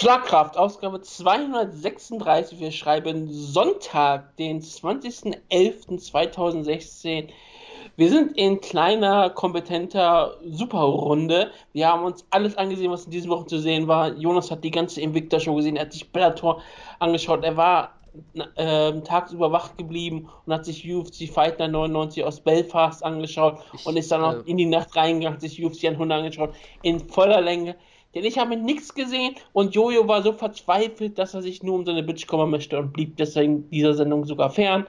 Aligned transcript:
Schlagkraft, 0.00 0.56
Ausgabe 0.56 1.00
236. 1.00 2.60
Wir 2.60 2.70
schreiben 2.70 3.32
Sonntag, 3.32 4.36
den 4.36 4.62
20.11.2016. 4.62 7.30
Wir 7.96 8.08
sind 8.08 8.38
in 8.38 8.60
kleiner, 8.60 9.28
kompetenter 9.30 10.36
Superrunde. 10.48 11.50
Wir 11.72 11.88
haben 11.88 12.04
uns 12.04 12.24
alles 12.30 12.56
angesehen, 12.56 12.92
was 12.92 13.06
in 13.06 13.10
dieser 13.10 13.28
Woche 13.28 13.46
zu 13.46 13.58
sehen 13.58 13.88
war. 13.88 14.12
Jonas 14.12 14.52
hat 14.52 14.62
die 14.62 14.70
ganze 14.70 15.00
Invicta-Show 15.00 15.56
gesehen, 15.56 15.74
er 15.74 15.86
hat 15.86 15.92
sich 15.92 16.12
Bellator 16.12 16.62
angeschaut. 17.00 17.42
Er 17.42 17.56
war 17.56 17.94
äh, 18.54 19.00
tagsüber 19.00 19.50
wach 19.50 19.76
geblieben 19.76 20.28
und 20.46 20.52
hat 20.52 20.64
sich 20.64 20.88
UFC 20.88 21.28
Fighter 21.28 21.66
99 21.66 22.22
aus 22.22 22.38
Belfast 22.38 23.04
angeschaut 23.04 23.58
ich, 23.72 23.84
und 23.84 23.96
ist 23.96 24.12
dann 24.12 24.22
auch 24.22 24.34
äh, 24.34 24.48
in 24.48 24.58
die 24.58 24.66
Nacht 24.66 24.94
reingegangen, 24.94 25.34
hat 25.34 25.40
sich 25.40 25.64
UFC 25.64 25.86
100 25.86 26.18
angeschaut, 26.18 26.54
in 26.82 27.00
voller 27.00 27.40
Länge. 27.40 27.74
Denn 28.14 28.24
ich 28.24 28.38
habe 28.38 28.56
nichts 28.56 28.94
gesehen 28.94 29.34
und 29.52 29.74
Jojo 29.74 30.08
war 30.08 30.22
so 30.22 30.32
verzweifelt, 30.32 31.18
dass 31.18 31.34
er 31.34 31.42
sich 31.42 31.62
nur 31.62 31.74
um 31.74 31.84
seine 31.84 32.02
Bitch 32.02 32.26
kümmern 32.26 32.50
möchte 32.50 32.78
und 32.78 32.92
blieb 32.92 33.16
deswegen 33.16 33.68
dieser 33.70 33.94
Sendung 33.94 34.24
sogar 34.24 34.50
fern. 34.50 34.86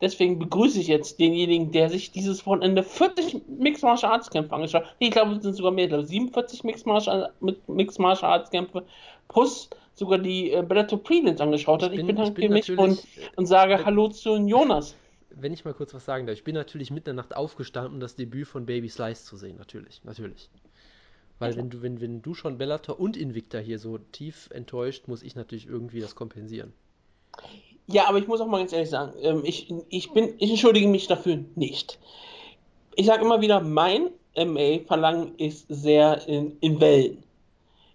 Deswegen 0.00 0.38
begrüße 0.38 0.80
ich 0.80 0.88
jetzt 0.88 1.20
denjenigen, 1.20 1.70
der 1.70 1.88
sich 1.88 2.10
dieses 2.10 2.44
Wochenende 2.46 2.82
40 2.82 3.42
Mixed 3.58 3.84
Martial 3.84 4.12
Arts 4.12 4.28
Kämpfe 4.28 4.54
angeschaut 4.54 4.84
hat. 4.84 4.96
Ich 4.98 5.10
glaube, 5.10 5.34
es 5.34 5.42
sind 5.42 5.54
sogar 5.54 5.72
mehr, 5.72 5.84
ich 5.84 5.90
glaube 5.90 6.04
47 6.04 6.64
Mixed 6.64 6.86
Martial, 6.86 7.32
Mixed 7.68 7.98
Martial 8.00 8.32
Arts 8.32 8.50
Kämpfe 8.50 8.84
plus 9.28 9.70
sogar 9.94 10.18
die 10.18 10.50
äh, 10.50 10.62
Bellator 10.62 11.02
Prelims 11.02 11.40
angeschaut 11.40 11.82
hat. 11.82 11.92
Ich 11.92 12.04
bin, 12.04 12.18
ich 12.18 12.34
bin 12.34 12.52
mich 12.52 12.76
und, 12.76 13.02
und 13.36 13.46
sage 13.46 13.74
wenn, 13.74 13.84
Hallo 13.84 14.08
zu 14.08 14.36
Jonas. 14.36 14.96
Wenn 15.30 15.52
ich 15.52 15.64
mal 15.64 15.74
kurz 15.74 15.94
was 15.94 16.04
sagen 16.04 16.26
darf, 16.26 16.36
ich 16.36 16.44
bin 16.44 16.54
natürlich 16.54 16.90
mitten 16.90 17.10
in 17.10 17.16
der 17.16 17.24
Nacht 17.24 17.36
aufgestanden, 17.36 17.94
um 17.94 18.00
das 18.00 18.16
Debüt 18.16 18.48
von 18.48 18.66
Baby 18.66 18.88
Slice 18.88 19.24
zu 19.24 19.36
sehen, 19.36 19.56
natürlich, 19.58 20.02
natürlich. 20.04 20.50
Weil 21.38 21.56
wenn 21.56 21.70
du, 21.70 21.82
wenn, 21.82 22.00
wenn 22.00 22.22
du 22.22 22.34
schon 22.34 22.58
Bellator 22.58 22.98
und 22.98 23.16
Invicta 23.16 23.58
hier 23.58 23.78
so 23.78 23.98
tief 23.98 24.48
enttäuscht, 24.52 25.08
muss 25.08 25.22
ich 25.22 25.34
natürlich 25.34 25.66
irgendwie 25.66 26.00
das 26.00 26.14
kompensieren. 26.14 26.72
Ja, 27.86 28.08
aber 28.08 28.18
ich 28.18 28.26
muss 28.26 28.40
auch 28.40 28.46
mal 28.46 28.58
ganz 28.58 28.72
ehrlich 28.72 28.90
sagen, 28.90 29.12
ähm, 29.20 29.42
ich, 29.44 29.72
ich, 29.88 30.12
bin, 30.12 30.34
ich 30.38 30.50
entschuldige 30.50 30.88
mich 30.88 31.06
dafür 31.06 31.44
nicht. 31.54 31.98
Ich 32.94 33.06
sage 33.06 33.24
immer 33.24 33.40
wieder, 33.40 33.60
mein 33.60 34.10
MA-Verlangen 34.36 35.34
ist 35.36 35.66
sehr 35.68 36.26
in, 36.26 36.56
in 36.60 36.80
Wellen. 36.80 37.22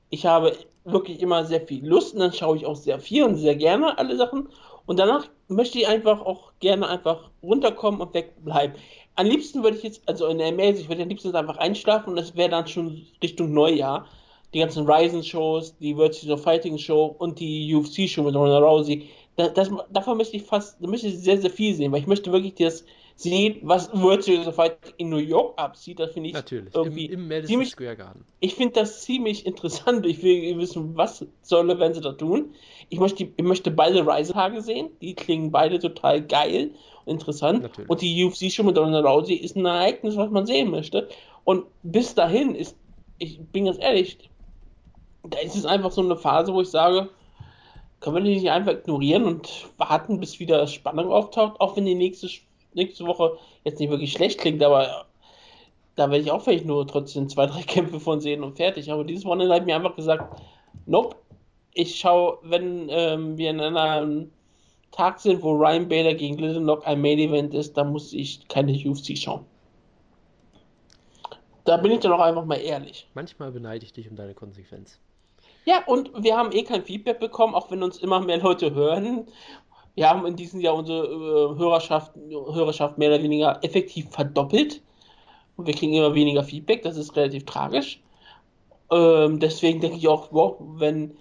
Ich 0.09 0.25
habe 0.25 0.55
wirklich 0.83 1.21
immer 1.21 1.45
sehr 1.45 1.61
viel 1.61 1.85
Lust 1.85 2.13
und 2.13 2.19
dann 2.19 2.33
schaue 2.33 2.57
ich 2.57 2.65
auch 2.65 2.75
sehr 2.75 2.99
viel 2.99 3.23
und 3.23 3.37
sehr 3.37 3.55
gerne 3.55 3.97
alle 3.97 4.15
Sachen. 4.17 4.49
Und 4.85 4.97
danach 4.97 5.27
möchte 5.47 5.79
ich 5.79 5.87
einfach 5.87 6.21
auch 6.21 6.51
gerne 6.59 6.87
einfach 6.87 7.29
runterkommen 7.41 8.01
und 8.01 8.13
wegbleiben. 8.13 8.75
Am 9.19 9.25
liebsten 9.25 9.63
würde 9.63 9.75
ich 9.75 9.83
jetzt, 9.83 10.01
also 10.05 10.27
in 10.27 10.37
der 10.37 10.53
Mail, 10.53 10.75
ich 10.75 10.87
würde 10.87 11.03
am 11.03 11.09
liebsten 11.09 11.35
einfach 11.35 11.57
einschlafen 11.57 12.11
und 12.11 12.17
es 12.17 12.37
wäre 12.37 12.47
dann 12.47 12.65
schon 12.65 13.05
Richtung 13.21 13.51
Neujahr. 13.53 14.07
Die 14.53 14.59
ganzen 14.59 14.89
Ryzen-Shows, 14.89 15.75
die 15.79 15.97
Virtual 15.97 16.37
Fighting 16.37 16.77
Show 16.77 17.17
und 17.19 17.37
die 17.37 17.75
UFC-Show 17.75 18.23
mit 18.23 18.33
Ronda 18.33 18.59
Rousey. 18.59 19.09
Das, 19.35 19.53
das, 19.55 19.69
davon 19.91 20.15
möchte 20.15 20.37
ich 20.37 20.43
fast, 20.43 20.81
da 20.81 20.87
möchte 20.87 21.07
ich 21.07 21.19
sehr, 21.19 21.37
sehr 21.37 21.49
viel 21.49 21.75
sehen, 21.75 21.91
weil 21.91 21.99
ich 21.99 22.07
möchte 22.07 22.31
wirklich 22.31 22.55
das 22.55 22.85
sehen, 23.19 23.57
was 23.63 23.91
Virtual 23.93 24.51
Fighting 24.53 24.93
in 24.97 25.09
New 25.09 25.17
York 25.17 25.59
abzieht. 25.59 25.99
Das 25.99 26.11
finde 26.11 26.29
ich 26.29 26.35
Natürlich, 26.35 26.73
irgendwie 26.73 27.07
im, 27.07 27.29
im 27.29 27.45
ziemlich, 27.45 27.71
Square 27.71 27.97
Garden. 27.97 28.25
Ich 28.39 28.55
finde 28.55 28.75
das 28.75 29.01
ziemlich 29.01 29.45
interessant. 29.45 30.05
Ich 30.05 30.23
will 30.23 30.57
wissen, 30.57 30.95
was 30.95 31.25
soll, 31.41 31.79
wenn 31.79 31.93
sie 31.93 31.99
da 31.99 32.13
tun. 32.13 32.53
Ich 32.87 32.99
möchte, 32.99 33.23
ich 33.35 33.43
möchte 33.43 33.71
beide 33.71 34.05
Reisetage 34.07 34.61
sehen. 34.61 34.89
Die 35.01 35.15
klingen 35.15 35.51
beide 35.51 35.79
total 35.79 36.21
geil 36.21 36.71
interessant. 37.05 37.63
Natürlich. 37.63 37.89
Und 37.89 38.01
die 38.01 38.23
UFC 38.23 38.51
schon 38.51 38.67
mit 38.67 38.77
Ronda 38.77 39.01
Rousey 39.01 39.33
ist 39.33 39.57
ein 39.57 39.65
Ereignis, 39.65 40.15
was 40.15 40.29
man 40.29 40.45
sehen 40.45 40.71
möchte. 40.71 41.09
Und 41.43 41.65
bis 41.83 42.15
dahin 42.15 42.55
ist, 42.55 42.77
ich 43.17 43.39
bin 43.39 43.65
ganz 43.65 43.79
ehrlich, 43.79 44.29
da 45.23 45.39
ist 45.39 45.55
es 45.55 45.65
einfach 45.65 45.91
so 45.91 46.01
eine 46.01 46.15
Phase, 46.15 46.53
wo 46.53 46.61
ich 46.61 46.69
sage, 46.69 47.09
können 47.99 48.15
wir 48.15 48.23
die 48.23 48.35
nicht 48.35 48.49
einfach 48.49 48.71
ignorieren 48.71 49.25
und 49.25 49.67
warten, 49.77 50.21
bis 50.21 50.39
wieder 50.39 50.65
Spannung 50.67 51.11
auftaucht, 51.11 51.59
auch 51.59 51.75
wenn 51.75 51.85
die 51.85 51.95
nächste, 51.95 52.29
nächste 52.73 53.05
Woche 53.05 53.37
jetzt 53.63 53.79
nicht 53.79 53.89
wirklich 53.89 54.11
schlecht 54.11 54.39
klingt, 54.39 54.61
aber 54.63 55.05
da 55.95 56.09
werde 56.09 56.23
ich 56.23 56.31
auch 56.31 56.41
vielleicht 56.41 56.65
nur 56.65 56.87
trotzdem 56.87 57.27
zwei, 57.29 57.45
drei 57.45 57.61
Kämpfe 57.67 57.99
von 57.99 58.21
sehen 58.21 58.43
und 58.43 58.57
fertig. 58.57 58.91
Aber 58.91 59.03
dieses 59.03 59.25
Wochenende 59.25 59.53
hat 59.53 59.65
mir 59.65 59.75
einfach 59.75 59.95
gesagt, 59.95 60.41
nope, 60.85 61.15
ich 61.73 61.99
schaue, 61.99 62.39
wenn 62.43 62.87
ähm, 62.89 63.37
wir 63.37 63.49
in 63.49 63.59
einer 63.59 64.25
Tag 64.91 65.19
sind, 65.19 65.43
wo 65.43 65.51
Ryan 65.51 65.87
Bader 65.87 66.13
gegen 66.13 66.37
Little 66.37 66.61
Lock 66.61 66.87
ein 66.87 67.01
Main 67.01 67.19
Event 67.19 67.53
ist, 67.53 67.77
da 67.77 67.83
muss 67.83 68.13
ich 68.13 68.47
keine 68.47 68.71
UFC 68.71 69.17
schauen. 69.17 69.45
Da 71.65 71.77
bin 71.77 71.91
ich 71.91 71.99
dann 71.99 72.13
auch 72.13 72.21
einfach 72.21 72.45
mal 72.45 72.55
ehrlich. 72.55 73.07
Manchmal 73.13 73.51
beneide 73.51 73.85
ich 73.85 73.93
dich 73.93 74.09
um 74.09 74.15
deine 74.15 74.33
Konsequenz. 74.33 74.99
Ja, 75.65 75.83
und 75.85 76.11
wir 76.23 76.35
haben 76.35 76.51
eh 76.51 76.63
kein 76.63 76.83
Feedback 76.83 77.19
bekommen, 77.19 77.53
auch 77.53 77.69
wenn 77.69 77.83
uns 77.83 77.97
immer 77.97 78.19
mehr 78.21 78.39
Leute 78.39 78.73
hören. 78.73 79.27
Wir 79.99 80.09
haben 80.09 80.25
in 80.25 80.37
diesem 80.37 80.61
Jahr 80.61 80.75
unsere 80.75 81.07
äh, 81.07 81.57
Hörerschaft, 81.59 82.13
Hörerschaft 82.15 82.97
mehr 82.97 83.09
oder 83.09 83.21
weniger 83.21 83.59
effektiv 83.65 84.09
verdoppelt. 84.09 84.81
Und 85.57 85.67
wir 85.67 85.73
kriegen 85.73 85.91
immer 85.91 86.15
weniger 86.15 86.41
Feedback, 86.41 86.83
das 86.83 86.95
ist 86.95 87.17
relativ 87.17 87.43
tragisch. 87.43 88.01
Ähm, 88.89 89.41
deswegen 89.41 89.81
denke 89.81 89.97
ich 89.97 90.07
auch, 90.07 90.29
wow, 90.31 90.55
wenn 90.77 91.17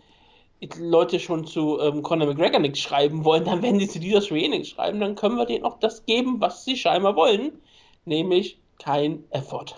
Leute 0.79 1.19
schon 1.19 1.45
zu 1.45 1.81
ähm, 1.81 2.03
Conor 2.03 2.29
McGregor 2.29 2.61
nichts 2.61 2.79
schreiben 2.79 3.25
wollen, 3.25 3.45
dann 3.45 3.63
werden 3.65 3.81
sie 3.81 3.89
zu 3.89 3.99
dieser 3.99 4.21
nichts 4.33 4.69
schreiben, 4.69 5.01
dann 5.01 5.17
können 5.17 5.39
wir 5.39 5.47
denen 5.47 5.65
auch 5.65 5.81
das 5.81 6.07
geben, 6.07 6.41
was 6.41 6.65
sie 6.65 6.77
scheinbar 6.77 7.17
wollen, 7.17 7.61
nämlich 8.05 8.61
kein 8.79 9.25
Effort. 9.31 9.75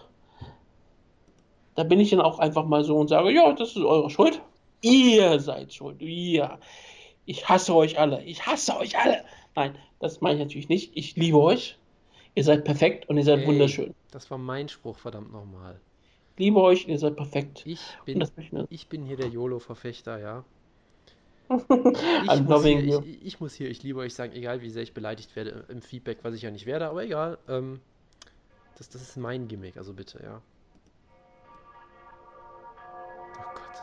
Da 1.75 1.84
bin 1.84 2.00
ich 2.00 2.10
dann 2.10 2.21
auch 2.21 2.39
einfach 2.39 2.66
mal 2.66 2.84
so 2.84 2.99
und 2.99 3.09
sage, 3.09 3.31
ja, 3.31 3.50
das 3.55 3.71
ist 3.71 3.83
eure 3.83 4.10
Schuld. 4.10 4.43
Ihr 4.83 5.41
seid 5.41 5.72
schuld. 5.72 6.03
Ihr. 6.03 6.59
Ich 7.31 7.49
hasse 7.49 7.77
euch 7.77 7.97
alle. 7.97 8.25
Ich 8.25 8.45
hasse 8.45 8.77
euch 8.77 8.99
alle. 8.99 9.25
Nein, 9.55 9.79
das 10.01 10.21
meine 10.21 10.35
ich 10.35 10.41
natürlich 10.41 10.69
nicht. 10.69 10.91
Ich 10.97 11.15
liebe 11.15 11.39
euch. 11.39 11.79
Ihr 12.35 12.43
seid 12.43 12.65
perfekt 12.65 13.09
und 13.09 13.19
ihr 13.19 13.23
seid 13.23 13.43
Ey, 13.43 13.47
wunderschön. 13.47 13.95
Das 14.11 14.33
war 14.33 14.39
mein 14.39 14.69
Spruch, 14.69 14.99
verdammt 14.99 15.31
nochmal. 15.31 15.79
Liebe 16.39 16.61
euch, 16.61 16.89
ihr 16.89 16.99
seid 16.99 17.15
perfekt. 17.15 17.63
Ich 17.67 17.79
bin, 18.05 18.27
ich 18.69 18.89
bin 18.89 19.05
hier 19.05 19.17
der 19.17 19.29
YOLO-Verfechter, 19.29 20.19
ja. 20.19 20.45
ich, 21.51 22.43
muss 22.43 22.65
hier, 22.65 23.01
ich, 23.05 23.25
ich, 23.25 23.41
muss 23.41 23.55
hier, 23.55 23.71
ich 23.71 23.81
liebe 23.85 24.01
euch 24.01 24.15
sagen, 24.15 24.33
egal 24.33 24.61
wie 24.63 24.71
sehr 24.71 24.83
ich 24.83 24.93
beleidigt 24.93 25.37
werde 25.37 25.67
im 25.69 25.83
Feedback, 25.83 26.19
was 26.23 26.35
ich 26.35 26.43
ja 26.43 26.51
nicht 26.51 26.67
werde, 26.67 26.89
aber 26.89 27.05
egal. 27.05 27.39
Ähm, 27.49 27.79
das, 28.77 28.89
das 28.89 29.03
ist 29.03 29.17
mein 29.17 29.47
Gimmick, 29.47 29.77
also 29.77 29.93
bitte, 29.93 30.21
ja. 30.21 30.43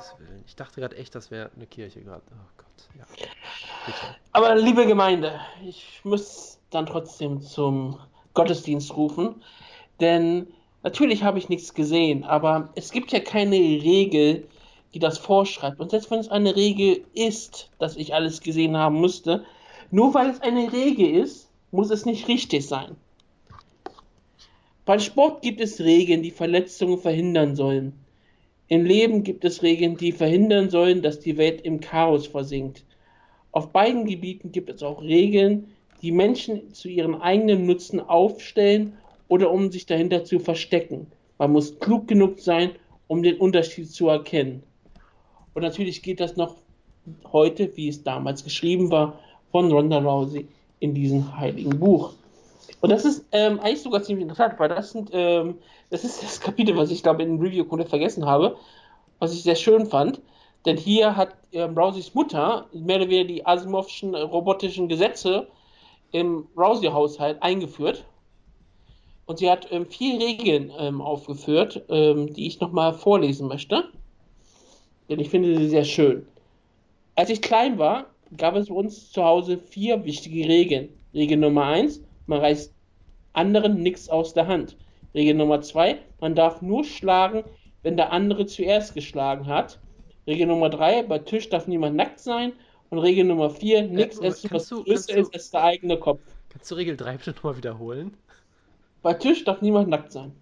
Gottes 0.09 0.19
Willen. 0.19 0.43
Ich 0.45 0.55
dachte 0.55 0.81
gerade 0.81 0.95
echt, 0.95 1.15
das 1.15 1.31
wäre 1.31 1.49
eine 1.55 1.65
Kirche 1.67 2.01
gerade. 2.01 2.23
Oh 2.31 2.49
Gott, 2.57 2.97
ja. 2.97 3.05
Bitte. 3.85 4.15
Aber 4.31 4.55
liebe 4.55 4.85
Gemeinde, 4.85 5.39
ich 5.65 6.01
muss 6.03 6.59
dann 6.69 6.85
trotzdem 6.85 7.41
zum 7.41 7.99
Gottesdienst 8.33 8.95
rufen, 8.95 9.41
denn 9.99 10.47
natürlich 10.83 11.23
habe 11.23 11.39
ich 11.39 11.49
nichts 11.49 11.73
gesehen, 11.73 12.23
aber 12.23 12.69
es 12.75 12.91
gibt 12.91 13.11
ja 13.11 13.19
keine 13.19 13.55
Regel, 13.55 14.47
die 14.93 14.99
das 14.99 15.17
vorschreibt. 15.17 15.79
Und 15.79 15.91
selbst 15.91 16.11
wenn 16.11 16.19
es 16.19 16.29
eine 16.29 16.55
Regel 16.55 17.03
ist, 17.13 17.69
dass 17.79 17.95
ich 17.95 18.13
alles 18.13 18.41
gesehen 18.41 18.77
haben 18.77 19.01
müsste, 19.01 19.45
nur 19.91 20.13
weil 20.13 20.29
es 20.29 20.41
eine 20.41 20.71
Regel 20.71 21.09
ist, 21.09 21.49
muss 21.71 21.89
es 21.89 22.05
nicht 22.05 22.27
richtig 22.27 22.67
sein. 22.67 22.95
Beim 24.85 24.99
Sport 24.99 25.41
gibt 25.41 25.59
es 25.59 25.81
Regeln, 25.81 26.23
die 26.23 26.31
Verletzungen 26.31 26.99
verhindern 26.99 27.55
sollen. 27.55 28.06
Im 28.69 28.85
Leben 28.85 29.23
gibt 29.23 29.45
es 29.45 29.63
Regeln, 29.63 29.95
die 29.95 30.11
verhindern 30.11 30.69
sollen, 30.69 31.01
dass 31.01 31.19
die 31.19 31.37
Welt 31.37 31.61
im 31.61 31.79
Chaos 31.79 32.27
versinkt. 32.27 32.83
Auf 33.51 33.71
beiden 33.71 34.05
Gebieten 34.05 34.51
gibt 34.51 34.69
es 34.69 34.83
auch 34.83 35.01
Regeln, 35.01 35.67
die 36.01 36.11
Menschen 36.11 36.73
zu 36.73 36.89
ihren 36.89 37.15
eigenen 37.15 37.65
Nutzen 37.65 38.01
aufstellen 38.01 38.93
oder 39.29 39.51
um 39.51 39.71
sich 39.71 39.85
dahinter 39.85 40.25
zu 40.25 40.39
verstecken. 40.39 41.07
Man 41.37 41.53
muss 41.53 41.79
klug 41.79 42.07
genug 42.07 42.39
sein, 42.39 42.71
um 43.07 43.23
den 43.23 43.37
Unterschied 43.37 43.89
zu 43.89 44.09
erkennen. 44.09 44.63
Und 45.53 45.61
natürlich 45.61 46.03
geht 46.03 46.19
das 46.19 46.35
noch 46.35 46.57
heute, 47.31 47.75
wie 47.77 47.87
es 47.87 48.03
damals 48.03 48.43
geschrieben 48.43 48.91
war, 48.91 49.19
von 49.51 49.71
Ronda 49.71 49.99
Rousey 49.99 50.45
in 50.79 50.93
diesem 50.93 51.39
heiligen 51.39 51.79
Buch. 51.79 52.13
Und 52.81 52.91
das 52.91 53.05
ist 53.05 53.25
ähm, 53.31 53.59
eigentlich 53.59 53.81
sogar 53.81 54.03
ziemlich 54.03 54.23
interessant, 54.23 54.59
weil 54.59 54.69
das 54.69 54.91
sind, 54.91 55.09
ähm, 55.13 55.57
das 55.89 56.03
ist 56.03 56.21
das 56.21 56.39
Kapitel, 56.39 56.77
was 56.77 56.91
ich 56.91 57.03
glaube 57.03 57.23
in 57.23 57.39
Review 57.39 57.65
komplett 57.65 57.89
vergessen 57.89 58.25
habe, 58.25 58.57
was 59.19 59.33
ich 59.33 59.43
sehr 59.43 59.55
schön 59.55 59.87
fand. 59.87 60.21
Denn 60.65 60.77
hier 60.77 61.15
hat 61.15 61.35
ähm, 61.53 61.77
Rouseys 61.77 62.13
Mutter 62.13 62.67
mehr 62.73 62.97
oder 62.97 63.09
weniger 63.09 63.27
die 63.27 63.45
Asimovschen 63.45 64.13
äh, 64.13 64.21
robotischen 64.21 64.87
Gesetze 64.87 65.47
im 66.11 66.47
Rousey-Haushalt 66.55 67.41
eingeführt. 67.41 68.05
Und 69.25 69.39
sie 69.39 69.49
hat 69.49 69.67
ähm, 69.71 69.85
vier 69.85 70.19
Regeln 70.19 70.71
ähm, 70.77 71.01
aufgeführt, 71.01 71.83
ähm, 71.89 72.33
die 72.33 72.47
ich 72.47 72.59
nochmal 72.59 72.93
vorlesen 72.93 73.47
möchte 73.47 73.85
denn 75.09 75.19
ich 75.19 75.29
finde 75.29 75.57
sie 75.57 75.69
sehr 75.69 75.85
schön. 75.85 76.25
Als 77.15 77.29
ich 77.29 77.41
klein 77.41 77.77
war, 77.77 78.07
gab 78.35 78.55
es 78.55 78.67
bei 78.67 78.75
uns 78.75 79.11
zu 79.11 79.23
Hause 79.23 79.57
vier 79.57 80.03
wichtige 80.03 80.47
Regeln. 80.47 80.89
Regel 81.13 81.37
Nummer 81.37 81.65
eins: 81.65 82.01
man 82.27 82.39
reißt 82.39 82.73
anderen 83.33 83.81
nichts 83.81 84.09
aus 84.09 84.33
der 84.33 84.47
Hand. 84.47 84.77
Regel 85.13 85.35
Nummer 85.35 85.61
zwei: 85.61 85.97
man 86.19 86.35
darf 86.35 86.61
nur 86.61 86.83
schlagen, 86.83 87.43
wenn 87.83 87.97
der 87.97 88.11
andere 88.11 88.45
zuerst 88.45 88.93
geschlagen 88.93 89.47
hat. 89.47 89.79
Regel 90.27 90.47
Nummer 90.47 90.69
3, 90.69 91.03
bei 91.03 91.19
Tisch 91.19 91.49
darf 91.49 91.67
niemand 91.67 91.95
nackt 91.95 92.19
sein. 92.19 92.51
Und 92.89 92.99
Regel 92.99 93.25
Nummer 93.25 93.49
4, 93.49 93.83
nichts 93.83 94.19
äh, 94.19 94.27
essen, 94.27 94.49
was 94.51 94.67
du, 94.67 94.83
größer 94.83 95.17
ist 95.17 95.33
als 95.33 95.51
der 95.51 95.63
eigene 95.63 95.97
Kopf. 95.97 96.21
Kannst 96.49 96.69
du 96.69 96.75
Regel 96.75 96.95
3 96.97 97.17
bitte 97.17 97.31
nochmal 97.31 97.57
wiederholen? 97.57 98.15
Bei 99.01 99.13
Tisch 99.13 99.43
darf 99.43 99.61
niemand 99.61 99.89
nackt 99.89 100.11
sein. 100.11 100.33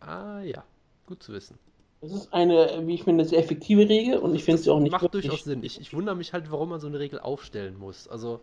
Ah 0.00 0.40
ja, 0.42 0.64
gut 1.06 1.22
zu 1.22 1.32
wissen. 1.32 1.58
Das 2.00 2.12
ist 2.12 2.32
eine, 2.32 2.82
wie 2.86 2.94
ich 2.94 3.04
finde, 3.04 3.24
sehr 3.24 3.38
effektive 3.38 3.88
Regel 3.88 4.18
und 4.18 4.34
ich 4.34 4.44
finde 4.44 4.60
sie 4.60 4.70
auch 4.70 4.80
nicht. 4.80 4.90
Macht 4.90 5.14
durchaus 5.14 5.44
Sinn. 5.44 5.62
Ich, 5.62 5.80
ich 5.80 5.94
wundere 5.94 6.16
mich 6.16 6.32
halt, 6.32 6.50
warum 6.50 6.70
man 6.70 6.80
so 6.80 6.88
eine 6.88 6.98
Regel 6.98 7.20
aufstellen 7.20 7.78
muss. 7.78 8.08
Also. 8.08 8.40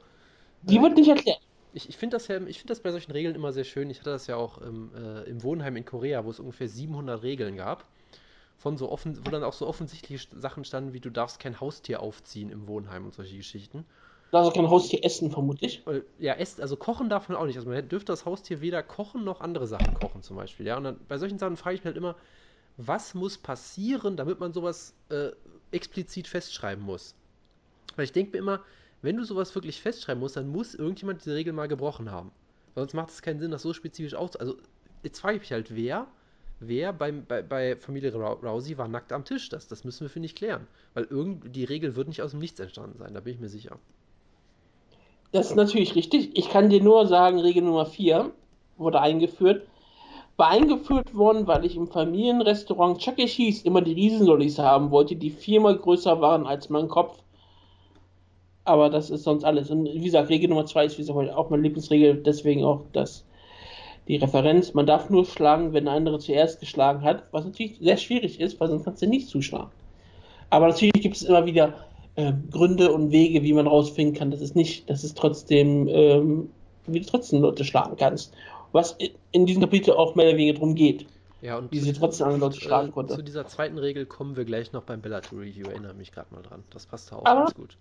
Die 0.63 0.77
äh, 0.77 0.81
wird 0.81 0.95
nicht 0.95 1.09
erklärt. 1.09 1.41
Ich, 1.73 1.87
ich 1.89 1.97
finde 1.97 2.15
das 2.17 2.27
ja, 2.27 2.37
ich 2.41 2.57
finde 2.59 2.71
das 2.71 2.81
bei 2.81 2.91
solchen 2.91 3.11
Regeln 3.11 3.35
immer 3.35 3.53
sehr 3.53 3.63
schön. 3.63 3.89
Ich 3.89 3.99
hatte 3.99 4.09
das 4.09 4.27
ja 4.27 4.35
auch 4.35 4.57
im, 4.59 4.91
äh, 4.95 5.23
im 5.23 5.43
Wohnheim 5.43 5.75
in 5.75 5.85
Korea, 5.85 6.25
wo 6.25 6.31
es 6.31 6.39
ungefähr 6.39 6.67
700 6.67 7.21
Regeln 7.23 7.57
gab. 7.57 7.85
Von 8.57 8.77
so 8.77 8.91
offen, 8.91 9.25
wo 9.25 9.29
dann 9.29 9.43
auch 9.43 9.53
so 9.53 9.67
offensichtliche 9.67 10.27
Sachen 10.39 10.65
standen, 10.65 10.93
wie 10.93 10.99
du 11.01 11.09
darfst 11.11 11.39
kein 11.39 11.59
Haustier 11.61 12.01
aufziehen 12.01 12.51
im 12.51 12.67
Wohnheim 12.67 13.05
und 13.05 13.13
solche 13.13 13.37
Geschichten. 13.37 13.85
Also 14.31 14.49
kein 14.49 14.67
Haustier 14.71 15.05
essen, 15.05 15.29
vermutlich. 15.29 15.85
Ja, 16.19 16.33
essen, 16.33 16.61
also 16.61 16.75
kochen 16.77 17.09
darf 17.09 17.29
man 17.29 17.37
auch 17.37 17.45
nicht. 17.45 17.55
Also 17.57 17.69
man 17.69 17.87
dürfte 17.89 18.11
das 18.11 18.25
Haustier 18.25 18.61
weder 18.61 18.83
kochen 18.83 19.23
noch 19.23 19.41
andere 19.41 19.65
Sachen 19.67 19.93
kochen, 19.93 20.21
zum 20.21 20.35
Beispiel. 20.35 20.67
Ja, 20.67 20.77
und 20.77 20.83
dann, 20.83 20.99
bei 21.07 21.17
solchen 21.17 21.39
Sachen 21.39 21.57
frage 21.57 21.75
ich 21.75 21.81
mich 21.81 21.85
halt 21.85 21.97
immer, 21.97 22.15
was 22.77 23.13
muss 23.15 23.37
passieren, 23.37 24.17
damit 24.17 24.39
man 24.39 24.53
sowas 24.53 24.95
äh, 25.09 25.31
explizit 25.71 26.27
festschreiben 26.27 26.83
muss? 26.83 27.15
Weil 27.95 28.05
ich 28.05 28.13
denke 28.13 28.33
mir 28.33 28.39
immer, 28.39 28.61
wenn 29.01 29.17
du 29.17 29.23
sowas 29.23 29.53
wirklich 29.55 29.81
festschreiben 29.81 30.19
musst, 30.19 30.35
dann 30.35 30.49
muss 30.49 30.75
irgendjemand 30.75 31.21
diese 31.21 31.35
Regel 31.35 31.53
mal 31.53 31.67
gebrochen 31.67 32.11
haben. 32.11 32.31
Sonst 32.75 32.93
macht 32.93 33.09
es 33.09 33.21
keinen 33.21 33.39
Sinn, 33.39 33.51
das 33.51 33.61
so 33.61 33.73
spezifisch 33.73 34.13
auszu... 34.13 34.39
Also, 34.39 34.55
jetzt 35.03 35.19
frage 35.19 35.37
ich 35.37 35.41
mich 35.41 35.51
halt, 35.51 35.75
wer, 35.75 36.07
wer 36.59 36.93
beim, 36.93 37.25
bei, 37.25 37.41
bei 37.41 37.75
Familie 37.75 38.13
Rousey 38.13 38.77
war 38.77 38.87
nackt 38.87 39.11
am 39.13 39.25
Tisch? 39.25 39.49
Das, 39.49 39.67
das 39.67 39.83
müssen 39.83 40.01
wir, 40.01 40.09
finde 40.09 40.27
ich, 40.27 40.35
klären. 40.35 40.67
Weil 40.93 41.05
irgend, 41.05 41.55
die 41.55 41.63
Regel 41.63 41.95
wird 41.95 42.07
nicht 42.07 42.21
aus 42.21 42.31
dem 42.31 42.39
Nichts 42.39 42.59
entstanden 42.59 42.97
sein, 42.97 43.13
da 43.13 43.21
bin 43.21 43.33
ich 43.33 43.39
mir 43.39 43.49
sicher. 43.49 43.77
Das 45.31 45.51
ist 45.51 45.55
natürlich 45.55 45.95
richtig. 45.95 46.37
Ich 46.37 46.49
kann 46.49 46.69
dir 46.69 46.81
nur 46.81 47.07
sagen, 47.07 47.39
Regel 47.39 47.63
Nummer 47.63 47.85
4 47.85 48.31
wurde 48.77 48.99
eingeführt. 48.99 49.67
War 50.37 50.49
eingeführt 50.49 51.13
worden, 51.13 51.47
weil 51.47 51.65
ich 51.65 51.75
im 51.75 51.87
Familienrestaurant 51.87 52.99
Chuck 52.99 53.19
E. 53.19 53.25
Cheese 53.25 53.65
immer 53.65 53.81
die 53.81 53.93
Riesenlollis 53.93 54.57
haben 54.57 54.89
wollte, 54.89 55.15
die 55.15 55.29
viermal 55.29 55.77
größer 55.77 56.21
waren 56.21 56.47
als 56.47 56.69
mein 56.69 56.87
Kopf. 56.87 57.21
Aber 58.69 58.91
das 58.91 59.09
ist 59.09 59.23
sonst 59.23 59.43
alles. 59.45 59.71
Und 59.71 59.85
wie 59.85 60.03
gesagt, 60.03 60.29
Regel 60.29 60.47
Nummer 60.47 60.63
2 60.63 60.85
ist 60.85 60.99
wie 60.99 61.01
gesagt 61.01 61.31
auch 61.31 61.49
meine 61.49 61.63
Lieblingsregel, 61.63 62.17
deswegen 62.17 62.63
auch 62.63 62.81
das, 62.93 63.25
die 64.07 64.17
Referenz. 64.17 64.75
Man 64.75 64.85
darf 64.85 65.09
nur 65.09 65.25
schlagen, 65.25 65.73
wenn 65.73 65.85
der 65.85 65.95
andere 65.95 66.19
zuerst 66.19 66.59
geschlagen 66.59 67.01
hat, 67.01 67.23
was 67.31 67.45
natürlich 67.45 67.79
sehr 67.81 67.97
schwierig 67.97 68.39
ist, 68.39 68.59
weil 68.59 68.67
sonst 68.67 68.83
kannst 68.83 69.01
du 69.01 69.07
nicht 69.07 69.27
zuschlagen. 69.27 69.71
Aber 70.51 70.67
natürlich 70.67 71.01
gibt 71.01 71.15
es 71.15 71.23
immer 71.23 71.47
wieder 71.47 71.73
äh, 72.13 72.31
Gründe 72.51 72.91
und 72.91 73.11
Wege, 73.11 73.41
wie 73.41 73.53
man 73.53 73.65
rausfinden 73.65 74.15
kann, 74.15 74.29
dass 74.29 74.41
es 74.41 74.53
nicht, 74.53 74.87
dass 74.87 75.03
es 75.03 75.15
trotzdem, 75.15 75.87
ähm, 75.87 76.51
wie 76.85 76.99
du 76.99 77.07
trotzdem 77.07 77.41
Leute 77.41 77.63
schlagen 77.63 77.97
kannst. 77.97 78.35
Was 78.71 78.95
in 79.31 79.47
diesem 79.47 79.63
Kapitel 79.63 79.95
auch 79.95 80.13
mehr 80.13 80.27
oder 80.27 80.37
weniger 80.37 80.53
darum 80.53 80.75
geht. 80.75 81.07
Ja, 81.41 81.57
und 81.57 81.71
wie 81.71 81.79
sie 81.79 81.93
trotzdem 81.93 82.27
andere 82.27 82.41
Leute 82.41 82.61
schlagen 82.61 82.89
äh, 82.89 82.91
konnte. 82.91 83.15
Zu 83.15 83.23
dieser 83.23 83.47
zweiten 83.47 83.79
Regel 83.79 84.05
kommen 84.05 84.35
wir 84.35 84.45
gleich 84.45 84.73
noch 84.73 84.83
beim 84.83 85.01
Bellator 85.01 85.39
Review, 85.39 85.69
erinnere 85.69 85.95
mich 85.95 86.11
gerade 86.11 86.31
mal 86.35 86.43
dran. 86.43 86.63
Das 86.69 86.85
passt 86.85 87.11
da 87.11 87.15
auch 87.15 87.25
Aber, 87.25 87.45
ganz 87.45 87.55
gut. 87.55 87.75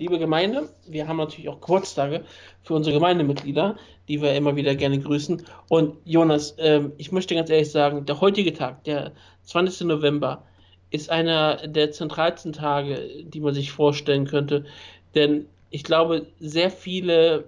Liebe 0.00 0.18
Gemeinde, 0.18 0.70
wir 0.88 1.06
haben 1.06 1.18
natürlich 1.18 1.50
auch 1.50 1.60
Geburtstage 1.60 2.24
für 2.62 2.72
unsere 2.72 2.94
Gemeindemitglieder, 2.94 3.76
die 4.08 4.22
wir 4.22 4.34
immer 4.34 4.56
wieder 4.56 4.74
gerne 4.74 4.98
grüßen. 4.98 5.42
Und 5.68 5.98
Jonas, 6.06 6.52
äh, 6.52 6.84
ich 6.96 7.12
möchte 7.12 7.34
ganz 7.34 7.50
ehrlich 7.50 7.70
sagen, 7.70 8.06
der 8.06 8.18
heutige 8.22 8.54
Tag, 8.54 8.82
der 8.84 9.12
20. 9.42 9.86
November, 9.88 10.46
ist 10.90 11.10
einer 11.10 11.68
der 11.68 11.90
zentralsten 11.92 12.54
Tage, 12.54 13.10
die 13.24 13.40
man 13.40 13.52
sich 13.52 13.72
vorstellen 13.72 14.24
könnte. 14.24 14.64
Denn 15.14 15.44
ich 15.68 15.84
glaube, 15.84 16.28
sehr 16.38 16.70
viele 16.70 17.44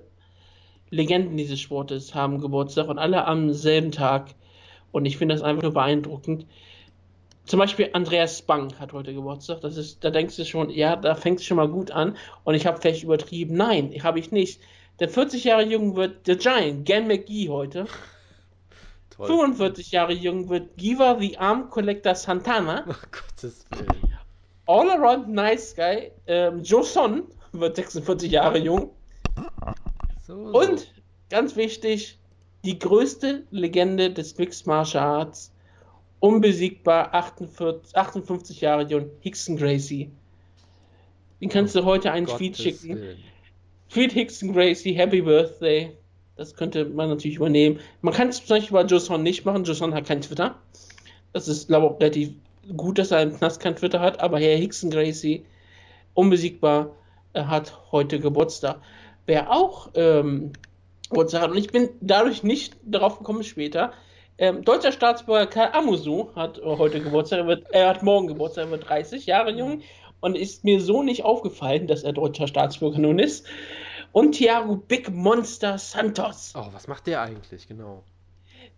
Legenden 0.91 1.39
dieses 1.39 1.59
Sportes 1.59 2.15
haben 2.15 2.43
Geburtstag 2.43 2.87
und 2.89 2.99
alle 2.99 3.25
am 3.25 3.55
selben 3.55 3.93
Tag. 3.93 4.35
Und 4.91 5.07
ich 5.07 5.17
finde 5.17 5.35
das 5.35 5.43
einfach 5.43 5.63
nur 5.63 5.73
beeindruckend. 5.73 6.45
Zum 7.45 7.59
Beispiel 7.59 7.91
Andreas 7.93 8.39
Spang 8.39 8.79
hat 8.79 8.93
heute 8.93 9.13
Geburtstag. 9.13 9.61
Das 9.61 9.77
ist, 9.77 10.05
da 10.05 10.11
denkst 10.11 10.37
du 10.37 10.45
schon, 10.45 10.71
ja, 10.71 10.97
da 10.97 11.15
fängt 11.15 11.41
es 11.41 11.47
schon 11.47 11.57
mal 11.57 11.69
gut 11.69 11.91
an. 11.91 12.17
Und 12.45 12.55
ich 12.55 12.67
habe 12.67 12.81
vielleicht 12.81 13.03
übertrieben. 13.03 13.57
Nein, 13.57 13.93
habe 14.03 14.19
ich 14.21 14.31
nicht. 14.31 14.61
Der 15.01 15.09
40 15.09 15.45
Jahre 15.45 15.65
jung 15.65 15.97
wird 15.97 16.27
der 16.27 16.37
Giant, 16.37 16.87
Gan 16.87 17.09
McGee 17.09 17.49
heute. 17.49 17.87
Toll. 19.11 19.27
45 19.27 19.91
Jahre 19.91 20.13
jung 20.13 20.49
wird 20.49 20.77
Giva 20.77 21.19
the 21.19 21.37
Arm 21.37 21.69
Collector 21.69 22.15
Santana. 22.15 22.85
Ach 22.89 23.05
Gottes 23.11 23.67
Willen. 23.71 24.13
All 24.67 24.91
Around 24.91 25.29
Nice 25.29 25.75
Guy, 25.75 26.13
ähm, 26.29 26.63
Joe 26.63 26.85
Son 26.85 27.25
wird 27.53 27.77
46 27.77 28.31
Jahre 28.31 28.59
jung. 28.59 28.91
So, 30.27 30.51
so. 30.51 30.59
Und 30.59 30.93
ganz 31.29 31.57
wichtig, 31.57 32.19
die 32.65 32.79
größte 32.79 33.45
Legende 33.51 34.11
des 34.11 34.39
Mixed 34.39 34.67
Martial 34.67 35.03
Arts, 35.03 35.52
unbesiegbar 36.23 37.13
48, 37.13 37.97
58 37.97 38.61
Jahre 38.61 38.85
jung, 38.85 39.11
Hickson 39.21 39.57
Gracie. 39.57 40.09
Den 41.41 41.49
kannst 41.49 41.77
oh, 41.77 41.81
du 41.81 41.85
heute 41.85 42.13
einen 42.13 42.29
Tweet 42.29 42.57
schicken. 42.57 42.95
Willen. 42.95 43.19
Tweet 43.89 44.13
Hickson 44.13 44.53
Gracie, 44.53 44.93
Happy 44.93 45.21
Birthday. 45.21 45.97
Das 46.37 46.55
könnte 46.55 46.85
man 46.85 47.09
natürlich 47.09 47.37
übernehmen. 47.37 47.81
Man 48.03 48.15
kann 48.15 48.29
es 48.29 48.37
zum 48.37 48.57
Beispiel 48.57 48.73
bei 48.73 48.85
Joson 48.85 49.25
nicht 49.25 49.45
machen. 49.45 49.65
Joson 49.65 49.93
hat 49.95 50.07
kein 50.07 50.21
Twitter. 50.21 50.55
Das 51.33 51.49
ist, 51.49 51.67
glaube 51.67 51.97
ich, 51.97 52.01
relativ 52.01 52.35
gut, 52.77 52.99
dass 52.99 53.11
er 53.11 53.23
im 53.23 53.37
Knast 53.37 53.59
kein 53.59 53.75
Twitter 53.75 53.99
hat. 53.99 54.21
Aber 54.21 54.39
Herr 54.39 54.57
Hickson 54.57 54.91
Gracie, 54.91 55.45
unbesiegbar, 56.15 56.95
hat 57.35 57.77
heute 57.91 58.21
Geburtstag. 58.21 58.81
Wer 59.27 59.51
auch 59.51 59.91
ähm, 59.95 60.53
Geburtstag 61.11 61.43
hat, 61.43 61.51
und 61.51 61.59
ich 61.59 61.73
bin 61.73 61.89
dadurch 62.01 62.45
nicht 62.45 62.77
darauf 62.85 63.19
gekommen 63.19 63.43
später, 63.43 63.93
ähm, 64.39 64.65
deutscher 64.65 64.93
Staatsbürger 64.93 65.47
Karl 65.47 65.73
Amusu 65.73 66.35
hat 66.35 66.61
heute 66.65 67.01
Geburtstag. 67.01 67.41
Er, 67.41 67.47
wird, 67.47 67.67
er 67.71 67.89
hat 67.89 68.03
morgen 68.03 68.29
Geburtstag, 68.29 68.67
er 68.67 68.71
wird 68.73 68.89
30 68.89 69.27
Jahre 69.27 69.53
jung 69.53 69.83
und 70.21 70.37
ist 70.37 70.65
mir 70.65 70.81
so 70.81 71.03
nicht 71.03 71.25
aufgefallen, 71.25 71.87
dass 71.87 72.03
er 72.03 72.13
deutscher 72.13 72.47
Staatsbürger 72.47 72.99
nun 72.99 73.19
ist 73.19 73.47
und 74.13 74.33
Thiago 74.33 74.77
Big 74.77 75.11
Monster 75.11 75.79
Santos. 75.79 76.53
Oh, 76.57 76.67
was 76.73 76.87
macht 76.89 77.07
der 77.07 77.23
eigentlich, 77.23 77.67
genau? 77.67 78.05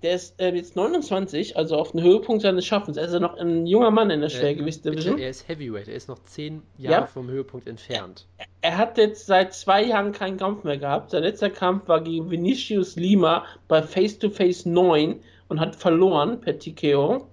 Der 0.02 0.14
ist 0.14 0.38
äh, 0.38 0.54
jetzt 0.54 0.76
29, 0.76 1.56
also 1.56 1.76
auf 1.76 1.92
dem 1.92 2.02
Höhepunkt 2.02 2.42
seines 2.42 2.66
Schaffens. 2.66 2.96
Er 2.96 3.06
ist 3.06 3.14
ja 3.14 3.20
noch 3.20 3.38
ein 3.38 3.66
junger 3.66 3.90
Mann 3.90 4.10
in 4.10 4.20
der 4.20 4.28
äh, 4.28 4.32
Schwergewichtsdivision. 4.32 5.18
Er 5.18 5.30
ist 5.30 5.48
Heavyweight, 5.48 5.88
er 5.88 5.94
ist 5.94 6.08
noch 6.08 6.22
10 6.24 6.62
Jahre 6.76 7.02
ja. 7.02 7.06
vom 7.06 7.28
Höhepunkt 7.28 7.66
entfernt. 7.66 8.26
Er, 8.36 8.46
er, 8.60 8.76
hat 8.76 8.98
jetzt 8.98 9.26
seit 9.26 9.54
zwei 9.54 9.82
Jahren 9.82 10.12
keinen 10.12 10.36
Kampf 10.36 10.64
mehr 10.64 10.76
gehabt. 10.76 11.10
Sein 11.10 11.22
letzter 11.22 11.48
Kampf 11.48 11.88
war 11.88 12.02
gegen 12.02 12.30
Vinicius 12.30 12.96
Lima 12.96 13.44
bei 13.66 13.82
Face 13.82 14.18
to 14.18 14.28
Face 14.28 14.66
9 14.66 15.20
und 15.48 15.60
hat 15.60 15.76
verloren 15.76 16.40
per 16.40 16.58
TKO. 16.58 17.28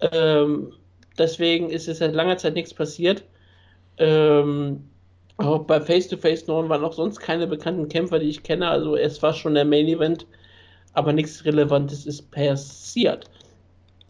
Ähm, 0.00 0.72
deswegen 1.18 1.70
ist 1.70 1.88
es 1.88 1.98
seit 1.98 2.14
langer 2.14 2.36
Zeit 2.36 2.54
nichts 2.54 2.74
passiert. 2.74 3.24
Ähm, 3.98 4.84
auch 5.38 5.64
bei 5.64 5.80
Face 5.80 6.08
to 6.08 6.16
Face 6.16 6.46
9 6.46 6.68
waren 6.68 6.84
auch 6.84 6.92
sonst 6.92 7.20
keine 7.20 7.46
bekannten 7.46 7.88
Kämpfer, 7.88 8.18
die 8.18 8.28
ich 8.28 8.42
kenne. 8.42 8.68
Also 8.68 8.96
es 8.96 9.22
war 9.22 9.32
schon 9.32 9.54
der 9.54 9.64
Main 9.64 9.86
Event, 9.86 10.26
aber 10.94 11.12
nichts 11.12 11.44
Relevantes 11.44 12.06
ist 12.06 12.30
passiert. 12.30 13.26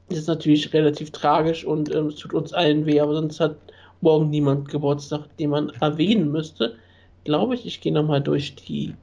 Das 0.09 0.19
ist 0.19 0.29
natürlich 0.29 0.73
relativ 0.73 1.11
tragisch 1.11 1.65
und 1.65 1.95
ähm, 1.95 2.07
es 2.07 2.17
tut 2.17 2.33
uns 2.33 2.53
allen 2.55 2.87
weh, 2.87 3.01
aber 3.01 3.15
sonst 3.15 3.41
hat 3.41 3.57
morgen 4.01 4.31
niemand 4.31 4.69
Geburtstag, 4.69 5.37
den 5.37 5.51
man 5.51 5.71
erwähnen 5.81 6.33
müsste. 6.33 6.77
Glaube 7.25 7.55
ich, 7.55 7.67
ich 7.67 7.81
gehe 7.81 7.93
nochmal 7.93 8.23
durch 8.23 8.55
die 8.55 8.95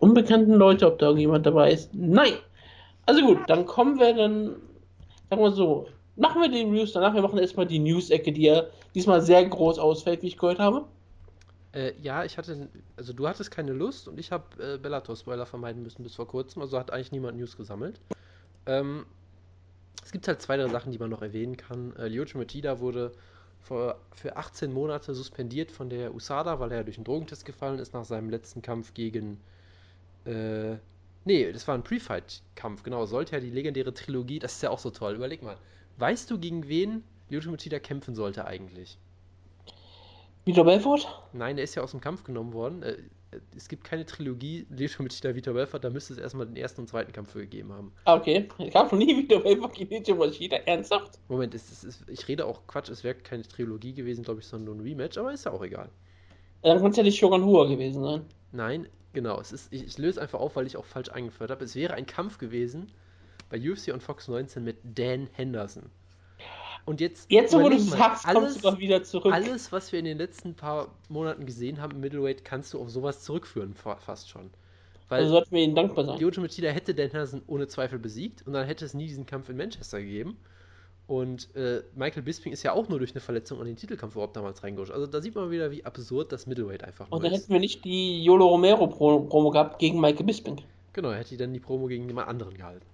unbekannten 0.00 0.54
Leute, 0.54 0.86
ob 0.86 0.98
da 0.98 1.06
irgendjemand 1.06 1.46
dabei 1.46 1.72
ist. 1.72 1.94
Nein! 1.94 2.32
Also 3.06 3.22
gut, 3.22 3.38
dann 3.48 3.66
kommen 3.66 3.98
wir 3.98 4.14
dann, 4.14 4.56
sagen 5.28 5.42
wir 5.42 5.52
so, 5.52 5.86
machen 6.16 6.42
wir 6.42 6.50
die 6.50 6.62
Reviews 6.62 6.92
danach. 6.92 7.14
Wir 7.14 7.22
machen 7.22 7.38
erstmal 7.38 7.66
die 7.66 7.78
News-Ecke, 7.78 8.32
die 8.32 8.42
ja 8.42 8.64
diesmal 8.94 9.22
sehr 9.22 9.44
groß 9.44 9.78
ausfällt, 9.78 10.22
wie 10.22 10.28
ich 10.28 10.38
gehört 10.38 10.58
habe. 10.58 10.84
Äh, 11.72 11.92
ja, 12.02 12.24
ich 12.24 12.36
hatte, 12.36 12.68
also 12.96 13.12
du 13.12 13.28
hattest 13.28 13.50
keine 13.50 13.72
Lust 13.72 14.08
und 14.08 14.18
ich 14.18 14.32
habe 14.32 14.44
äh, 14.62 14.78
Bellator-Spoiler 14.78 15.46
vermeiden 15.46 15.82
müssen 15.82 16.02
bis 16.02 16.16
vor 16.16 16.26
kurzem, 16.26 16.62
also 16.62 16.78
hat 16.78 16.92
eigentlich 16.92 17.12
niemand 17.12 17.38
News 17.38 17.56
gesammelt. 17.56 18.00
Ähm, 18.66 19.06
es 20.04 20.10
gibt 20.10 20.26
halt 20.26 20.42
zwei, 20.42 20.56
drei 20.56 20.68
Sachen, 20.68 20.90
die 20.90 20.98
man 20.98 21.10
noch 21.10 21.22
erwähnen 21.22 21.56
kann. 21.56 21.94
Äh, 21.96 22.08
Lyoto 22.08 22.38
Matida 22.38 22.80
wurde 22.80 23.12
vor, 23.60 24.00
für 24.12 24.36
18 24.36 24.72
Monate 24.72 25.14
suspendiert 25.14 25.70
von 25.70 25.88
der 25.88 26.14
USADA, 26.14 26.58
weil 26.58 26.72
er 26.72 26.82
durch 26.82 26.96
einen 26.96 27.04
Drogentest 27.04 27.44
gefallen 27.44 27.78
ist 27.78 27.94
nach 27.94 28.04
seinem 28.04 28.30
letzten 28.30 28.62
Kampf 28.62 28.94
gegen. 28.94 29.40
Äh, 30.24 30.76
nee, 31.24 31.52
das 31.52 31.66
war 31.68 31.74
ein 31.74 31.82
Pre-Fight-Kampf, 31.82 32.82
genau. 32.82 33.06
Sollte 33.06 33.32
ja 33.32 33.40
die 33.40 33.50
legendäre 33.50 33.94
Trilogie, 33.94 34.38
das 34.38 34.54
ist 34.54 34.62
ja 34.62 34.70
auch 34.70 34.78
so 34.78 34.90
toll. 34.90 35.14
Überleg 35.14 35.42
mal. 35.42 35.56
Weißt 35.98 36.30
du, 36.30 36.38
gegen 36.38 36.68
wen 36.68 37.04
Lyoto 37.28 37.50
Machida 37.50 37.78
kämpfen 37.78 38.14
sollte 38.14 38.44
eigentlich? 38.44 38.98
Vitor 40.44 40.64
Belfort? 40.64 41.06
Nein, 41.32 41.56
der 41.56 41.64
ist 41.64 41.74
ja 41.74 41.82
aus 41.82 41.90
dem 41.90 42.00
Kampf 42.00 42.24
genommen 42.24 42.52
worden. 42.52 42.82
Äh, 42.82 42.96
es 43.56 43.68
gibt 43.68 43.84
keine 43.84 44.04
Trilogie 44.04 44.66
Leto 44.70 45.02
Machida 45.02 45.34
Vito 45.34 45.52
Belfort, 45.52 45.80
da 45.80 45.90
müsste 45.90 46.14
es 46.14 46.18
erstmal 46.18 46.46
den 46.46 46.56
ersten 46.56 46.80
und 46.80 46.88
zweiten 46.88 47.12
Kampf 47.12 47.32
für 47.32 47.40
gegeben 47.40 47.72
haben. 47.72 47.92
Ah, 48.04 48.16
okay. 48.16 48.48
Es 48.58 48.72
gab 48.72 48.90
noch 48.90 48.98
nie 48.98 49.16
Vito 49.16 49.40
Belfort 49.40 49.74
gegen 49.74 49.90
Leto 49.90 50.14
Machida, 50.16 50.56
ernsthaft? 50.56 51.18
Moment, 51.28 51.54
es, 51.54 51.70
es, 51.70 51.84
es, 51.84 52.04
ich 52.08 52.26
rede 52.26 52.46
auch 52.46 52.66
Quatsch, 52.66 52.88
es 52.88 53.04
wäre 53.04 53.14
keine 53.14 53.42
Trilogie 53.42 53.92
gewesen, 53.92 54.24
glaube 54.24 54.40
ich, 54.40 54.46
sondern 54.46 54.76
nur 54.76 54.84
ein 54.84 54.88
Rematch, 54.88 55.18
aber 55.18 55.32
ist 55.32 55.44
ja 55.44 55.52
auch 55.52 55.62
egal. 55.62 55.90
Dann 56.62 56.80
kann 56.80 56.90
es 56.90 56.96
ja 56.96 57.02
nicht 57.02 57.18
Shogun 57.18 57.44
Hua 57.44 57.66
gewesen 57.66 58.02
sein. 58.02 58.24
Nein, 58.52 58.88
genau. 59.12 59.40
Es 59.40 59.52
ist, 59.52 59.72
ich, 59.72 59.84
ich 59.84 59.98
löse 59.98 60.20
einfach 60.20 60.40
auf, 60.40 60.56
weil 60.56 60.66
ich 60.66 60.76
auch 60.76 60.84
falsch 60.84 61.10
eingeführt 61.10 61.50
habe. 61.50 61.64
Es 61.64 61.74
wäre 61.74 61.94
ein 61.94 62.06
Kampf 62.06 62.38
gewesen 62.38 62.88
bei 63.48 63.58
UFC 63.58 63.92
und 63.92 64.02
Fox 64.02 64.28
19 64.28 64.62
mit 64.62 64.78
Dan 64.84 65.28
Henderson. 65.32 65.90
Und 66.86 67.00
jetzt, 67.00 67.30
jetzt 67.30 67.52
wo 67.52 67.68
du 67.68 67.78
sagst, 67.78 68.26
alles, 68.26 68.42
kommst 68.42 68.56
du 68.56 68.70
doch 68.70 68.78
wieder 68.78 69.02
zurück. 69.02 69.32
Alles, 69.32 69.70
was 69.70 69.92
wir 69.92 69.98
in 69.98 70.06
den 70.06 70.18
letzten 70.18 70.54
paar 70.54 70.88
Monaten 71.08 71.44
gesehen 71.44 71.80
haben 71.80 71.96
im 71.96 72.00
Middleweight, 72.00 72.44
kannst 72.44 72.72
du 72.72 72.80
auf 72.80 72.90
sowas 72.90 73.22
zurückführen, 73.22 73.74
fast 73.74 74.30
schon. 74.30 74.50
Weil 75.08 75.22
also 75.22 75.32
sollten 75.32 75.50
wir 75.50 75.62
ihnen 75.62 75.74
dankbar 75.74 76.04
sein. 76.04 76.18
Lyoto 76.18 76.40
Machida 76.40 76.70
hätte 76.70 76.94
Dan 76.94 77.10
Henderson 77.10 77.42
ohne 77.48 77.66
Zweifel 77.66 77.98
besiegt 77.98 78.46
und 78.46 78.52
dann 78.54 78.66
hätte 78.66 78.84
es 78.84 78.94
nie 78.94 79.06
diesen 79.06 79.26
Kampf 79.26 79.48
in 79.48 79.56
Manchester 79.56 80.00
gegeben. 80.00 80.38
Und 81.10 81.52
äh, 81.56 81.82
Michael 81.96 82.22
Bisping 82.22 82.52
ist 82.52 82.62
ja 82.62 82.72
auch 82.72 82.88
nur 82.88 83.00
durch 83.00 83.10
eine 83.10 83.20
Verletzung 83.20 83.58
an 83.58 83.66
den 83.66 83.74
Titelkampf 83.74 84.14
überhaupt 84.14 84.36
damals 84.36 84.62
reingerutscht. 84.62 84.92
Also 84.92 85.08
da 85.08 85.20
sieht 85.20 85.34
man 85.34 85.50
wieder, 85.50 85.72
wie 85.72 85.84
absurd 85.84 86.30
das 86.30 86.46
Middleweight 86.46 86.84
einfach 86.84 87.10
Und 87.10 87.24
dann 87.24 87.32
hätten 87.32 87.52
wir 87.52 87.58
nicht 87.58 87.84
die 87.84 88.22
Yolo 88.22 88.46
Romero 88.46 88.86
Promo 88.86 89.50
gehabt 89.50 89.80
gegen 89.80 90.00
Michael 90.00 90.24
Bisping. 90.24 90.62
Genau, 90.92 91.10
er 91.10 91.18
hätte 91.18 91.36
dann 91.36 91.52
die 91.52 91.58
Promo 91.58 91.88
gegen 91.88 92.06
jemand 92.06 92.28
anderen 92.28 92.54
gehalten. 92.56 92.86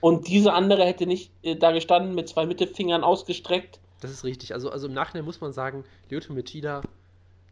Und 0.00 0.28
diese 0.28 0.54
andere 0.54 0.86
hätte 0.86 1.04
nicht 1.04 1.30
äh, 1.42 1.56
da 1.56 1.72
gestanden 1.72 2.14
mit 2.14 2.30
zwei 2.30 2.46
Mittelfingern 2.46 3.04
ausgestreckt. 3.04 3.80
Das 4.00 4.10
ist 4.10 4.24
richtig. 4.24 4.54
Also, 4.54 4.70
also 4.70 4.86
im 4.86 4.94
Nachhinein 4.94 5.26
muss 5.26 5.42
man 5.42 5.52
sagen, 5.52 5.84
Lyoto 6.08 6.32
Machida, 6.32 6.80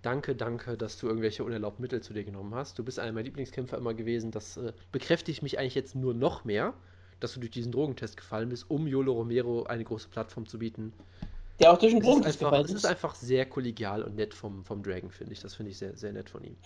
danke, 0.00 0.34
danke, 0.34 0.78
dass 0.78 0.96
du 0.96 1.08
irgendwelche 1.08 1.44
unerlaubten 1.44 1.82
Mittel 1.82 2.00
zu 2.00 2.14
dir 2.14 2.24
genommen 2.24 2.54
hast. 2.54 2.78
Du 2.78 2.84
bist 2.84 2.98
einer 2.98 3.12
meiner 3.12 3.24
Lieblingskämpfer 3.24 3.76
immer 3.76 3.92
gewesen. 3.92 4.30
Das 4.30 4.56
äh, 4.56 4.72
bekräftigt 4.92 5.42
mich 5.42 5.58
eigentlich 5.58 5.74
jetzt 5.74 5.94
nur 5.94 6.14
noch 6.14 6.46
mehr, 6.46 6.72
dass 7.20 7.34
du 7.34 7.40
durch 7.40 7.52
diesen 7.52 7.72
Drogentest 7.72 8.16
gefallen 8.16 8.48
bist, 8.48 8.70
um 8.70 8.86
Yolo 8.86 9.12
Romero 9.12 9.64
eine 9.64 9.84
große 9.84 10.08
Plattform 10.08 10.46
zu 10.46 10.58
bieten. 10.58 10.92
Der 11.60 11.72
auch 11.72 11.78
durch 11.78 11.92
den 11.92 12.02
Drogentest 12.02 12.38
gefallen 12.38 12.64
ist. 12.64 12.70
Es 12.70 12.76
ist 12.78 12.86
einfach 12.86 13.14
sehr 13.14 13.46
kollegial 13.46 14.02
und 14.02 14.16
nett 14.16 14.34
vom, 14.34 14.64
vom 14.64 14.82
Dragon, 14.82 15.10
finde 15.10 15.32
ich. 15.32 15.40
Das 15.40 15.54
finde 15.54 15.72
ich 15.72 15.78
sehr, 15.78 15.96
sehr 15.96 16.12
nett 16.12 16.28
von 16.28 16.44
ihm. 16.44 16.56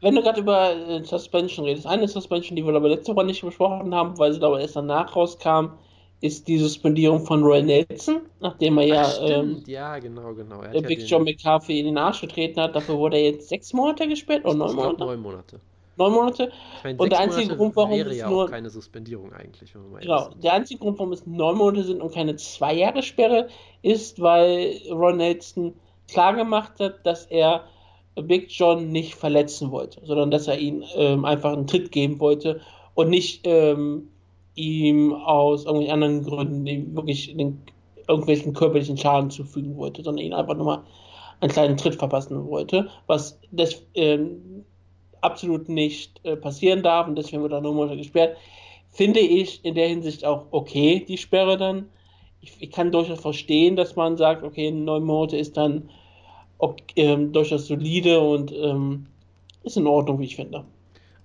Wenn 0.00 0.14
du 0.14 0.22
gerade 0.22 0.40
über 0.40 0.74
äh, 0.74 1.04
Suspension 1.04 1.66
redest, 1.66 1.86
eine 1.86 2.08
Suspension, 2.08 2.56
die 2.56 2.64
wir 2.64 2.74
aber 2.74 2.88
letzte 2.88 3.14
Woche 3.14 3.26
nicht 3.26 3.42
besprochen 3.42 3.94
haben, 3.94 4.18
weil 4.18 4.32
sie 4.32 4.42
aber 4.42 4.60
erst 4.60 4.76
danach 4.76 5.14
rauskam, 5.14 5.72
ist 6.22 6.48
die 6.48 6.58
Suspendierung 6.58 7.24
von 7.24 7.42
Roy 7.42 7.62
Nelson, 7.62 8.22
nachdem 8.40 8.78
er 8.78 8.86
ja, 8.86 9.02
Ach, 9.02 9.18
ähm, 9.22 9.62
ja 9.66 9.98
genau, 9.98 10.34
genau. 10.34 10.62
der 10.62 10.82
Big 10.82 11.00
ja 11.00 11.06
John 11.06 11.24
McCarthy 11.24 11.80
in 11.80 11.86
den 11.86 11.98
Arsch 11.98 12.20
getreten 12.20 12.60
hat. 12.60 12.74
Dafür 12.74 12.98
wurde 12.98 13.16
er 13.16 13.24
jetzt 13.24 13.48
sechs 13.48 13.72
Monate 13.72 14.06
gesperrt 14.06 14.44
oder 14.44 14.54
neun 14.54 14.76
Monate? 14.76 15.00
Neun 15.00 15.20
Monate. 15.20 15.60
Neun 16.00 16.12
Monate. 16.14 16.50
Ich 16.78 16.84
meine, 16.84 16.98
und 16.98 17.12
der 17.12 17.20
einzige 17.20 17.42
Monate 17.42 17.56
Grund, 17.56 17.76
warum 17.76 17.90
wäre 17.90 18.14
ja 18.14 18.30
nur 18.30 18.48
keine 18.48 18.70
Suspendierung 18.70 19.32
eigentlich, 19.32 19.74
wenn 19.74 19.82
man 19.82 19.92
mal 19.92 20.00
Genau, 20.00 20.30
der 20.42 20.54
einzige 20.54 20.80
Grund, 20.80 20.98
warum 20.98 21.12
es 21.12 21.26
neun 21.26 21.58
Monate 21.58 21.84
sind 21.84 22.00
und 22.00 22.12
keine 22.14 22.36
zwei 22.36 22.74
Jahre 22.74 23.02
Sperre, 23.02 23.48
ist, 23.82 24.20
weil 24.20 24.80
Ron 24.90 25.18
Nelson 25.18 25.74
klar 26.08 26.34
gemacht 26.34 26.80
hat, 26.80 27.04
dass 27.04 27.26
er 27.26 27.64
Big 28.22 28.46
John 28.50 28.90
nicht 28.90 29.14
verletzen 29.14 29.70
wollte, 29.70 30.00
sondern 30.04 30.30
dass 30.30 30.48
er 30.48 30.58
ihm 30.58 30.82
ähm, 30.96 31.24
einfach 31.24 31.52
einen 31.52 31.66
Tritt 31.66 31.92
geben 31.92 32.18
wollte 32.18 32.60
und 32.94 33.10
nicht 33.10 33.42
ähm, 33.44 34.08
ihm 34.54 35.12
aus 35.12 35.64
irgendwelchen 35.64 35.94
anderen 35.94 36.24
Gründen 36.24 36.96
wirklich 36.96 37.36
den, 37.36 37.62
irgendwelchen 38.08 38.54
körperlichen 38.54 38.96
Schaden 38.96 39.30
zufügen 39.30 39.76
wollte, 39.76 40.02
sondern 40.02 40.24
ihn 40.24 40.32
einfach 40.32 40.56
nur 40.56 40.66
mal 40.66 40.82
einen 41.40 41.52
kleinen 41.52 41.76
Tritt 41.76 41.94
verpassen 41.94 42.48
wollte, 42.48 42.88
was 43.06 43.38
das 43.50 43.82
äh, 43.94 44.18
absolut 45.20 45.68
nicht 45.68 46.20
äh, 46.24 46.36
passieren 46.36 46.82
darf 46.82 47.08
und 47.08 47.16
deswegen 47.16 47.42
wird 47.42 47.52
er 47.52 47.60
nur 47.60 47.74
Monate 47.74 47.96
gesperrt. 47.96 48.36
Finde 48.90 49.20
ich 49.20 49.64
in 49.64 49.74
der 49.74 49.88
Hinsicht 49.88 50.24
auch 50.24 50.46
okay, 50.50 51.04
die 51.06 51.18
Sperre 51.18 51.56
dann. 51.56 51.88
Ich, 52.40 52.56
ich 52.60 52.70
kann 52.70 52.90
durchaus 52.90 53.20
verstehen, 53.20 53.76
dass 53.76 53.96
man 53.96 54.16
sagt, 54.16 54.42
okay, 54.42 54.70
neun 54.70 55.04
Monate 55.04 55.36
ist 55.36 55.56
dann 55.56 55.90
okay, 56.58 56.82
ähm, 56.96 57.32
durchaus 57.32 57.66
solide 57.66 58.20
und 58.20 58.52
ähm, 58.52 59.06
ist 59.62 59.76
in 59.76 59.86
Ordnung, 59.86 60.18
wie 60.18 60.24
ich 60.24 60.36
finde. 60.36 60.64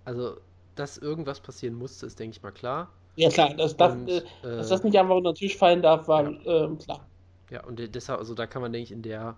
Also, 0.03 0.35
dass 0.75 0.97
irgendwas 0.97 1.39
passieren 1.39 1.75
musste, 1.75 2.05
ist, 2.05 2.19
denke 2.19 2.37
ich 2.37 2.43
mal, 2.43 2.51
klar. 2.51 2.89
Ja, 3.15 3.29
klar, 3.29 3.53
das 3.55 3.77
darf, 3.77 3.93
und, 3.93 4.09
äh, 4.09 4.21
dass 4.43 4.69
das 4.69 4.83
nicht 4.83 4.97
einfach 4.97 5.15
unter 5.15 5.31
den 5.31 5.37
Tisch 5.37 5.55
fallen 5.55 5.81
darf, 5.81 6.07
war 6.07 6.29
ja. 6.29 6.65
ähm, 6.65 6.77
klar. 6.77 7.07
Ja, 7.49 7.63
und 7.63 7.79
deshalb, 7.95 8.19
also 8.19 8.33
da 8.33 8.45
kann 8.45 8.61
man, 8.61 8.73
denke 8.73 8.83
ich, 8.83 8.91
in 8.91 9.01
der 9.01 9.37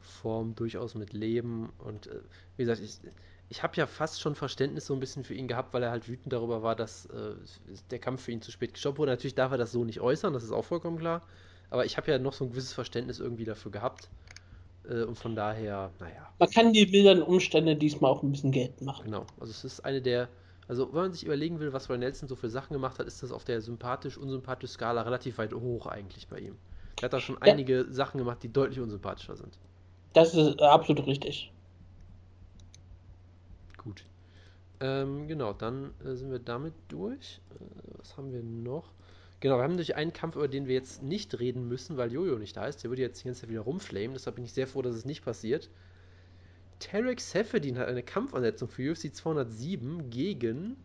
Form 0.00 0.54
durchaus 0.54 0.94
mit 0.94 1.12
leben. 1.12 1.72
Und 1.78 2.08
äh, 2.08 2.20
wie 2.56 2.64
gesagt, 2.64 2.82
ich, 2.82 2.98
ich 3.52 3.62
habe 3.62 3.76
ja 3.76 3.86
fast 3.86 4.22
schon 4.22 4.34
Verständnis 4.34 4.86
so 4.86 4.94
ein 4.94 5.00
bisschen 5.00 5.24
für 5.24 5.34
ihn 5.34 5.46
gehabt, 5.46 5.74
weil 5.74 5.82
er 5.82 5.90
halt 5.90 6.08
wütend 6.08 6.32
darüber 6.32 6.62
war, 6.62 6.74
dass 6.74 7.04
äh, 7.06 7.34
der 7.90 7.98
Kampf 7.98 8.22
für 8.22 8.32
ihn 8.32 8.40
zu 8.40 8.50
spät 8.50 8.72
gestoppt 8.72 8.96
wurde. 8.96 9.12
Natürlich 9.12 9.34
darf 9.34 9.52
er 9.52 9.58
das 9.58 9.72
so 9.72 9.84
nicht 9.84 10.00
äußern, 10.00 10.32
das 10.32 10.42
ist 10.42 10.52
auch 10.52 10.64
vollkommen 10.64 10.98
klar. 10.98 11.20
Aber 11.68 11.84
ich 11.84 11.98
habe 11.98 12.10
ja 12.10 12.18
noch 12.18 12.32
so 12.32 12.46
ein 12.46 12.50
gewisses 12.50 12.72
Verständnis 12.72 13.20
irgendwie 13.20 13.44
dafür 13.44 13.70
gehabt. 13.70 14.08
Äh, 14.88 15.02
und 15.02 15.18
von 15.18 15.36
daher, 15.36 15.90
naja. 16.00 16.32
Man 16.38 16.48
kann 16.48 16.72
die 16.72 16.86
Bildern 16.86 17.20
Umstände 17.20 17.76
diesmal 17.76 18.10
auch 18.10 18.22
ein 18.22 18.32
bisschen 18.32 18.52
Geld 18.52 18.80
machen. 18.80 19.04
Genau, 19.04 19.26
also 19.38 19.50
es 19.50 19.64
ist 19.64 19.84
eine 19.84 20.00
der 20.00 20.28
also, 20.68 20.90
wenn 20.94 21.02
man 21.02 21.12
sich 21.12 21.24
überlegen 21.24 21.60
will, 21.60 21.74
was 21.74 21.90
Roy 21.90 21.98
Nelson 21.98 22.28
so 22.28 22.36
für 22.36 22.48
Sachen 22.48 22.72
gemacht 22.72 22.98
hat, 22.98 23.06
ist 23.06 23.22
das 23.22 23.32
auf 23.32 23.44
der 23.44 23.60
sympathisch-unsympathisch 23.60 24.70
Skala 24.70 25.02
relativ 25.02 25.36
weit 25.36 25.52
hoch 25.52 25.86
eigentlich 25.86 26.28
bei 26.28 26.38
ihm. 26.38 26.56
Er 27.00 27.06
hat 27.06 27.12
da 27.12 27.20
schon 27.20 27.34
ja. 27.34 27.52
einige 27.52 27.84
Sachen 27.90 28.16
gemacht, 28.16 28.38
die 28.42 28.50
deutlich 28.50 28.80
unsympathischer 28.80 29.36
sind. 29.36 29.58
Das 30.14 30.34
ist 30.34 30.62
absolut 30.62 31.06
richtig. 31.06 31.52
Gut. 33.84 34.04
Ähm, 34.80 35.28
genau, 35.28 35.52
dann 35.52 35.92
äh, 36.04 36.14
sind 36.14 36.30
wir 36.30 36.38
damit 36.38 36.74
durch. 36.88 37.40
Äh, 37.50 37.64
was 37.98 38.16
haben 38.16 38.32
wir 38.32 38.42
noch? 38.42 38.92
Genau, 39.40 39.56
wir 39.58 39.62
haben 39.62 39.72
natürlich 39.72 39.96
einen 39.96 40.12
Kampf, 40.12 40.36
über 40.36 40.48
den 40.48 40.66
wir 40.66 40.74
jetzt 40.74 41.02
nicht 41.02 41.38
reden 41.40 41.66
müssen, 41.68 41.96
weil 41.96 42.12
Jojo 42.12 42.38
nicht 42.38 42.56
da 42.56 42.66
ist. 42.66 42.82
Der 42.82 42.90
würde 42.90 43.02
jetzt 43.02 43.20
die 43.20 43.26
ganze 43.26 43.42
Zeit 43.42 43.50
wieder 43.50 43.62
rumflamen. 43.62 44.12
Deshalb 44.12 44.36
bin 44.36 44.44
ich 44.44 44.52
sehr 44.52 44.66
froh, 44.66 44.82
dass 44.82 44.94
es 44.94 45.04
nicht 45.04 45.24
passiert. 45.24 45.68
Tarek 46.78 47.20
Seferdin 47.20 47.78
hat 47.78 47.88
eine 47.88 48.02
Kampfansetzung 48.02 48.68
für 48.68 48.92
UFC 48.92 49.14
207 49.14 50.10
gegen 50.10 50.76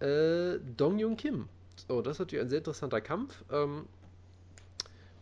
äh, 0.00 0.58
Dong 0.76 0.98
Jung 0.98 1.16
Kim. 1.16 1.48
So, 1.88 2.02
das 2.02 2.16
ist 2.16 2.20
natürlich 2.20 2.44
ein 2.44 2.48
sehr 2.48 2.58
interessanter 2.58 3.00
Kampf. 3.00 3.44
Ähm, 3.50 3.86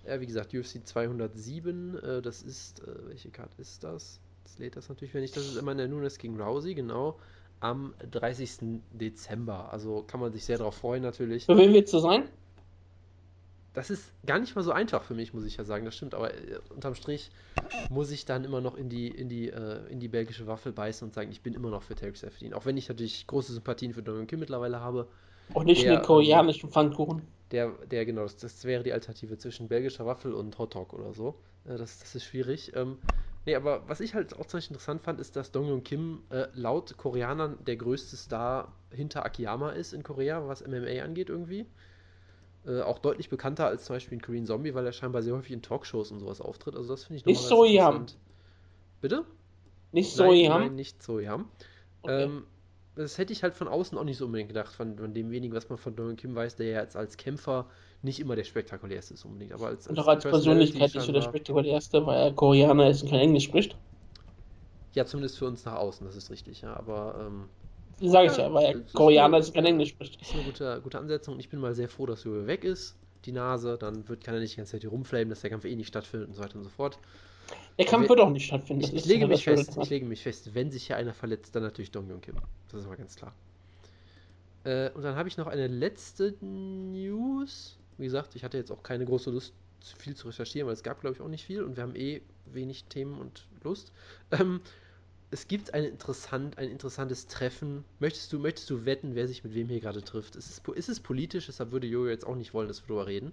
ja, 0.07 0.21
wie 0.21 0.27
gesagt, 0.27 0.55
UFC 0.55 0.85
207, 0.85 1.99
äh, 1.99 2.23
das 2.23 2.43
ist, 2.43 2.81
äh, 2.81 3.09
welche 3.09 3.31
Karte 3.31 3.61
ist 3.61 3.85
das? 3.85 4.21
Das 4.45 4.59
lädt 4.59 4.77
das 4.77 4.89
natürlich, 4.89 5.15
wenn 5.15 5.23
nicht, 5.23 5.37
das 5.37 5.47
ist 5.47 5.57
immer 5.57 5.75
der 5.75 5.89
Nunes 5.89 6.19
gegen 6.19 6.41
Rousey, 6.41 6.75
genau, 6.75 7.19
am 7.61 7.95
30. 8.11 8.81
Dezember. 8.93 9.73
Also 9.73 10.03
kann 10.07 10.21
man 10.21 10.33
sich 10.33 10.45
sehr 10.45 10.59
darauf 10.59 10.77
freuen 10.77 11.03
natürlich. 11.03 11.47
Für 11.47 11.57
wen 11.57 11.73
willst 11.73 11.93
du 11.93 11.99
sein? 11.99 12.29
das 13.75 13.91
ist 13.91 14.13
gar 14.27 14.39
nicht 14.39 14.55
mal 14.55 14.63
so 14.63 14.73
einfach 14.73 15.03
für 15.03 15.15
mich, 15.15 15.33
muss 15.33 15.45
ich 15.45 15.57
ja 15.57 15.65
sagen, 15.65 15.85
das 15.85 15.97
stimmt, 15.97 16.15
aber 16.15 16.35
äh, 16.35 16.59
unterm 16.75 16.95
Strich 16.95 17.31
muss 17.89 18.11
ich 18.11 18.25
dann 18.25 18.45
immer 18.45 18.61
noch 18.61 18.77
in 18.77 18.89
die, 18.89 19.09
in 19.09 19.29
die, 19.29 19.49
äh, 19.49 19.87
in 19.89 19.99
die 19.99 20.09
belgische 20.09 20.47
Waffel 20.47 20.73
beißen 20.73 21.09
und 21.09 21.15
sagen, 21.15 21.31
ich 21.31 21.41
bin 21.41 21.55
immer 21.55 21.71
noch 21.71 21.83
für 21.83 21.95
Tarek 21.95 22.17
Seferdin. 22.17 22.53
Auch 22.53 22.67
wenn 22.67 22.77
ich 22.77 22.89
natürlich 22.89 23.27
große 23.27 23.53
Sympathien 23.53 23.95
für 23.95 24.03
Dorian 24.03 24.27
Kim 24.27 24.41
mittlerweile 24.41 24.81
habe. 24.81 25.09
Und 25.55 25.67
nicht 25.67 25.85
der, 25.85 25.97
den 25.97 26.03
koreanischen 26.03 26.67
ähm, 26.69 26.73
Pfannkuchen. 26.73 27.23
Der, 27.51 27.71
der, 27.91 28.05
genau, 28.05 28.23
das, 28.23 28.37
das, 28.37 28.65
wäre 28.65 28.83
die 28.83 28.93
Alternative 28.93 29.39
zwischen 29.39 29.69
belgischer 29.69 30.07
Waffel 30.07 30.33
und 30.33 30.59
Hotdog 30.59 30.93
oder 30.93 31.13
so. 31.15 31.35
Äh, 31.65 31.79
das, 31.79 31.99
das 31.99 32.15
ist 32.15 32.25
schwierig. 32.25 32.73
Ähm, 32.77 32.99
nee, 33.47 33.55
aber 33.55 33.89
was 33.89 34.01
ich 34.01 34.15
halt 34.15 34.35
auch 34.35 34.47
Beispiel 34.59 34.75
interessant 34.77 35.03
fand, 35.03 35.21
ist, 35.21 35.37
dass 35.37 35.53
Dong 35.53 35.83
Kim 35.85 36.23
äh, 36.31 36.47
laut 36.55 36.97
Koreanern 36.97 37.59
der 37.65 37.77
größte 37.77 38.17
Star 38.17 38.73
hinter 38.91 39.25
Akiyama 39.25 39.71
ist 39.71 39.93
in 39.93 40.03
Korea, 40.03 40.47
was 40.47 40.63
MMA 40.67 41.03
angeht 41.03 41.29
irgendwie. 41.29 41.67
Äh, 42.65 42.81
auch 42.83 42.99
deutlich 42.99 43.29
bekannter 43.29 43.67
als 43.67 43.85
zum 43.85 43.97
Beispiel 43.97 44.15
in 44.15 44.23
Korean 44.23 44.47
Zombie, 44.47 44.75
weil 44.75 44.87
er 44.87 44.93
scheinbar 44.93 45.23
sehr 45.23 45.35
häufig 45.35 45.53
in 45.53 45.63
Talkshows 45.63 46.13
und 46.13 46.21
sowas 46.21 46.41
auftritt. 46.41 46.77
Also 46.77 46.93
das 46.93 47.05
finde 47.05 47.19
ich 47.19 47.27
Nicht 47.27 47.41
so 47.41 47.65
Yam. 47.65 48.07
Bitte? 49.01 49.25
Nicht 49.91 50.15
so 50.15 50.33
Yam? 50.33 50.61
Nein, 50.61 50.75
nicht 50.77 51.03
so 51.03 51.19
Yam. 51.19 51.49
Okay. 52.03 52.25
Ähm, 52.25 52.47
das 52.95 53.19
hätte 53.19 53.33
ich 53.33 53.43
halt 53.43 53.55
von 53.55 53.69
außen 53.69 53.97
auch 53.97 54.05
nicht 54.05 54.19
so 54.19 54.27
unbedingt 54.27 54.49
gedacht, 54.49 54.73
von, 54.73 54.99
von 54.99 55.15
dem 55.15 55.31
wenigen, 55.31 55.55
was 55.55 55.69
man 55.69 55.79
von 55.79 55.97
Dorian 55.97 56.17
Kim 56.17 56.35
weiß, 56.35 56.57
der 56.57 56.67
ja 56.67 56.81
jetzt 56.83 56.97
als 56.97 57.17
Kämpfer 57.17 57.67
nicht 58.03 58.21
immer 58.21 58.37
der 58.37 58.45
spektakulärste 58.45 59.15
ist 59.15 59.25
unbedingt. 59.25 59.53
Aber 59.53 59.69
als, 59.69 59.89
als 59.89 59.99
und 59.99 59.99
auch 60.05 60.09
als 60.09 60.25
Persönlichkeit 60.25 60.95
nicht 60.95 61.07
so 61.07 61.13
der 61.13 61.23
spektakulärste, 61.23 62.05
weil 62.07 62.21
er 62.21 62.33
Koreaner 62.33 62.91
ist 62.91 63.03
und 63.03 63.11
kein 63.11 63.21
Englisch 63.21 63.45
spricht. 63.45 63.77
Ja, 64.95 65.07
zumindest 65.07 65.39
für 65.39 65.47
uns 65.47 65.65
nach 65.65 65.77
außen, 65.77 66.07
das 66.07 66.17
ist 66.17 66.31
richtig, 66.31 66.61
ja. 66.61 66.77
Aber 66.77 67.27
ähm, 67.27 67.49
Sag 68.01 68.27
ich 68.27 68.37
ja, 68.37 68.53
weil 68.53 68.65
er 68.65 68.81
Koreaner 68.93 69.39
ist 69.39 69.55
kein 69.55 69.65
Englisch 69.65 69.91
spricht. 69.91 70.21
Das 70.21 70.29
ist 70.29 70.35
eine 70.35 70.45
gute, 70.45 70.81
gute 70.83 70.99
Ansetzung 70.99 71.35
und 71.35 71.41
ich 71.41 71.49
bin 71.49 71.61
mal 71.61 71.75
sehr 71.75 71.89
froh, 71.89 72.05
dass 72.05 72.25
Jojo 72.25 72.47
weg 72.47 72.65
ist, 72.65 72.97
die 73.25 73.33
Nase, 73.33 73.79
dann 73.79 74.09
wird, 74.09 74.25
kann 74.25 74.35
er 74.35 74.41
nicht 74.41 74.55
die 74.55 74.57
ganze 74.57 74.73
Zeit 74.73 74.83
hier 74.83 74.91
rumflamen, 74.91 75.31
dass 75.31 75.41
der 75.41 75.51
Kampf 75.51 75.65
eh 75.65 75.77
nicht 75.77 75.89
stattfindet 75.89 76.29
und 76.29 76.35
so 76.35 76.43
weiter 76.43 76.57
und 76.57 76.65
so 76.65 76.71
fort. 76.71 76.99
Der 77.79 77.87
Kampf 77.87 78.09
wird 78.09 78.21
auch 78.21 78.31
nicht 78.31 78.47
stattfinden. 78.47 78.85
Ich, 78.85 78.95
ich 78.95 79.05
lege 79.07 79.27
mich 79.27 79.45
fest, 79.45 79.77
ich 79.81 79.91
lege 79.91 80.07
mich 80.07 80.23
fest, 80.23 80.55
wenn 80.55 80.71
sich 80.71 80.87
hier 80.87 80.97
einer 80.97 81.15
verletzt, 81.15 81.55
dann 81.55 81.63
natürlich 81.63 81.91
Dong 81.91 82.09
Yong 82.09 82.21
Kim. 82.21 82.37
Das 82.71 82.81
ist 82.81 82.87
aber 82.87 82.97
ganz 82.97 83.17
klar. 83.17 83.35
Äh, 84.65 84.91
und 84.91 85.03
dann 85.03 85.17
habe 85.17 85.29
ich 85.29 85.37
noch 85.37 85.47
eine 85.47 85.67
letzte 85.67 86.35
News. 86.41 87.79
Wie 87.99 88.05
gesagt, 88.05 88.35
ich 88.37 88.45
hatte 88.45 88.57
jetzt 88.57 88.71
auch 88.71 88.83
keine 88.83 89.05
große 89.05 89.31
Lust, 89.31 89.55
viel 89.99 90.15
zu 90.15 90.29
recherchieren, 90.29 90.67
weil 90.67 90.75
es 90.75 90.83
gab, 90.83 91.01
glaube 91.01 91.17
ich, 91.17 91.23
auch 91.23 91.29
nicht 91.29 91.45
viel 91.45 91.63
und 91.63 91.77
wir 91.77 91.83
haben 91.83 91.97
eh 91.97 92.23
wenig 92.47 92.85
Themen 92.85 93.19
und 93.19 93.47
Lust. 93.65 93.93
Ähm, 94.31 94.61
es 95.33 95.49
gibt 95.49 95.73
ein, 95.73 95.85
interessant, 95.85 96.59
ein 96.59 96.69
interessantes 96.69 97.27
Treffen. 97.27 97.85
Möchtest 98.01 98.33
du, 98.33 98.39
möchtest 98.39 98.69
du 98.69 98.85
wetten, 98.85 99.15
wer 99.15 99.27
sich 99.27 99.43
mit 99.43 99.55
wem 99.55 99.69
hier 99.69 99.81
gerade 99.81 100.03
trifft? 100.03 100.37
Ist 100.37 100.51
es, 100.51 100.77
ist 100.77 100.89
es 100.89 101.01
politisch? 101.01 101.47
Deshalb 101.47 101.73
würde 101.73 101.87
Jojo 101.87 102.11
jetzt 102.11 102.27
auch 102.27 102.37
nicht 102.37 102.53
wollen, 102.53 102.69
dass 102.69 102.83
wir 102.83 102.89
darüber 102.89 103.07
reden. 103.07 103.33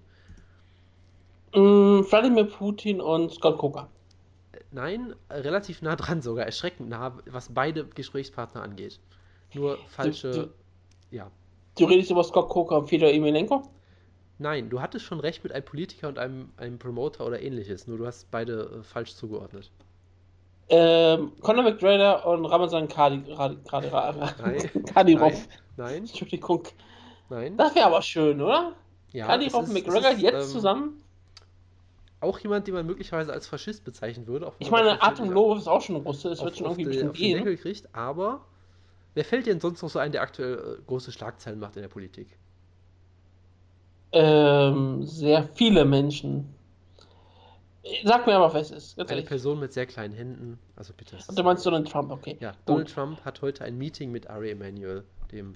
Mm, 1.54 2.06
Wladimir 2.10 2.46
Putin 2.46 3.02
und 3.02 3.34
Scott 3.34 3.58
Coker. 3.58 3.90
Nein, 4.72 5.16
relativ 5.30 5.82
nah 5.82 5.96
dran 5.96 6.22
sogar, 6.22 6.46
erschreckend 6.46 6.90
nah, 6.90 7.18
was 7.26 7.54
beide 7.54 7.86
Gesprächspartner 7.86 8.62
angeht. 8.62 9.00
Nur 9.54 9.78
falsche. 9.88 10.32
Du, 10.32 10.42
du, 10.44 10.54
ja. 11.12 11.32
Du 11.78 11.86
redest 11.86 12.12
über 12.12 12.24
Scott 12.24 12.50
Coker 12.50 12.78
und 12.78 12.88
Fedor 12.88 13.10
Emelianenko? 13.10 13.64
Nein, 14.38 14.70
du 14.70 14.80
hattest 14.82 15.06
schon 15.06 15.20
recht 15.20 15.44
mit 15.44 15.52
einem 15.54 15.66
Politiker 15.66 16.08
und 16.08 16.18
einem, 16.18 16.52
einem 16.58 16.80
Promoter 16.80 17.26
oder 17.26 17.42
ähnliches, 17.42 17.88
nur 17.88 17.98
du 17.98 18.06
hast 18.06 18.32
beide 18.32 18.80
äh, 18.80 18.84
falsch 18.84 19.16
zugeordnet. 19.16 19.70
Ähm, 20.70 21.34
Conor 21.42 21.64
McGregor 21.64 22.26
und 22.26 22.46
Ramazan 22.46 22.88
Kadirov. 22.88 23.58
Nein. 24.40 25.36
Nein. 25.78 25.98
Entschuldigung. 25.98 26.64
Nein. 27.30 27.58
Das 27.58 27.74
wäre 27.76 27.88
aber 27.88 28.02
schön, 28.02 28.40
oder? 28.40 28.74
Ja. 29.12 29.26
Kadirov 29.26 29.68
und 29.68 29.74
McGregor 29.74 30.12
ist, 30.12 30.22
jetzt 30.22 30.36
ähm, 30.36 30.52
zusammen? 30.52 31.04
Auch 32.22 32.40
jemand, 32.40 32.68
den 32.68 32.74
man 32.74 32.86
möglicherweise 32.86 33.32
als 33.32 33.48
Faschist 33.48 33.86
bezeichnen 33.86 34.28
würde. 34.28 34.52
ich 34.60 34.72
meine, 34.72 35.02
Atemlow 35.02 35.56
ist 35.56 35.68
auch 35.68 35.82
schon 35.82 35.96
Russe, 35.98 36.30
es 36.30 36.44
wird 36.44 36.58
schon 36.58 36.68
irgendwie 36.68 36.92
die, 36.92 37.04
auf 37.04 37.14
gehen. 37.14 37.58
Kriegt, 37.58 37.96
aber 37.96 38.42
wer 39.14 39.24
fällt 39.24 39.46
dir 39.46 39.52
denn 39.54 39.62
sonst 39.62 39.82
noch 39.82 39.90
so 39.90 40.00
ein, 40.00 40.12
der 40.12 40.22
aktuell 40.22 40.80
äh, 40.80 40.82
große 40.86 41.12
Schlagzeilen 41.12 41.60
macht 41.60 41.78
in 41.78 41.82
der 41.82 41.90
Politik? 41.90 42.38
Ähm, 44.12 45.04
sehr 45.04 45.48
viele 45.54 45.86
Menschen. 45.86 46.54
Sag 48.04 48.28
mir 48.28 48.36
aber, 48.36 48.54
was 48.54 48.72
es 48.72 48.96
ist. 48.98 49.10
Eine. 49.10 49.22
Person 49.22 49.60
mit 49.60 49.74
sehr 49.74 49.86
kleinen 49.86 50.14
Händen. 50.14 50.60
Also 50.76 50.94
bitte. 50.96 51.18
Du 51.34 51.44
meinst 51.44 51.66
Donald 51.66 51.90
Trump, 51.90 52.12
okay. 52.12 52.38
Ja, 52.40 52.54
Donald 52.66 52.88
Gut. 52.88 52.96
Trump 52.96 53.26
hat 53.26 53.42
heute 53.42 53.64
ein 53.64 53.78
Meeting 53.78 54.12
mit 54.12 54.30
Ari 54.30 54.52
Emanuel, 54.52 55.06
dem 55.32 55.56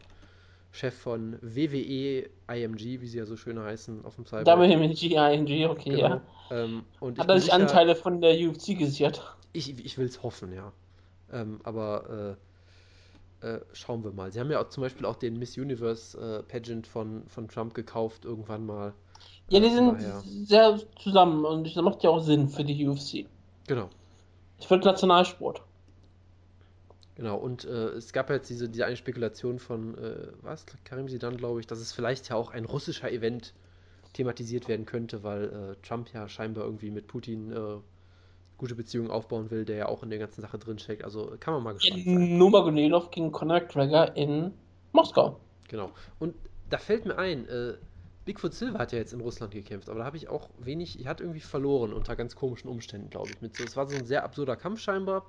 Chef 0.74 0.96
von 0.96 1.38
WWE 1.42 2.28
IMG, 2.52 3.00
wie 3.00 3.08
sie 3.08 3.20
ja 3.20 3.26
so 3.26 3.38
schön 3.38 3.60
heißen, 3.60 4.04
auf 4.06 4.16
dem 4.16 4.26
Cyber. 4.26 4.60
WMG 4.60 5.14
IMG, 5.14 5.68
okay, 5.70 5.92
genau. 5.92 6.02
ja. 6.02 6.22
Ähm, 6.50 6.84
hat 7.16 7.30
er 7.30 7.40
sich 7.40 7.54
Anteile 7.54 7.96
von 7.96 8.22
der 8.22 8.34
UFC 8.36 8.78
gesichert? 8.78 9.22
Ich, 9.54 9.78
ich 9.86 9.98
will 10.00 10.08
es 10.08 10.24
hoffen, 10.24 10.52
ja. 10.52 10.74
Ähm, 11.32 11.60
aber 11.64 12.36
äh, 13.42 13.48
äh, 13.48 13.62
schauen 13.72 14.04
wir 14.04 14.12
mal. 14.14 14.32
Sie 14.32 14.40
haben 14.40 14.50
ja 14.50 14.62
auch 14.62 14.70
zum 14.70 14.82
Beispiel 14.82 15.06
auch 15.06 15.16
den 15.16 15.38
Miss 15.38 15.56
Universe 15.60 16.18
äh, 16.18 16.42
Pageant 16.42 16.88
von, 16.88 17.22
von 17.28 17.48
Trump 17.48 17.76
gekauft, 17.76 18.26
irgendwann 18.26 18.66
mal. 18.66 18.94
Ja, 19.50 19.60
die 19.60 19.70
sind 19.70 19.94
daher. 19.94 20.24
sehr 20.26 20.80
zusammen 20.98 21.46
und 21.46 21.68
das 21.68 21.84
macht 21.84 22.04
ja 22.04 22.10
auch 22.10 22.20
Sinn 22.20 22.50
für 22.50 22.64
die 22.64 22.88
UFC. 22.88 23.28
Genau. 23.68 23.90
Es 24.60 24.68
wird 24.72 24.86
Nationalsport. 24.86 25.62
Genau, 27.16 27.38
und 27.38 27.66
äh, 27.66 27.90
es 27.90 28.12
gab 28.12 28.30
jetzt 28.30 28.50
diese, 28.50 28.70
diese 28.70 28.86
eine 28.86 28.96
Spekulation 28.96 29.60
von, 29.60 29.96
äh, 29.98 30.28
was, 30.42 30.66
Karim 30.84 31.08
Sidan, 31.08 31.38
glaube 31.38 31.60
ich, 31.60 31.68
dass 31.68 31.80
es 31.80 31.92
vielleicht 31.92 32.30
ja 32.30 32.36
auch 32.36 32.52
ein 32.52 32.66
russischer 32.66 33.12
Event 33.12 33.54
thematisiert 34.14 34.68
werden 34.68 34.86
könnte, 34.86 35.24
weil 35.24 35.44
äh, 35.46 35.86
Trump 35.88 36.12
ja 36.14 36.28
scheinbar 36.28 36.66
irgendwie 36.66 36.90
mit 36.90 37.08
Putin 37.08 37.52
äh, 37.52 37.78
gute 38.58 38.76
Beziehungen 38.76 39.12
aufbauen 39.12 39.52
will, 39.52 39.66
der 39.66 39.76
ja 39.76 39.86
auch 39.88 40.04
in 40.04 40.10
der 40.10 40.20
ganzen 40.20 40.42
Sache 40.42 40.58
drinsteckt. 40.58 41.04
Also 41.04 41.34
kann 41.40 41.54
man 41.56 41.64
mal 41.64 41.74
gespannt 41.74 42.04
sein. 42.04 42.38
Nurmagomedov 42.38 43.12
gegen 43.12 43.32
Conor 43.32 43.62
McGregor 43.62 44.16
in 44.16 44.54
Moskau. 44.92 45.40
Genau. 45.68 45.92
Und 46.20 46.36
da 46.70 46.78
fällt 46.78 47.06
mir 47.06 47.18
ein, 47.18 47.48
äh, 47.48 47.74
Bigfoot 48.26 48.54
Silver 48.54 48.80
hat 48.80 48.92
ja 48.92 49.00
jetzt 49.00 49.14
in 49.14 49.20
Russland 49.20 49.54
gekämpft, 49.54 49.90
aber 49.90 50.00
da 50.00 50.06
habe 50.06 50.18
ich 50.18 50.30
auch 50.30 50.50
wenig, 50.58 51.04
er 51.04 51.10
hat 51.10 51.20
irgendwie 51.20 51.42
verloren 51.42 51.92
unter 51.92 52.16
ganz 52.16 52.36
komischen 52.36 52.70
Umständen, 52.70 53.10
glaube 53.10 53.34
ich. 53.34 53.42
Mit 53.42 53.56
so, 53.56 53.64
es 53.66 53.76
war 53.76 53.86
so 53.86 53.98
ein 53.98 54.06
sehr 54.06 54.24
absurder 54.24 54.56
Kampf 54.56 54.80
scheinbar. 54.80 55.26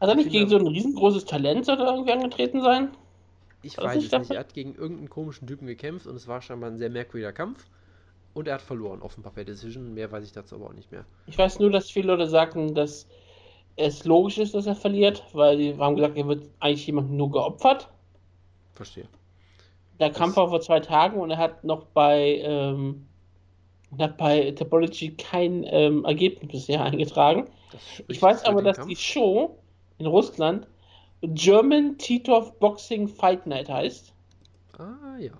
Hat 0.00 0.08
er 0.08 0.14
nicht 0.14 0.30
gegen 0.30 0.48
so 0.48 0.56
ein 0.58 0.66
riesengroßes 0.66 1.24
Talent 1.24 1.68
oder 1.68 1.86
irgendwie 1.86 2.12
angetreten 2.12 2.60
sein? 2.60 2.90
Ich 3.62 3.78
weiß 3.78 4.04
es 4.04 4.12
nicht. 4.12 4.30
Er 4.30 4.40
hat 4.40 4.54
gegen 4.54 4.74
irgendeinen 4.74 5.10
komischen 5.10 5.46
Typen 5.46 5.66
gekämpft 5.66 6.06
und 6.06 6.16
es 6.16 6.28
war 6.28 6.42
scheinbar 6.42 6.70
ein 6.70 6.78
sehr 6.78 6.90
merkwürdiger 6.90 7.32
Kampf. 7.32 7.66
Und 8.34 8.48
er 8.48 8.54
hat 8.54 8.62
verloren, 8.62 9.00
offenbar 9.00 9.32
per 9.32 9.44
Decision. 9.44 9.94
Mehr 9.94 10.12
weiß 10.12 10.24
ich 10.24 10.32
dazu 10.32 10.56
aber 10.56 10.66
auch 10.66 10.74
nicht 10.74 10.92
mehr. 10.92 11.06
Ich 11.26 11.38
weiß 11.38 11.58
nur, 11.58 11.70
dass 11.70 11.90
viele 11.90 12.08
Leute 12.08 12.28
sagten, 12.28 12.74
dass 12.74 13.08
es 13.76 14.04
logisch 14.04 14.38
ist, 14.38 14.54
dass 14.54 14.66
er 14.66 14.74
verliert, 14.74 15.24
weil 15.32 15.56
die 15.56 15.76
haben 15.76 15.96
gesagt, 15.96 16.16
er 16.16 16.28
wird 16.28 16.48
eigentlich 16.60 16.86
jemandem 16.86 17.16
nur 17.16 17.30
geopfert. 17.30 17.88
Verstehe. 18.74 19.08
Der 19.98 20.10
Kampf 20.10 20.36
war 20.36 20.48
vor 20.48 20.60
zwei 20.60 20.80
Tagen 20.80 21.18
und 21.18 21.30
er 21.30 21.38
hat 21.38 21.64
noch 21.64 21.86
bei, 21.86 22.40
ähm, 22.42 23.06
hat 23.98 24.18
bei 24.18 24.50
Topology 24.50 25.14
kein 25.16 25.64
ähm, 25.68 26.04
Ergebnis 26.04 26.52
bisher 26.52 26.84
eingetragen. 26.84 27.48
Ich 28.08 28.20
weiß 28.20 28.44
aber, 28.44 28.62
dass 28.62 28.76
Kampf. 28.76 28.90
die 28.90 28.96
Show 28.96 29.58
in 29.98 30.06
Russland 30.06 30.66
German 31.22 31.96
Titov 31.98 32.58
Boxing 32.58 33.08
Fight 33.08 33.46
Night 33.46 33.68
heißt. 33.68 34.12
Ah, 34.78 35.16
ja. 35.18 35.32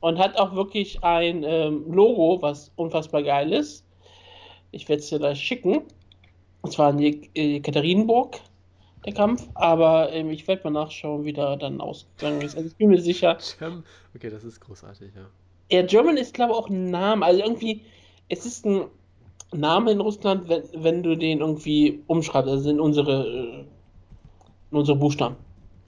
Und 0.00 0.18
hat 0.18 0.36
auch 0.36 0.54
wirklich 0.54 1.02
ein 1.02 1.42
ähm, 1.44 1.92
Logo, 1.92 2.40
was 2.40 2.70
unfassbar 2.76 3.22
geil 3.22 3.52
ist. 3.52 3.84
Ich 4.70 4.88
werde 4.88 5.00
es 5.00 5.08
dir 5.08 5.18
gleich 5.18 5.40
schicken. 5.40 5.82
Und 6.62 6.72
zwar 6.72 6.98
in 6.98 7.28
äh, 7.34 7.60
Katharinenburg, 7.60 8.40
der 9.04 9.12
Kampf. 9.12 9.48
Aber 9.54 10.12
ähm, 10.12 10.30
ich 10.30 10.46
werde 10.46 10.64
mal 10.64 10.82
nachschauen, 10.82 11.24
wie 11.24 11.32
der 11.32 11.56
dann 11.56 11.80
ausgegangen 11.80 12.42
ist. 12.42 12.56
Also 12.56 12.68
ich 12.68 12.76
bin 12.76 12.90
mir 12.90 13.00
sicher. 13.00 13.38
Okay, 14.14 14.30
das 14.30 14.44
ist 14.44 14.60
großartig, 14.60 15.10
ja. 15.16 15.26
Ja, 15.76 15.84
German 15.84 16.16
ist, 16.16 16.34
glaube 16.34 16.52
ich, 16.52 16.58
auch 16.58 16.68
ein 16.68 16.90
Name. 16.90 17.24
Also 17.24 17.42
irgendwie, 17.42 17.82
es 18.28 18.46
ist 18.46 18.64
ein 18.64 18.84
Name 19.52 19.92
in 19.92 20.00
Russland, 20.00 20.48
wenn, 20.48 20.64
wenn 20.76 21.02
du 21.02 21.16
den 21.16 21.40
irgendwie 21.40 22.02
umschreibst, 22.06 22.50
also 22.50 22.70
in 22.70 22.80
unsere, 22.80 23.26
äh, 23.26 23.64
in 24.70 24.76
unsere 24.76 24.98
Buchstaben. 24.98 25.36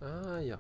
Ah, 0.01 0.39
ja. 0.39 0.59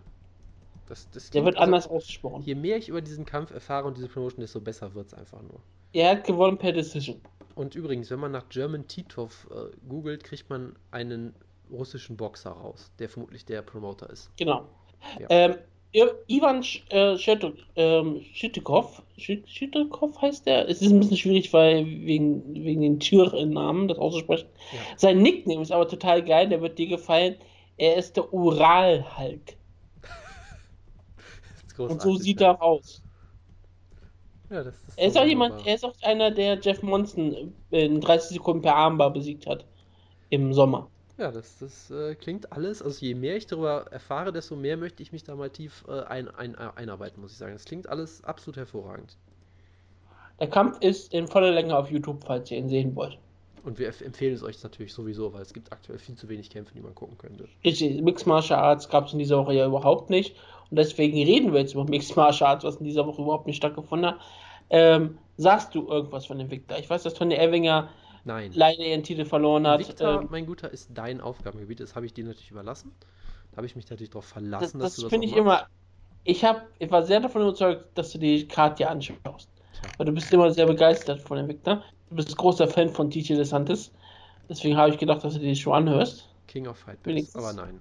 Das, 0.88 1.08
das 1.10 1.30
Der 1.30 1.44
wird 1.44 1.56
also, 1.56 1.64
anders 1.64 1.88
ausgesprochen. 1.88 2.42
Je 2.42 2.54
mehr 2.54 2.76
ich 2.76 2.88
über 2.88 3.00
diesen 3.00 3.24
Kampf 3.24 3.52
erfahre 3.52 3.86
und 3.86 3.96
diese 3.96 4.08
Promotion, 4.08 4.40
desto 4.40 4.60
besser 4.60 4.94
wird 4.94 5.08
es 5.08 5.14
einfach 5.14 5.42
nur. 5.42 5.60
Er 5.92 6.10
hat 6.10 6.24
gewonnen 6.24 6.58
per 6.58 6.72
Decision. 6.72 7.20
Und 7.54 7.74
übrigens, 7.74 8.10
wenn 8.10 8.20
man 8.20 8.32
nach 8.32 8.48
German 8.48 8.86
Titov 8.86 9.48
äh, 9.50 9.74
googelt, 9.88 10.22
kriegt 10.24 10.48
man 10.50 10.76
einen 10.90 11.34
russischen 11.70 12.16
Boxer 12.16 12.50
raus, 12.50 12.92
der 12.98 13.08
vermutlich 13.08 13.44
der 13.44 13.62
Promoter 13.62 14.10
ist. 14.10 14.30
Genau. 14.36 14.66
Ja. 15.18 15.26
Ähm, 15.30 15.56
Ivan 16.28 16.62
äh, 16.90 17.16
Schüttikov, 17.16 19.02
Schüttikov 19.16 20.20
heißt 20.20 20.46
der. 20.46 20.68
Es 20.68 20.82
ist 20.82 20.92
ein 20.92 21.00
bisschen 21.00 21.16
schwierig, 21.16 21.52
weil 21.52 21.86
wegen, 21.86 22.54
wegen 22.54 22.82
den 22.82 23.00
Türnamen 23.00 23.88
das 23.88 23.98
auszusprechen. 23.98 24.48
Ja. 24.72 24.78
Sein 24.96 25.22
Nickname 25.22 25.62
ist 25.62 25.72
aber 25.72 25.88
total 25.88 26.22
geil, 26.22 26.48
der 26.48 26.60
wird 26.60 26.78
dir 26.78 26.88
gefallen. 26.88 27.36
Er 27.78 27.96
ist 27.96 28.16
der 28.16 28.32
Ural-Hulk. 28.32 29.56
Und 31.78 32.02
so 32.02 32.16
sieht 32.16 32.40
er 32.40 32.62
aus. 32.62 33.02
Ja, 34.50 34.62
das 34.62 34.74
ist 34.74 34.98
er 34.98 35.08
ist 35.08 35.18
auch 35.18 35.24
jemand, 35.24 35.66
er 35.66 35.74
ist 35.74 35.84
auch 35.84 35.94
einer, 36.02 36.30
der 36.30 36.58
Jeff 36.60 36.82
Monson 36.82 37.54
in 37.70 38.00
30 38.00 38.30
Sekunden 38.36 38.62
per 38.62 38.76
Armbar 38.76 39.12
besiegt 39.12 39.46
hat. 39.46 39.64
Im 40.30 40.52
Sommer. 40.52 40.88
Ja, 41.18 41.30
das, 41.30 41.58
das 41.58 41.90
äh, 41.90 42.14
klingt 42.14 42.52
alles, 42.52 42.82
also 42.82 43.04
je 43.04 43.14
mehr 43.14 43.36
ich 43.36 43.46
darüber 43.46 43.86
erfahre, 43.90 44.32
desto 44.32 44.54
mehr 44.54 44.76
möchte 44.76 45.02
ich 45.02 45.12
mich 45.12 45.24
da 45.24 45.34
mal 45.34 45.48
tief 45.48 45.84
äh, 45.88 46.02
ein, 46.02 46.28
ein, 46.28 46.54
äh, 46.54 46.68
einarbeiten, 46.76 47.22
muss 47.22 47.32
ich 47.32 47.38
sagen. 47.38 47.54
Das 47.54 47.64
klingt 47.64 47.88
alles 47.88 48.22
absolut 48.24 48.58
hervorragend. 48.58 49.16
Der 50.40 50.48
Kampf 50.48 50.78
ist 50.80 51.14
in 51.14 51.26
voller 51.26 51.52
Länge 51.52 51.74
auf 51.76 51.90
YouTube, 51.90 52.22
falls 52.26 52.50
ihr 52.50 52.58
ihn 52.58 52.68
sehen 52.68 52.94
wollt. 52.94 53.16
Und 53.64 53.78
wir 53.78 53.88
empfehlen 53.88 54.34
es 54.34 54.42
euch 54.42 54.62
natürlich 54.62 54.92
sowieso, 54.92 55.32
weil 55.32 55.42
es 55.42 55.52
gibt 55.52 55.72
aktuell 55.72 55.98
viel 55.98 56.14
zu 56.14 56.28
wenig 56.28 56.50
Kämpfe, 56.50 56.74
die 56.74 56.80
man 56.80 56.94
gucken 56.94 57.16
könnte. 57.16 57.48
Richtig, 57.64 58.00
Mixed 58.02 58.26
Martial 58.26 58.60
Arts 58.60 58.88
gab 58.88 59.06
es 59.06 59.12
in 59.12 59.18
dieser 59.18 59.38
Woche 59.38 59.54
ja 59.54 59.66
überhaupt 59.66 60.10
nicht. 60.10 60.36
Und 60.70 60.78
deswegen 60.78 61.16
reden 61.16 61.52
wir 61.52 61.60
jetzt 61.60 61.72
über 61.72 61.84
Mixed 61.84 62.14
Martial 62.14 62.50
Arts, 62.50 62.64
was 62.64 62.76
in 62.76 62.84
dieser 62.84 63.06
Woche 63.06 63.22
überhaupt 63.22 63.46
nicht 63.46 63.56
stattgefunden 63.56 64.10
hat. 64.10 64.20
Ähm, 64.68 65.18
sagst 65.36 65.74
du 65.74 65.88
irgendwas 65.88 66.26
von 66.26 66.38
dem 66.38 66.50
Victor? 66.50 66.78
Ich 66.78 66.88
weiß, 66.88 67.02
dass 67.04 67.14
Tony 67.14 67.34
Elvinger 67.34 67.88
Nein. 68.26 68.50
leider 68.54 68.84
ihren 68.84 69.04
Titel 69.04 69.24
verloren 69.24 69.66
hat. 69.66 69.78
Victor, 69.80 70.22
ähm, 70.22 70.28
mein 70.30 70.46
Guter, 70.46 70.70
ist 70.70 70.90
dein 70.92 71.20
Aufgabengebiet. 71.20 71.78
Das 71.80 71.94
habe 71.94 72.06
ich 72.06 72.12
dir 72.12 72.24
natürlich 72.24 72.50
überlassen. 72.50 72.92
Da 73.52 73.58
habe 73.58 73.66
ich 73.66 73.76
mich 73.76 73.88
natürlich 73.88 74.10
darauf 74.10 74.24
verlassen, 74.26 74.62
das, 74.62 74.72
dass 74.72 74.80
das 74.80 74.96
du 74.96 75.02
das 75.02 75.10
finde 75.10 75.26
ich 75.26 75.32
machst. 75.32 75.40
immer. 75.40 75.66
Ich, 76.24 76.44
hab, 76.44 76.66
ich 76.80 76.90
war 76.90 77.04
sehr 77.04 77.20
davon 77.20 77.42
überzeugt, 77.42 77.96
dass 77.96 78.10
du 78.10 78.18
die 78.18 78.48
Karte 78.48 78.88
anschaust. 78.88 79.48
Tja. 79.72 79.90
Weil 79.96 80.06
du 80.06 80.12
bist 80.12 80.32
immer 80.34 80.50
sehr 80.50 80.66
begeistert 80.66 81.20
von 81.20 81.36
dem 81.36 81.46
Victor. 81.46 81.84
Du 82.10 82.16
bist 82.16 82.36
großer 82.36 82.66
Fan 82.66 82.88
von 82.88 83.08
TJ 83.10 83.34
DeSantis. 83.34 83.92
Deswegen 84.48 84.76
habe 84.76 84.90
ich 84.90 84.98
gedacht, 84.98 85.22
dass 85.22 85.34
du 85.34 85.40
dir 85.40 85.46
die 85.46 85.56
Show 85.56 85.72
anhörst. 85.72 86.28
King 86.48 86.66
of 86.66 86.78
Fight 86.78 86.98
Wenigstens. 87.04 87.36
aber 87.42 87.52
nein. 87.52 87.80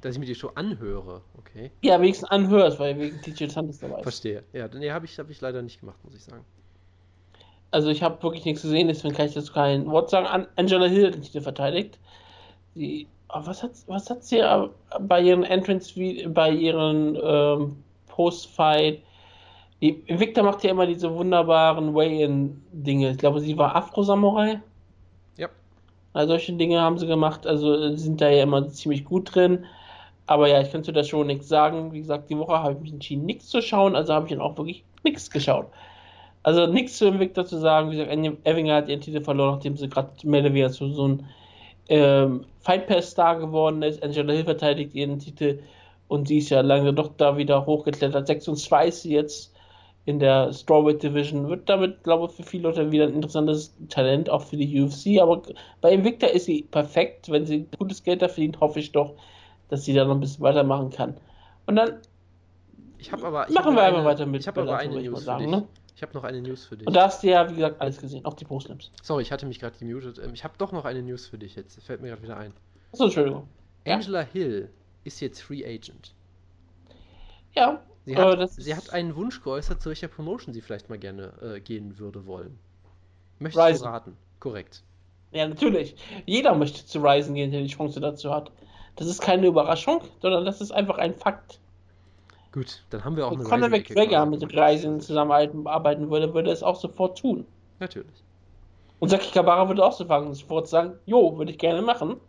Dass 0.00 0.14
ich 0.14 0.18
mir 0.18 0.26
die 0.26 0.34
Show 0.34 0.50
anhöre, 0.54 1.22
okay. 1.38 1.70
Ja, 1.82 2.00
wenigstens 2.00 2.30
anhörst, 2.30 2.78
weil 2.78 2.98
wegen 2.98 3.20
TJ 3.20 3.44
DeSantis 3.44 3.78
dabei 3.78 3.96
ist. 3.96 4.02
Verstehe. 4.02 4.44
Ja, 4.54 4.68
nee, 4.68 4.90
habe 4.90 5.04
ich, 5.04 5.18
hab 5.18 5.28
ich 5.28 5.40
leider 5.40 5.60
nicht 5.60 5.80
gemacht, 5.80 6.02
muss 6.02 6.14
ich 6.14 6.22
sagen. 6.22 6.44
Also 7.74 7.90
ich 7.90 8.04
habe 8.04 8.22
wirklich 8.22 8.44
nichts 8.44 8.62
gesehen, 8.62 8.86
deswegen 8.86 9.16
kann 9.16 9.26
ich 9.26 9.34
dazu 9.34 9.52
kein 9.52 9.90
Wort 9.90 10.08
sagen. 10.08 10.46
Angela 10.54 10.86
Hill 10.86 11.08
hat 11.08 11.14
den 11.16 11.22
Titel 11.22 11.40
verteidigt. 11.40 11.98
Die, 12.76 13.08
oh, 13.30 13.40
was, 13.42 13.64
hat, 13.64 13.72
was 13.88 14.08
hat 14.08 14.22
sie 14.22 14.38
äh, 14.38 14.68
bei 15.00 15.20
ihren 15.20 15.42
Entrance, 15.42 15.92
bei 16.28 16.52
ihren 16.52 17.18
ähm, 17.20 17.82
Post-Fight? 18.06 19.02
Victor 19.80 20.44
macht 20.44 20.62
ja 20.62 20.70
immer 20.70 20.86
diese 20.86 21.12
wunderbaren 21.12 21.92
Way-In-Dinge. 21.92 23.10
Ich 23.10 23.18
glaube, 23.18 23.40
sie 23.40 23.58
war 23.58 23.74
Afro-Samurai. 23.74 24.60
Ja. 25.36 25.48
Also 26.12 26.28
solche 26.28 26.52
Dinge 26.52 26.80
haben 26.80 26.96
sie 26.96 27.08
gemacht, 27.08 27.44
also 27.44 27.96
sind 27.96 28.20
da 28.20 28.28
ja 28.28 28.44
immer 28.44 28.68
ziemlich 28.68 29.04
gut 29.04 29.34
drin. 29.34 29.66
Aber 30.26 30.46
ja, 30.46 30.60
ich 30.60 30.70
könnte 30.70 30.92
das 30.92 31.08
schon 31.08 31.26
nichts 31.26 31.48
sagen. 31.48 31.92
Wie 31.92 31.98
gesagt, 31.98 32.30
die 32.30 32.38
Woche 32.38 32.56
habe 32.56 32.74
ich 32.74 32.78
mich 32.78 32.92
entschieden, 32.92 33.26
nichts 33.26 33.48
zu 33.48 33.60
schauen, 33.60 33.96
also 33.96 34.14
habe 34.14 34.26
ich 34.26 34.32
dann 34.32 34.40
auch 34.40 34.56
wirklich 34.56 34.84
nichts 35.02 35.28
geschaut. 35.28 35.66
Also 36.44 36.66
nichts 36.66 36.98
zu 36.98 37.06
Invicta 37.06 37.44
zu 37.44 37.58
sagen. 37.58 37.90
Wie 37.90 37.96
gesagt, 37.96 38.12
Evinger 38.46 38.76
hat 38.76 38.88
ihren 38.88 39.00
Titel 39.00 39.22
verloren, 39.22 39.54
nachdem 39.54 39.76
sie 39.76 39.88
gerade 39.88 40.10
mehr 40.24 40.52
wieder 40.52 40.70
zu 40.70 40.88
so 40.90 41.04
einem 41.04 41.24
ähm, 41.88 42.44
Fight 42.60 42.86
Pass 42.86 43.10
Star 43.10 43.38
geworden 43.38 43.82
ist. 43.82 44.02
Angela 44.02 44.32
Hill 44.32 44.44
verteidigt 44.44 44.94
ihren 44.94 45.18
Titel 45.18 45.60
und 46.08 46.28
sie 46.28 46.38
ist 46.38 46.50
ja 46.50 46.60
lange 46.60 46.92
doch 46.92 47.10
da 47.16 47.36
wieder 47.38 47.64
hochgeklettert. 47.64 48.26
6 48.26 48.48
und 48.48 48.56
2 48.56 48.88
ist 48.88 49.02
sie 49.02 49.14
jetzt 49.14 49.54
in 50.04 50.18
der 50.18 50.52
Strawweight 50.52 51.02
Division. 51.02 51.48
Wird 51.48 51.66
damit, 51.66 52.04
glaube 52.04 52.26
ich, 52.26 52.32
für 52.32 52.42
viele 52.42 52.64
Leute 52.64 52.92
wieder 52.92 53.04
ein 53.06 53.14
interessantes 53.14 53.74
Talent, 53.88 54.28
auch 54.28 54.42
für 54.42 54.58
die 54.58 54.80
UFC. 54.80 55.20
Aber 55.22 55.40
bei 55.80 55.92
Invicta 55.92 56.26
ist 56.26 56.44
sie 56.44 56.62
perfekt. 56.70 57.30
Wenn 57.30 57.46
sie 57.46 57.66
gutes 57.78 58.02
Geld 58.02 58.20
da 58.20 58.28
verdient, 58.28 58.60
hoffe 58.60 58.80
ich 58.80 58.92
doch, 58.92 59.14
dass 59.70 59.84
sie 59.84 59.94
da 59.94 60.04
noch 60.04 60.14
ein 60.14 60.20
bisschen 60.20 60.44
weitermachen 60.44 60.90
kann. 60.90 61.16
Und 61.66 61.76
dann 61.76 62.00
ich 62.98 63.12
aber, 63.12 63.48
ich 63.48 63.54
machen 63.54 63.74
wir 63.74 63.82
einfach 63.82 64.04
weiter 64.04 64.26
mit. 64.26 64.42
Ich 64.42 64.46
habe 64.46 64.62
aber 64.62 64.76
eine 64.76 65.02
News 65.02 65.24
sagen. 65.24 65.50
Ne? 65.50 65.66
Ich 65.96 66.02
habe 66.02 66.12
noch 66.14 66.24
eine 66.24 66.40
News 66.42 66.66
für 66.66 66.76
dich. 66.76 66.86
Und 66.86 66.94
da 66.94 67.04
hast 67.04 67.22
du 67.22 67.28
ja, 67.28 67.48
wie 67.48 67.54
gesagt, 67.54 67.80
alles 67.80 68.00
gesehen, 68.00 68.24
auch 68.24 68.34
die 68.34 68.44
Postlims. 68.44 68.90
Sorry, 69.02 69.22
ich 69.22 69.30
hatte 69.30 69.46
mich 69.46 69.60
gerade 69.60 69.78
gemutet. 69.78 70.18
Ähm, 70.18 70.34
ich 70.34 70.42
habe 70.42 70.54
doch 70.58 70.72
noch 70.72 70.84
eine 70.84 71.02
News 71.02 71.26
für 71.28 71.38
dich 71.38 71.54
jetzt. 71.54 71.80
Fällt 71.82 72.00
mir 72.00 72.08
gerade 72.08 72.22
wieder 72.22 72.36
ein. 72.36 72.52
Achso, 72.92 73.04
Entschuldigung. 73.04 73.48
Angela 73.86 74.22
ja. 74.22 74.28
Hill 74.32 74.70
ist 75.04 75.20
jetzt 75.20 75.40
Free 75.40 75.64
Agent. 75.64 76.14
Ja. 77.54 77.80
Sie 78.06 78.16
hat, 78.16 78.50
sie 78.50 78.74
hat 78.74 78.90
einen 78.90 79.16
Wunsch 79.16 79.42
geäußert, 79.42 79.80
zu 79.80 79.88
welcher 79.88 80.08
Promotion 80.08 80.52
sie 80.52 80.60
vielleicht 80.60 80.90
mal 80.90 80.98
gerne 80.98 81.32
äh, 81.40 81.60
gehen 81.60 81.98
würde 81.98 82.26
wollen. 82.26 82.58
Möchtest 83.38 83.66
Ryzen. 83.66 83.82
du 83.82 83.88
raten? 83.88 84.16
Korrekt. 84.40 84.82
Ja, 85.32 85.48
natürlich. 85.48 85.96
Jeder 86.26 86.54
möchte 86.54 86.84
zu 86.84 87.02
Ryzen 87.02 87.34
gehen, 87.34 87.50
der 87.50 87.62
die 87.62 87.68
Chance 87.68 88.00
dazu 88.00 88.30
hat. 88.30 88.50
Das 88.96 89.06
ist 89.06 89.22
keine 89.22 89.46
Überraschung, 89.46 90.02
sondern 90.20 90.44
das 90.44 90.60
ist 90.60 90.70
einfach 90.70 90.98
ein 90.98 91.14
Fakt. 91.14 91.60
Gut, 92.54 92.84
dann 92.90 93.04
haben 93.04 93.16
wir 93.16 93.26
auch 93.26 93.32
Wenn 93.32 93.40
eine 93.40 93.48
Conor 93.48 93.68
McGregor 93.68 94.26
mit 94.26 94.40
Ryzen 94.56 95.00
zusammenarbeiten 95.00 96.08
würde, 96.08 96.32
würde 96.32 96.52
es 96.52 96.62
auch 96.62 96.76
sofort 96.76 97.18
tun. 97.18 97.44
Natürlich. 97.80 98.22
Und 99.00 99.08
Saki 99.08 99.32
Kabara 99.32 99.66
würde 99.66 99.84
auch 99.84 99.92
sofort 99.92 100.68
sagen, 100.68 100.96
jo, 101.04 101.36
würde 101.36 101.50
ich 101.50 101.58
gerne 101.58 101.82
machen. 101.82 102.20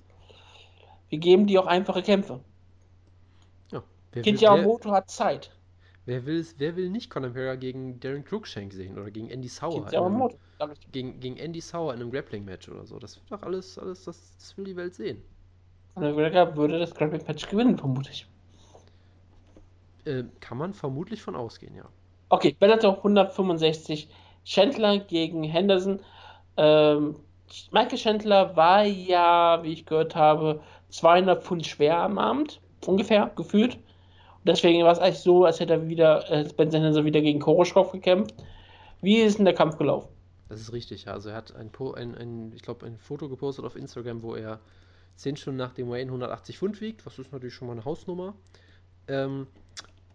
Wir 1.10 1.20
geben 1.20 1.46
dir 1.46 1.62
auch 1.62 1.68
einfache 1.68 2.02
Kämpfe. 2.02 2.40
Ja, 3.72 3.84
Kintiamoto 4.14 4.90
hat 4.90 5.12
Zeit. 5.12 5.52
Wer 6.06 6.26
will, 6.26 6.44
wer 6.58 6.76
will 6.76 6.90
nicht 6.90 7.12
Conor 7.12 7.30
McGregor 7.30 7.58
gegen 7.58 8.00
Darren 8.00 8.26
Cruikshank 8.26 8.74
sehen 8.74 8.98
oder 8.98 9.12
gegen 9.12 9.30
Andy 9.30 9.48
Sauer? 9.48 9.88
Yamamoto, 9.92 10.40
gegen, 10.92 11.20
gegen 11.20 11.38
Andy 11.38 11.62
Sauer 11.62 11.94
in 11.94 12.02
einem 12.02 12.10
Grappling-Match 12.10 12.68
oder 12.70 12.88
so. 12.88 12.98
Das 12.98 13.18
wird 13.18 13.32
doch 13.32 13.44
alles, 13.44 13.78
alles 13.78 14.06
das, 14.06 14.36
das 14.40 14.58
will 14.58 14.66
die 14.66 14.76
Welt 14.76 14.96
sehen. 14.96 15.22
Conor 15.94 16.14
McGregor 16.14 16.58
würde 16.58 16.80
das 16.80 16.96
Grappling-Match 16.96 17.48
gewinnen, 17.48 17.78
vermute 17.78 18.10
ich. 18.10 18.28
Äh, 20.06 20.24
kann 20.40 20.58
man 20.58 20.74
vermutlich 20.74 21.22
von 21.22 21.36
ausgehen, 21.36 21.76
ja. 21.76 21.86
Okay, 22.30 22.56
Bellator 22.60 22.98
165, 22.98 24.08
Chandler 24.44 25.00
gegen 25.00 25.44
Henderson. 25.44 26.00
Ähm, 26.58 27.16
Michael 27.72 27.98
Chandler 27.98 28.56
war 28.56 28.84
ja, 28.84 29.62
wie 29.64 29.74
ich 29.74 29.86
gehört 29.86 30.16
habe, 30.16 30.62
200 30.90 31.44
Pfund 31.44 31.66
schwer 31.66 32.00
am 32.00 32.18
Abend, 32.18 32.60
ungefähr, 32.86 33.32
gefühlt. 33.36 33.78
Deswegen 34.44 34.84
war 34.84 34.92
es 34.92 35.00
eigentlich 35.00 35.20
so, 35.20 35.46
als 35.46 35.60
hätte 35.60 35.74
er 35.74 35.88
wieder, 35.88 36.30
äh, 36.30 36.48
Spencer 36.48 36.78
Henderson 36.78 37.06
wieder 37.06 37.22
gegen 37.22 37.40
Koroschkov 37.40 37.92
gekämpft. 37.92 38.36
Wie 39.02 39.18
ist 39.18 39.38
denn 39.38 39.46
der 39.46 39.56
Kampf 39.56 39.78
gelaufen? 39.78 40.10
Das 40.50 40.62
ist 40.62 40.72
richtig, 40.72 41.06
ja. 41.06 41.14
Also 41.14 41.30
er 41.30 41.36
hat 41.36 41.56
ein, 41.56 41.72
ein, 41.96 42.16
ein 42.16 42.52
ich 42.56 42.62
glaube, 42.62 42.86
ein 42.86 42.98
Foto 42.98 43.28
gepostet 43.28 43.66
auf 43.66 43.76
Instagram, 43.76 44.22
wo 44.22 44.36
er 44.36 44.60
10 45.16 45.38
Stunden 45.38 45.58
nach 45.58 45.74
dem 45.74 45.90
Wayne 45.90 46.10
180 46.10 46.60
Pfund 46.60 46.82
wiegt. 46.82 47.06
Was 47.06 47.18
ist 47.18 47.32
natürlich 47.32 47.56
schon 47.56 47.68
mal 47.68 47.74
eine 47.74 47.86
Hausnummer. 47.86 48.36
Ähm, 49.08 49.48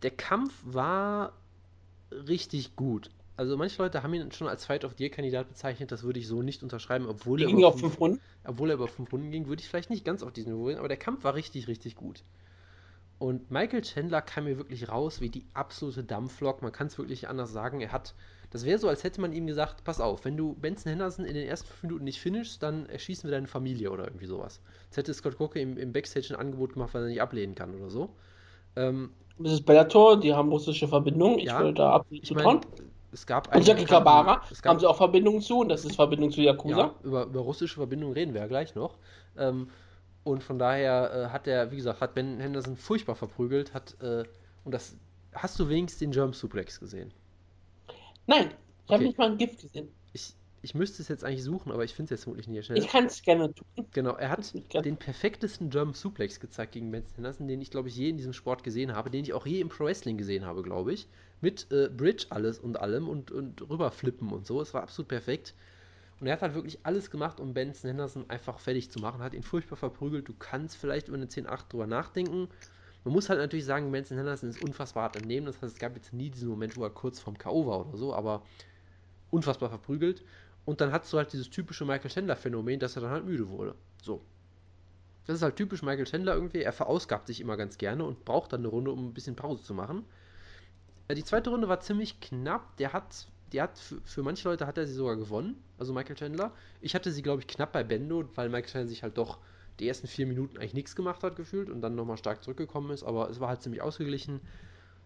der 0.03 0.11
Kampf 0.11 0.55
war 0.65 1.33
richtig 2.11 2.77
gut. 2.77 3.11
Also 3.37 3.57
manche 3.57 3.81
Leute 3.83 4.03
haben 4.03 4.13
ihn 4.13 4.33
schon 4.33 4.49
als 4.49 4.67
Fight 4.67 4.85
of 4.85 4.95
the 4.99 5.05
Year 5.05 5.11
Kandidat 5.11 5.49
bezeichnet, 5.49 5.91
das 5.93 6.03
würde 6.03 6.21
ich 6.21 6.29
so 6.29 6.43
nicht 6.43 6.63
unterschreiben, 6.63 7.07
obwohl 7.07 7.41
er, 7.41 7.49
über 7.49 7.73
fünf, 7.73 7.99
Runden? 7.99 8.21
obwohl 8.45 8.71
er 8.71 8.75
über 8.75 8.89
fünf 8.89 9.11
Runden 9.13 9.31
ging, 9.31 9.47
würde 9.47 9.63
ich 9.63 9.69
vielleicht 9.69 9.89
nicht 9.89 10.05
ganz 10.05 10.23
auf 10.23 10.33
diesem 10.33 10.53
Niveau 10.53 10.67
gehen, 10.67 10.79
aber 10.79 10.89
der 10.89 10.99
Kampf 10.99 11.25
war 11.25 11.35
richtig, 11.35 11.67
richtig 11.67 11.95
gut. 11.97 12.23
Und 13.21 13.51
Michael 13.51 13.83
Chandler 13.83 14.23
kam 14.23 14.45
mir 14.45 14.57
wirklich 14.57 14.89
raus 14.89 15.21
wie 15.21 15.29
die 15.29 15.45
absolute 15.53 16.03
Dampflok. 16.03 16.63
Man 16.63 16.73
kann 16.73 16.87
es 16.87 16.97
wirklich 16.97 17.29
anders 17.29 17.53
sagen. 17.53 17.83
Er 17.83 17.93
hat, 17.93 18.15
das 18.49 18.65
wäre 18.65 18.79
so, 18.79 18.89
als 18.89 19.05
hätte 19.05 19.21
man 19.21 19.35
ihm 19.35 19.47
gesagt: 19.47 19.85
Pass 19.85 20.01
auf, 20.01 20.25
wenn 20.25 20.39
du 20.39 20.55
Benson 20.55 20.89
Henderson 20.89 21.27
in 21.27 21.35
den 21.35 21.47
ersten 21.47 21.69
fünf 21.69 21.83
Minuten 21.83 22.05
nicht 22.05 22.19
finishst, 22.19 22.63
dann 22.63 22.87
erschießen 22.87 23.29
wir 23.29 23.37
deine 23.37 23.47
Familie 23.47 23.91
oder 23.91 24.05
irgendwie 24.05 24.25
sowas. 24.25 24.63
Jetzt 24.87 24.97
hätte 24.97 25.13
Scott 25.13 25.37
Coker 25.37 25.61
im, 25.61 25.77
im 25.77 25.93
Backstage 25.93 26.29
ein 26.31 26.41
Angebot 26.41 26.73
gemacht, 26.73 26.95
weil 26.95 27.03
er 27.03 27.09
nicht 27.09 27.21
ablehnen 27.21 27.55
kann 27.55 27.75
oder 27.75 27.91
so. 27.91 28.17
Ähm, 28.75 29.11
das 29.45 29.55
ist 29.55 29.67
Bellator, 29.67 30.19
die 30.19 30.35
haben 30.35 30.51
russische 30.51 30.89
Verbindungen. 30.89 31.39
Ich 31.39 31.47
ja, 31.47 31.59
würde 31.59 31.75
da 31.75 31.93
absolut 31.93 32.23
ich 32.23 32.35
mein, 32.35 32.61
es 33.13 33.27
gab 33.27 33.55
Und 33.55 33.67
Jackie 33.67 33.85
Kabara 33.85 34.43
haben 34.65 34.79
sie 34.79 34.89
auch 34.89 34.97
Verbindungen 34.97 35.41
zu 35.41 35.61
und 35.61 35.69
das 35.69 35.85
ist 35.85 35.97
Verbindung 35.97 36.31
zu 36.31 36.41
Yakuza. 36.41 36.77
Ja, 36.77 36.95
über, 37.03 37.25
über 37.25 37.41
russische 37.41 37.75
Verbindungen 37.75 38.15
reden 38.15 38.35
wir 38.35 38.43
ja 38.43 38.47
gleich 38.47 38.75
noch. 38.75 38.97
Ähm, 39.37 39.69
und 40.23 40.43
von 40.43 40.59
daher 40.59 41.13
äh, 41.13 41.33
hat 41.33 41.47
er, 41.47 41.73
wie 41.73 41.77
gesagt, 41.77 42.01
hat 42.01 42.15
Ben 42.15 42.39
Henderson 42.39 42.77
furchtbar 42.77 43.17
verprügelt, 43.17 43.75
hat, 43.75 43.97
äh, 44.01 44.25
und 44.65 44.73
das, 44.73 44.97
hast 45.33 45.59
du 45.59 45.69
wenigstens 45.69 45.99
den 46.01 46.11
Germ 46.13 46.33
Suplex 46.33 46.79
gesehen? 46.79 47.11
Nein, 48.27 48.47
ich 48.47 48.85
okay. 48.85 48.95
habe 48.95 49.05
nicht 49.05 49.19
mal 49.19 49.31
ein 49.31 49.39
Gift 49.39 49.63
gesehen. 49.63 49.89
Ich, 50.13 50.35
ich 50.63 50.75
müsste 50.75 51.01
es 51.01 51.09
jetzt 51.09 51.25
eigentlich 51.25 51.43
suchen, 51.43 51.73
aber 51.73 51.85
ich 51.85 51.95
finde 51.95 52.13
es 52.13 52.19
jetzt 52.19 52.25
vermutlich 52.25 52.47
nicht 52.47 52.67
schnell. 52.67 52.79
Ich 52.79 52.89
kann 52.89 53.07
es 53.07 53.23
gerne 53.23 53.55
tun. 53.55 53.87
Genau, 53.93 54.13
er 54.13 54.29
hat 54.31 54.53
den 54.85 54.97
perfektesten 54.97 55.71
German 55.71 55.95
Suplex 55.95 56.39
gezeigt 56.39 56.73
gegen 56.73 56.91
Ben 56.91 57.05
Henderson, 57.15 57.49
den 57.49 57.63
ich, 57.63 57.71
glaube 57.71 57.89
ich, 57.89 57.97
je 57.97 58.11
in 58.11 58.19
diesem 58.19 58.35
Sport 58.35 58.63
gesehen 58.63 58.95
habe, 58.95 59.11
den 59.11 59.25
ich 59.25 59.33
auch 59.33 59.47
je 59.47 59.61
im 59.61 59.71
Pro 59.71 59.85
Wrestling 59.85 60.19
gesehen 60.19 60.45
habe, 60.45 60.63
glaube 60.63 60.93
ich. 60.93 61.09
Mit 61.41 61.73
äh, 61.73 61.89
Bridge 61.89 62.27
alles 62.29 62.59
und 62.59 62.79
allem 62.79 63.09
und, 63.09 63.31
und 63.31 63.63
rüberflippen 63.71 64.31
und 64.31 64.47
so. 64.47 64.61
Es 64.61 64.75
war 64.75 64.83
absolut 64.83 65.09
perfekt. 65.09 65.55
Und 66.21 66.27
er 66.27 66.35
hat 66.35 66.43
halt 66.43 66.55
wirklich 66.55 66.79
alles 66.83 67.11
gemacht, 67.11 67.41
um 67.41 67.55
Benson 67.55 67.89
Henderson 67.89 68.29
einfach 68.29 68.59
fertig 68.59 68.91
zu 68.91 68.99
machen. 68.99 69.23
Hat 69.23 69.33
ihn 69.33 69.43
furchtbar 69.43 69.77
verprügelt. 69.77 70.29
Du 70.29 70.35
kannst 70.39 70.77
vielleicht 70.77 71.09
über 71.09 71.17
eine 71.17 71.27
10-8 71.27 71.71
drüber 71.71 71.87
nachdenken. 71.87 72.49
Man 73.05 73.15
muss 73.15 73.31
halt 73.31 73.41
natürlich 73.41 73.65
sagen, 73.65 73.91
Benson 73.91 74.19
Henderson 74.19 74.51
ist 74.51 74.63
unfassbar 74.63 75.05
hart 75.05 75.17
im 75.17 75.27
Leben. 75.27 75.47
Das 75.47 75.63
heißt, 75.63 75.73
es 75.73 75.81
gab 75.81 75.97
jetzt 75.97 76.13
nie 76.13 76.29
diesen 76.29 76.51
Moment, 76.51 76.77
wo 76.77 76.85
er 76.85 76.91
kurz 76.91 77.19
vorm 77.19 77.39
K.O. 77.39 77.67
war 77.67 77.89
oder 77.89 77.97
so, 77.97 78.15
aber 78.15 78.43
unfassbar 79.31 79.71
verprügelt. 79.71 80.23
Und 80.65 80.81
dann 80.81 80.93
hast 80.93 81.13
du 81.13 81.19
halt 81.19 81.33
dieses 81.33 81.51
typische 81.51 81.85
Michael 81.85 82.11
Chandler-Phänomen, 82.11 82.79
dass 82.79 82.97
er 82.97 83.03
dann 83.03 83.11
halt 83.11 83.25
müde 83.25 83.49
wurde. 83.49 83.75
So. 84.03 84.23
Das 85.27 85.37
ist 85.37 85.43
halt 85.43 85.57
typisch 85.57 85.83
Michael 85.83 86.05
Chandler 86.05 86.35
irgendwie. 86.35 86.63
Er 86.63 86.73
verausgabt 86.73 87.27
sich 87.27 87.41
immer 87.41 87.57
ganz 87.57 87.79
gerne 87.79 88.05
und 88.05 88.25
braucht 88.25 88.53
dann 88.53 88.61
eine 88.61 88.69
Runde, 88.69 88.91
um 88.91 89.09
ein 89.09 89.15
bisschen 89.15 89.37
Pause 89.37 89.63
zu 89.63 89.75
machen. 89.75 90.05
Äh, 91.09 91.15
die 91.15 91.25
zweite 91.25 91.51
Runde 91.51 91.69
war 91.69 91.81
ziemlich 91.81 92.21
knapp. 92.21 92.77
Der 92.79 92.93
hat 92.93 93.29
die 93.53 93.61
hat 93.61 93.79
für, 94.05 94.23
manche 94.23 94.49
Leute 94.49 94.67
hat 94.67 94.79
er 94.79 94.87
sie 94.87 94.95
sogar 94.95 95.17
gewonnen, 95.17 95.63
also 95.79 95.93
Michael 95.93 96.17
Chandler. 96.17 96.53
Ich 96.81 96.95
hatte 96.95 97.11
sie, 97.11 97.23
glaube 97.23 97.41
ich, 97.41 97.49
knapp 97.49 97.73
bei 97.73 97.83
Bendo, 97.83 98.29
weil 98.35 98.49
Michael 98.49 98.71
Chandler 98.71 98.89
sich 98.89 99.03
halt 99.03 99.19
doch 99.19 99.39
die 99.81 99.89
ersten 99.89 100.07
vier 100.07 100.27
Minuten 100.27 100.57
eigentlich 100.57 100.75
nichts 100.75 100.95
gemacht 100.95 101.23
hat, 101.23 101.37
gefühlt 101.37 101.71
und 101.71 101.81
dann 101.81 101.95
nochmal 101.95 102.17
stark 102.17 102.45
zurückgekommen 102.45 102.91
ist, 102.91 103.03
aber 103.03 103.31
es 103.31 103.41
war 103.41 103.49
halt 103.49 103.63
ziemlich 103.63 103.83
ausgeglichen. 103.83 104.41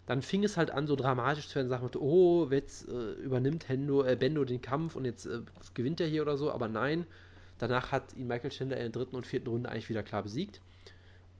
Dann 0.05 0.21
fing 0.21 0.43
es 0.43 0.55
halt 0.55 0.71
an, 0.71 0.85
so 0.85 0.95
dramatisch 0.95 1.47
zu 1.47 1.55
werden, 1.55 1.69
sagt 1.69 1.81
man, 1.81 1.91
oh, 2.01 2.47
jetzt 2.51 2.87
äh, 2.87 3.13
übernimmt 3.13 3.67
Hendo, 3.67 4.03
äh, 4.03 4.15
Bendo 4.15 4.45
den 4.45 4.61
Kampf 4.61 4.95
und 4.95 5.05
jetzt 5.05 5.25
äh, 5.25 5.41
gewinnt 5.73 5.99
er 5.99 6.07
hier 6.07 6.21
oder 6.21 6.37
so, 6.37 6.51
aber 6.51 6.67
nein. 6.67 7.07
Danach 7.57 7.91
hat 7.91 8.13
ihn 8.15 8.27
Michael 8.27 8.51
Chandler 8.51 8.77
in 8.77 8.83
der 8.83 8.91
dritten 8.91 9.15
und 9.15 9.25
vierten 9.25 9.47
Runde 9.47 9.69
eigentlich 9.69 9.89
wieder 9.89 10.03
klar 10.03 10.23
besiegt. 10.23 10.61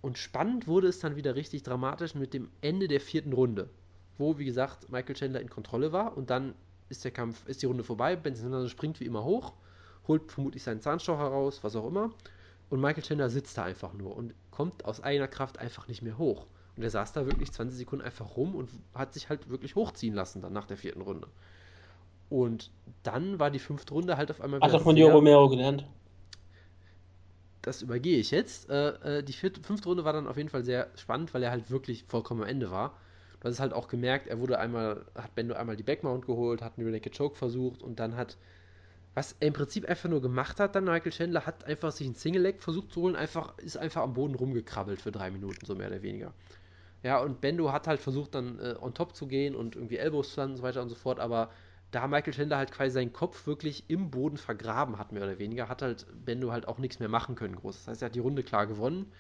Und 0.01 0.17
spannend 0.17 0.67
wurde 0.67 0.88
es 0.88 0.99
dann 0.99 1.15
wieder 1.15 1.36
richtig 1.36 1.63
dramatisch 1.63 2.15
mit 2.15 2.34
dem 2.34 2.49
Ende 2.62 2.88
der 2.88 3.01
vierten 3.01 3.34
Runde, 3.34 3.69
wo, 4.17 4.38
wie 4.38 4.45
gesagt, 4.45 4.91
Michael 4.91 5.15
Chandler 5.15 5.41
in 5.41 5.49
Kontrolle 5.49 5.91
war 5.91 6.17
und 6.17 6.30
dann 6.30 6.54
ist 6.89 7.04
der 7.04 7.12
Kampf, 7.12 7.47
ist 7.47 7.62
die 7.62 7.65
Runde 7.65 7.84
vorbei. 7.84 8.15
Benson 8.15 8.69
springt 8.69 8.99
wie 8.99 9.06
immer 9.06 9.23
hoch, 9.23 9.54
holt 10.08 10.32
vermutlich 10.32 10.63
seinen 10.63 10.82
Zahnstocher 10.82 11.19
heraus, 11.19 11.63
was 11.63 11.75
auch 11.75 11.88
immer. 11.88 12.12
Und 12.69 12.82
Michael 12.82 13.04
Chandler 13.04 13.30
sitzt 13.30 13.58
da 13.58 13.63
einfach 13.63 13.93
nur 13.93 14.15
und 14.15 14.34
kommt 14.51 14.86
aus 14.86 15.01
eigener 15.01 15.28
Kraft 15.28 15.60
einfach 15.60 15.88
nicht 15.88 16.01
mehr 16.01 16.17
hoch. 16.17 16.47
Und 16.78 16.84
er 16.84 16.90
saß 16.90 17.14
da 17.14 17.26
wirklich 17.26 17.52
20 17.52 17.78
Sekunden 17.78 18.04
einfach 18.04 18.36
rum 18.36 18.56
und 18.56 18.70
hat 18.94 19.14
sich 19.14 19.30
halt 19.30 19.50
wirklich 19.50 19.76
hochziehen 19.76 20.14
lassen 20.14 20.42
dann 20.42 20.54
nach 20.54 20.66
der 20.66 20.78
vierten 20.78 21.02
Runde. 21.02 21.28
Und 22.30 22.72
dann 23.04 23.40
war 23.40 23.52
die 23.52 23.60
fünfte 23.60 23.94
Runde 23.94 24.18
halt 24.18 24.32
auf 24.32 24.42
einmal 24.42 24.60
wieder. 24.60 24.68
Hat 24.68 24.74
er 24.74 24.84
von 24.84 24.98
Joe 24.98 25.12
Romero 25.12 25.48
gelernt? 25.48 25.86
Das 27.62 27.82
übergehe 27.82 28.18
ich 28.18 28.32
jetzt. 28.32 28.70
Äh, 28.70 29.20
äh, 29.20 29.24
die 29.24 29.34
vierte, 29.34 29.62
fünfte 29.62 29.90
Runde 29.90 30.04
war 30.04 30.14
dann 30.14 30.28
auf 30.28 30.38
jeden 30.38 30.50
Fall 30.50 30.64
sehr 30.64 30.90
spannend, 30.96 31.34
weil 31.34 31.44
er 31.44 31.52
halt 31.52 31.72
wirklich 31.72 32.04
vollkommen 32.08 32.42
am 32.44 32.48
Ende 32.48 32.72
war. 32.72 32.98
Du 33.40 33.48
hast 33.48 33.56
es 33.56 33.60
halt 33.60 33.74
auch 33.74 33.88
gemerkt, 33.88 34.28
er 34.28 34.40
wurde 34.40 34.60
einmal, 34.60 35.06
hat 35.16 35.36
Bendo 35.36 35.56
einmal 35.56 35.76
die 35.76 35.84
Backmount 35.84 36.26
geholt, 36.26 36.62
hat 36.62 36.78
einen 36.78 36.92
Naked 36.92 37.18
Choke 37.18 37.36
versucht 37.36 37.82
und 37.82 38.00
dann 38.00 38.16
hat, 38.16 38.38
was 39.14 39.36
er 39.40 39.48
im 39.48 39.54
Prinzip 39.54 39.86
einfach 39.86 40.10
nur 40.10 40.22
gemacht 40.22 40.60
hat, 40.60 40.76
dann 40.76 40.86
Michael 40.86 41.12
Chandler 41.12 41.46
hat 41.46 41.64
einfach 41.64 41.92
sich 41.92 42.08
einen 42.08 42.16
Single 42.16 42.42
Leg 42.42 42.62
versucht 42.62 42.92
zu 42.92 43.02
holen, 43.02 43.16
einfach, 43.16 43.58
ist 43.60 43.78
einfach 43.78 44.02
am 44.02 44.14
Boden 44.14 44.36
rumgekrabbelt 44.36 45.02
für 45.02 45.12
drei 45.12 45.32
Minuten, 45.32 45.66
so 45.66 45.76
mehr 45.76 45.88
oder 45.88 46.02
weniger. 46.02 46.34
Ja, 47.06 47.20
und 47.20 47.39
Bendo 47.39 47.72
hat 47.72 47.86
halt 47.86 48.00
versucht, 48.00 48.34
dann 48.34 48.58
äh, 48.58 48.74
on 48.82 48.96
top 48.96 49.15
zu 49.15 49.28
gehen 49.28 49.56
und 49.56 49.76
irgendwie 49.76 49.98
Elbows 49.98 50.34
zu 50.34 50.39
landen 50.39 50.54
und 50.54 50.58
so 50.58 50.63
weiter 50.63 50.82
und 50.82 50.89
so 50.89 50.96
fort, 50.96 51.20
aber 51.20 51.52
da 51.91 52.08
Michael 52.08 52.34
Chandler 52.34 52.58
halt 52.58 52.72
quasi 52.72 52.89
seinen 52.89 53.13
Kopf 53.13 53.46
wirklich 53.46 53.84
im 53.89 54.10
Boden 54.10 54.38
vergraben 54.38 54.98
hat, 54.98 55.12
mehr 55.12 55.22
oder 55.22 55.38
weniger, 55.38 55.70
hat 55.70 55.84
halt 55.84 56.08
Bendo 56.26 56.52
halt 56.52 56.68
auch 56.68 56.80
nichts 56.80 57.00
mehr 57.00 57.08
machen 57.08 57.36
können, 57.36 57.58
groß. 57.58 57.78
Das 57.78 57.88
heißt, 57.88 58.02
er 58.02 58.06
hat 58.08 58.15
die 58.15 58.22
Runde 58.22 58.41
klar 58.41 58.65
gewonnen, 58.65 59.12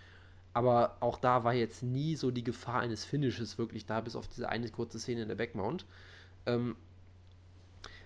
aber 0.51 0.97
auch 0.99 1.19
da 1.19 1.43
war 1.43 1.53
jetzt 1.53 1.83
nie 1.83 2.15
so 2.15 2.31
die 2.31 2.43
Gefahr 2.43 2.79
eines 2.79 3.05
Finishes 3.05 3.59
wirklich 3.59 3.85
da, 3.85 4.01
bis 4.01 4.15
auf 4.15 4.27
diese 4.27 4.49
eine 4.49 4.67
kurze 4.69 4.97
Szene 4.97 5.21
in 5.21 5.27
der 5.27 5.35
Backmount. 5.35 5.85
Ähm, 6.47 6.75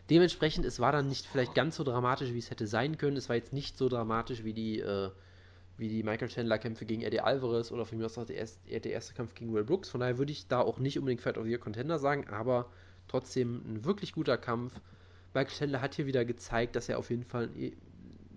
dementsprechend, 0.09 0.65
es 0.65 0.81
war 0.81 0.91
dann 0.91 1.07
nicht 1.07 1.25
vielleicht 1.25 1.55
ganz 1.55 1.77
so 1.77 1.85
dramatisch, 1.85 2.33
wie 2.33 2.39
es 2.39 2.51
hätte 2.51 2.67
sein 2.67 2.97
können. 2.97 3.15
Es 3.15 3.29
war 3.29 3.37
jetzt 3.37 3.53
nicht 3.53 3.77
so 3.77 3.87
dramatisch 3.87 4.43
wie 4.43 4.53
die, 4.53 4.81
äh, 4.81 5.09
wie 5.79 5.89
die 5.89 6.03
Michael 6.03 6.29
Chandler-Kämpfe 6.29 6.85
gegen 6.85 7.01
Eddie 7.01 7.21
Alvarez 7.21 7.71
oder 7.71 7.85
von 7.85 7.97
mir 7.97 8.05
aus 8.05 8.17
auch 8.17 8.25
der 8.25 8.37
erste, 8.37 8.59
der 8.79 8.91
erste 8.91 9.13
Kampf 9.13 9.33
gegen 9.33 9.53
Will 9.53 9.63
Brooks. 9.63 9.89
Von 9.89 10.01
daher 10.01 10.17
würde 10.17 10.31
ich 10.31 10.47
da 10.47 10.59
auch 10.59 10.79
nicht 10.79 10.99
unbedingt 10.99 11.21
Fight 11.21 11.37
of 11.37 11.45
the 11.45 11.49
Year 11.49 11.59
Contender 11.59 11.99
sagen, 11.99 12.27
aber 12.29 12.69
Trotzdem 13.09 13.63
ein 13.67 13.85
wirklich 13.85 14.13
guter 14.13 14.37
Kampf. 14.37 14.79
Michael 15.33 15.57
Chandler 15.57 15.81
hat 15.81 15.95
hier 15.95 16.05
wieder 16.05 16.23
gezeigt, 16.23 16.75
dass 16.75 16.87
er 16.87 16.99
auf 16.99 17.09
jeden 17.09 17.23
Fall 17.23 17.49
e, 17.57 17.73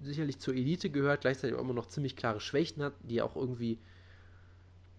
sicherlich 0.03 0.39
zur 0.39 0.55
Elite 0.55 0.91
gehört, 0.91 1.21
gleichzeitig 1.21 1.57
auch 1.57 1.61
immer 1.61 1.75
noch 1.75 1.87
ziemlich 1.87 2.17
klare 2.17 2.41
Schwächen 2.41 2.83
hat, 2.83 2.95
die 3.03 3.23
auch 3.23 3.37
irgendwie, 3.37 3.79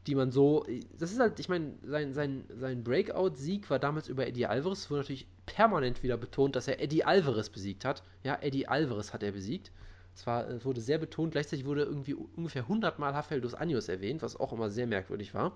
die 0.08 0.16
man 0.16 0.32
so. 0.32 0.66
Das 0.98 1.12
ist 1.12 1.20
halt, 1.20 1.40
ich 1.40 1.50
meine, 1.50 1.74
sein, 1.84 2.14
sein, 2.14 2.46
sein 2.50 2.84
Breakout-Sieg 2.84 3.70
war 3.70 3.80
damals 3.80 4.08
über 4.08 4.28
Eddie 4.28 4.46
Alvarez, 4.46 4.80
Es 4.80 4.92
wurde 4.92 5.02
natürlich 5.02 5.28
permanent 5.48 6.04
wieder 6.04 6.18
betont, 6.18 6.56
dass 6.56 6.68
er 6.68 6.80
Eddie 6.80 7.04
Alvarez 7.04 7.50
besiegt 7.50 7.84
hat. 7.84 8.04
Ja, 8.24 8.38
Eddie 8.42 8.68
Alvarez 8.68 9.12
hat 9.12 9.24
er 9.24 9.32
besiegt. 9.32 9.72
Es, 10.16 10.28
war, 10.28 10.48
es 10.48 10.66
wurde 10.66 10.82
sehr 10.82 10.98
betont, 11.00 11.32
gleichzeitig 11.32 11.66
wurde 11.66 11.84
irgendwie 11.84 12.14
ungefähr 12.14 12.64
100 12.64 13.00
Mal 13.00 13.12
Rafael 13.12 13.42
dos 13.42 13.56
Anjos 13.56 13.90
erwähnt, 13.90 14.22
was 14.22 14.40
auch 14.40 14.54
immer 14.54 14.70
sehr 14.70 14.88
merkwürdig 14.88 15.34
war 15.34 15.54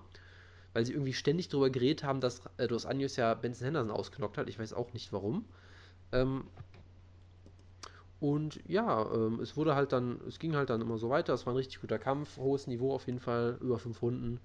weil 0.72 0.84
sie 0.84 0.92
irgendwie 0.92 1.12
ständig 1.12 1.48
darüber 1.48 1.70
geredet 1.70 2.04
haben, 2.04 2.20
dass 2.20 2.42
äh, 2.56 2.68
Dos 2.68 2.86
Anjos 2.86 3.16
ja 3.16 3.34
Benson 3.34 3.66
Henderson 3.66 3.90
ausknockt 3.90 4.38
hat. 4.38 4.48
Ich 4.48 4.58
weiß 4.58 4.72
auch 4.72 4.92
nicht 4.92 5.12
warum. 5.12 5.44
Ähm, 6.12 6.44
und 8.20 8.60
ja, 8.66 9.10
ähm, 9.12 9.40
es 9.40 9.56
wurde 9.56 9.74
halt 9.74 9.92
dann, 9.92 10.20
es 10.26 10.38
ging 10.38 10.56
halt 10.56 10.70
dann 10.70 10.80
immer 10.80 10.98
so 10.98 11.08
weiter. 11.08 11.34
Es 11.34 11.46
war 11.46 11.52
ein 11.52 11.56
richtig 11.56 11.80
guter 11.80 11.98
Kampf, 11.98 12.36
hohes 12.36 12.66
Niveau 12.66 12.92
auf 12.92 13.06
jeden 13.06 13.20
Fall, 13.20 13.58
über 13.60 13.78
fünf 13.78 14.02
Runden. 14.02 14.40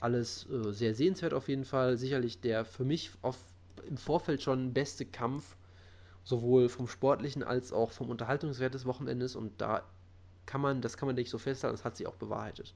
Alles 0.00 0.48
äh, 0.50 0.72
sehr 0.72 0.94
sehenswert 0.94 1.34
auf 1.34 1.48
jeden 1.48 1.64
Fall. 1.64 1.96
Sicherlich 1.96 2.40
der 2.40 2.64
für 2.64 2.84
mich 2.84 3.10
auf, 3.22 3.38
im 3.88 3.96
Vorfeld 3.96 4.42
schon 4.42 4.74
beste 4.74 5.06
Kampf, 5.06 5.56
sowohl 6.24 6.68
vom 6.68 6.88
sportlichen 6.88 7.42
als 7.42 7.72
auch 7.72 7.92
vom 7.92 8.10
Unterhaltungswert 8.10 8.74
des 8.74 8.86
Wochenendes. 8.86 9.36
Und 9.36 9.60
da 9.60 9.82
kann 10.46 10.60
man, 10.60 10.80
das 10.80 10.96
kann 10.96 11.06
man 11.06 11.16
nicht 11.16 11.30
so 11.30 11.38
festhalten, 11.38 11.76
das 11.76 11.84
hat 11.84 11.96
sich 11.96 12.06
auch 12.06 12.16
bewahrheitet. 12.16 12.74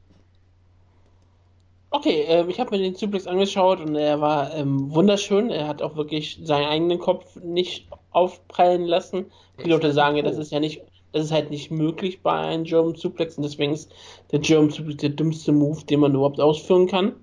Okay, 1.91 2.25
ähm, 2.29 2.51
ich 2.51 2.61
habe 2.61 2.77
mir 2.77 2.83
den 2.83 2.95
Suplex 2.95 3.27
angeschaut 3.27 3.81
und 3.81 3.97
er 3.97 4.21
war 4.21 4.55
ähm, 4.55 4.95
wunderschön. 4.95 5.51
Er 5.51 5.67
hat 5.67 5.81
auch 5.81 5.97
wirklich 5.97 6.39
seinen 6.43 6.67
eigenen 6.67 6.99
Kopf 6.99 7.37
nicht 7.37 7.89
aufprallen 8.11 8.85
lassen. 8.85 9.27
Viele 9.57 9.75
Leute 9.75 9.93
sagen 9.93 10.17
ja, 10.17 10.23
das 10.23 10.37
ist 10.37 10.53
ja 10.53 10.61
nicht, 10.61 10.83
das 11.13 11.25
ist 11.25 11.33
halt 11.33 11.51
nicht 11.51 11.71
möglich 11.71 12.21
bei 12.21 12.33
einem 12.33 12.65
German 12.65 12.95
Suplex 12.95 13.39
und 13.39 13.43
deswegen 13.43 13.73
ist 13.73 13.91
der 14.33 14.41
German 14.41 14.69
Suplex 14.69 14.99
der 14.99 15.11
dümmste 15.11 15.53
Move, 15.53 15.83
den 15.87 16.01
man 16.01 16.15
überhaupt 16.15 16.41
ausführen 16.41 16.87
kann. 16.89 17.15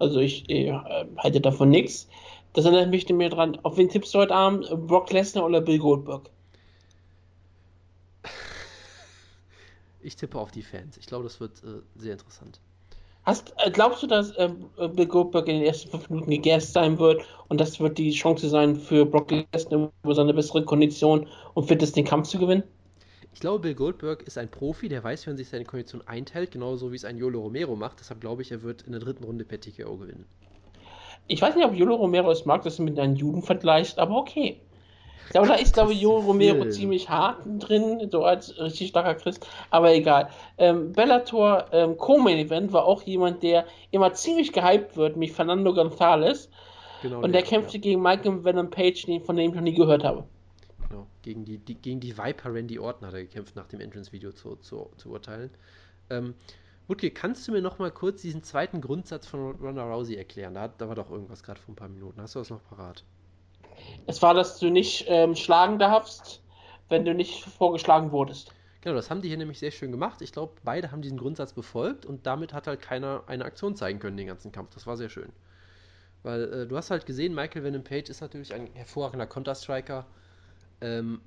Also 0.00 0.18
ich, 0.18 0.50
ich 0.50 0.66
äh, 0.66 0.80
halte 1.18 1.40
davon 1.40 1.70
nichts. 1.70 2.08
Das 2.52 2.64
erinnert 2.66 2.90
mich 2.90 3.08
mir 3.08 3.30
dran. 3.30 3.58
Auf 3.62 3.76
wen 3.76 3.88
tippst 3.88 4.14
du 4.14 4.18
heute 4.18 4.34
Abend? 4.34 4.68
Brock 4.86 5.10
Lesnar 5.12 5.46
oder 5.46 5.60
Bill 5.60 5.78
Goldberg? 5.78 6.28
Ich 10.04 10.16
tippe 10.16 10.36
auf 10.36 10.50
die 10.50 10.62
Fans. 10.62 10.96
Ich 10.96 11.06
glaube, 11.06 11.22
das 11.22 11.38
wird 11.38 11.62
äh, 11.62 11.80
sehr 11.94 12.14
interessant. 12.14 12.58
Hast, 13.24 13.54
äh, 13.58 13.70
glaubst 13.70 14.02
du, 14.02 14.08
dass 14.08 14.32
äh, 14.32 14.50
Bill 14.76 15.06
Goldberg 15.06 15.46
in 15.46 15.60
den 15.60 15.64
ersten 15.64 15.90
fünf 15.90 16.10
Minuten 16.10 16.30
gegast 16.30 16.72
sein 16.72 16.98
wird 16.98 17.22
und 17.46 17.60
das 17.60 17.78
wird 17.78 17.98
die 17.98 18.10
Chance 18.10 18.48
sein 18.48 18.74
für 18.74 19.06
Brock 19.06 19.30
Lesnar 19.30 19.92
über 20.02 20.14
seine 20.16 20.34
bessere 20.34 20.64
Kondition 20.64 21.28
und 21.54 21.68
Fitness 21.68 21.92
den 21.92 22.04
Kampf 22.04 22.26
zu 22.26 22.40
gewinnen? 22.40 22.64
Ich 23.32 23.38
glaube, 23.38 23.60
Bill 23.60 23.76
Goldberg 23.76 24.22
ist 24.22 24.38
ein 24.38 24.50
Profi, 24.50 24.88
der 24.88 25.04
weiß, 25.04 25.24
wie 25.24 25.30
man 25.30 25.36
sich 25.36 25.48
seine 25.48 25.64
Kondition 25.64 26.02
einteilt, 26.06 26.50
genauso 26.50 26.90
wie 26.90 26.96
es 26.96 27.04
ein 27.04 27.16
Yolo 27.16 27.40
Romero 27.42 27.76
macht. 27.76 28.00
Deshalb 28.00 28.20
glaube 28.20 28.42
ich, 28.42 28.50
er 28.50 28.62
wird 28.62 28.82
in 28.82 28.90
der 28.90 29.00
dritten 29.00 29.22
Runde 29.22 29.44
per 29.44 29.60
TKO 29.60 29.96
gewinnen. 29.96 30.26
Ich 31.28 31.40
weiß 31.40 31.54
nicht, 31.56 31.64
ob 31.64 31.74
Yolo 31.74 31.94
Romero 31.96 32.30
es 32.30 32.44
mag, 32.44 32.62
dass 32.62 32.78
er 32.78 32.84
mit 32.84 32.98
einem 32.98 33.16
Juden 33.16 33.42
vergleicht, 33.42 33.98
aber 33.98 34.16
okay. 34.16 34.60
Ich 35.26 35.30
glaube, 35.30 35.48
da 35.48 35.54
ist, 35.54 35.72
glaube 35.72 35.94
ich, 35.94 36.00
Jo 36.02 36.18
Romero 36.18 36.68
ziemlich 36.68 37.08
hart 37.08 37.38
drin, 37.46 38.06
so 38.10 38.22
als 38.22 38.58
richtig 38.60 38.88
starker 38.88 39.14
Christ, 39.14 39.46
aber 39.70 39.94
egal. 39.94 40.28
Ähm, 40.58 40.92
Bellator 40.92 41.66
ähm, 41.72 41.96
Co-Main 41.96 42.36
Event 42.36 42.72
war 42.74 42.84
auch 42.84 43.02
jemand, 43.04 43.42
der 43.42 43.64
immer 43.92 44.12
ziemlich 44.12 44.52
gehypt 44.52 44.94
wird, 44.96 45.18
wie 45.18 45.28
Fernando 45.28 45.70
González. 45.70 46.48
Genau, 47.00 47.16
und 47.16 47.32
der, 47.32 47.40
der 47.40 47.42
kämpfte 47.42 47.78
ja. 47.78 47.80
gegen 47.80 48.02
Michael 48.02 48.44
Venom 48.44 48.68
Page, 48.68 49.06
von 49.24 49.36
dem 49.36 49.50
ich 49.50 49.54
noch 49.54 49.62
nie 49.62 49.72
gehört 49.72 50.04
habe. 50.04 50.24
Genau, 50.90 51.06
gegen 51.22 51.46
die, 51.46 51.56
die, 51.56 51.76
gegen 51.76 52.00
die 52.00 52.18
Viper 52.18 52.52
Randy 52.52 52.78
Orton 52.78 53.06
hat 53.06 53.14
er 53.14 53.22
gekämpft, 53.22 53.56
nach 53.56 53.68
dem 53.68 53.80
Entrance-Video 53.80 54.32
zu, 54.32 54.56
zu, 54.56 54.90
zu 54.98 55.08
urteilen. 55.08 55.50
Ähm, 56.10 56.34
Wutke, 56.88 57.10
kannst 57.10 57.46
du 57.46 57.52
mir 57.52 57.62
noch 57.62 57.78
mal 57.78 57.90
kurz 57.90 58.22
diesen 58.22 58.42
zweiten 58.42 58.80
Grundsatz 58.80 59.26
von 59.26 59.52
Ronda 59.56 59.84
Rousey 59.84 60.16
erklären? 60.16 60.54
Da, 60.54 60.68
da 60.68 60.88
war 60.88 60.94
doch 60.94 61.10
irgendwas 61.10 61.42
gerade 61.42 61.60
vor 61.60 61.72
ein 61.72 61.76
paar 61.76 61.88
Minuten. 61.88 62.20
Hast 62.20 62.34
du 62.34 62.40
das 62.40 62.50
noch 62.50 62.62
parat? 62.64 63.04
Es 64.06 64.20
war, 64.20 64.34
dass 64.34 64.58
du 64.58 64.70
nicht 64.70 65.06
ähm, 65.08 65.34
schlagen 65.34 65.78
darfst, 65.78 66.42
wenn 66.88 67.04
du 67.04 67.14
nicht 67.14 67.44
vorgeschlagen 67.44 68.12
wurdest. 68.12 68.52
Genau, 68.82 68.96
das 68.96 69.10
haben 69.10 69.22
die 69.22 69.28
hier 69.28 69.36
nämlich 69.36 69.60
sehr 69.60 69.70
schön 69.70 69.92
gemacht. 69.92 70.22
Ich 70.22 70.32
glaube, 70.32 70.54
beide 70.64 70.90
haben 70.90 71.02
diesen 71.02 71.16
Grundsatz 71.16 71.52
befolgt 71.52 72.04
und 72.04 72.26
damit 72.26 72.52
hat 72.52 72.66
halt 72.66 72.82
keiner 72.82 73.22
eine 73.28 73.44
Aktion 73.44 73.76
zeigen 73.76 74.00
können, 74.00 74.16
den 74.16 74.26
ganzen 74.26 74.50
Kampf. 74.50 74.74
Das 74.74 74.86
war 74.88 74.96
sehr 74.96 75.08
schön. 75.08 75.32
Weil 76.24 76.52
äh, 76.52 76.66
du 76.66 76.76
hast 76.76 76.90
halt 76.90 77.06
gesehen, 77.06 77.34
Michael 77.34 77.62
Venom 77.62 77.84
Page 77.84 78.10
ist 78.10 78.20
natürlich 78.20 78.52
ein 78.52 78.68
hervorragender 78.74 79.26
Counter-Striker, 79.26 80.06
ähm, 80.80 81.20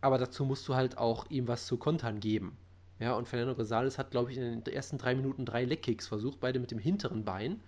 aber 0.00 0.16
dazu 0.16 0.44
musst 0.44 0.66
du 0.68 0.74
halt 0.74 0.96
auch 0.96 1.26
ihm 1.30 1.48
was 1.48 1.66
zu 1.66 1.76
kontern 1.76 2.18
geben. 2.20 2.56
Ja, 2.98 3.14
und 3.14 3.28
Fernando 3.28 3.52
Rosales 3.52 3.98
hat, 3.98 4.10
glaube 4.10 4.32
ich, 4.32 4.38
in 4.38 4.64
den 4.64 4.74
ersten 4.74 4.98
drei 4.98 5.14
Minuten 5.14 5.44
drei 5.44 5.64
Leckkicks 5.64 6.06
versucht, 6.06 6.40
beide 6.40 6.58
mit 6.58 6.70
dem 6.70 6.78
hinteren 6.78 7.24
Bein 7.24 7.60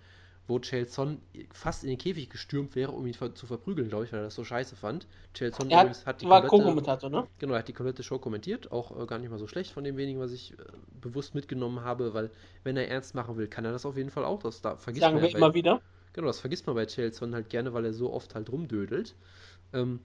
wo 0.49 0.59
Chelson 0.59 1.21
fast 1.53 1.83
in 1.83 1.89
den 1.89 1.99
Käfig 1.99 2.29
gestürmt 2.29 2.75
wäre, 2.75 2.91
um 2.91 3.05
ihn 3.05 3.13
zu 3.13 3.45
verprügeln, 3.45 3.87
glaube 3.87 4.05
ich, 4.05 4.11
weil 4.11 4.21
er 4.21 4.23
das 4.25 4.35
so 4.35 4.43
scheiße 4.43 4.75
fand. 4.75 5.07
Chelson 5.35 5.71
hat, 5.71 6.05
hat 6.05 6.21
die 6.21 6.27
war 6.27 6.45
Co-Kommentator, 6.45 7.09
ne? 7.09 7.27
Genau, 7.37 7.53
er 7.53 7.59
hat 7.59 7.67
die 7.67 7.73
komplette 7.73 8.01
Show 8.01 8.17
kommentiert, 8.17 8.71
auch 8.71 8.99
äh, 8.99 9.05
gar 9.05 9.19
nicht 9.19 9.29
mal 9.29 9.37
so 9.37 9.47
schlecht 9.47 9.71
von 9.71 9.83
dem 9.83 9.95
wenigen, 9.95 10.19
was 10.19 10.31
ich 10.31 10.53
äh, 10.53 10.55
bewusst 10.99 11.35
mitgenommen 11.35 11.81
habe, 11.81 12.15
weil 12.15 12.31
wenn 12.63 12.75
er 12.75 12.89
ernst 12.89 13.13
machen 13.13 13.37
will, 13.37 13.47
kann 13.47 13.63
er 13.63 13.71
das 13.71 13.85
auf 13.85 13.95
jeden 13.95 14.09
Fall 14.09 14.25
auch. 14.25 14.41
Das 14.41 14.61
da 14.61 14.75
vergisst 14.75 15.03
Sagen 15.03 15.15
man 15.15 15.23
wir 15.23 15.31
bei, 15.31 15.37
immer 15.37 15.53
wieder. 15.53 15.81
Genau, 16.13 16.27
das 16.27 16.39
vergisst 16.39 16.65
man 16.65 16.75
bei 16.75 16.87
Chelson 16.87 17.35
halt 17.35 17.49
gerne, 17.49 17.71
weil 17.73 17.85
er 17.85 17.93
so 17.93 18.11
oft 18.11 18.33
halt 18.33 18.51
rumdödelt. 18.51 19.15
Ähm, 19.71 19.99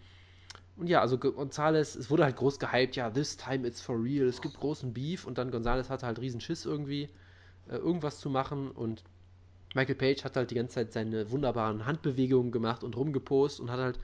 und 0.77 0.89
ja, 0.89 1.01
also 1.01 1.19
Gonzales, 1.19 1.95
es 1.95 2.11
wurde 2.11 2.25
halt 2.25 2.37
groß 2.37 2.59
gehypt, 2.59 2.97
ja, 2.97 3.11
this 3.11 3.37
time 3.37 3.67
it's 3.67 3.81
for 3.81 4.03
real, 4.03 4.27
es 4.27 4.41
gibt 4.41 4.59
großen 4.59 4.93
Beef 4.93 5.27
und 5.27 5.39
dann 5.39 5.51
Gonzales 5.51 5.91
hatte 5.91 6.07
halt 6.07 6.19
riesen 6.19 6.41
Schiss 6.41 6.65
irgendwie, 6.65 7.09
äh, 7.69 7.77
irgendwas 7.77 8.19
zu 8.19 8.31
machen 8.31 8.71
und 8.71 9.05
Michael 9.75 9.97
Page 9.97 10.25
hat 10.25 10.37
halt 10.37 10.51
die 10.51 10.55
ganze 10.55 10.75
Zeit 10.75 10.93
seine 10.93 11.31
wunderbaren 11.31 11.85
Handbewegungen 11.85 12.53
gemacht 12.53 12.85
und 12.85 12.97
rumgepost 12.97 13.61
und 13.61 13.71
hat 13.71 13.81
halt 13.81 13.99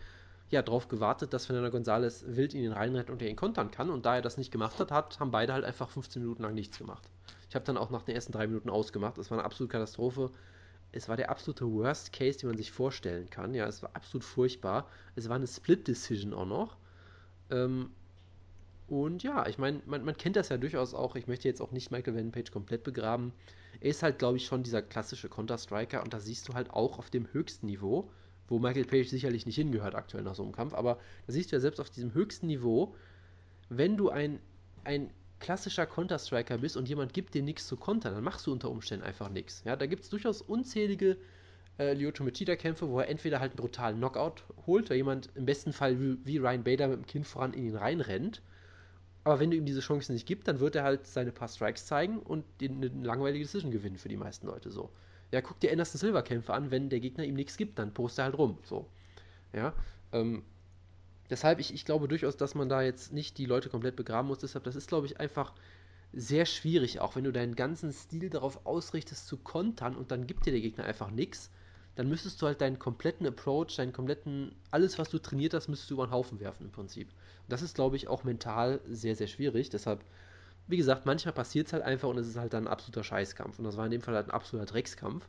ja 0.50 0.62
darauf 0.62 0.88
gewartet, 0.88 1.32
dass 1.32 1.46
Fernando 1.46 1.76
González 1.76 2.24
wild 2.26 2.54
in 2.54 2.62
den 2.62 2.72
reinrennt 2.72 3.08
und 3.08 3.22
er 3.22 3.28
ihn 3.28 3.36
kontern 3.36 3.70
kann. 3.70 3.88
Und 3.88 4.04
da 4.04 4.16
er 4.16 4.22
das 4.22 4.36
nicht 4.36 4.50
gemacht 4.50 4.78
hat, 4.80 4.90
hat 4.90 5.20
haben 5.20 5.30
beide 5.30 5.52
halt 5.52 5.64
einfach 5.64 5.88
15 5.88 6.22
Minuten 6.22 6.42
lang 6.42 6.54
nichts 6.54 6.76
gemacht. 6.78 7.08
Ich 7.48 7.54
habe 7.54 7.64
dann 7.64 7.76
auch 7.76 7.90
nach 7.90 8.02
den 8.02 8.16
ersten 8.16 8.32
drei 8.32 8.48
Minuten 8.48 8.68
ausgemacht. 8.68 9.16
Es 9.18 9.30
war 9.30 9.38
eine 9.38 9.44
absolute 9.44 9.70
Katastrophe. 9.70 10.30
Es 10.92 11.08
war 11.08 11.16
der 11.16 11.30
absolute 11.30 11.70
Worst 11.70 12.12
Case, 12.12 12.38
den 12.38 12.48
man 12.48 12.56
sich 12.56 12.72
vorstellen 12.72 13.30
kann. 13.30 13.54
Ja, 13.54 13.66
es 13.66 13.82
war 13.82 13.90
absolut 13.94 14.24
furchtbar. 14.24 14.88
Es 15.14 15.28
war 15.28 15.36
eine 15.36 15.46
Split 15.46 15.86
Decision 15.86 16.34
auch 16.34 16.46
noch. 16.46 16.76
Ähm, 17.50 17.90
und 18.88 19.22
ja, 19.22 19.46
ich 19.46 19.56
meine, 19.56 19.80
man, 19.86 20.04
man, 20.04 20.16
kennt 20.16 20.34
das 20.34 20.48
ja 20.48 20.56
durchaus 20.56 20.94
auch. 20.94 21.14
Ich 21.14 21.28
möchte 21.28 21.46
jetzt 21.46 21.60
auch 21.60 21.70
nicht 21.70 21.92
Michael 21.92 22.16
Van 22.16 22.32
Page 22.32 22.50
komplett 22.50 22.82
begraben. 22.82 23.32
Er 23.80 23.90
ist 23.90 24.02
halt, 24.02 24.18
glaube 24.18 24.36
ich, 24.36 24.46
schon 24.46 24.64
dieser 24.64 24.82
klassische 24.82 25.28
Counter-Striker 25.28 26.02
und 26.02 26.12
da 26.12 26.18
siehst 26.18 26.48
du 26.48 26.54
halt 26.54 26.70
auch 26.70 26.98
auf 26.98 27.08
dem 27.08 27.32
höchsten 27.32 27.66
Niveau, 27.66 28.10
wo 28.48 28.58
Michael 28.58 28.84
Page 28.84 29.08
sicherlich 29.08 29.46
nicht 29.46 29.54
hingehört 29.54 29.94
aktuell 29.94 30.24
nach 30.24 30.34
so 30.34 30.42
einem 30.42 30.52
Kampf, 30.52 30.74
aber 30.74 30.98
da 31.26 31.32
siehst 31.32 31.52
du 31.52 31.56
ja 31.56 31.60
selbst 31.60 31.80
auf 31.80 31.88
diesem 31.88 32.14
höchsten 32.14 32.48
Niveau, 32.48 32.96
wenn 33.68 33.96
du 33.96 34.10
ein, 34.10 34.40
ein 34.82 35.10
klassischer 35.40 35.86
Counter-Striker 35.86 36.58
bist 36.58 36.76
und 36.76 36.88
jemand 36.88 37.12
gibt 37.12 37.34
dir 37.34 37.42
nichts 37.42 37.66
zu 37.66 37.76
kontern, 37.76 38.14
dann 38.14 38.24
machst 38.24 38.46
du 38.46 38.52
unter 38.52 38.70
Umständen 38.70 39.04
einfach 39.04 39.30
nichts. 39.30 39.62
Ja, 39.64 39.76
da 39.76 39.86
gibt 39.86 40.04
es 40.04 40.10
durchaus 40.10 40.42
unzählige 40.42 41.16
äh, 41.78 41.94
Lyoto 41.94 42.22
Machida-Kämpfe, 42.22 42.88
wo 42.88 43.00
er 43.00 43.08
entweder 43.08 43.40
halt 43.40 43.52
einen 43.52 43.56
brutalen 43.56 43.96
Knockout 43.98 44.44
holt, 44.66 44.90
weil 44.90 44.98
jemand 44.98 45.30
im 45.34 45.46
besten 45.46 45.72
Fall 45.72 45.98
wie, 45.98 46.18
wie 46.24 46.38
Ryan 46.38 46.62
Bader 46.62 46.88
mit 46.88 46.98
dem 46.98 47.06
Kinn 47.06 47.24
voran 47.24 47.54
in 47.54 47.64
ihn 47.64 47.76
reinrennt 47.76 48.42
aber 49.24 49.38
wenn 49.38 49.50
du 49.50 49.56
ihm 49.56 49.66
diese 49.66 49.80
Chance 49.80 50.12
nicht 50.12 50.26
gibst, 50.26 50.48
dann 50.48 50.60
wird 50.60 50.76
er 50.76 50.84
halt 50.84 51.06
seine 51.06 51.32
paar 51.32 51.48
Strikes 51.48 51.86
zeigen 51.86 52.18
und 52.18 52.44
eine 52.62 52.88
langweilige 52.88 53.44
Decision 53.44 53.70
gewinnen 53.70 53.98
für 53.98 54.08
die 54.08 54.16
meisten 54.16 54.46
Leute 54.46 54.70
so. 54.70 54.90
Ja, 55.30 55.42
guck 55.42 55.60
dir 55.60 55.70
Anderson 55.70 55.98
Silver 55.98 56.22
Kämpfe 56.22 56.54
an, 56.54 56.70
wenn 56.70 56.88
der 56.88 57.00
Gegner 57.00 57.24
ihm 57.24 57.34
nichts 57.34 57.56
gibt, 57.56 57.78
dann 57.78 57.92
post 57.92 58.18
er 58.18 58.24
halt 58.24 58.38
rum. 58.38 58.58
So. 58.64 58.88
Ja. 59.52 59.74
Ähm, 60.12 60.42
deshalb, 61.30 61.60
ich, 61.60 61.72
ich 61.72 61.84
glaube 61.84 62.08
durchaus, 62.08 62.36
dass 62.36 62.54
man 62.54 62.68
da 62.68 62.82
jetzt 62.82 63.12
nicht 63.12 63.38
die 63.38 63.46
Leute 63.46 63.68
komplett 63.68 63.96
begraben 63.96 64.28
muss. 64.28 64.38
Deshalb, 64.38 64.64
das 64.64 64.76
ist, 64.76 64.88
glaube 64.88 65.06
ich, 65.06 65.20
einfach 65.20 65.54
sehr 66.12 66.46
schwierig, 66.46 67.00
auch 67.00 67.16
wenn 67.16 67.24
du 67.24 67.32
deinen 67.32 67.54
ganzen 67.54 67.92
Stil 67.92 68.30
darauf 68.30 68.66
ausrichtest 68.66 69.26
zu 69.26 69.36
kontern 69.36 69.96
und 69.96 70.10
dann 70.10 70.26
gibt 70.26 70.46
dir 70.46 70.52
der 70.52 70.60
Gegner 70.60 70.84
einfach 70.84 71.10
nichts 71.10 71.50
dann 72.00 72.08
müsstest 72.08 72.40
du 72.40 72.46
halt 72.46 72.60
deinen 72.60 72.78
kompletten 72.78 73.26
Approach, 73.26 73.76
deinen 73.76 73.92
kompletten, 73.92 74.54
alles, 74.70 74.98
was 74.98 75.10
du 75.10 75.18
trainiert 75.18 75.54
hast, 75.54 75.68
müsstest 75.68 75.90
du 75.90 75.94
über 75.94 76.06
den 76.06 76.12
Haufen 76.12 76.40
werfen 76.40 76.64
im 76.64 76.72
Prinzip. 76.72 77.08
Und 77.10 77.52
das 77.52 77.62
ist, 77.62 77.74
glaube 77.74 77.96
ich, 77.96 78.08
auch 78.08 78.24
mental 78.24 78.80
sehr, 78.88 79.16
sehr 79.16 79.26
schwierig. 79.26 79.70
Deshalb, 79.70 80.04
wie 80.66 80.76
gesagt, 80.76 81.04
manchmal 81.04 81.34
passiert 81.34 81.66
es 81.66 81.72
halt 81.72 81.82
einfach 81.82 82.08
und 82.08 82.18
es 82.18 82.28
ist 82.28 82.36
halt 82.36 82.54
dann 82.54 82.64
ein 82.64 82.72
absoluter 82.72 83.04
Scheißkampf. 83.04 83.58
Und 83.58 83.64
das 83.64 83.76
war 83.76 83.84
in 83.84 83.90
dem 83.90 84.02
Fall 84.02 84.14
halt 84.14 84.28
ein 84.28 84.30
absoluter 84.30 84.66
Dreckskampf. 84.66 85.28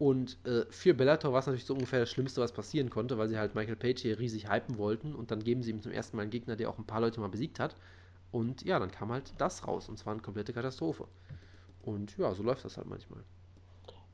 Und 0.00 0.38
äh, 0.46 0.64
für 0.70 0.94
Bellator 0.94 1.34
war 1.34 1.40
es 1.40 1.46
natürlich 1.46 1.66
so 1.66 1.74
ungefähr 1.74 2.00
das 2.00 2.08
Schlimmste, 2.08 2.40
was 2.40 2.52
passieren 2.52 2.88
konnte, 2.88 3.18
weil 3.18 3.28
sie 3.28 3.36
halt 3.36 3.54
Michael 3.54 3.76
Page 3.76 4.00
hier 4.00 4.18
riesig 4.18 4.50
hypen 4.50 4.78
wollten 4.78 5.14
und 5.14 5.30
dann 5.30 5.44
geben 5.44 5.62
sie 5.62 5.72
ihm 5.72 5.82
zum 5.82 5.92
ersten 5.92 6.16
Mal 6.16 6.22
einen 6.22 6.30
Gegner, 6.30 6.56
der 6.56 6.70
auch 6.70 6.78
ein 6.78 6.86
paar 6.86 7.02
Leute 7.02 7.20
mal 7.20 7.28
besiegt 7.28 7.60
hat. 7.60 7.76
Und 8.32 8.64
ja, 8.64 8.78
dann 8.78 8.90
kam 8.90 9.12
halt 9.12 9.34
das 9.36 9.68
raus 9.68 9.90
und 9.90 9.98
zwar 9.98 10.14
eine 10.14 10.22
komplette 10.22 10.54
Katastrophe. 10.54 11.04
Und 11.82 12.16
ja, 12.16 12.32
so 12.32 12.42
läuft 12.42 12.64
das 12.64 12.78
halt 12.78 12.88
manchmal. 12.88 13.20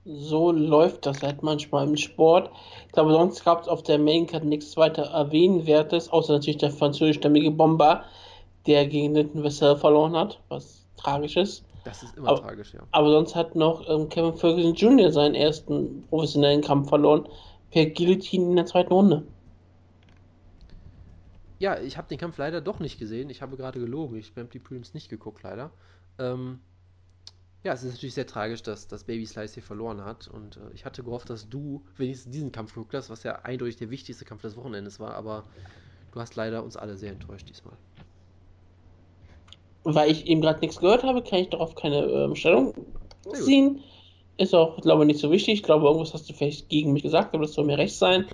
So 0.04 0.50
läuft 0.50 1.06
das 1.06 1.22
halt 1.22 1.44
manchmal 1.44 1.86
im 1.86 1.96
Sport. 1.96 2.50
Ich 2.86 2.92
glaube, 2.92 3.12
sonst 3.12 3.44
gab 3.44 3.62
es 3.62 3.68
auf 3.68 3.84
der 3.84 4.00
Maincard 4.00 4.44
nichts 4.44 4.76
weiter 4.76 5.04
erwähnenswertes, 5.04 6.08
außer 6.08 6.32
natürlich 6.32 6.58
der 6.58 6.72
französischstämmige 6.72 7.52
Bomber, 7.52 8.06
der 8.66 8.88
gegen 8.88 9.14
Linton 9.14 9.44
Vassell 9.44 9.76
verloren 9.76 10.16
hat, 10.16 10.40
was 10.48 10.84
tragisch 10.96 11.36
ist. 11.36 11.64
Das 11.86 12.02
ist 12.02 12.16
immer 12.16 12.30
aber, 12.30 12.40
tragisch, 12.40 12.74
ja. 12.74 12.80
Aber 12.90 13.10
sonst 13.10 13.36
hat 13.36 13.54
noch 13.54 13.88
ähm, 13.88 14.08
Kevin 14.08 14.34
Ferguson 14.34 14.74
Jr. 14.74 15.12
seinen 15.12 15.36
ersten 15.36 16.02
professionellen 16.08 16.60
Kampf 16.60 16.88
verloren. 16.88 17.28
Per 17.70 17.86
Guillotine 17.86 18.50
in 18.50 18.56
der 18.56 18.66
zweiten 18.66 18.92
Runde. 18.92 19.22
Ja, 21.60 21.78
ich 21.78 21.96
habe 21.96 22.08
den 22.08 22.18
Kampf 22.18 22.38
leider 22.38 22.60
doch 22.60 22.80
nicht 22.80 22.98
gesehen. 22.98 23.30
Ich 23.30 23.40
habe 23.40 23.56
gerade 23.56 23.78
gelogen. 23.78 24.16
Ich 24.16 24.32
habe 24.36 24.48
die 24.52 24.58
Prelims 24.58 24.94
nicht 24.94 25.08
geguckt, 25.08 25.44
leider. 25.44 25.70
Ähm, 26.18 26.58
ja, 27.62 27.72
es 27.72 27.84
ist 27.84 27.92
natürlich 27.92 28.14
sehr 28.14 28.26
tragisch, 28.26 28.64
dass, 28.64 28.88
dass 28.88 29.04
Baby 29.04 29.24
Slice 29.24 29.54
hier 29.54 29.62
verloren 29.62 30.04
hat. 30.04 30.26
Und 30.26 30.56
äh, 30.56 30.72
ich 30.74 30.84
hatte 30.84 31.04
gehofft, 31.04 31.30
dass 31.30 31.48
du 31.48 31.84
wenigstens 31.96 32.32
diesen 32.32 32.50
Kampf 32.50 32.74
geguckt 32.74 32.94
hast, 32.94 33.10
was 33.10 33.22
ja 33.22 33.36
eindeutig 33.44 33.76
der 33.76 33.90
wichtigste 33.90 34.24
Kampf 34.24 34.42
des 34.42 34.56
Wochenendes 34.56 34.98
war. 34.98 35.14
Aber 35.14 35.44
du 36.10 36.18
hast 36.18 36.34
leider 36.34 36.64
uns 36.64 36.76
alle 36.76 36.96
sehr 36.96 37.12
enttäuscht 37.12 37.48
diesmal 37.48 37.76
weil 39.86 40.10
ich 40.10 40.26
eben 40.26 40.40
gerade 40.40 40.60
nichts 40.60 40.78
gehört 40.78 41.04
habe, 41.04 41.22
kann 41.22 41.38
ich 41.38 41.50
darauf 41.50 41.76
keine 41.76 41.98
ähm, 41.98 42.34
Stellung 42.34 42.74
ziehen. 43.32 43.80
Ist 44.36 44.54
auch, 44.54 44.80
glaube 44.80 45.04
ich, 45.04 45.06
nicht 45.06 45.20
so 45.20 45.30
wichtig. 45.30 45.54
Ich 45.54 45.62
glaube, 45.62 45.86
irgendwas 45.86 46.12
hast 46.12 46.28
du 46.28 46.34
vielleicht 46.34 46.68
gegen 46.68 46.92
mich 46.92 47.04
gesagt, 47.04 47.32
aber 47.32 47.44
das 47.44 47.54
soll 47.54 47.64
mir 47.64 47.78
recht 47.78 47.94
sein. 47.94 48.26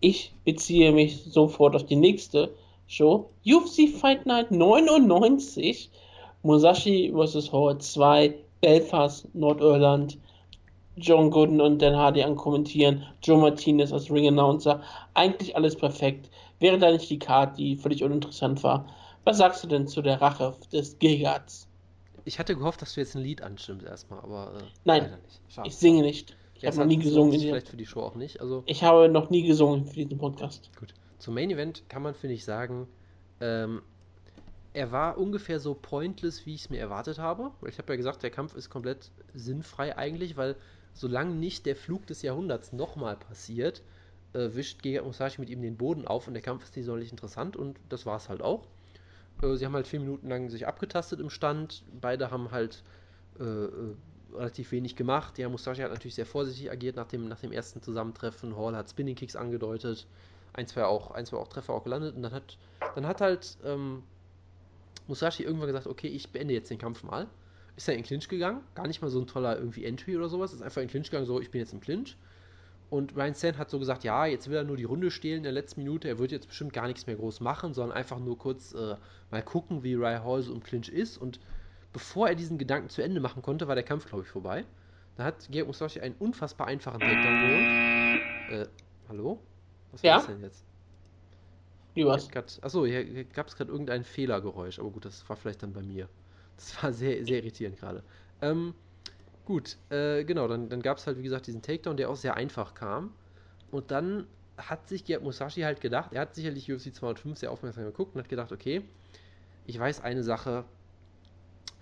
Ich 0.00 0.32
beziehe 0.44 0.92
mich 0.92 1.22
sofort 1.24 1.76
auf 1.76 1.84
die 1.84 1.96
nächste 1.96 2.50
Show. 2.86 3.30
UFC 3.46 3.88
Fight 3.88 4.24
Night 4.24 4.50
99. 4.50 5.90
Musashi 6.42 7.12
vs. 7.14 7.52
Howard 7.52 7.82
2. 7.82 8.34
Belfast, 8.62 9.28
Nordirland. 9.34 10.18
John 10.96 11.30
Gooden 11.30 11.60
und 11.60 11.82
Dan 11.82 11.94
Hardy 11.94 12.22
ankommentieren. 12.22 13.04
Joe 13.22 13.36
Martinez 13.36 13.92
als 13.92 14.10
Ring 14.10 14.28
Announcer. 14.28 14.80
Eigentlich 15.12 15.54
alles 15.54 15.76
perfekt. 15.76 16.30
Wäre 16.58 16.78
da 16.78 16.90
nicht 16.90 17.10
die 17.10 17.18
Card, 17.18 17.58
die 17.58 17.76
völlig 17.76 18.02
uninteressant 18.02 18.64
war. 18.64 18.86
Was 19.26 19.38
sagst 19.38 19.64
du 19.64 19.66
denn 19.66 19.88
zu 19.88 20.02
der 20.02 20.22
Rache 20.22 20.54
des 20.72 21.00
Gigards? 21.00 21.66
Ich 22.24 22.38
hatte 22.38 22.54
gehofft, 22.54 22.80
dass 22.80 22.94
du 22.94 23.00
jetzt 23.00 23.16
ein 23.16 23.22
Lied 23.22 23.42
anstimmst 23.42 23.84
erstmal, 23.84 24.20
aber 24.20 24.52
äh, 24.56 24.62
Nein, 24.84 25.18
ich 25.64 25.74
singe 25.74 26.02
nicht. 26.02 26.36
Ich 26.54 26.64
habe 26.64 26.76
noch 26.76 26.86
nie 26.86 26.96
gesungen. 26.96 27.32
Vielleicht 27.32 27.68
für 27.68 27.76
die 27.76 27.86
Show 27.86 28.02
auch 28.02 28.14
nicht. 28.14 28.40
Also, 28.40 28.62
ich 28.66 28.84
habe 28.84 29.08
noch 29.08 29.28
nie 29.28 29.42
gesungen 29.42 29.84
für 29.84 29.96
diesen 29.96 30.16
Podcast. 30.16 30.70
Gut. 30.78 30.94
Zum 31.18 31.34
Main 31.34 31.50
Event 31.50 31.82
kann 31.88 32.02
man, 32.02 32.14
finde 32.14 32.34
ich, 32.36 32.44
sagen, 32.44 32.86
ähm, 33.40 33.82
er 34.74 34.92
war 34.92 35.18
ungefähr 35.18 35.58
so 35.58 35.74
pointless, 35.74 36.46
wie 36.46 36.54
ich 36.54 36.60
es 36.62 36.70
mir 36.70 36.78
erwartet 36.78 37.18
habe. 37.18 37.50
Ich 37.66 37.78
habe 37.78 37.92
ja 37.92 37.96
gesagt, 37.96 38.22
der 38.22 38.30
Kampf 38.30 38.54
ist 38.54 38.70
komplett 38.70 39.10
sinnfrei 39.34 39.96
eigentlich, 39.96 40.36
weil 40.36 40.54
solange 40.94 41.34
nicht 41.34 41.66
der 41.66 41.74
Flug 41.74 42.06
des 42.06 42.22
Jahrhunderts 42.22 42.72
nochmal 42.72 43.16
passiert, 43.16 43.82
äh, 44.34 44.50
wischt 44.52 44.82
Gegard 44.82 45.04
Musashi 45.04 45.40
mit 45.40 45.50
ihm 45.50 45.62
den 45.62 45.76
Boden 45.76 46.06
auf 46.06 46.28
und 46.28 46.34
der 46.34 46.42
Kampf 46.44 46.62
ist 46.62 46.76
nicht 46.76 46.86
sonderlich 46.86 47.10
interessant 47.10 47.56
und 47.56 47.80
das 47.88 48.06
war 48.06 48.18
es 48.18 48.28
halt 48.28 48.40
auch. 48.40 48.68
Äh, 49.42 49.56
sie 49.56 49.64
haben 49.64 49.74
halt 49.74 49.86
vier 49.86 50.00
Minuten 50.00 50.28
lang 50.28 50.50
sich 50.50 50.66
abgetastet 50.66 51.20
im 51.20 51.30
Stand. 51.30 51.82
Beide 52.00 52.30
haben 52.30 52.50
halt 52.50 52.82
äh, 53.38 53.44
äh, 53.44 53.94
relativ 54.34 54.72
wenig 54.72 54.96
gemacht. 54.96 55.38
Ja, 55.38 55.48
Musashi 55.48 55.82
hat 55.82 55.90
natürlich 55.90 56.14
sehr 56.14 56.26
vorsichtig 56.26 56.70
agiert 56.70 56.96
nach 56.96 57.06
dem, 57.06 57.28
nach 57.28 57.40
dem 57.40 57.52
ersten 57.52 57.82
Zusammentreffen. 57.82 58.56
Hall 58.56 58.76
hat 58.76 58.90
Spinning 58.90 59.14
Kicks 59.14 59.36
angedeutet. 59.36 60.06
Ein, 60.52 60.66
zwei 60.66 60.84
auch, 60.84 61.10
ein, 61.10 61.26
zwei 61.26 61.36
auch 61.36 61.48
Treffer 61.48 61.74
auch 61.74 61.84
gelandet. 61.84 62.16
Und 62.16 62.22
dann 62.22 62.32
hat, 62.32 62.56
dann 62.94 63.06
hat 63.06 63.20
halt 63.20 63.58
ähm, 63.64 64.02
Musashi 65.06 65.42
irgendwann 65.42 65.68
gesagt, 65.68 65.86
okay, 65.86 66.08
ich 66.08 66.30
beende 66.30 66.54
jetzt 66.54 66.70
den 66.70 66.78
Kampf 66.78 67.02
mal. 67.02 67.26
Ist 67.76 67.88
er 67.88 67.94
in 67.94 68.02
Clinch 68.02 68.28
gegangen. 68.28 68.62
Gar 68.74 68.86
nicht 68.86 69.02
mal 69.02 69.10
so 69.10 69.20
ein 69.20 69.26
toller 69.26 69.58
irgendwie 69.58 69.84
Entry 69.84 70.16
oder 70.16 70.28
sowas. 70.28 70.54
Ist 70.54 70.62
einfach 70.62 70.80
in 70.80 70.88
Clinch 70.88 71.10
gegangen, 71.10 71.26
so, 71.26 71.40
ich 71.40 71.50
bin 71.50 71.60
jetzt 71.60 71.74
im 71.74 71.80
Clinch. 71.80 72.16
Und 72.88 73.16
Ryan 73.16 73.34
Sand 73.34 73.58
hat 73.58 73.68
so 73.68 73.78
gesagt, 73.78 74.04
ja, 74.04 74.26
jetzt 74.26 74.48
will 74.48 74.56
er 74.56 74.64
nur 74.64 74.76
die 74.76 74.84
Runde 74.84 75.10
stehlen 75.10 75.38
in 75.38 75.42
der 75.42 75.52
letzten 75.52 75.82
Minute. 75.82 76.08
Er 76.08 76.18
wird 76.18 76.30
jetzt 76.30 76.46
bestimmt 76.46 76.72
gar 76.72 76.86
nichts 76.86 77.06
mehr 77.06 77.16
groß 77.16 77.40
machen, 77.40 77.74
sondern 77.74 77.96
einfach 77.96 78.18
nur 78.20 78.38
kurz 78.38 78.74
äh, 78.74 78.96
mal 79.30 79.42
gucken, 79.42 79.82
wie 79.82 79.94
Ryan 79.94 80.24
Hall 80.24 80.42
so 80.42 80.54
im 80.54 80.62
Clinch 80.62 80.88
ist. 80.88 81.18
Und 81.18 81.40
bevor 81.92 82.28
er 82.28 82.36
diesen 82.36 82.58
Gedanken 82.58 82.88
zu 82.88 83.02
Ende 83.02 83.20
machen 83.20 83.42
konnte, 83.42 83.66
war 83.66 83.74
der 83.74 83.84
Kampf, 83.84 84.06
glaube 84.06 84.22
ich, 84.22 84.30
vorbei. 84.30 84.64
Da 85.16 85.24
hat 85.24 85.48
Georg 85.50 85.66
Musashi 85.66 86.00
einen 86.00 86.14
unfassbar 86.18 86.68
einfachen 86.68 87.00
Takedown 87.00 87.40
geholt. 87.40 88.66
Äh, 88.66 88.68
hallo? 89.08 89.40
Was 89.90 90.02
war 90.02 90.08
ja? 90.08 90.16
das 90.18 90.26
denn 90.26 90.42
jetzt? 90.42 90.64
Wie 91.94 92.04
was? 92.04 92.28
achso, 92.62 92.84
hier 92.84 93.24
gab 93.24 93.48
es 93.48 93.56
gerade 93.56 93.72
irgendein 93.72 94.04
Fehlergeräusch, 94.04 94.78
aber 94.78 94.90
gut, 94.90 95.06
das 95.06 95.26
war 95.28 95.36
vielleicht 95.36 95.62
dann 95.62 95.72
bei 95.72 95.82
mir. 95.82 96.08
Das 96.56 96.82
war 96.82 96.92
sehr, 96.92 97.24
sehr 97.24 97.38
irritierend 97.38 97.78
gerade. 97.78 98.02
Ähm, 98.42 98.74
Gut, 99.46 99.78
äh, 99.90 100.24
genau, 100.24 100.48
dann, 100.48 100.68
dann 100.68 100.82
gab 100.82 100.98
es 100.98 101.06
halt, 101.06 101.18
wie 101.18 101.22
gesagt, 101.22 101.46
diesen 101.46 101.62
Takedown, 101.62 101.96
der 101.96 102.10
auch 102.10 102.16
sehr 102.16 102.34
einfach 102.34 102.74
kam. 102.74 103.12
Und 103.70 103.90
dann 103.90 104.26
hat 104.58 104.88
sich 104.88 105.04
Gerd 105.04 105.22
Musashi 105.22 105.62
halt 105.62 105.80
gedacht, 105.80 106.12
er 106.12 106.22
hat 106.22 106.34
sicherlich 106.34 106.70
UFC 106.70 106.94
205 106.94 107.38
sehr 107.38 107.50
aufmerksam 107.50 107.84
geguckt 107.84 108.14
und 108.14 108.22
hat 108.22 108.28
gedacht, 108.28 108.52
okay, 108.52 108.82
ich 109.64 109.78
weiß 109.78 110.02
eine 110.02 110.22
Sache, 110.22 110.64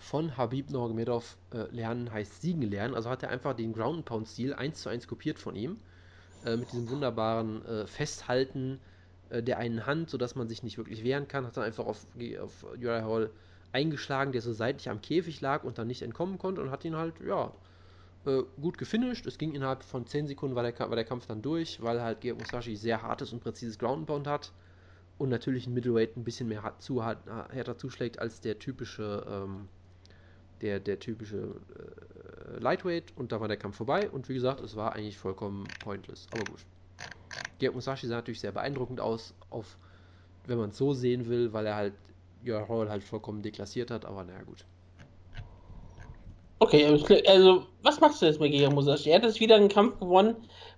von 0.05 0.37
Habib 0.37 0.71
Nurmagomedov 0.71 1.39
äh, 1.53 1.75
lernen 1.75 2.13
heißt 2.13 2.43
siegen 2.43 2.63
lernen. 2.63 2.95
Also 2.95 3.09
hat 3.09 3.23
er 3.23 3.31
einfach 3.31 3.55
den 3.55 3.73
Ground 3.73 4.05
Pound 4.05 4.29
Stil 4.29 4.53
1 4.53 4.83
zu 4.83 4.91
1 4.91 5.09
kopiert 5.09 5.39
von 5.39 5.57
ihm. 5.57 5.79
Äh, 6.45 6.57
mit 6.59 6.71
diesem 6.73 6.91
wunderbaren 6.91 7.65
äh, 7.65 7.87
Festhalten 7.87 8.81
äh, 9.31 9.43
der 9.43 9.57
einen 9.59 9.87
Hand, 9.87 10.11
sodass 10.11 10.35
man 10.35 10.47
sich 10.47 10.63
nicht 10.63 10.77
wirklich 10.77 11.03
wehren 11.05 11.27
kann. 11.27 11.47
Hat 11.47 11.57
dann 11.57 11.65
einfach 11.65 11.87
auf, 11.87 12.07
auf 12.41 12.65
Uriah 12.65 13.03
Hall 13.03 13.31
eingeschlagen, 13.75 14.33
der 14.33 14.41
so 14.41 14.53
seitlich 14.53 14.89
am 14.89 15.01
Käfig 15.03 15.41
lag 15.41 15.65
und 15.65 15.79
dann 15.79 15.89
nicht 15.89 16.03
entkommen 16.03 16.39
konnte 16.39 16.63
und 16.63 16.71
hat 16.71 16.85
ihn 16.85 16.97
halt, 16.97 17.15
ja, 17.27 17.53
äh, 18.25 18.43
gut 18.61 18.79
gefinisht. 18.79 19.27
Es 19.27 19.37
ging 19.37 19.53
innerhalb 19.53 19.83
von 19.83 20.07
10 20.07 20.29
Sekunden, 20.29 20.57
war 20.57 20.63
der, 20.63 20.79
war 20.79 20.97
der 20.97 21.05
Kampf 21.05 21.27
dann 21.27 21.43
durch, 21.43 21.83
weil 21.83 22.01
halt 22.01 22.21
Geo 22.21 22.37
Musashi 22.37 22.77
sehr 22.77 23.03
hartes 23.03 23.33
und 23.33 23.41
präzises 23.41 23.79
Ground 23.79 24.07
Pound 24.07 24.27
hat 24.27 24.53
und 25.19 25.29
natürlich 25.29 25.67
ein 25.67 25.75
Middleweight 25.75 26.17
ein 26.17 26.25
bisschen 26.25 26.49
mehr 26.49 26.63
hart, 26.63 26.81
zu, 26.83 27.05
hart, 27.05 27.19
härter 27.51 27.77
zuschlägt 27.77 28.19
als 28.19 28.41
der 28.41 28.59
typische, 28.59 29.27
ähm, 29.29 29.69
der, 30.61 30.81
der 30.81 30.99
typische 31.01 31.37
äh, 31.37 32.59
Lightweight 32.61 33.13
und 33.17 33.33
da 33.33 33.41
war 33.41 33.49
der 33.49 33.57
Kampf 33.57 33.77
vorbei 33.77 34.09
und 34.09 34.29
wie 34.29 34.35
gesagt, 34.35 34.61
es 34.61 34.77
war 34.77 34.95
eigentlich 34.95 35.19
vollkommen 35.19 35.65
pointless. 35.83 36.29
Aber 36.33 36.45
gut. 36.45 36.65
Gerd 37.59 37.75
Musashi 37.75 38.07
sah 38.07 38.17
natürlich 38.17 38.41
sehr 38.41 38.53
beeindruckend 38.53 39.01
aus, 39.01 39.35
auf, 39.51 39.77
wenn 40.47 40.59
man 40.59 40.71
es 40.71 40.79
so 40.79 40.93
sehen 40.93 41.27
will, 41.27 41.53
weil 41.53 41.67
er 41.67 41.75
halt 41.75 41.95
ja, 42.45 42.69
halt 42.69 43.03
vollkommen 43.03 43.43
deklassiert 43.43 43.91
hat, 43.91 44.05
aber 44.05 44.25
naja, 44.25 44.43
gut. 44.43 44.65
Okay, 46.61 46.87
also 47.27 47.65
was 47.83 48.01
machst 48.01 48.23
du 48.23 48.27
jetzt 48.27 48.41
mit 48.41 48.53
gegen 48.53 48.73
Musashi? 48.75 49.11
Er 49.11 49.17
hat 49.17 49.25
jetzt 49.25 49.41
wieder 49.41 49.57
einen 49.57 49.69
Kampf 49.69 49.99
gewonnen, 49.99 50.37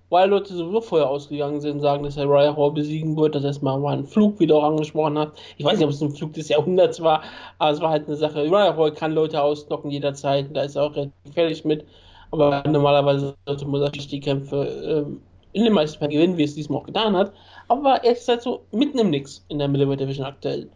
weil 0.09 0.29
Leute 0.29 0.55
sowieso 0.55 0.81
vorher 0.81 1.09
ausgegangen 1.09 1.61
sind, 1.61 1.81
sagen, 1.81 2.02
dass 2.02 2.16
er 2.16 2.26
Ryan 2.26 2.57
Hall 2.57 2.72
besiegen 2.72 3.16
wird, 3.16 3.35
dass 3.35 3.44
er 3.44 3.48
erstmal 3.48 3.79
mal 3.79 3.92
einen 3.92 4.07
Flug 4.07 4.40
wieder 4.40 4.57
auch 4.57 4.64
angesprochen 4.64 5.18
hat. 5.18 5.33
Ich 5.59 5.64
weiß 5.64 5.79
nicht, 5.79 5.85
ob 5.85 5.92
es 5.92 6.00
ein 6.00 6.11
Flug 6.11 6.33
des 6.33 6.48
Jahrhunderts 6.48 7.00
war, 7.02 7.22
aber 7.59 7.70
es 7.70 7.81
war 7.81 7.90
halt 7.90 8.07
eine 8.07 8.16
Sache. 8.16 8.48
Ryan 8.50 8.76
Hall 8.76 8.92
kann 8.92 9.12
Leute 9.12 9.40
ausnocken 9.40 9.90
jederzeit, 9.90 10.48
da 10.55 10.62
ist 10.62 10.76
er 10.76 10.85
auch 10.85 10.94
gefährlich 11.24 11.64
mit. 11.64 11.85
Aber 12.31 12.64
normalerweise 12.66 13.35
sollte 13.46 13.66
Musashi 13.66 14.09
die 14.09 14.20
Kämpfe 14.20 14.64
ähm, 15.07 15.22
in 15.52 15.64
den 15.64 15.72
meisten 15.72 15.98
Fällen 15.98 16.11
gewinnen, 16.11 16.37
wie 16.37 16.44
es 16.44 16.55
diesmal 16.55 16.81
auch 16.81 16.87
getan 16.87 17.16
hat. 17.16 17.33
Aber 17.68 18.02
er 18.05 18.12
ist 18.12 18.29
halt 18.29 18.42
so 18.42 18.62
mitten 18.72 18.98
im 18.98 19.11
Nix 19.11 19.44
in 19.48 19.59
der 19.59 19.68
Middleweight 19.68 20.00
Division 20.00 20.26
aktuell. 20.26 20.68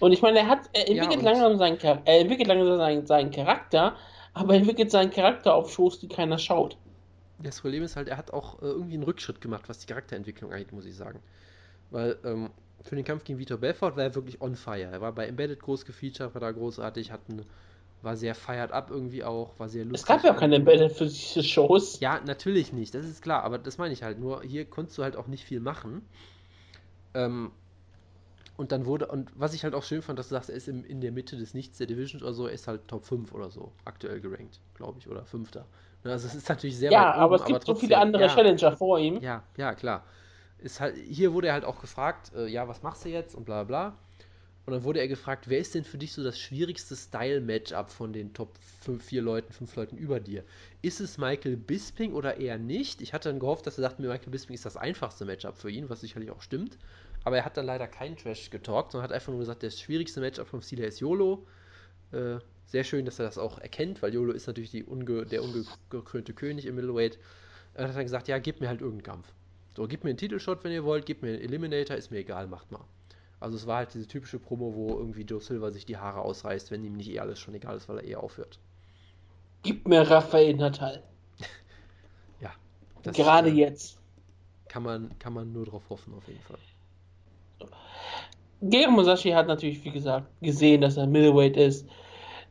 Und 0.00 0.12
ich 0.12 0.22
meine, 0.22 0.40
er 0.40 0.48
hat 0.48 0.70
er 0.72 0.88
entwickelt 0.88 1.22
ja, 1.22 1.30
langsam 1.30 1.58
seinen, 1.58 1.78
er 1.80 2.20
entwickelt 2.20 2.48
langsam 2.48 2.76
seinen, 2.76 3.06
seinen 3.06 3.30
Charakter, 3.30 3.96
aber 4.32 4.54
er 4.54 4.60
entwickelt 4.60 4.90
seinen 4.90 5.10
Charakter 5.10 5.54
auf 5.54 5.72
Shows, 5.72 5.98
die 5.98 6.08
keiner 6.08 6.38
schaut. 6.38 6.76
Das 7.40 7.60
Problem 7.60 7.82
ist 7.82 7.96
halt, 7.96 8.08
er 8.08 8.16
hat 8.16 8.32
auch 8.32 8.60
äh, 8.62 8.66
irgendwie 8.66 8.94
einen 8.94 9.04
Rückschritt 9.04 9.40
gemacht, 9.40 9.68
was 9.68 9.78
die 9.78 9.86
Charakterentwicklung 9.86 10.52
angeht, 10.52 10.72
muss 10.72 10.86
ich 10.86 10.96
sagen. 10.96 11.20
Weil 11.90 12.18
ähm, 12.24 12.50
für 12.82 12.96
den 12.96 13.04
Kampf 13.04 13.24
gegen 13.24 13.38
Vitor 13.38 13.58
Belfort 13.58 13.96
war 13.96 14.04
er 14.04 14.14
wirklich 14.14 14.40
on 14.40 14.56
fire. 14.56 14.90
Er 14.90 15.00
war 15.00 15.12
bei 15.12 15.26
Embedded 15.26 15.60
groß 15.60 15.84
gefeatured, 15.84 16.34
war 16.34 16.40
da 16.40 16.50
großartig, 16.50 17.10
hat 17.10 17.20
eine, 17.28 17.44
war 18.02 18.16
sehr 18.16 18.34
fired 18.34 18.72
up 18.72 18.90
irgendwie 18.90 19.24
auch, 19.24 19.58
war 19.58 19.68
sehr 19.68 19.84
lustig. 19.84 20.02
Es 20.02 20.06
gab 20.06 20.24
ja 20.24 20.34
auch 20.34 20.40
keine 20.40 20.56
Embedded 20.56 20.92
für 20.92 21.06
diese 21.06 21.42
Shows. 21.42 22.00
Ja, 22.00 22.20
natürlich 22.24 22.72
nicht, 22.72 22.94
das 22.94 23.06
ist 23.06 23.22
klar, 23.22 23.42
aber 23.44 23.58
das 23.58 23.78
meine 23.78 23.92
ich 23.92 24.02
halt. 24.02 24.18
Nur 24.18 24.42
hier 24.42 24.64
konntest 24.64 24.98
du 24.98 25.02
halt 25.02 25.16
auch 25.16 25.26
nicht 25.26 25.44
viel 25.44 25.60
machen. 25.60 26.02
Ähm, 27.14 27.50
und 28.58 28.72
dann 28.72 28.86
wurde, 28.86 29.06
und 29.06 29.30
was 29.36 29.54
ich 29.54 29.62
halt 29.62 29.72
auch 29.72 29.84
schön 29.84 30.02
fand, 30.02 30.18
dass 30.18 30.28
du 30.28 30.34
sagst, 30.34 30.50
er 30.50 30.56
ist 30.56 30.66
im, 30.66 30.84
in 30.84 31.00
der 31.00 31.12
Mitte 31.12 31.36
des 31.36 31.54
Nichts 31.54 31.78
der 31.78 31.86
Divisions 31.86 32.24
oder 32.24 32.34
so, 32.34 32.48
er 32.48 32.52
ist 32.52 32.66
halt 32.66 32.88
Top 32.88 33.04
5 33.04 33.32
oder 33.32 33.50
so, 33.50 33.70
aktuell 33.84 34.20
gerankt, 34.20 34.58
glaube 34.74 34.98
ich, 34.98 35.08
oder 35.08 35.24
Fünfter. 35.24 35.64
Also 36.02 36.26
es 36.26 36.34
ist 36.34 36.48
natürlich 36.48 36.76
sehr 36.76 36.90
ja, 36.90 37.12
oben, 37.12 37.20
aber 37.20 37.36
es 37.36 37.44
gibt 37.44 37.54
aber 37.54 37.64
trotzdem, 37.64 37.74
so 37.74 37.80
viele 37.80 37.98
andere 37.98 38.22
ja, 38.22 38.34
Challenger 38.34 38.76
vor 38.76 38.98
ihm. 38.98 39.20
Ja, 39.22 39.44
ja, 39.56 39.74
klar. 39.74 40.04
Ist 40.58 40.80
halt, 40.80 40.96
hier 40.96 41.32
wurde 41.32 41.46
er 41.46 41.52
halt 41.52 41.64
auch 41.64 41.80
gefragt, 41.80 42.32
äh, 42.34 42.48
ja, 42.48 42.66
was 42.66 42.82
machst 42.82 43.04
du 43.04 43.10
jetzt 43.10 43.36
und 43.36 43.44
bla 43.44 43.62
bla. 43.62 43.96
Und 44.66 44.72
dann 44.72 44.82
wurde 44.82 44.98
er 44.98 45.08
gefragt, 45.08 45.48
wer 45.48 45.60
ist 45.60 45.76
denn 45.76 45.84
für 45.84 45.96
dich 45.96 46.12
so 46.12 46.24
das 46.24 46.38
schwierigste 46.38 46.96
Style-Matchup 46.96 47.90
von 47.90 48.12
den 48.12 48.34
Top 48.34 48.58
5, 48.80 49.02
4 49.02 49.22
Leuten, 49.22 49.52
5 49.52 49.76
Leuten 49.76 49.96
über 49.96 50.18
dir? 50.18 50.42
Ist 50.82 51.00
es 51.00 51.16
Michael 51.16 51.56
Bisping 51.56 52.12
oder 52.12 52.38
eher 52.38 52.58
nicht? 52.58 53.00
Ich 53.02 53.14
hatte 53.14 53.28
dann 53.28 53.38
gehofft, 53.38 53.66
dass 53.66 53.78
er 53.78 53.82
sagt, 53.82 54.00
Michael 54.00 54.30
Bisping 54.30 54.54
ist 54.54 54.66
das 54.66 54.76
einfachste 54.76 55.24
Matchup 55.24 55.56
für 55.56 55.70
ihn, 55.70 55.88
was 55.88 56.00
sicherlich 56.00 56.30
auch 56.30 56.42
stimmt. 56.42 56.76
Aber 57.28 57.36
er 57.36 57.44
hat 57.44 57.58
dann 57.58 57.66
leider 57.66 57.86
keinen 57.86 58.16
Trash 58.16 58.48
getalkt, 58.48 58.92
sondern 58.92 59.10
hat 59.10 59.14
einfach 59.14 59.30
nur 59.30 59.40
gesagt, 59.40 59.62
das 59.62 59.78
schwierigste 59.78 60.18
Matchup 60.18 60.48
vom 60.48 60.62
Stil 60.62 60.78
her 60.78 60.88
ist 60.88 61.00
YOLO. 61.00 61.46
Äh, 62.10 62.38
sehr 62.64 62.84
schön, 62.84 63.04
dass 63.04 63.18
er 63.18 63.26
das 63.26 63.36
auch 63.36 63.58
erkennt, 63.58 64.00
weil 64.00 64.14
YOLO 64.14 64.32
ist 64.32 64.46
natürlich 64.46 64.88
unge 64.88 65.26
der 65.26 65.42
ungekrönte 65.42 66.32
König 66.32 66.64
im 66.64 66.76
Middleweight. 66.76 67.18
Er 67.74 67.86
hat 67.86 67.94
dann 67.94 68.02
gesagt, 68.02 68.28
ja, 68.28 68.38
gib 68.38 68.62
mir 68.62 68.68
halt 68.68 68.80
irgendeinen 68.80 69.02
Kampf. 69.02 69.26
So, 69.76 69.86
gib 69.86 70.04
mir 70.04 70.08
einen 70.08 70.16
Titelshot, 70.16 70.64
wenn 70.64 70.72
ihr 70.72 70.84
wollt, 70.84 71.04
gib 71.04 71.20
mir 71.20 71.34
einen 71.34 71.42
Eliminator, 71.42 71.98
ist 71.98 72.10
mir 72.10 72.16
egal, 72.16 72.46
macht 72.46 72.72
mal. 72.72 72.80
Also 73.40 73.58
es 73.58 73.66
war 73.66 73.76
halt 73.76 73.92
diese 73.92 74.08
typische 74.08 74.38
Promo, 74.38 74.74
wo 74.74 74.96
irgendwie 74.96 75.24
Joe 75.24 75.42
Silver 75.42 75.70
sich 75.70 75.84
die 75.84 75.98
Haare 75.98 76.22
ausreißt, 76.22 76.70
wenn 76.70 76.82
ihm 76.82 76.96
nicht 76.96 77.10
eh 77.10 77.18
alles 77.18 77.38
schon 77.38 77.52
egal 77.52 77.76
ist, 77.76 77.90
weil 77.90 77.98
er 77.98 78.04
eh 78.04 78.16
aufhört. 78.16 78.58
Gib 79.64 79.86
mir 79.86 80.00
Raphael 80.10 80.56
Natal. 80.56 81.02
ja. 82.40 82.54
Gerade 83.02 83.50
äh, 83.50 83.52
jetzt. 83.52 83.98
Kann 84.66 84.82
man, 84.82 85.18
kann 85.18 85.34
man 85.34 85.52
nur 85.52 85.66
drauf 85.66 85.90
hoffen, 85.90 86.14
auf 86.14 86.26
jeden 86.26 86.40
Fall. 86.40 86.58
Gero 88.60 88.90
Musashi 88.90 89.30
hat 89.30 89.46
natürlich, 89.46 89.84
wie 89.84 89.90
gesagt, 89.90 90.26
gesehen, 90.42 90.80
dass 90.80 90.96
er 90.96 91.06
Middleweight 91.06 91.56
ist, 91.56 91.86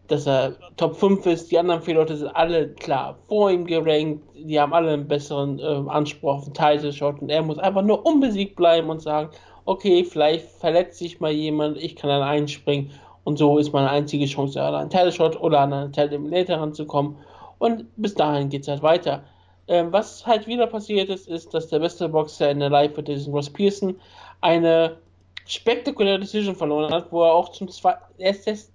dass 0.07 0.25
er 0.25 0.55
Top 0.77 0.95
5 0.95 1.25
ist. 1.25 1.51
Die 1.51 1.59
anderen 1.59 1.81
vier 1.81 1.95
Leute 1.95 2.15
sind 2.15 2.29
alle 2.29 2.69
klar 2.69 3.17
vor 3.27 3.51
ihm 3.51 3.65
gerankt. 3.65 4.23
Die 4.35 4.59
haben 4.59 4.73
alle 4.73 4.93
einen 4.93 5.07
besseren 5.07 5.59
äh, 5.59 5.89
Anspruch 5.89 6.35
auf 6.37 6.43
den 6.45 6.53
Title 6.53 6.93
Shot 6.93 7.21
und 7.21 7.29
er 7.29 7.41
muss 7.41 7.59
einfach 7.59 7.81
nur 7.81 8.05
unbesiegt 8.05 8.55
bleiben 8.55 8.89
und 8.89 9.01
sagen, 9.01 9.29
okay, 9.65 10.05
vielleicht 10.05 10.47
verletzt 10.47 10.97
sich 10.97 11.19
mal 11.19 11.31
jemand, 11.31 11.77
ich 11.77 11.97
kann 11.97 12.09
dann 12.09 12.23
einspringen 12.23 12.89
und 13.25 13.37
so 13.37 13.57
ist 13.57 13.73
meine 13.73 13.89
einzige 13.89 14.25
Chance, 14.25 14.61
an 14.63 14.73
einen 14.73 14.89
Title-Shot 14.89 15.39
oder 15.41 15.59
an 15.59 15.73
einen 15.73 15.91
Title-Eliminator 15.91 16.55
ranzukommen 16.55 17.17
und 17.59 17.85
bis 17.97 18.15
dahin 18.15 18.47
geht 18.47 18.61
es 18.61 18.69
halt 18.69 18.81
weiter. 18.81 19.23
Ähm, 19.67 19.91
was 19.91 20.25
halt 20.25 20.47
wieder 20.47 20.65
passiert 20.67 21.09
ist, 21.09 21.27
ist, 21.27 21.53
dass 21.53 21.67
der 21.67 21.79
beste 21.79 22.07
Boxer 22.07 22.49
in 22.49 22.61
der 22.61 22.69
Live 22.69 22.95
wird, 22.95 23.09
diesen 23.09 23.33
Ross 23.33 23.49
Pearson, 23.49 23.99
eine 24.41 24.97
spektakuläre 25.45 26.19
Decision 26.19 26.55
verloren 26.55 26.93
hat, 26.93 27.11
wo 27.11 27.23
er 27.23 27.33
auch 27.33 27.49
zum 27.49 27.69
zweiten, 27.69 28.03
er 28.17 28.31
ist 28.31 28.71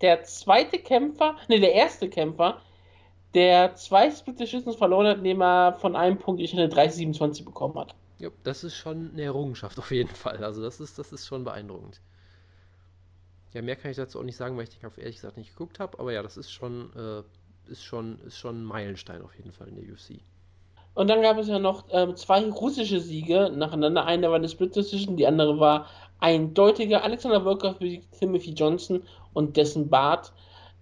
der, 0.00 0.22
zweite 0.24 0.78
Kämpfer, 0.78 1.36
ne, 1.48 1.60
der 1.60 1.72
erste 1.72 2.08
Kämpfer, 2.08 2.60
der 3.34 3.74
zwei 3.74 4.10
Split 4.10 4.38
Decisions 4.38 4.76
verloren 4.76 5.06
hat, 5.06 5.18
indem 5.18 5.42
er 5.42 5.74
von 5.80 5.96
einem 5.96 6.18
Punkt 6.18 6.40
ich 6.40 6.52
eine 6.52 6.68
30-27 6.68 7.44
bekommen 7.44 7.76
hat. 7.76 7.94
Ja, 8.18 8.30
das 8.44 8.64
ist 8.64 8.76
schon 8.76 9.10
eine 9.12 9.22
Errungenschaft 9.22 9.78
auf 9.78 9.90
jeden 9.90 10.14
Fall. 10.14 10.44
Also 10.44 10.62
das 10.62 10.80
ist, 10.80 10.98
das 10.98 11.12
ist 11.12 11.26
schon 11.26 11.44
beeindruckend. 11.44 12.00
Ja, 13.52 13.62
mehr 13.62 13.76
kann 13.76 13.90
ich 13.90 13.96
dazu 13.96 14.18
auch 14.18 14.24
nicht 14.24 14.36
sagen, 14.36 14.56
weil 14.56 14.64
ich 14.64 14.70
den 14.70 14.80
Kampf 14.80 14.98
ehrlich 14.98 15.16
gesagt 15.16 15.36
nicht 15.36 15.50
geguckt 15.50 15.80
habe. 15.80 15.98
Aber 15.98 16.12
ja, 16.12 16.22
das 16.22 16.36
ist 16.36 16.50
schon, 16.50 16.92
äh, 16.96 17.70
ist 17.70 17.84
schon, 17.84 18.18
ist 18.20 18.38
schon 18.38 18.62
ein 18.62 18.64
Meilenstein 18.64 19.22
auf 19.22 19.34
jeden 19.36 19.52
Fall 19.52 19.68
in 19.68 19.76
der 19.76 19.84
UFC. 19.84 20.20
Und 20.94 21.10
dann 21.10 21.22
gab 21.22 21.38
es 21.38 21.48
ja 21.48 21.58
noch 21.58 21.84
ähm, 21.90 22.14
zwei 22.16 22.48
russische 22.48 23.00
Siege 23.00 23.50
nacheinander. 23.54 24.04
Eine 24.04 24.28
war 24.28 24.36
eine 24.36 24.48
Split 24.48 24.76
Decision, 24.76 25.16
die 25.16 25.26
andere 25.26 25.58
war 25.58 25.86
eindeutiger. 26.20 27.02
Alexander 27.02 27.42
Volkov 27.42 27.78
besiegt 27.78 28.18
Timothy 28.18 28.52
Johnson 28.52 29.02
und 29.32 29.56
dessen 29.56 29.88
Bart. 29.88 30.32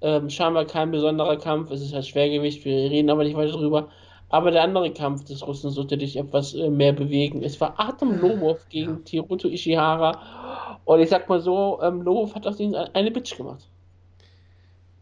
Ähm, 0.03 0.29
scheinbar 0.29 0.67
kein 0.67 0.91
besonderer 0.91 1.37
Kampf. 1.39 1.71
Es 1.71 1.81
ist 1.81 1.95
halt 1.95 2.07
Schwergewicht. 2.07 2.65
Wir 2.65 2.91
reden 2.91 3.09
aber 3.09 3.25
nicht 3.25 3.37
weiter 3.37 3.53
drüber. 3.53 3.89
Aber 4.29 4.51
der 4.51 4.63
andere 4.63 4.93
Kampf 4.93 5.25
des 5.25 5.47
Russen 5.47 5.71
sollte 5.71 5.97
dich 5.97 6.17
etwas 6.17 6.55
äh, 6.55 6.69
mehr 6.69 6.93
bewegen. 6.93 7.43
Es 7.43 7.61
war 7.61 7.79
Atem 7.79 8.21
Lobov 8.21 8.69
gegen 8.69 8.93
ja. 8.93 9.01
Tiruto 9.05 9.49
Ishihara. 9.49 10.79
Und 10.85 11.01
ich 11.01 11.09
sag 11.09 11.29
mal 11.29 11.41
so, 11.41 11.81
ähm, 11.83 12.03
Lobov 12.03 12.35
hat 12.35 12.47
aus 12.47 12.61
ihm 12.61 12.75
eine 12.75 13.11
Bitch 13.11 13.37
gemacht. 13.37 13.69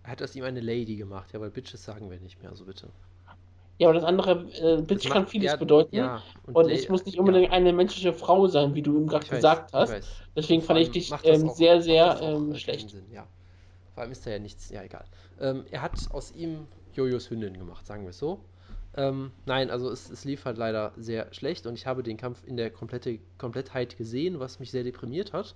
Er 0.05 0.13
hat 0.13 0.23
aus 0.23 0.35
ihm 0.35 0.45
eine 0.45 0.61
Lady 0.61 0.97
gemacht, 0.97 1.33
ja, 1.33 1.41
weil 1.41 1.51
Bitches 1.51 1.85
sagen 1.85 2.11
wir 2.11 2.19
nicht 2.19 2.41
mehr, 2.43 2.51
also 2.51 2.65
bitte. 2.65 2.89
Ja, 3.81 3.89
aber 3.89 3.95
das 3.95 4.05
andere, 4.05 4.47
äh, 4.61 4.83
Bitch 4.83 5.09
kann 5.09 5.26
vieles 5.26 5.53
ja, 5.53 5.57
bedeuten. 5.57 5.97
Ja, 5.97 6.22
und, 6.47 6.55
und 6.55 6.70
es 6.70 6.91
muss 6.91 7.07
nicht 7.07 7.18
unbedingt 7.18 7.47
ja. 7.47 7.53
eine 7.53 7.72
menschliche 7.72 8.12
Frau 8.12 8.47
sein, 8.47 8.74
wie 8.74 8.83
du 8.83 8.95
ihm 8.95 9.07
gerade 9.07 9.26
gesagt 9.26 9.72
hast. 9.72 9.95
Deswegen 10.37 10.61
fand 10.61 10.81
ich 10.81 10.91
dich 10.91 11.11
ähm, 11.24 11.49
sehr, 11.49 11.81
sehr 11.81 12.20
ähm, 12.20 12.55
schlecht. 12.57 12.91
Sinn, 12.91 13.07
ja. 13.11 13.26
Vor 13.95 14.03
allem 14.03 14.12
ist 14.12 14.26
da 14.26 14.33
ja 14.33 14.39
nichts, 14.39 14.68
ja, 14.68 14.83
egal. 14.83 15.07
Ähm, 15.41 15.64
er 15.70 15.81
hat 15.81 15.95
aus 16.11 16.31
ihm 16.33 16.66
Jojos 16.93 17.31
Hündin 17.31 17.57
gemacht, 17.57 17.87
sagen 17.87 18.03
wir 18.03 18.11
es 18.11 18.18
so. 18.18 18.41
Ähm, 18.99 19.31
nein, 19.47 19.70
also 19.70 19.91
es, 19.91 20.11
es, 20.11 20.26
lief 20.26 20.45
halt 20.45 20.59
leider 20.59 20.93
sehr 20.99 21.33
schlecht 21.33 21.66
und 21.66 21.72
ich 21.72 21.87
habe 21.87 22.03
den 22.03 22.18
Kampf 22.18 22.43
in 22.47 22.59
der 22.59 22.70
komplette, 22.70 23.18
Komplettheit 23.39 23.97
gesehen, 23.97 24.41
was 24.41 24.61
mich 24.61 24.70
sehr 24.72 24.85
deprimiert 24.85 25.33
hat. 25.33 25.55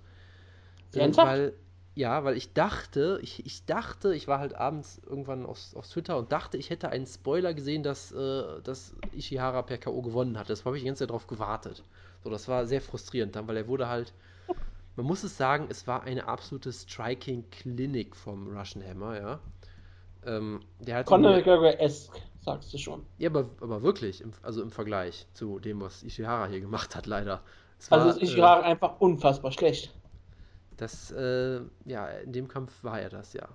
Äh, 0.95 1.14
weil, 1.14 1.53
ja, 1.95 2.24
weil 2.24 2.36
ich 2.36 2.53
dachte, 2.53 3.20
ich, 3.22 3.47
ich 3.47 3.66
dachte, 3.66 4.14
ich 4.14 4.26
war 4.26 4.40
halt 4.40 4.55
abends 4.55 5.01
irgendwann 5.07 5.47
auf, 5.47 5.59
auf 5.76 5.88
Twitter 5.88 6.16
und 6.18 6.32
dachte, 6.32 6.57
ich 6.57 6.70
hätte 6.70 6.88
einen 6.88 7.07
Spoiler 7.07 7.55
gesehen, 7.55 7.82
dass, 7.82 8.11
äh, 8.12 8.61
dass 8.62 8.95
Ishihara 9.12 9.62
per 9.62 9.78
K.O. 9.78 10.03
gewonnen 10.03 10.38
hat. 10.38 10.51
Das 10.51 10.64
habe 10.64 10.76
ich 10.76 10.82
die 10.82 10.86
ganze 10.86 11.01
Zeit 11.01 11.11
darauf 11.11 11.28
gewartet. 11.28 11.84
So, 12.24 12.30
das 12.30 12.49
war 12.49 12.66
sehr 12.66 12.80
frustrierend 12.80 13.36
dann, 13.36 13.47
weil 13.47 13.57
er 13.57 13.68
wurde 13.68 13.88
halt. 13.88 14.12
Man 14.97 15.07
muss 15.07 15.24
es 15.24 15.36
sagen, 15.36 15.66
es 15.70 15.88
war 15.88 16.05
eine 16.05 16.28
absolute 16.28 16.72
Striking-Klinik 16.72 18.14
vom 18.14 18.57
Russian 18.57 18.84
Hammer, 18.86 19.20
ja. 19.20 19.40
Ähm, 20.24 20.61
der 20.78 20.99
hat 20.99 21.07
Conor 21.07 21.32
McGregor-esque 21.32 22.22
sagst 22.45 22.72
du 22.72 22.78
schon. 22.78 23.05
Ja, 23.18 23.30
aber, 23.30 23.49
aber 23.61 23.82
wirklich, 23.82 24.20
im, 24.20 24.32
also 24.42 24.62
im 24.62 24.70
Vergleich 24.70 25.26
zu 25.32 25.59
dem, 25.59 25.80
was 25.80 26.03
Ishihara 26.03 26.47
hier 26.47 26.61
gemacht 26.61 26.95
hat, 26.95 27.07
leider. 27.07 27.42
War, 27.88 28.01
also 28.01 28.11
ist 28.11 28.22
Ishihara 28.22 28.61
äh, 28.61 28.64
einfach 28.64 29.01
unfassbar 29.01 29.51
schlecht. 29.51 29.92
Das, 30.77 31.11
äh, 31.12 31.61
ja, 31.85 32.07
in 32.09 32.33
dem 32.33 32.49
Kampf 32.49 32.72
war 32.83 33.01
er 33.01 33.11
das, 33.11 33.33
ja. 33.33 33.49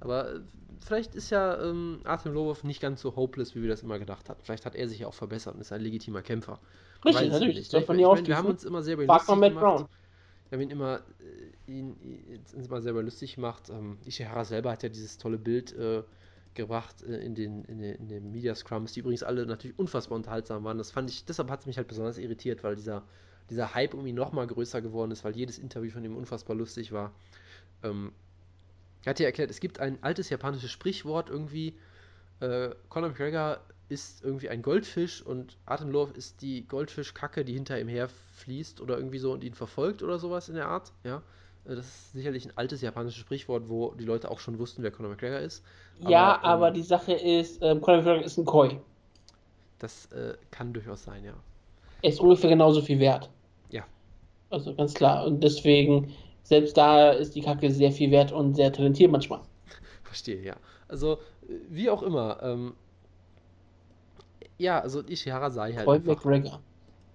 Aber 0.00 0.34
äh, 0.34 0.40
vielleicht 0.80 1.14
ist 1.14 1.30
ja 1.30 1.60
ähm, 1.62 2.00
Artem 2.04 2.32
Lobov 2.32 2.64
nicht 2.64 2.80
ganz 2.80 3.00
so 3.00 3.16
hopeless, 3.16 3.54
wie 3.54 3.62
wir 3.62 3.68
das 3.68 3.82
immer 3.82 3.98
gedacht 3.98 4.28
hatten. 4.28 4.42
Vielleicht 4.44 4.66
hat 4.66 4.74
er 4.74 4.88
sich 4.88 5.00
ja 5.00 5.06
auch 5.06 5.14
verbessert 5.14 5.54
und 5.54 5.60
ist 5.60 5.72
ein 5.72 5.80
legitimer 5.80 6.22
Kämpfer. 6.22 6.60
Richtig, 7.04 7.30
natürlich. 7.30 7.56
Nicht. 7.56 7.74
Ich, 7.74 7.80
ich, 7.80 7.88
ich 7.88 8.26
wir 8.28 8.36
haben 8.36 8.48
uns 8.48 8.64
immer 8.64 8.82
sehr 8.82 8.96
lustig 8.96 9.26
gemacht. 9.26 9.54
Brown. 9.54 9.88
Wir 10.48 10.56
haben 10.58 10.62
ihn 10.62 10.70
immer, 10.70 11.00
äh, 11.66 11.72
ihn, 11.72 11.96
ihn, 12.00 12.44
immer 12.64 12.80
selber 12.82 13.02
lustig 13.02 13.34
gemacht. 13.34 13.70
Ähm, 13.70 13.98
Ishihara 14.04 14.44
selber 14.44 14.70
hat 14.72 14.82
ja 14.82 14.88
dieses 14.88 15.18
tolle 15.18 15.38
Bild 15.38 15.72
äh, 15.72 16.02
gebracht 16.54 17.02
äh, 17.02 17.16
in, 17.16 17.34
den, 17.34 17.64
in, 17.64 17.80
den, 17.80 17.94
in 17.96 18.08
den 18.08 18.30
Media 18.30 18.54
Scrums, 18.54 18.92
die 18.92 19.00
übrigens 19.00 19.22
alle 19.22 19.46
natürlich 19.46 19.78
unfassbar 19.78 20.16
unterhaltsam 20.16 20.64
waren. 20.64 20.78
Das 20.78 20.90
fand 20.90 21.10
ich, 21.10 21.24
deshalb 21.24 21.50
hat 21.50 21.60
es 21.60 21.66
mich 21.66 21.76
halt 21.76 21.88
besonders 21.88 22.18
irritiert, 22.18 22.62
weil 22.62 22.76
dieser, 22.76 23.02
dieser 23.50 23.74
Hype 23.74 23.94
um 23.94 24.06
ihn 24.06 24.14
nochmal 24.14 24.46
größer 24.46 24.80
geworden 24.80 25.10
ist, 25.10 25.24
weil 25.24 25.36
jedes 25.36 25.58
Interview 25.58 25.90
von 25.90 26.04
ihm 26.04 26.16
unfassbar 26.16 26.56
lustig 26.56 26.92
war. 26.92 27.12
Ähm, 27.82 28.12
er 29.04 29.10
hat 29.10 29.20
ja 29.20 29.26
erklärt, 29.26 29.50
es 29.50 29.60
gibt 29.60 29.80
ein 29.80 30.02
altes 30.02 30.30
japanisches 30.30 30.70
Sprichwort 30.70 31.28
irgendwie, 31.28 31.74
äh, 32.40 32.70
Conor 32.88 33.10
McGregor 33.10 33.60
ist 33.88 34.24
irgendwie 34.24 34.48
ein 34.48 34.62
Goldfisch 34.62 35.22
und 35.22 35.56
Atemlauf 35.66 36.16
ist 36.16 36.40
die 36.42 36.66
Goldfischkacke, 36.66 37.44
die 37.44 37.52
hinter 37.52 37.78
ihm 37.78 37.88
herfließt 37.88 38.80
oder 38.80 38.96
irgendwie 38.96 39.18
so 39.18 39.32
und 39.32 39.44
ihn 39.44 39.54
verfolgt 39.54 40.02
oder 40.02 40.18
sowas 40.18 40.48
in 40.48 40.54
der 40.54 40.68
Art, 40.68 40.92
ja. 41.04 41.22
Äh, 41.66 41.76
das 41.76 41.86
ist 41.86 42.12
sicherlich 42.12 42.46
ein 42.46 42.52
altes 42.56 42.80
japanisches 42.80 43.20
Sprichwort, 43.20 43.68
wo 43.68 43.94
die 43.94 44.04
Leute 44.04 44.30
auch 44.30 44.40
schon 44.40 44.58
wussten, 44.58 44.82
wer 44.82 44.90
Conor 44.90 45.12
McGregor 45.12 45.38
ist. 45.38 45.64
Aber, 46.00 46.10
ja, 46.10 46.42
aber 46.42 46.68
ähm, 46.68 46.74
die 46.74 46.82
Sache 46.82 47.12
ist, 47.12 47.62
ähm, 47.62 47.80
Conor 47.80 47.98
McGregor 47.98 48.24
ist 48.24 48.38
ein 48.38 48.44
Koi. 48.44 48.80
Das 49.78 50.06
äh, 50.12 50.34
kann 50.50 50.72
durchaus 50.72 51.04
sein, 51.04 51.24
ja. 51.24 51.34
Er 52.02 52.10
ist 52.10 52.20
ungefähr 52.20 52.50
genauso 52.50 52.80
viel 52.80 52.98
wert. 53.00 53.30
Also 54.54 54.74
ganz 54.74 54.94
klar. 54.94 55.26
Und 55.26 55.42
deswegen, 55.42 56.12
selbst 56.42 56.76
da 56.76 57.10
ist 57.10 57.34
die 57.34 57.42
Kacke 57.42 57.70
sehr 57.70 57.92
viel 57.92 58.10
wert 58.10 58.32
und 58.32 58.54
sehr 58.54 58.72
talentiert 58.72 59.10
manchmal. 59.10 59.40
Verstehe, 60.04 60.42
ja. 60.42 60.56
Also, 60.88 61.18
wie 61.68 61.90
auch 61.90 62.02
immer. 62.02 62.38
Ähm, 62.42 62.74
ja, 64.58 64.80
also 64.80 65.02
Ishihara 65.02 65.50
sei 65.50 65.72
halt. 65.72 65.84
Koi 65.84 65.98
McGregor. 65.98 66.60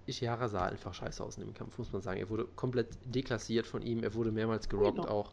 Ishihara 0.06 0.48
sah 0.48 0.66
einfach 0.66 0.92
scheiße 0.92 1.22
aus 1.22 1.38
in 1.38 1.44
dem 1.44 1.54
Kampf, 1.54 1.78
muss 1.78 1.92
man 1.92 2.02
sagen. 2.02 2.20
Er 2.20 2.28
wurde 2.28 2.44
komplett 2.56 2.88
deklassiert 3.04 3.66
von 3.66 3.82
ihm, 3.82 4.02
er 4.02 4.14
wurde 4.14 4.32
mehrmals 4.32 4.68
gerockt 4.68 4.96
genau. 4.96 5.08
auch. 5.08 5.32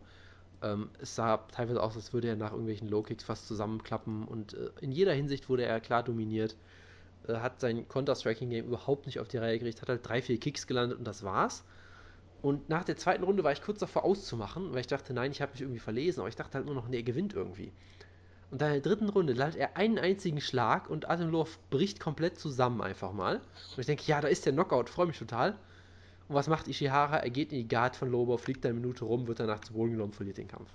Ähm, 0.62 0.90
es 1.00 1.16
sah 1.16 1.38
teilweise 1.52 1.84
aus, 1.84 1.96
als 1.96 2.14
würde 2.14 2.30
er 2.30 2.36
nach 2.36 2.52
irgendwelchen 2.52 2.88
Low-Kicks 2.88 3.24
fast 3.24 3.48
zusammenklappen 3.48 4.24
und 4.24 4.54
äh, 4.54 4.70
in 4.82 4.92
jeder 4.92 5.14
Hinsicht 5.14 5.50
wurde 5.50 5.66
er 5.66 5.80
klar 5.80 6.04
dominiert. 6.04 6.56
Äh, 7.28 7.36
hat 7.36 7.60
sein 7.60 7.88
Counter-Striking-Game 7.88 8.66
überhaupt 8.66 9.06
nicht 9.06 9.20
auf 9.20 9.28
die 9.28 9.38
Reihe 9.38 9.60
gekriegt, 9.60 9.82
hat 9.82 9.90
halt 9.90 10.08
drei, 10.08 10.22
vier 10.22 10.40
Kicks 10.40 10.68
gelandet 10.68 10.98
und 10.98 11.06
das 11.06 11.24
war's. 11.24 11.64
Und 12.42 12.70
nach 12.70 12.84
der 12.84 12.98
zweiten 12.98 13.24
Runde 13.24 13.44
war 13.44 13.52
ich 13.52 13.62
kurz 13.62 13.80
davor 13.80 14.04
auszumachen, 14.04 14.72
weil 14.74 14.82
ich 14.82 14.88
dachte, 14.88 15.14
nein, 15.14 15.32
ich 15.32 15.42
habe 15.42 15.54
mich 15.54 15.62
irgendwie 15.62 15.80
verlesen, 15.80 16.20
aber 16.20 16.30
ich 16.30 16.36
dachte 16.36 16.56
halt 16.56 16.66
nur 16.66 16.76
noch, 16.76 16.88
nee, 16.88 16.98
er 16.98 17.04
gewinnt 17.04 17.34
irgendwie. 17.34 17.72
Und 18.50 18.62
dann 18.62 18.74
in 18.74 18.82
der 18.82 18.92
dritten 18.92 19.10
Runde 19.10 19.34
landet 19.34 19.60
er 19.60 19.76
einen 19.76 19.98
einzigen 19.98 20.40
Schlag 20.40 20.90
und 20.90 21.10
Atemlov 21.10 21.60
bricht 21.70 22.00
komplett 22.00 22.40
zusammen 22.40 22.82
einfach 22.82 23.12
mal. 23.12 23.38
Und 23.38 23.80
ich 23.80 23.86
denke, 23.86 24.04
ja, 24.06 24.22
da 24.22 24.28
ist 24.28 24.46
der 24.46 24.54
Knockout, 24.54 24.90
freue 24.90 25.08
mich 25.08 25.20
total. 25.20 25.52
Und 26.30 26.36
was 26.36 26.48
macht 26.48 26.68
Ishihara? 26.68 27.18
Er 27.18 27.30
geht 27.30 27.52
in 27.52 27.60
die 27.60 27.68
Guard 27.68 27.96
von 27.96 28.10
Lobo, 28.10 28.38
fliegt 28.38 28.66
eine 28.66 28.76
Minute 28.76 29.06
rum, 29.06 29.28
wird 29.28 29.40
danach 29.40 29.62
zu 29.62 29.74
Boden 29.74 29.92
genommen, 29.92 30.14
verliert 30.14 30.38
den 30.38 30.48
Kampf. 30.48 30.70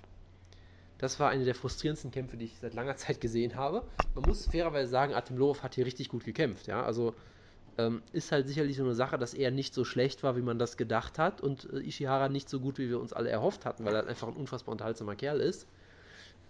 Das 0.99 1.19
war 1.19 1.29
eine 1.29 1.45
der 1.45 1.55
frustrierendsten 1.55 2.11
Kämpfe, 2.11 2.37
die 2.37 2.45
ich 2.45 2.59
seit 2.59 2.73
langer 2.73 2.95
Zeit 2.95 3.19
gesehen 3.19 3.55
habe. 3.55 3.83
Man 4.13 4.25
muss 4.25 4.45
fairerweise 4.45 4.89
sagen, 4.89 5.13
Artem 5.13 5.37
Lorov 5.37 5.63
hat 5.63 5.75
hier 5.75 5.85
richtig 5.85 6.09
gut 6.09 6.23
gekämpft, 6.23 6.67
ja. 6.67 6.83
Also 6.83 7.15
ähm, 7.77 8.01
ist 8.11 8.31
halt 8.31 8.47
sicherlich 8.47 8.77
so 8.77 8.83
eine 8.83 8.95
Sache, 8.95 9.17
dass 9.17 9.33
er 9.33 9.51
nicht 9.51 9.73
so 9.73 9.83
schlecht 9.83 10.23
war, 10.23 10.35
wie 10.35 10.41
man 10.41 10.59
das 10.59 10.77
gedacht 10.77 11.17
hat 11.17 11.41
und 11.41 11.71
äh, 11.73 11.79
Ishihara 11.79 12.29
nicht 12.29 12.49
so 12.49 12.59
gut, 12.59 12.77
wie 12.77 12.89
wir 12.89 12.99
uns 12.99 13.13
alle 13.13 13.29
erhofft 13.29 13.65
hatten, 13.65 13.85
weil 13.85 13.95
er 13.95 14.07
einfach 14.07 14.27
ein 14.27 14.35
unfassbar 14.35 14.73
unterhaltsamer 14.73 15.15
Kerl 15.15 15.39
ist. 15.39 15.67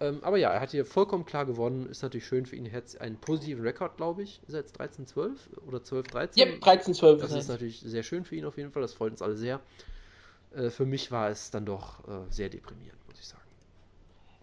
Ähm, 0.00 0.18
aber 0.22 0.36
ja, 0.38 0.50
er 0.50 0.60
hat 0.60 0.72
hier 0.72 0.84
vollkommen 0.84 1.24
klar 1.24 1.46
gewonnen. 1.46 1.86
Ist 1.88 2.02
natürlich 2.02 2.26
schön 2.26 2.46
für 2.46 2.56
ihn. 2.56 2.66
Er 2.66 2.78
hat 2.78 3.00
einen 3.00 3.16
positiven 3.16 3.62
Rekord, 3.64 3.96
glaube 3.96 4.22
ich. 4.22 4.40
Ist 4.46 4.54
er 4.54 4.60
jetzt 4.60 4.80
13-12 4.80 5.30
oder 5.66 5.78
12-13? 5.78 6.30
Ja, 6.34 6.46
13-12. 6.46 7.16
Das 7.18 7.32
ist 7.32 7.48
natürlich 7.48 7.80
sehr 7.80 8.02
schön 8.02 8.24
für 8.24 8.34
ihn 8.34 8.44
auf 8.44 8.56
jeden 8.56 8.72
Fall. 8.72 8.82
Das 8.82 8.92
freut 8.92 9.12
uns 9.12 9.22
alle 9.22 9.36
sehr. 9.36 9.60
Äh, 10.54 10.70
für 10.70 10.84
mich 10.84 11.12
war 11.12 11.30
es 11.30 11.50
dann 11.50 11.64
doch 11.64 12.00
äh, 12.08 12.30
sehr 12.30 12.48
deprimierend, 12.48 12.98
muss 13.08 13.20
ich 13.20 13.26
sagen. 13.26 13.42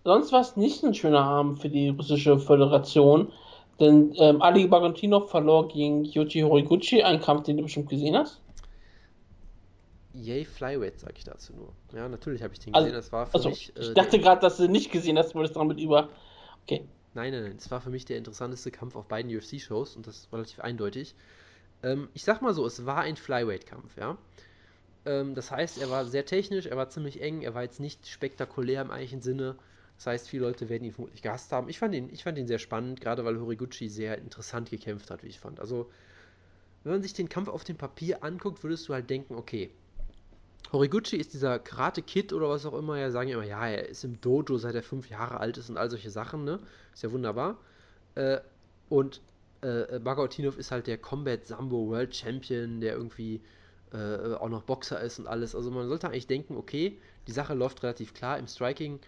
Sonst 0.04 0.32
war 0.32 0.42
es 0.42 0.56
nicht 0.56 0.84
ein 0.84 0.94
schöner 0.94 1.24
Abend 1.24 1.62
für 1.62 1.70
die 1.70 1.90
russische 1.90 2.40
Föderation. 2.40 3.32
Denn 3.82 4.14
ähm, 4.18 4.42
Ali 4.44 4.68
Bagantinov 4.68 5.32
verlor 5.32 5.68
gegen 5.68 6.06
Yuji 6.06 6.42
Horiguchi, 6.42 7.02
einen 7.02 7.20
Kampf, 7.20 7.44
den 7.44 7.58
du 7.58 7.64
bestimmt 7.64 7.90
gesehen 7.90 8.16
hast. 8.16 8.40
Yay 10.14 10.46
Flyweight, 10.46 11.00
sag 11.00 11.18
ich 11.18 11.24
dazu 11.24 11.54
nur. 11.54 11.74
Ja, 11.94 12.08
natürlich 12.08 12.44
habe 12.44 12.54
ich 12.54 12.60
den 12.60 12.76
also, 12.76 12.86
gesehen. 12.86 12.96
Das 12.96 13.12
war 13.12 13.26
für 13.26 13.34
also, 13.34 13.50
mich. 13.50 13.76
Äh, 13.76 13.82
ich 13.82 13.94
dachte 13.96 14.20
gerade, 14.20 14.40
dass 14.40 14.58
du 14.58 14.68
nicht 14.68 14.92
gesehen 14.92 15.18
hast, 15.18 15.34
weil 15.34 15.46
es 15.46 15.54
damit 15.54 15.80
über. 15.80 16.10
Okay. 16.64 16.86
Nein, 17.16 17.32
nein, 17.32 17.44
nein. 17.44 17.56
Es 17.58 17.72
war 17.72 17.82
für 17.82 17.90
mich 17.90 18.06
der 18.06 18.18
interessanteste 18.18 18.70
Kampf 18.70 18.96
auf 18.96 19.08
beiden 19.08 19.36
UFC-Shows 19.36 19.96
und 19.96 20.06
das 20.06 20.18
ist 20.18 20.34
relativ 20.34 20.60
eindeutig. 20.60 21.16
Ähm, 21.82 22.08
ich 22.14 22.24
sag 22.24 22.44
mal 22.44 22.54
so, 22.54 22.66
es 22.68 22.86
war 22.86 23.00
ein 23.00 23.16
Flyweight-Kampf, 23.16 23.98
ja. 23.98 24.16
Ähm, 25.06 25.34
das 25.34 25.50
heißt, 25.50 25.82
er 25.82 25.90
war 25.90 26.06
sehr 26.06 26.26
technisch, 26.26 26.68
er 26.68 26.78
war 26.78 26.90
ziemlich 26.90 27.20
eng, 27.20 27.42
er 27.42 27.56
war 27.56 27.64
jetzt 27.64 27.80
nicht 27.80 28.08
spektakulär 28.08 28.82
im 28.82 28.92
eigentlichen 28.92 29.22
Sinne. 29.22 29.56
Das 30.02 30.08
heißt, 30.08 30.30
viele 30.30 30.48
Leute 30.48 30.68
werden 30.68 30.84
ihn 30.84 30.94
vermutlich 30.94 31.22
gehasst 31.22 31.52
haben. 31.52 31.70
Ich 31.70 31.78
fand 31.78 31.94
ihn, 31.94 32.10
ich 32.12 32.24
fand 32.24 32.36
ihn 32.40 32.48
sehr 32.48 32.58
spannend, 32.58 33.02
gerade 33.02 33.24
weil 33.24 33.40
Horiguchi 33.40 33.88
sehr 33.88 34.18
interessant 34.18 34.72
gekämpft 34.72 35.12
hat, 35.12 35.22
wie 35.22 35.28
ich 35.28 35.40
fand. 35.40 35.60
Also, 35.60 35.92
wenn 36.84 36.94
man 36.94 37.04
sich 37.04 37.14
den 37.14 37.30
Kampf 37.30 37.50
auf 37.50 37.64
dem 37.64 37.78
Papier 37.78 38.24
anguckt, 38.24 38.64
würdest 38.64 38.90
du 38.90 38.96
halt 38.96 39.12
denken, 39.12 39.36
okay, 39.36 39.70
Horiguchi 40.72 41.18
ist 41.18 41.36
dieser 41.36 41.60
Karate-Kid 41.60 42.34
oder 42.34 42.50
was 42.50 42.66
auch 42.66 42.74
immer, 42.74 42.98
ja, 42.98 43.12
sagen 43.12 43.30
immer, 43.30 43.44
ja, 43.44 43.68
er 43.68 43.90
ist 43.90 44.04
im 44.04 44.20
Dojo, 44.20 44.58
seit 44.58 44.74
er 44.74 44.82
fünf 44.82 45.08
Jahre 45.08 45.40
alt 45.40 45.60
ist 45.60 45.70
und 45.70 45.78
all 45.78 45.92
solche 45.92 46.10
Sachen, 46.10 46.46
ne? 46.46 46.58
Ist 46.96 47.04
ja 47.04 47.12
wunderbar. 47.12 47.60
Äh, 48.16 48.40
und 48.90 49.22
äh, 49.62 50.00
Bagautinov 50.00 50.58
ist 50.58 50.72
halt 50.72 50.88
der 50.88 50.98
Combat 50.98 51.46
Sambo 51.46 51.90
World 51.90 52.16
Champion, 52.16 52.82
der 52.82 52.94
irgendwie 52.94 53.40
äh, 53.94 54.34
auch 54.34 54.50
noch 54.50 54.64
Boxer 54.64 55.00
ist 55.00 55.20
und 55.20 55.28
alles. 55.28 55.54
Also 55.54 55.70
man 55.70 55.88
sollte 55.88 56.08
eigentlich 56.08 56.26
denken, 56.26 56.58
okay, 56.58 57.00
die 57.28 57.34
Sache 57.34 57.54
läuft 57.54 57.84
relativ 57.84 58.16
klar 58.16 58.40
im 58.40 58.48
Striking, 58.48 59.00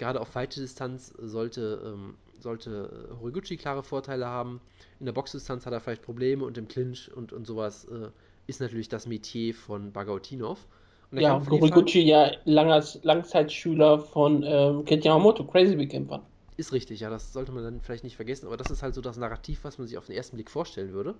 gerade 0.00 0.20
auf 0.20 0.34
weite 0.34 0.60
Distanz 0.60 1.12
sollte, 1.18 1.80
ähm, 1.84 2.14
sollte 2.40 3.08
Horiguchi 3.20 3.56
klare 3.56 3.82
Vorteile 3.82 4.26
haben. 4.26 4.60
In 4.98 5.06
der 5.06 5.12
Boxdistanz 5.12 5.66
hat 5.66 5.72
er 5.72 5.80
vielleicht 5.80 6.02
Probleme 6.02 6.44
und 6.44 6.58
im 6.58 6.66
Clinch 6.66 7.10
und, 7.14 7.32
und 7.32 7.46
sowas 7.46 7.84
äh, 7.84 8.08
ist 8.46 8.60
natürlich 8.60 8.88
das 8.88 9.06
Metier 9.06 9.54
von 9.54 9.92
Bagautinov. 9.92 10.66
Ja, 11.12 11.44
Horiguchi 11.48 12.00
ja 12.00 12.30
langer, 12.44 12.82
Langzeitschüler 13.02 13.98
von 13.98 14.42
ähm, 14.42 14.84
Ken 14.84 15.02
Yamamoto, 15.02 15.44
Crazy 15.44 15.76
Big 15.76 15.90
Camper. 15.90 16.22
Ist 16.56 16.72
richtig, 16.72 17.00
ja, 17.00 17.10
das 17.10 17.32
sollte 17.32 17.52
man 17.52 17.62
dann 17.62 17.80
vielleicht 17.80 18.04
nicht 18.04 18.16
vergessen, 18.16 18.46
aber 18.46 18.56
das 18.56 18.70
ist 18.70 18.82
halt 18.82 18.94
so 18.94 19.00
das 19.00 19.16
Narrativ, 19.16 19.64
was 19.64 19.78
man 19.78 19.86
sich 19.86 19.98
auf 19.98 20.06
den 20.06 20.16
ersten 20.16 20.36
Blick 20.36 20.50
vorstellen 20.50 20.92
würde. 20.92 21.14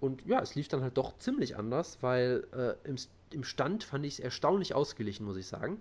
Und 0.00 0.24
ja, 0.26 0.40
es 0.40 0.54
lief 0.54 0.68
dann 0.68 0.82
halt 0.82 0.96
doch 0.96 1.16
ziemlich 1.18 1.56
anders, 1.56 1.98
weil 2.00 2.44
äh, 2.52 2.88
im, 2.88 2.96
im 3.32 3.44
Stand 3.44 3.84
fand 3.84 4.04
ich 4.06 4.14
es 4.14 4.20
erstaunlich 4.20 4.74
ausgeglichen, 4.74 5.26
muss 5.26 5.36
ich 5.36 5.46
sagen. 5.46 5.80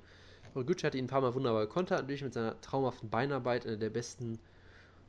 Horiguchi 0.56 0.86
hat 0.86 0.96
ihn 0.96 1.06
ein 1.06 1.08
paar 1.08 1.22
Mal 1.22 1.34
wunderbar 1.36 1.66
gekontert, 1.68 2.02
natürlich 2.02 2.24
mit 2.24 2.34
seiner 2.34 2.60
traumhaften 2.62 3.10
Beinarbeit, 3.10 3.66
eine 3.66 3.78
der 3.78 3.90
besten, 3.90 4.40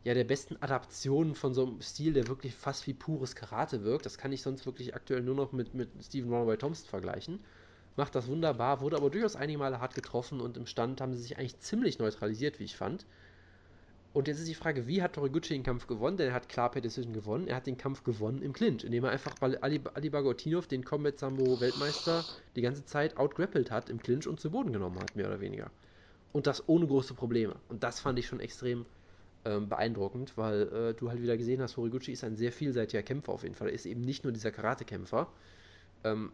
ja, 0.05 0.15
der 0.15 0.25
besten 0.25 0.57
Adaptionen 0.63 1.35
von 1.35 1.55
so 1.55 1.67
einem 1.67 1.81
Stil, 1.83 2.13
der 2.15 2.29
wirklich 2.29 2.55
fast 2.55 2.87
wie 2.87 2.95
pures 2.95 3.35
Karate 3.37 3.85
wirkt. 3.85 4.07
Das 4.07 4.19
kann 4.19 4.33
ich 4.33 4.43
sonst 4.43 4.67
wirklich 4.67 4.95
aktuell 4.95 5.23
nur 5.23 5.35
noch 5.35 5.53
mit, 5.53 5.75
mit 5.75 5.91
Stephen 6.03 6.33
Runaway 6.33 6.57
Thompson 6.57 6.89
vergleichen 6.89 7.41
macht 7.97 8.15
das 8.15 8.29
wunderbar, 8.29 8.81
wurde 8.81 8.97
aber 8.97 9.11
durchaus 9.11 9.37
einige 9.37 9.59
Male 9.59 9.81
hart 9.81 9.95
getroffen 9.95 10.41
und 10.41 10.57
im 10.57 10.67
Stand 10.67 11.01
haben 11.01 11.15
sie 11.15 11.23
sich 11.23 11.39
eigentlich 11.39 11.59
ziemlich 11.61 11.99
neutralisiert, 11.99 12.59
wie 12.59 12.65
ich 12.65 12.77
fand. 12.77 13.07
Und 14.13 14.27
jetzt 14.27 14.41
ist 14.41 14.49
die 14.49 14.55
Frage, 14.55 14.89
wie 14.89 15.03
hat 15.03 15.13
Toriguchi 15.13 15.55
den 15.55 15.63
Kampf 15.63 15.87
gewonnen? 15.87 16.17
Denn 16.17 16.29
er 16.29 16.35
hat 16.35 16.49
klar 16.49 16.71
per 16.71 16.81
Decision 16.81 17.13
gewonnen. 17.13 17.47
Er 17.47 17.57
hat 17.57 17.67
den 17.67 17.79
Kampf 17.79 18.03
gewonnen 18.03 18.43
im 18.43 18.53
Clinch, 18.53 18.83
indem 18.83 19.05
er 19.05 19.11
einfach 19.11 19.37
Ali, 19.41 19.81
Ali 19.95 20.11
Bagotinov, 20.11 20.67
den 20.67 20.85
Combat 20.85 21.19
Sambo 21.19 21.61
Weltmeister, 21.61 22.25
die 22.57 22.63
ganze 22.63 22.85
Zeit 22.85 23.17
outgrappelt 23.17 23.71
hat 23.71 23.89
im 23.89 24.01
Clinch 24.03 24.27
und 24.27 24.41
zu 24.41 24.51
Boden 24.51 24.73
genommen 24.73 24.99
hat, 24.99 25.15
mehr 25.15 25.29
oder 25.29 25.41
weniger. 25.41 25.71
Und 26.33 26.49
das 26.49 26.69
ohne 26.69 26.87
große 26.87 27.15
Probleme. 27.15 27.55
Und 27.69 27.85
das 27.85 28.01
fand 28.01 28.19
ich 28.19 28.27
schon 28.27 28.41
extrem 28.41 28.85
ähm, 29.45 29.69
beeindruckend, 29.69 30.37
weil 30.37 30.63
äh, 30.63 30.95
du 30.95 31.09
halt 31.09 31.23
wieder 31.23 31.37
gesehen 31.37 31.63
hast, 31.63 31.77
Horiguchi 31.77 32.13
ist 32.13 32.25
ein 32.25 32.37
sehr 32.37 32.51
vielseitiger 32.51 33.05
Kämpfer 33.05 33.33
auf 33.33 33.45
jeden 33.45 33.55
Fall. 33.55 33.69
Er 33.69 33.75
ist 33.75 33.87
eben 33.87 34.01
nicht 34.01 34.25
nur 34.25 34.33
dieser 34.33 34.51
Karate-Kämpfer. 34.51 35.29
Ähm, 36.03 36.33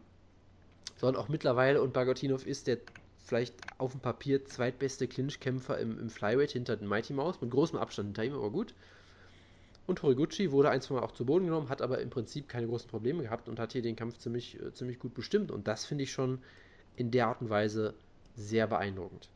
sondern 0.96 1.22
auch 1.22 1.28
mittlerweile, 1.28 1.82
und 1.82 1.92
Bagotinov 1.92 2.46
ist 2.46 2.66
der 2.66 2.78
vielleicht 3.26 3.54
auf 3.78 3.92
dem 3.92 4.00
Papier 4.00 4.44
zweitbeste 4.44 5.08
Clinch-Kämpfer 5.08 5.78
im, 5.78 5.98
im 5.98 6.10
Flyweight 6.10 6.52
hinter 6.52 6.76
den 6.76 6.88
Mighty 6.88 7.12
Mouse, 7.12 7.40
mit 7.40 7.50
großem 7.50 7.78
Abstand 7.78 8.08
hinter 8.08 8.24
ihm, 8.24 8.34
aber 8.34 8.50
gut. 8.50 8.72
Und 9.86 10.02
Horiguchi 10.02 10.52
wurde 10.52 10.70
ein, 10.70 10.80
zwei 10.80 10.94
Mal 10.94 11.02
auch 11.02 11.12
zu 11.12 11.26
Boden 11.26 11.46
genommen, 11.46 11.68
hat 11.68 11.82
aber 11.82 12.00
im 12.00 12.10
Prinzip 12.10 12.48
keine 12.48 12.66
großen 12.66 12.88
Probleme 12.88 13.22
gehabt 13.24 13.48
und 13.48 13.58
hat 13.58 13.72
hier 13.72 13.82
den 13.82 13.96
Kampf 13.96 14.18
ziemlich, 14.18 14.60
äh, 14.60 14.72
ziemlich 14.72 14.98
gut 14.98 15.14
bestimmt. 15.14 15.50
Und 15.50 15.68
das 15.68 15.84
finde 15.84 16.04
ich 16.04 16.12
schon 16.12 16.40
in 16.96 17.10
der 17.10 17.28
Art 17.28 17.40
und 17.40 17.50
Weise 17.50 17.94
sehr 18.36 18.66
beeindruckend. 18.66 19.28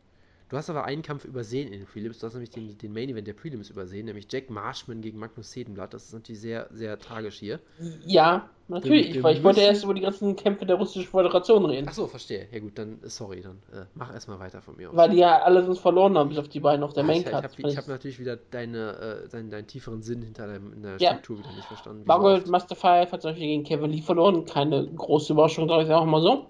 Du 0.51 0.57
hast 0.57 0.68
aber 0.68 0.84
einen 0.84 1.03
Kampf 1.03 1.24
übersehen 1.24 1.72
in 1.72 1.78
den 1.78 1.86
Prelims. 1.86 2.18
Du 2.18 2.26
hast 2.26 2.34
nämlich 2.34 2.51
den, 2.51 2.76
den 2.76 2.92
Main 2.92 3.09
Event 3.09 3.28
der 3.28 3.34
Prelims 3.34 3.70
übersehen, 3.70 4.07
nämlich 4.07 4.26
Jack 4.28 4.51
Marshman 4.51 5.01
gegen 5.01 5.16
Magnus 5.16 5.53
Sedenblatt. 5.53 5.94
Das 5.94 6.07
ist 6.07 6.12
natürlich 6.12 6.40
sehr, 6.40 6.66
sehr 6.72 6.98
tragisch 6.98 7.38
hier. 7.38 7.61
Ja, 8.05 8.51
natürlich, 8.66 9.14
wir, 9.14 9.22
wir 9.22 9.30
ich 9.30 9.44
wollte 9.44 9.61
erst 9.61 9.84
über 9.84 9.94
die 9.94 10.01
ganzen 10.01 10.34
Kämpfe 10.34 10.66
der 10.66 10.74
russischen 10.74 11.07
Föderation 11.07 11.64
reden. 11.66 11.86
Achso, 11.86 12.09
verstehe. 12.09 12.48
Ja 12.51 12.59
gut, 12.59 12.76
dann 12.76 12.98
sorry, 13.05 13.42
dann 13.42 13.62
äh, 13.72 13.86
mach 13.94 14.12
erstmal 14.12 14.40
weiter 14.40 14.61
von 14.61 14.76
mir 14.76 14.90
aus. 14.90 14.96
Weil 14.96 15.11
die 15.11 15.18
ja 15.18 15.40
alle 15.40 15.64
sonst 15.64 15.78
verloren 15.78 16.18
haben, 16.18 16.30
bis 16.30 16.38
auf 16.38 16.48
die 16.48 16.59
beiden 16.59 16.82
auf 16.82 16.94
der 16.94 17.05
Main. 17.05 17.20
Ich, 17.20 17.26
ich 17.28 17.32
habe 17.32 17.76
hab 17.76 17.86
natürlich 17.86 18.18
wieder 18.18 18.36
deine, 18.36 19.22
äh, 19.26 19.28
deinen, 19.28 19.51
deinen, 19.51 19.68
tieferen 19.68 20.03
Sinn 20.03 20.22
hinter 20.22 20.48
deinem, 20.48 20.72
in 20.72 20.82
der 20.82 20.96
ja. 20.98 21.11
Struktur 21.11 21.38
wieder 21.38 21.53
nicht 21.55 21.68
verstanden. 21.68 22.07
Bargold 22.07 22.48
Master 22.48 22.74
5 22.74 23.12
hat 23.12 23.22
zum 23.22 23.30
Beispiel 23.30 23.46
gegen 23.46 23.62
Kevin 23.62 23.92
Lee 23.92 24.03
verloren. 24.03 24.44
Keine 24.46 24.84
große 24.84 25.32
Überraschung, 25.32 25.68
sage 25.68 25.84
ich 25.84 25.90
auch 25.92 26.05
mal 26.07 26.20
so. 26.20 26.48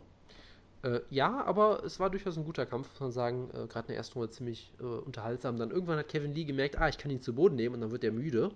Äh, 0.82 1.00
ja, 1.10 1.44
aber 1.44 1.84
es 1.84 2.00
war 2.00 2.10
durchaus 2.10 2.38
ein 2.38 2.44
guter 2.44 2.64
Kampf, 2.66 2.88
muss 2.90 3.00
man 3.00 3.12
sagen. 3.12 3.50
Äh, 3.52 3.66
Gerade 3.66 3.80
in 3.80 3.88
der 3.88 3.96
ersten 3.96 4.18
Runde 4.18 4.30
ziemlich 4.32 4.72
äh, 4.80 4.84
unterhaltsam. 4.84 5.58
Dann 5.58 5.70
irgendwann 5.70 5.98
hat 5.98 6.08
Kevin 6.08 6.34
Lee 6.34 6.44
gemerkt, 6.44 6.78
ah, 6.78 6.88
ich 6.88 6.98
kann 6.98 7.10
ihn 7.10 7.22
zu 7.22 7.34
Boden 7.34 7.56
nehmen 7.56 7.74
und 7.74 7.80
dann 7.82 7.90
wird 7.90 8.04
er 8.04 8.12
müde. 8.12 8.50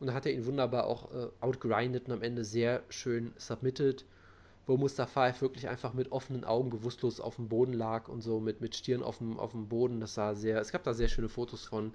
Und 0.00 0.08
dann 0.08 0.14
hat 0.14 0.26
er 0.26 0.32
ihn 0.32 0.44
wunderbar 0.44 0.86
auch 0.86 1.10
äh, 1.14 1.28
outgrindet 1.40 2.06
und 2.06 2.12
am 2.12 2.22
Ende 2.22 2.44
sehr 2.44 2.82
schön 2.90 3.32
submitted. 3.38 4.04
Wo 4.66 4.76
Mustafa 4.76 5.40
wirklich 5.40 5.68
einfach 5.68 5.92
mit 5.92 6.10
offenen 6.10 6.44
Augen 6.44 6.70
bewusstlos 6.70 7.20
auf 7.20 7.36
dem 7.36 7.48
Boden 7.48 7.74
lag 7.74 8.08
und 8.08 8.22
so 8.22 8.40
mit, 8.40 8.60
mit 8.62 8.74
Stirn 8.74 9.02
auf 9.02 9.18
dem, 9.18 9.38
auf 9.38 9.52
dem 9.52 9.68
Boden. 9.68 10.00
Das 10.00 10.14
sah 10.14 10.34
sehr, 10.34 10.58
es 10.58 10.72
gab 10.72 10.84
da 10.84 10.94
sehr 10.94 11.08
schöne 11.08 11.28
Fotos 11.28 11.64
von. 11.64 11.94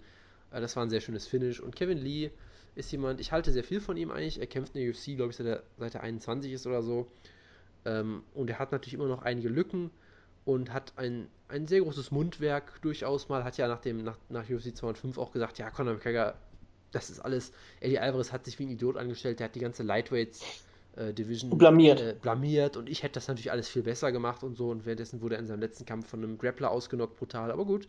Äh, 0.51 0.61
das 0.61 0.76
war 0.76 0.84
ein 0.84 0.89
sehr 0.89 1.01
schönes 1.01 1.28
Finish. 1.28 1.59
Und 1.59 1.76
Kevin 1.76 1.99
Lee 1.99 2.32
ist 2.76 2.91
jemand, 2.91 3.20
ich 3.20 3.32
halte 3.32 3.51
sehr 3.51 3.63
viel 3.63 3.82
von 3.82 3.97
ihm 3.97 4.09
eigentlich. 4.09 4.39
Er 4.39 4.47
kämpft 4.47 4.76
in 4.76 4.82
der 4.82 4.91
UFC, 4.91 5.15
glaube 5.15 5.32
ich, 5.32 5.36
seit 5.36 5.47
er, 5.47 5.63
seit 5.78 5.95
er 5.95 6.01
21 6.01 6.51
ist 6.51 6.65
oder 6.65 6.82
so. 6.82 7.07
Ähm, 7.86 8.23
und 8.34 8.49
er 8.49 8.59
hat 8.59 8.71
natürlich 8.71 8.93
immer 8.93 9.07
noch 9.07 9.21
einige 9.21 9.49
Lücken 9.49 9.91
und 10.45 10.73
hat 10.73 10.93
ein, 10.97 11.27
ein 11.47 11.67
sehr 11.67 11.82
großes 11.82 12.11
Mundwerk 12.11 12.82
durchaus 12.82 13.30
mal. 13.30 13.43
Hat 13.43 13.57
ja 13.57 13.67
nach, 13.67 13.80
dem, 13.80 14.03
nach, 14.03 14.17
nach 14.30 14.49
UFC 14.49 14.75
205 14.75 15.17
auch 15.17 15.32
gesagt, 15.32 15.57
ja, 15.57 15.69
Conor 15.69 15.93
McGregor, 15.93 16.36
das 16.91 17.09
ist 17.09 17.19
alles. 17.19 17.51
Eddie 17.80 17.99
Alvarez 17.99 18.32
hat 18.32 18.45
sich 18.45 18.57
wie 18.59 18.65
ein 18.65 18.71
Idiot 18.71 18.97
angestellt, 18.97 19.39
der 19.39 19.45
hat 19.45 19.55
die 19.55 19.59
ganze 19.59 19.84
Lightweights 19.84 20.63
äh, 20.95 21.13
Division 21.13 21.55
blamiert. 21.57 22.01
Äh, 22.01 22.15
blamiert 22.21 22.77
und 22.77 22.89
ich 22.89 23.03
hätte 23.03 23.13
das 23.13 23.27
natürlich 23.27 23.51
alles 23.51 23.69
viel 23.69 23.84
besser 23.84 24.11
gemacht 24.11 24.43
und 24.43 24.55
so 24.55 24.69
und 24.69 24.86
währenddessen 24.86 25.21
wurde 25.21 25.36
er 25.36 25.39
in 25.39 25.47
seinem 25.47 25.61
letzten 25.61 25.86
Kampf 25.86 26.09
von 26.09 26.23
einem 26.23 26.38
Grappler 26.38 26.71
ausgenockt, 26.71 27.15
brutal, 27.17 27.51
aber 27.51 27.65
gut. 27.65 27.88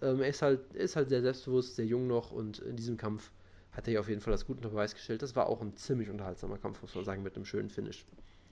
Ähm, 0.00 0.20
er 0.20 0.28
ist 0.28 0.42
halt, 0.42 0.60
er 0.74 0.82
ist 0.82 0.96
halt 0.96 1.08
sehr 1.08 1.22
selbstbewusst, 1.22 1.76
sehr 1.76 1.86
jung 1.86 2.06
noch 2.06 2.30
und 2.30 2.60
in 2.60 2.76
diesem 2.76 2.96
Kampf 2.96 3.30
hat 3.72 3.86
er 3.86 3.94
ja 3.94 4.00
auf 4.00 4.08
jeden 4.08 4.20
Fall 4.20 4.32
das 4.32 4.46
gut 4.46 4.56
unter 4.58 4.70
Beweis 4.70 4.94
gestellt. 4.94 5.22
Das 5.22 5.36
war 5.36 5.48
auch 5.48 5.60
ein 5.60 5.76
ziemlich 5.76 6.10
unterhaltsamer 6.10 6.58
Kampf, 6.58 6.80
muss 6.82 6.94
man 6.94 7.04
sagen, 7.04 7.22
mit 7.22 7.36
einem 7.36 7.44
schönen 7.44 7.70
Finish. 7.70 8.04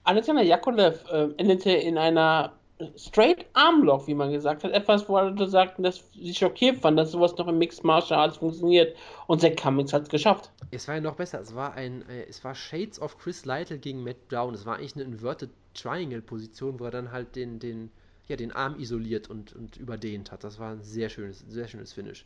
Alexander 0.07 0.41
Jakolev 0.41 1.03
äh, 1.11 1.27
endete 1.37 1.71
in 1.71 1.97
einer 1.97 2.53
Straight 2.95 3.45
Armlock, 3.53 4.07
wie 4.07 4.13
man 4.13 4.31
gesagt 4.31 4.63
hat. 4.63 4.71
Etwas, 4.71 5.09
wo 5.09 5.17
Leute 5.17 5.49
sagten, 5.49 5.83
dass 5.83 6.01
sie 6.13 6.33
schockiert 6.33 6.77
fanden, 6.77 6.97
dass 6.97 7.11
sowas 7.11 7.35
noch 7.37 7.47
im 7.47 7.57
Mixed 7.57 7.83
Martial 7.83 8.19
Arts 8.19 8.37
funktioniert. 8.37 8.95
Und 9.25 9.41
Zach 9.41 9.55
Cummings 9.57 9.91
hat 9.91 10.03
es 10.03 10.09
geschafft. 10.09 10.51
Es 10.71 10.87
war 10.87 10.95
ja 10.95 11.01
noch 11.01 11.15
besser. 11.15 11.41
Es 11.41 11.55
war 11.55 11.73
ein, 11.73 12.07
äh, 12.07 12.23
es 12.29 12.41
war 12.45 12.55
Shades 12.55 13.01
of 13.01 13.17
Chris 13.17 13.43
Lytle 13.45 13.79
gegen 13.79 14.01
Matt 14.03 14.29
Brown. 14.29 14.53
Es 14.53 14.65
war 14.65 14.77
eigentlich 14.77 14.95
eine 14.95 15.03
Inverted 15.03 15.49
Triangle 15.73 16.21
Position, 16.21 16.79
wo 16.79 16.85
er 16.85 16.91
dann 16.91 17.11
halt 17.11 17.35
den, 17.35 17.59
den, 17.59 17.91
ja, 18.27 18.37
den 18.37 18.53
Arm 18.53 18.79
isoliert 18.79 19.29
und, 19.29 19.53
und 19.55 19.75
überdehnt 19.75 20.31
hat. 20.31 20.45
Das 20.45 20.57
war 20.57 20.71
ein 20.71 20.83
sehr 20.83 21.09
schönes, 21.09 21.43
sehr 21.49 21.67
schönes 21.67 21.91
Finish. 21.91 22.25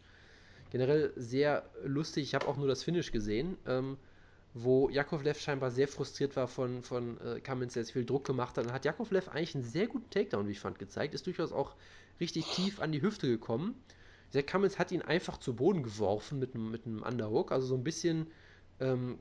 Generell 0.69 1.13
sehr 1.15 1.63
lustig. 1.83 2.25
Ich 2.25 2.35
habe 2.35 2.47
auch 2.47 2.57
nur 2.57 2.67
das 2.67 2.83
Finish 2.83 3.11
gesehen. 3.11 3.57
Ähm, 3.65 3.97
wo 4.53 4.89
Jakovlev 4.89 5.39
scheinbar 5.39 5.71
sehr 5.71 5.87
frustriert 5.87 6.35
war 6.35 6.47
von, 6.47 6.83
von 6.83 7.19
äh, 7.21 7.39
Cummins, 7.39 7.73
der 7.73 7.83
jetzt 7.83 7.91
viel 7.91 8.05
Druck 8.05 8.25
gemacht 8.25 8.57
hat. 8.57 8.65
Dann 8.65 8.73
hat 8.73 8.85
Jakovlev 8.85 9.29
eigentlich 9.29 9.55
einen 9.55 9.63
sehr 9.63 9.87
guten 9.87 10.09
Takedown, 10.09 10.47
wie 10.47 10.51
ich 10.51 10.59
fand, 10.59 10.77
gezeigt. 10.77 11.13
Ist 11.13 11.25
durchaus 11.25 11.51
auch 11.51 11.75
richtig 12.19 12.45
tief 12.47 12.81
an 12.81 12.91
die 12.91 13.01
Hüfte 13.01 13.27
gekommen. 13.27 13.75
Zach 14.29 14.45
Cummins 14.45 14.77
hat 14.77 14.91
ihn 14.91 15.01
einfach 15.01 15.37
zu 15.37 15.55
Boden 15.55 15.83
geworfen 15.83 16.39
mit 16.39 16.53
einem, 16.53 16.71
mit 16.71 16.85
einem 16.85 17.01
Underhook. 17.03 17.51
Also 17.51 17.67
so 17.67 17.75
ein 17.75 17.83
bisschen. 17.83 18.27
Ähm, 18.79 19.19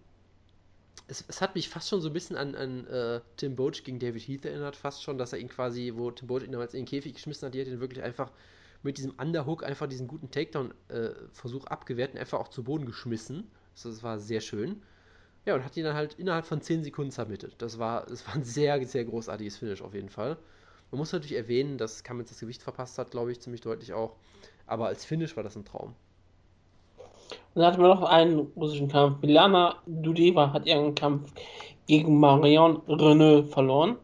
es, 1.07 1.24
es, 1.26 1.41
hat 1.41 1.55
mich 1.55 1.68
fast 1.68 1.89
schon 1.89 2.01
so 2.01 2.09
ein 2.09 2.12
bisschen 2.12 2.37
an, 2.37 2.55
an 2.55 2.87
äh, 2.87 3.20
Tim 3.37 3.57
Boach 3.57 3.83
gegen 3.85 3.99
David 3.99 4.22
Heath 4.22 4.45
erinnert, 4.45 4.76
fast 4.76 5.03
schon, 5.03 5.18
dass 5.18 5.33
er 5.33 5.39
ihn 5.39 5.49
quasi, 5.49 5.93
wo 5.95 6.11
Tim 6.11 6.28
Boach 6.28 6.43
ihn 6.43 6.53
damals 6.53 6.74
in 6.74 6.81
den 6.81 6.87
Käfig 6.87 7.14
geschmissen 7.14 7.47
hat, 7.47 7.55
die 7.55 7.61
hat 7.61 7.68
ihn 7.68 7.81
wirklich 7.81 8.03
einfach 8.03 8.31
mit 8.83 8.99
diesem 8.99 9.12
Underhook 9.12 9.62
einfach 9.64 9.89
diesen 9.89 10.09
guten 10.09 10.31
Takedown-Versuch 10.31 11.66
äh, 11.66 11.68
abgewehrt 11.68 12.12
und 12.12 12.20
einfach 12.20 12.39
auch 12.39 12.49
zu 12.49 12.62
Boden 12.62 12.87
geschmissen. 12.87 13.51
Das, 13.74 13.83
das 13.83 14.03
war 14.03 14.18
sehr 14.18 14.41
schön. 14.41 14.83
Ja, 15.51 15.57
und 15.57 15.64
hat 15.64 15.76
ihn 15.76 15.82
dann 15.82 15.96
halt 15.96 16.14
innerhalb 16.14 16.46
von 16.46 16.61
10 16.61 16.84
Sekunden 16.84 17.11
submitted. 17.11 17.61
Das 17.61 17.80
war, 17.80 18.07
das 18.07 18.24
war 18.24 18.36
ein 18.36 18.44
sehr, 18.44 18.86
sehr 18.86 19.05
großartiges 19.05 19.57
Finish 19.57 19.82
auf 19.82 19.94
jeden 19.94 20.09
Fall. 20.09 20.36
Man 20.92 21.01
muss 21.01 21.12
natürlich 21.12 21.36
erwähnen, 21.36 21.76
dass 21.76 22.05
Cummins 22.05 22.28
das 22.28 22.38
Gewicht 22.38 22.62
verpasst 22.62 22.98
hat, 22.98 23.11
glaube 23.11 23.32
ich, 23.32 23.40
ziemlich 23.40 23.61
deutlich 23.61 23.92
auch. 23.92 24.14
Aber 24.68 24.86
als 24.86 25.05
Finish 25.05 25.36
war 25.36 25.42
das 25.42 25.57
ein 25.57 25.64
Traum. 25.64 25.96
Und 27.55 27.62
dann 27.62 27.64
hatten 27.64 27.82
wir 27.82 27.88
noch 27.88 28.05
einen 28.05 28.38
russischen 28.55 28.86
Kampf. 28.86 29.22
Milana 29.22 29.82
Dudeva 29.86 30.53
hat 30.53 30.66
ihren 30.66 30.94
Kampf 30.94 31.32
gegen 31.88 32.20
Marion 32.20 32.76
Renault 32.86 33.48
verloren. 33.48 33.96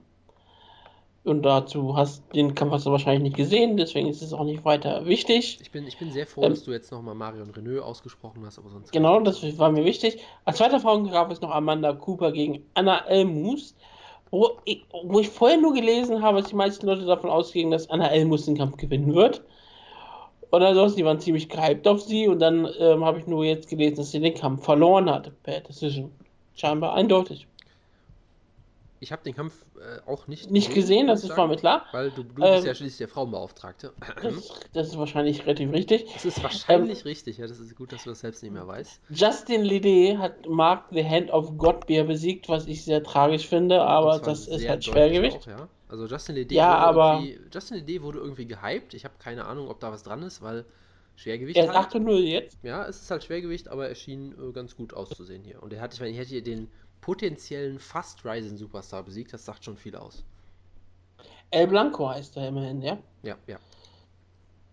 Und 1.27 1.43
dazu 1.43 1.97
hast 1.97 2.23
den 2.37 2.55
Kampf 2.55 2.71
hast 2.71 2.87
du 2.87 2.93
wahrscheinlich 2.93 3.25
nicht 3.25 3.37
gesehen, 3.37 3.77
deswegen 3.77 4.07
ist 4.07 4.23
es 4.23 4.33
auch 4.33 4.45
nicht 4.45 4.65
weiter 4.65 5.07
wichtig. 5.07 5.59
Ich 5.61 5.73
bin, 5.73 5.85
ich 5.85 5.99
bin 5.99 6.13
sehr 6.13 6.25
froh, 6.25 6.45
ähm, 6.45 6.51
dass 6.51 6.63
du 6.63 6.71
jetzt 6.71 6.93
nochmal 6.93 7.17
Marion 7.17 7.51
Renault 7.51 7.83
ausgesprochen 7.83 8.45
hast, 8.47 8.61
aber 8.61 8.71
sonst. 8.71 8.93
Genau, 8.93 9.19
das 9.19 9.43
war 9.59 9.73
mir 9.73 9.85
wichtig. 9.85 10.21
Als 10.45 10.59
zweiter 10.59 10.79
Frau 10.79 11.03
gab 11.03 11.33
es 11.33 11.41
noch 11.41 11.51
Amanda 11.51 11.93
Cooper 11.95 12.31
gegen 12.31 12.65
Anna 12.75 13.05
Elmus, 13.09 13.75
wo 14.31 14.53
ich, 14.67 14.85
wo 15.03 15.19
ich 15.19 15.29
vorher 15.29 15.59
nur 15.59 15.75
gelesen 15.75 16.23
habe, 16.23 16.41
dass 16.41 16.51
die 16.51 16.55
meisten 16.55 16.87
Leute 16.87 17.05
davon 17.07 17.29
ausgingen, 17.29 17.73
dass 17.73 17.91
Anna 17.91 18.07
Elmus 18.07 18.45
den 18.45 18.57
Kampf 18.57 18.77
gewinnen 18.77 19.13
wird. 19.13 19.43
Oder 20.53 20.77
so, 20.77 20.95
die 20.95 21.05
waren 21.05 21.19
ziemlich 21.19 21.49
gehypt 21.49 21.89
auf 21.89 22.03
sie 22.03 22.29
und 22.29 22.39
dann 22.39 22.69
ähm, 22.79 23.05
habe 23.05 23.19
ich 23.19 23.27
nur 23.27 23.45
jetzt 23.45 23.69
gelesen, 23.69 23.97
dass 23.97 24.13
sie 24.13 24.21
den 24.21 24.35
Kampf 24.35 24.65
verloren 24.65 25.11
hat 25.11 25.33
per 25.43 25.59
Decision. 25.59 26.13
Scheinbar 26.55 26.95
eindeutig. 26.95 27.49
Ich 29.01 29.13
habe 29.13 29.23
den 29.23 29.35
Kampf 29.35 29.55
äh, 29.77 30.09
auch 30.11 30.27
nicht, 30.27 30.51
nicht 30.51 30.73
gesehen, 30.73 31.07
das 31.07 31.23
ist 31.23 31.37
war 31.37 31.49
mir 31.49 31.57
klar. 31.57 31.87
Weil 31.93 32.11
du, 32.11 32.23
du 32.23 32.43
ähm, 32.43 32.55
bist 32.55 32.67
ja 32.67 32.75
schließlich 32.75 32.99
der 32.99 33.09
Frauenbeauftragte. 33.09 33.93
Das, 34.23 34.61
das, 34.73 34.89
ist 34.89 34.99
wahrscheinlich 34.99 35.45
relativ 35.45 35.73
richtig. 35.73 36.07
Das 36.13 36.25
ist 36.25 36.43
wahrscheinlich 36.43 37.01
ähm, 37.01 37.05
richtig, 37.05 37.39
ja, 37.39 37.47
das 37.47 37.61
ist 37.61 37.77
gut, 37.77 37.93
dass 37.93 38.05
du 38.05 38.11
das 38.11 38.21
selbst 38.21 38.43
nicht 38.43 38.53
mehr 38.53 38.67
weißt. 38.67 39.01
Justin 39.11 39.63
Lidé 39.63 40.19
hat 40.19 40.49
Mark 40.49 40.87
the 40.91 41.05
Hand 41.05 41.31
of 41.31 41.57
God 41.59 41.87
Beer 41.87 42.05
besiegt, 42.05 42.49
was 42.49 42.67
ich 42.67 42.85
sehr 42.85 43.03
tragisch 43.03 43.47
finde, 43.47 43.83
aber 43.83 44.19
das 44.19 44.47
ist 44.47 44.69
halt 44.69 44.85
Schwergewicht. 44.85 45.43
Auch, 45.43 45.47
ja. 45.47 45.69
Also 45.89 46.07
Justin 46.07 46.37
Lidé, 46.37 46.55
ja, 46.55 46.75
aber 46.75 47.23
Justin 47.53 47.79
Lidé 47.79 48.03
wurde 48.03 48.19
irgendwie 48.19 48.47
gehypt. 48.47 48.95
Ich 48.95 49.05
habe 49.05 49.15
keine 49.19 49.45
Ahnung, 49.45 49.69
ob 49.69 49.79
da 49.81 49.93
was 49.93 50.03
dran 50.03 50.23
ist, 50.23 50.43
weil 50.43 50.65
Schwergewicht. 51.17 51.57
Er 51.57 51.65
ist 51.65 51.71
8 51.71 51.95
0 51.95 52.21
jetzt. 52.21 52.59
Ja, 52.63 52.87
es 52.87 53.03
ist 53.03 53.11
halt 53.11 53.25
Schwergewicht, 53.25 53.69
aber 53.69 53.89
er 53.89 53.95
schien 53.95 54.33
äh, 54.33 54.53
ganz 54.53 54.77
gut 54.77 54.95
auszusehen 54.95 55.43
hier. 55.43 55.63
Und 55.63 55.73
er 55.73 55.81
hat, 55.81 55.95
ich 55.95 56.01
meine, 56.01 56.13
ich 56.13 56.19
hätte 56.19 56.31
hier 56.31 56.45
den 56.45 56.69
potenziellen 57.07 57.79
Fast 57.79 58.25
Rising 58.25 58.57
Superstar 58.57 59.05
besiegt, 59.05 59.33
das 59.33 59.45
sagt 59.45 59.65
schon 59.65 59.77
viel 59.77 59.95
aus. 59.95 60.25
El 61.53 61.69
Blanco 61.69 62.09
heißt 62.09 62.37
er 62.37 62.49
immerhin, 62.49 62.83
ja? 62.83 62.99
Ja, 63.23 63.37
ja. 63.47 63.59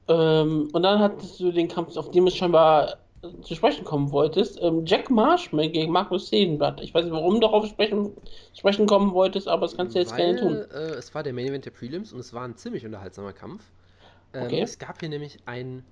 Ähm, 0.08 0.68
und 0.74 0.82
dann 0.82 0.98
hattest 0.98 1.40
du 1.40 1.52
den 1.52 1.68
Kampf, 1.68 1.96
auf 1.96 2.10
dem 2.10 2.26
es 2.26 2.36
scheinbar 2.36 2.98
zu 3.44 3.54
sprechen 3.54 3.86
kommen 3.86 4.12
wolltest. 4.12 4.60
Ähm, 4.64 4.84
Jack 4.84 5.12
Marshman 5.12 5.72
gegen 5.72 5.92
Markus 5.92 6.30
Sedenblatt. 6.30 6.82
Ich 6.82 6.92
weiß 6.92 7.06
nicht, 7.06 7.14
warum 7.14 7.36
du 7.36 7.42
darauf 7.42 7.68
sprechen, 7.68 8.12
sprechen 8.56 8.88
kommen 8.88 9.14
wolltest, 9.14 9.48
aber 9.48 9.68
das 9.68 9.78
kannst 9.78 9.94
du 9.94 10.00
jetzt 10.00 10.14
Weil, 10.14 10.34
gerne 10.34 10.40
tun. 10.40 10.56
Äh, 10.72 10.96
es 10.96 11.14
war 11.14 11.22
der 11.22 11.34
Main 11.34 11.46
Event 11.46 11.66
der 11.66 11.72
Prelims 11.72 12.14
und 12.14 12.20
es 12.20 12.34
war 12.34 12.46
ein 12.46 12.58
ziemlich 12.58 12.84
unterhaltsamer 12.84 13.34
Kampf. 13.34 13.64
Ähm, 14.34 14.46
okay. 14.46 14.62
Es 14.62 14.80
gab 14.80 15.00
hier 15.00 15.10
nämlich 15.10 15.38
ein, 15.46 15.86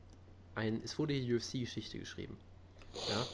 ein 0.55 0.81
es 0.83 0.97
wurde 0.97 1.13
hier 1.13 1.35
UFC-Geschichte 1.35 1.99
geschrieben. 1.99 2.35
Ja. 3.09 3.27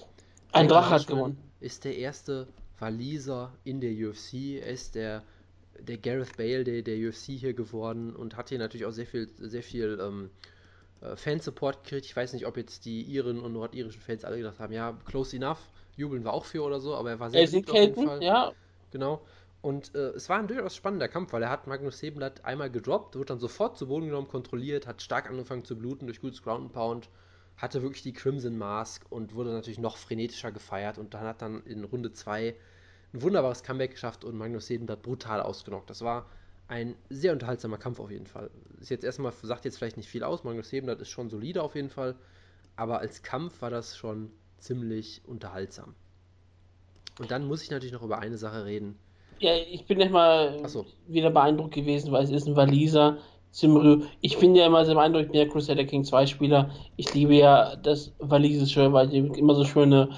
Ein 0.51 0.68
Drache 0.68 0.89
hat 0.89 1.08
gewonnen. 1.08 1.38
Ist 1.62 1.86
der 1.86 1.95
erste 1.95 2.47
Waliser 2.80 3.53
in 3.63 3.82
der 3.82 3.91
UFC. 3.91 4.61
Er 4.61 4.67
ist 4.67 4.95
der, 4.95 5.23
der 5.80 5.97
Gareth 5.97 6.38
Bale 6.38 6.63
der, 6.63 6.82
der 6.82 6.97
UFC 6.97 7.32
hier 7.32 7.53
geworden 7.53 8.15
und 8.15 8.38
hat 8.38 8.49
hier 8.49 8.59
natürlich 8.59 8.86
auch 8.86 8.91
sehr 8.91 9.05
viel, 9.05 9.30
sehr 9.39 9.63
viel 9.63 9.99
ähm, 10.01 10.30
äh, 11.01 11.15
Fansupport 11.15 11.84
gekriegt. 11.84 12.05
Ich 12.05 12.15
weiß 12.15 12.34
nicht, 12.34 12.45
ob 12.45 12.57
jetzt 12.57 12.86
die 12.86 13.01
Iren 13.01 13.39
und 13.39 13.53
nordirischen 13.53 14.01
Fans 14.01 14.25
alle 14.25 14.38
gedacht 14.38 14.59
haben, 14.59 14.73
ja, 14.73 14.97
close 15.05 15.36
enough, 15.36 15.59
jubeln 15.95 16.23
wir 16.23 16.34
auch 16.34 16.45
für 16.45 16.63
oder 16.63 16.80
so, 16.80 16.95
aber 16.95 17.11
er 17.11 17.19
war 17.19 17.30
sehr 17.30 17.47
gut 17.47 17.69
auf 17.69 17.75
jeden 17.75 18.05
Fall. 18.07 18.23
Ja. 18.23 18.51
Genau. 18.91 19.21
Und 19.61 19.95
äh, 19.95 20.09
es 20.09 20.30
war 20.30 20.38
ein 20.38 20.47
durchaus 20.47 20.75
spannender 20.75 21.07
Kampf, 21.07 21.34
weil 21.34 21.43
er 21.43 21.49
hat 21.49 21.67
Magnus 21.67 21.99
Sebenblatt 21.99 22.45
einmal 22.45 22.69
gedroppt, 22.69 23.15
wurde 23.15 23.25
dann 23.25 23.39
sofort 23.39 23.78
zu 23.78 23.88
Boden 23.88 24.05
genommen, 24.05 24.28
kontrolliert, 24.28 24.88
hat 24.88 25.01
stark 25.01 25.30
angefangen 25.30 25.65
zu 25.65 25.75
bluten 25.75 26.05
durch 26.05 26.21
gutes 26.21 26.41
Ground 26.41 26.65
and 26.65 26.73
Pound 26.73 27.09
hatte 27.58 27.82
wirklich 27.82 28.03
die 28.03 28.14
Crimson 28.14 28.58
Mask 28.58 29.03
und 29.10 29.34
wurde 29.34 29.51
natürlich 29.51 29.80
noch 29.80 29.97
frenetischer 29.97 30.51
gefeiert 30.51 30.97
und 30.97 31.14
dann 31.14 31.24
hat 31.24 31.41
dann 31.41 31.64
in 31.64 31.84
Runde 31.84 32.12
2 32.12 32.55
ein 33.14 33.22
wunderbares 33.22 33.64
Comeback 33.64 33.91
geschafft 33.91 34.24
und 34.24 34.38
Magnus 34.38 34.68
Sedenblatt 34.68 35.01
brutal 35.01 35.41
ausgenockt. 35.41 35.89
Das 35.89 36.01
war 36.01 36.28
ein 36.68 36.95
sehr 37.10 37.34
unterhaltsamer 37.34 37.78
Kampf 37.78 37.99
auf 37.99 38.12
jeden 38.12 38.28
Fall. 38.28 38.51
Ist 38.80 38.89
jetzt 38.89 39.03
erstmal, 39.03 39.32
sagt 39.32 39.66
jetzt 39.66 39.78
vielleicht 39.78 39.97
nicht 39.97 40.10
viel 40.10 40.24
aus, 40.24 40.43
Magnus 40.43 40.70
Sedenblatt 40.70 41.01
ist 41.01 41.10
schon 41.10 41.30
solide 41.30 41.64
auf 41.64 41.76
jeden 41.76 41.89
Fall, 41.89 42.16
aber 42.76 42.99
als 42.99 43.24
Kampf 43.24 43.62
war 43.62 43.70
das 43.70 43.97
schon 43.97 44.32
ziemlich 44.60 45.22
unterhaltsam. 45.26 45.95
Und 47.20 47.32
dann 47.32 47.47
muss 47.47 47.64
ich 47.64 47.72
natürlich 47.72 47.93
noch 47.93 48.03
über 48.03 48.20
eine 48.20 48.38
Sache 48.38 48.66
reden. 48.66 48.99
Ja, 49.39 49.55
ich 49.55 49.86
bin 49.86 49.99
nicht 49.99 50.12
mal 50.12 50.68
so. 50.68 50.86
wieder 51.08 51.30
beeindruckt 51.30 51.74
gewesen, 51.74 52.12
weil 52.12 52.24
es 52.24 52.32
ist 52.32 52.47
ein 52.47 52.55
Waliser, 52.55 53.20
Simrü. 53.51 54.03
Ich 54.21 54.37
finde 54.37 54.59
ja 54.59 54.67
immer 54.67 54.85
sehr 54.85 54.95
beeindruckend, 54.95 55.33
der 55.33 55.47
Crusader 55.47 55.83
King 55.83 56.03
2 56.03 56.25
Spieler. 56.25 56.69
Ich 56.95 57.13
liebe 57.13 57.35
ja 57.35 57.75
das 57.75 58.13
Walisische, 58.19 58.93
weil 58.93 59.07
die 59.07 59.17
immer 59.17 59.55
so 59.55 59.65
schöne 59.65 60.09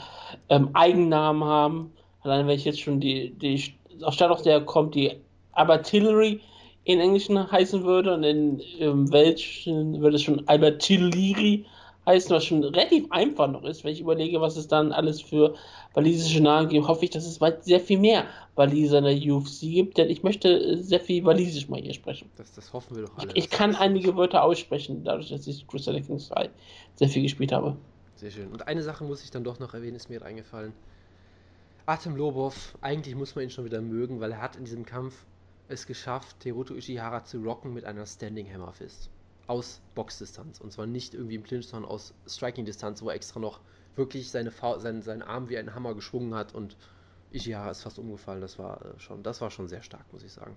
ähm, 0.49 0.69
Eigennamen 0.73 1.43
haben. 1.43 1.93
Allein 2.21 2.47
wenn 2.47 2.55
ich 2.55 2.65
jetzt 2.65 2.82
schon 2.82 2.99
die, 2.99 3.32
die 3.32 3.57
Stadt, 3.57 4.32
aus 4.32 4.43
der 4.43 4.61
kommt, 4.61 4.95
die 4.95 5.11
Abertillery 5.53 6.41
in 6.84 6.99
Englischen 6.99 7.51
heißen 7.51 7.84
würde 7.84 8.13
und 8.13 8.23
in 8.23 8.61
ähm, 8.80 9.11
Welschen 9.11 10.01
würde 10.01 10.15
es 10.15 10.23
schon 10.23 10.47
Albertillery 10.47 11.65
heißen, 11.65 11.78
was 12.10 12.45
schon 12.45 12.64
relativ 12.64 13.12
einfach 13.12 13.47
noch 13.47 13.64
ist, 13.64 13.84
wenn 13.84 13.93
ich 13.93 14.01
überlege, 14.01 14.41
was 14.41 14.57
es 14.57 14.68
dann 14.68 14.91
alles 14.91 15.22
für 15.22 15.55
walisische 15.93 16.41
Namen 16.41 16.70
gibt, 16.70 16.88
hoffe 16.88 17.05
ich, 17.05 17.12
dass 17.12 17.26
es 17.26 17.39
bald 17.39 17.64
sehr 17.64 17.80
viel 17.80 17.99
mehr 17.99 18.26
Waliser 18.55 18.99
in 18.99 19.03
der 19.03 19.36
UFC 19.36 19.62
gibt, 19.62 19.97
denn 19.97 20.10
ich 20.10 20.24
möchte 20.24 20.78
sehr 20.82 20.99
viel 20.99 21.24
Walisisch 21.24 21.70
mal 21.70 21.80
hier 21.80 21.93
sprechen. 21.93 22.30
Das, 22.36 22.51
das 22.51 22.74
hoffen 22.74 22.95
wir 22.95 23.03
doch 23.03 23.18
alle. 23.18 23.32
Ich, 23.34 23.45
ich 23.45 23.49
kann 23.49 23.76
einige 23.76 24.16
Wörter 24.16 24.43
aussprechen, 24.43 25.03
dadurch, 25.03 25.30
dass 25.30 25.47
ich 25.47 25.68
Crusader 25.68 26.01
Kings 26.01 26.28
2 26.28 26.49
sehr 26.95 27.10
viel 27.10 27.24
gespielt 27.24 27.51
habe. 27.51 27.76
Sehr 28.16 28.32
schön. 28.32 28.47
Und 28.51 28.68
eine 28.68 28.84
Sache 28.84 29.03
muss 29.03 29.24
ich 29.24 29.32
dann 29.32 29.43
doch 29.43 29.60
noch 29.60 29.74
erwähnen, 29.74 29.95
ist 29.95 30.10
mir 30.10 30.24
eingefallen. 30.24 30.74
Atem 31.86 32.16
Lobov, 32.16 32.78
eigentlich 32.82 33.16
muss 33.16 33.36
man 33.36 33.45
ihn 33.45 33.49
schon 33.49 33.66
wieder 33.66 33.82
mögen, 33.82 34.20
weil 34.20 34.32
er 34.32 34.41
hat 34.41 34.55
in 34.55 34.66
diesem 34.66 34.86
Kampf 34.86 35.26
es 35.68 35.86
geschafft, 35.88 36.39
Teruto 36.39 36.74
Ishihara 36.74 37.24
zu 37.24 37.39
rocken 37.39 37.74
mit 37.74 37.86
einer 37.86 38.05
Standing 38.05 38.51
Hammer 38.51 38.74
Fist 38.74 39.10
aus 39.50 39.82
Boxdistanz. 39.95 40.62
Und 40.62 40.72
zwar 40.72 40.86
nicht 40.86 41.14
irgendwie 41.14 41.36
im 41.36 41.43
Clinch, 41.43 41.68
sondern 41.68 41.89
aus 41.89 42.14
Striking-Distanz, 42.28 43.02
wo 43.02 43.10
er 43.10 43.16
extra 43.16 43.39
noch 43.39 43.60
wirklich 43.95 44.30
seine 44.30 44.52
seinen, 44.52 45.02
seinen 45.02 45.22
Arm 45.24 45.50
wie 45.50 45.58
ein 45.58 45.74
Hammer 45.74 45.95
geschwungen 45.95 46.36
hat 46.36 46.54
und 46.54 46.78
Ishihara 47.32 47.72
ist 47.72 47.82
fast 47.82 48.00
umgefallen. 48.00 48.41
Das 48.41 48.60
war 48.60 48.82
äh, 48.82 49.00
schon, 49.00 49.24
das 49.24 49.41
war 49.41 49.52
schon 49.52 49.68
sehr 49.68 49.82
stark, 49.82 50.06
muss 50.14 50.24
ich 50.24 50.32
sagen. 50.32 50.56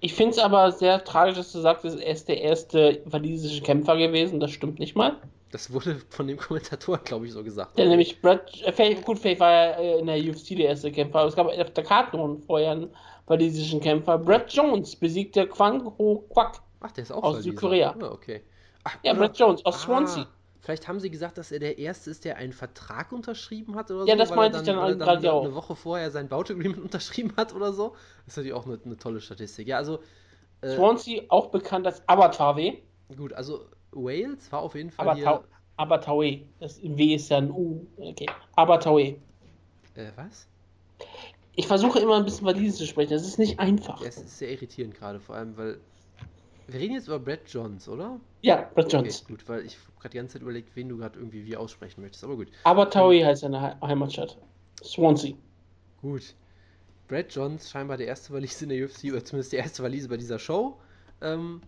Ich 0.00 0.14
finde 0.14 0.32
es 0.32 0.38
aber 0.38 0.70
sehr 0.72 1.02
tragisch, 1.04 1.36
dass 1.36 1.52
du 1.52 1.60
sagst, 1.60 1.84
er 1.84 2.12
ist 2.12 2.28
der 2.28 2.40
erste 2.40 3.00
walisische 3.06 3.62
Kämpfer 3.62 3.96
gewesen. 3.96 4.40
Das 4.40 4.50
stimmt 4.50 4.78
nicht 4.78 4.94
mal. 4.94 5.16
Das 5.52 5.72
wurde 5.72 6.00
von 6.10 6.26
dem 6.26 6.36
Kommentator, 6.36 6.98
glaube 6.98 7.26
ich, 7.26 7.32
so 7.32 7.42
gesagt. 7.42 7.78
Ja, 7.78 7.86
nämlich 7.86 8.20
Brad, 8.20 8.52
äh, 8.62 8.94
gut, 8.96 9.18
vielleicht 9.20 9.40
war 9.40 9.52
er 9.52 9.78
äh, 9.78 10.00
in 10.00 10.06
der 10.06 10.18
UFC 10.18 10.48
der 10.48 10.66
erste 10.66 10.90
Kämpfer, 10.92 11.20
aber 11.20 11.28
es 11.28 11.36
gab 11.36 11.46
auf 11.46 11.70
der 11.70 11.84
Karte 11.84 12.38
vorher 12.46 12.72
einen 12.72 12.90
walisischen 13.26 13.80
Kämpfer. 13.80 14.18
Brad 14.18 14.52
Jones 14.52 14.96
besiegte 14.96 15.46
Kwang 15.46 15.84
Ho 15.98 16.24
Kwak 16.28 16.60
Ach, 16.80 16.92
der 16.92 17.02
ist 17.02 17.12
auch 17.12 17.22
aus 17.22 17.42
Südkorea. 17.42 17.96
Ah, 18.00 18.10
okay. 18.10 18.42
Ach, 18.84 18.96
ja, 19.02 19.14
Brad 19.14 19.38
Jones 19.38 19.64
aus 19.64 19.76
ah, 19.76 19.78
Swansea. 19.78 20.26
Vielleicht 20.60 20.88
haben 20.88 20.98
sie 20.98 21.10
gesagt, 21.10 21.38
dass 21.38 21.52
er 21.52 21.60
der 21.60 21.78
Erste 21.78 22.10
ist, 22.10 22.24
der 22.24 22.36
einen 22.36 22.52
Vertrag 22.52 23.12
unterschrieben 23.12 23.76
hat 23.76 23.90
oder 23.90 24.00
ja, 24.00 24.04
so. 24.04 24.10
Ja, 24.10 24.16
das 24.16 24.34
meinte 24.34 24.58
ich 24.58 24.64
dann, 24.64 24.76
dann 24.76 24.98
gerade 24.98 25.32
auch. 25.32 25.44
Eine 25.44 25.54
Woche 25.54 25.76
vorher 25.76 26.10
sein 26.10 26.28
Bout-Agreement 26.28 26.78
unterschrieben 26.82 27.32
hat 27.36 27.54
oder 27.54 27.72
so. 27.72 27.90
Das 28.24 28.32
ist 28.32 28.36
natürlich 28.38 28.52
auch 28.54 28.66
eine, 28.66 28.78
eine 28.84 28.96
tolle 28.96 29.20
Statistik. 29.20 29.68
Ja, 29.68 29.76
also. 29.76 30.00
Äh, 30.62 30.74
Swansea, 30.74 31.22
auch 31.28 31.50
bekannt 31.50 31.86
als 31.86 32.02
Abattoir-W. 32.08 32.78
Gut, 33.16 33.32
also 33.32 33.66
Wales 33.92 34.50
war 34.50 34.60
auf 34.60 34.74
jeden 34.74 34.90
Fall. 34.90 35.44
Abattoir. 35.76 36.38
Das 36.58 36.82
W 36.82 37.14
ist 37.14 37.28
ja 37.28 37.38
ein 37.38 37.50
U. 37.50 37.86
Okay. 37.96 38.26
Abattoir. 38.56 39.14
Äh, 39.94 40.10
was? 40.16 40.46
Ich 41.54 41.66
versuche 41.66 41.98
immer 42.00 42.16
ein 42.16 42.24
bisschen 42.24 42.46
Walisisch 42.46 42.78
zu 42.78 42.86
sprechen. 42.86 43.10
Das 43.10 43.26
ist 43.26 43.38
nicht 43.38 43.58
einfach. 43.60 44.00
Ja, 44.00 44.08
es 44.08 44.16
ist 44.16 44.38
sehr 44.38 44.50
irritierend 44.50 44.94
gerade, 44.94 45.20
vor 45.20 45.36
allem, 45.36 45.56
weil 45.56 45.78
wir 46.66 46.80
reden 46.80 46.94
jetzt 46.94 47.06
über 47.08 47.18
Brad 47.18 47.40
Johns, 47.48 47.88
oder? 47.88 48.20
Ja, 48.42 48.70
Brad 48.74 48.92
Johns. 48.92 49.22
Okay, 49.22 49.32
gut, 49.32 49.48
weil 49.48 49.64
ich 49.66 49.78
gerade 49.98 50.10
die 50.12 50.16
ganze 50.18 50.34
Zeit 50.34 50.42
überlegt, 50.42 50.74
wen 50.76 50.88
du 50.88 50.96
gerade 50.98 51.18
irgendwie 51.18 51.44
wie 51.44 51.56
aussprechen 51.56 52.00
möchtest, 52.02 52.24
aber 52.24 52.36
gut. 52.36 52.48
Aber 52.64 52.90
Taui 52.90 53.20
ähm, 53.20 53.26
heißt 53.26 53.42
seine 53.42 53.80
Heimatstadt. 53.80 54.36
Swansea. 54.82 55.34
Gut. 56.00 56.34
Brad 57.08 57.32
Johns, 57.34 57.70
scheinbar 57.70 57.96
der 57.96 58.06
erste 58.08 58.32
Walise 58.32 58.64
in 58.64 58.70
der 58.70 58.84
UFC, 58.84 59.04
oder 59.12 59.24
zumindest 59.24 59.52
der 59.52 59.60
erste 59.60 59.82
Walise 59.82 60.08
bei 60.08 60.16
dieser 60.16 60.38
Show. 60.38 60.80
Ähm, 61.20 61.62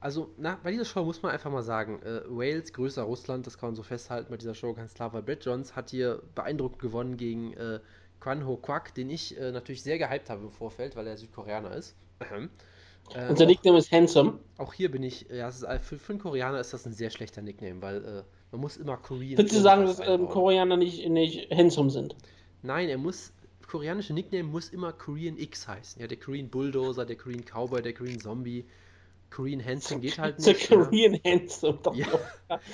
Also, 0.00 0.32
na, 0.36 0.58
bei 0.62 0.70
dieser 0.70 0.84
Show 0.84 1.04
muss 1.04 1.22
man 1.22 1.32
einfach 1.32 1.50
mal 1.50 1.62
sagen, 1.62 2.00
äh, 2.02 2.22
Wales, 2.28 2.72
größer 2.72 3.02
Russland, 3.02 3.46
das 3.46 3.58
kann 3.58 3.70
man 3.70 3.76
so 3.76 3.82
festhalten 3.82 4.30
bei 4.30 4.36
dieser 4.36 4.54
Show, 4.54 4.72
ganz 4.74 4.94
klar, 4.94 5.12
weil 5.12 5.22
Brett 5.22 5.44
Jones 5.44 5.74
hat 5.74 5.90
hier 5.90 6.22
beeindruckend 6.34 6.80
gewonnen 6.80 7.16
gegen 7.16 7.54
äh, 7.54 7.80
Kwan 8.20 8.46
Ho 8.46 8.56
Kwak, 8.58 8.94
den 8.94 9.10
ich 9.10 9.36
äh, 9.38 9.52
natürlich 9.52 9.82
sehr 9.82 9.98
gehypt 9.98 10.30
habe 10.30 10.42
im 10.44 10.50
Vorfeld, 10.52 10.94
weil 10.96 11.06
er 11.06 11.16
Südkoreaner 11.16 11.72
ist. 11.74 11.96
Äh, 13.14 13.28
Unser 13.28 13.46
Nickname 13.46 13.78
ist 13.78 13.92
Handsome. 13.92 14.38
Auch 14.58 14.72
hier 14.72 14.90
bin 14.90 15.02
ich, 15.02 15.26
ja, 15.30 15.48
ist, 15.48 15.66
für, 15.82 15.98
für, 15.98 16.12
einen 16.12 16.20
Koreaner 16.20 16.60
ist 16.60 16.72
das 16.72 16.86
ein 16.86 16.92
sehr 16.92 17.10
schlechter 17.10 17.42
Nickname, 17.42 17.80
weil 17.82 18.04
äh, 18.04 18.22
man 18.52 18.60
muss 18.60 18.76
immer 18.76 18.96
Korean. 18.96 19.38
Würdest 19.38 19.56
du 19.56 19.60
sagen, 19.60 19.84
dass 19.84 20.00
ähm, 20.00 20.28
Koreaner 20.28 20.76
nicht, 20.76 21.08
nicht 21.08 21.50
handsome 21.50 21.90
sind? 21.90 22.16
Nein, 22.62 22.88
er 22.88 22.98
muss, 22.98 23.32
koreanische 23.66 24.12
Nickname 24.12 24.44
muss 24.44 24.70
immer 24.70 24.92
Korean 24.92 25.38
X 25.38 25.68
heißen. 25.68 26.00
Ja, 26.00 26.08
der 26.08 26.18
Korean 26.18 26.48
Bulldozer, 26.48 27.04
der 27.04 27.16
Korean 27.16 27.44
Cowboy, 27.44 27.82
der 27.82 27.94
Korean 27.94 28.20
Zombie. 28.20 28.64
Korean 29.30 29.64
Handsome 29.64 30.00
geht 30.00 30.18
halt 30.18 30.38
nicht. 30.38 30.70
Der 30.70 30.78
Korean 30.78 31.14
ja. 31.14 31.32
Handsome, 31.32 31.78
doch. 31.82 31.94
Ja. 31.94 32.06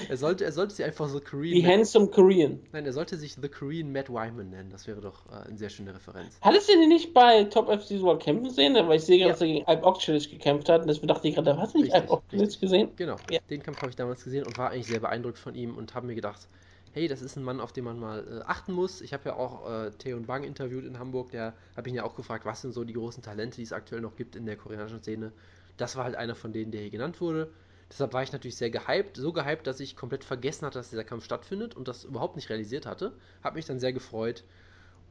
er, 0.08 0.16
sollte, 0.16 0.44
er 0.44 0.52
sollte 0.52 0.74
sich 0.74 0.84
einfach 0.84 1.08
so 1.08 1.20
Korean. 1.20 1.54
Die 1.54 1.66
Handsome 1.66 2.08
Korean. 2.08 2.60
Nein, 2.72 2.86
er 2.86 2.92
sollte 2.92 3.16
sich 3.16 3.34
The 3.40 3.48
Korean 3.48 3.90
Matt 3.92 4.08
Wyman 4.08 4.50
nennen. 4.50 4.70
Das 4.70 4.86
wäre 4.86 5.00
doch 5.00 5.26
äh, 5.26 5.48
eine 5.48 5.58
sehr 5.58 5.70
schöne 5.70 5.94
Referenz. 5.94 6.36
Hattest 6.40 6.68
du 6.68 6.74
den 6.74 6.88
nicht 6.88 7.14
bei 7.14 7.44
Top 7.44 7.68
FC 7.68 8.00
World 8.02 8.22
kämpfen 8.22 8.50
sehen? 8.50 8.74
Weil 8.74 8.96
ich 8.96 9.04
sehe, 9.04 9.18
ja. 9.18 9.28
dass 9.28 9.40
er 9.40 9.46
gegen 9.46 9.66
Alp 9.66 9.84
Oxchillis 9.84 10.30
gekämpft 10.30 10.68
hat. 10.68 10.82
Und 10.82 10.88
deswegen 10.88 11.08
dachte 11.08 11.28
ich 11.28 11.34
gerade, 11.34 11.56
hast 11.56 11.74
du 11.74 11.80
nicht 11.80 11.92
Alp 11.94 12.10
Oxchillis 12.10 12.60
gesehen? 12.60 12.90
Genau, 12.96 13.16
ja. 13.30 13.40
den 13.50 13.62
Kampf 13.62 13.78
habe 13.78 13.90
ich 13.90 13.96
damals 13.96 14.22
gesehen 14.22 14.46
und 14.46 14.56
war 14.58 14.70
eigentlich 14.70 14.86
sehr 14.86 15.00
beeindruckt 15.00 15.38
von 15.38 15.54
ihm 15.54 15.76
und 15.76 15.94
habe 15.94 16.06
mir 16.06 16.14
gedacht, 16.14 16.48
hey, 16.92 17.08
das 17.08 17.22
ist 17.22 17.36
ein 17.36 17.42
Mann, 17.42 17.60
auf 17.60 17.72
den 17.72 17.84
man 17.84 17.98
mal 17.98 18.20
äh, 18.20 18.44
achten 18.44 18.72
muss. 18.72 19.00
Ich 19.00 19.12
habe 19.12 19.30
ja 19.30 19.36
auch 19.36 19.68
äh, 19.68 19.90
Theon 19.92 20.26
Bang 20.26 20.44
interviewt 20.44 20.84
in 20.84 20.98
Hamburg. 20.98 21.30
Der 21.30 21.54
habe 21.76 21.88
ich 21.88 21.94
ihn 21.94 21.96
ja 21.96 22.04
auch 22.04 22.14
gefragt, 22.14 22.44
was 22.44 22.60
sind 22.60 22.72
so 22.72 22.84
die 22.84 22.92
großen 22.92 23.22
Talente, 23.22 23.56
die 23.56 23.62
es 23.62 23.72
aktuell 23.72 24.02
noch 24.02 24.16
gibt 24.16 24.36
in 24.36 24.46
der 24.46 24.56
koreanischen 24.56 25.00
Szene 25.00 25.32
das 25.76 25.96
war 25.96 26.04
halt 26.04 26.16
einer 26.16 26.34
von 26.34 26.52
denen, 26.52 26.72
der 26.72 26.82
hier 26.82 26.90
genannt 26.90 27.20
wurde. 27.20 27.52
Deshalb 27.90 28.14
war 28.14 28.22
ich 28.22 28.32
natürlich 28.32 28.56
sehr 28.56 28.70
gehypt. 28.70 29.16
So 29.16 29.32
gehypt, 29.32 29.66
dass 29.66 29.80
ich 29.80 29.96
komplett 29.96 30.24
vergessen 30.24 30.64
hatte, 30.64 30.78
dass 30.78 30.90
dieser 30.90 31.04
Kampf 31.04 31.24
stattfindet 31.24 31.76
und 31.76 31.88
das 31.88 32.04
überhaupt 32.04 32.36
nicht 32.36 32.48
realisiert 32.48 32.86
hatte. 32.86 33.12
Hab 33.42 33.54
mich 33.54 33.66
dann 33.66 33.80
sehr 33.80 33.92
gefreut. 33.92 34.44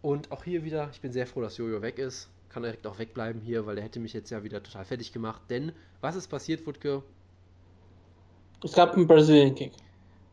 Und 0.02 0.32
auch 0.32 0.44
hier 0.44 0.64
wieder, 0.64 0.90
ich 0.92 1.02
bin 1.02 1.12
sehr 1.12 1.28
froh, 1.28 1.42
dass 1.42 1.58
Jojo 1.58 1.82
weg 1.82 2.00
ist. 2.00 2.30
Kann 2.50 2.64
direkt 2.64 2.88
auch 2.88 2.98
wegbleiben 2.98 3.40
hier, 3.40 3.66
weil 3.66 3.76
der 3.76 3.84
hätte 3.84 4.00
mich 4.00 4.14
jetzt 4.14 4.32
ja 4.32 4.44
wieder 4.44 4.64
total 4.64 4.84
fertig 4.84 5.14
gemacht. 5.14 5.42
Denn, 5.50 5.74
was 6.02 6.16
ist 6.16 6.28
passiert, 6.28 6.66
Wutke? 6.66 7.04
Es 8.64 8.74
gab 8.74 8.96
einen 8.96 9.08
Brazilian 9.08 9.56
Kick. 9.56 9.74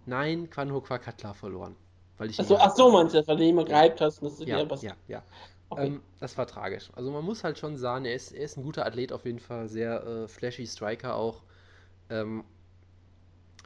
Nein, 0.07 0.49
Quan 0.51 0.73
Ho 0.73 0.81
Quack 0.81 1.07
hat 1.07 1.19
klar 1.19 1.35
verloren. 1.35 1.77
Weil 2.17 2.31
ich 2.31 2.41
achso, 2.41 2.57
ach 2.57 2.75
so 2.75 2.91
meinst 2.91 3.15
du 3.15 3.27
weil 3.27 3.37
du 3.37 3.45
immer 3.45 3.65
gehypt 3.65 4.01
hast 4.01 4.21
und 4.23 4.31
das 4.31 4.41
ist 4.41 4.49
ja, 4.49 4.65
passiert. 4.65 4.97
Ja, 5.07 5.19
ja. 5.19 5.23
Okay. 5.71 5.87
Ähm, 5.87 6.03
das 6.19 6.39
war 6.39 6.47
tragisch. 6.47 6.91
Also 6.95 7.11
man 7.11 7.25
muss 7.25 7.45
halt 7.45 7.59
schon 7.59 7.77
sagen, 7.77 8.05
er 8.05 8.15
ist, 8.15 8.33
er 8.33 8.45
ist 8.45 8.57
ein 8.57 8.63
guter 8.63 8.87
Athlet 8.87 9.13
auf 9.13 9.25
jeden 9.25 9.39
Fall, 9.39 9.69
sehr 9.69 10.05
äh, 10.07 10.29
flashy 10.29 10.67
Striker 10.67 11.15
auch. 11.15 11.43
Ähm, 12.11 12.45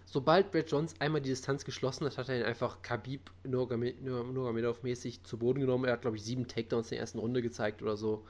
sobald 0.05 0.51
Brad 0.51 0.71
Jones 0.71 0.95
einmal 1.01 1.21
die 1.21 1.31
Distanz 1.31 1.65
geschlossen 1.65 2.05
hat, 2.05 2.19
hat 2.19 2.29
er 2.29 2.41
ihn 2.41 2.45
einfach 2.45 2.83
Khabib 2.83 3.31
Nurmagomedov-mäßig 3.45 5.23
zu 5.23 5.39
Boden 5.39 5.61
genommen. 5.61 5.85
Er 5.85 5.93
hat, 5.93 6.03
glaube 6.03 6.17
ich, 6.17 6.25
sieben 6.25 6.49
Takedowns 6.49 6.89
in 6.89 6.97
der 6.97 7.01
ersten 7.01 7.19
Runde 7.19 7.41
gezeigt 7.41 7.83
oder 7.83 7.97
so. 7.97 8.25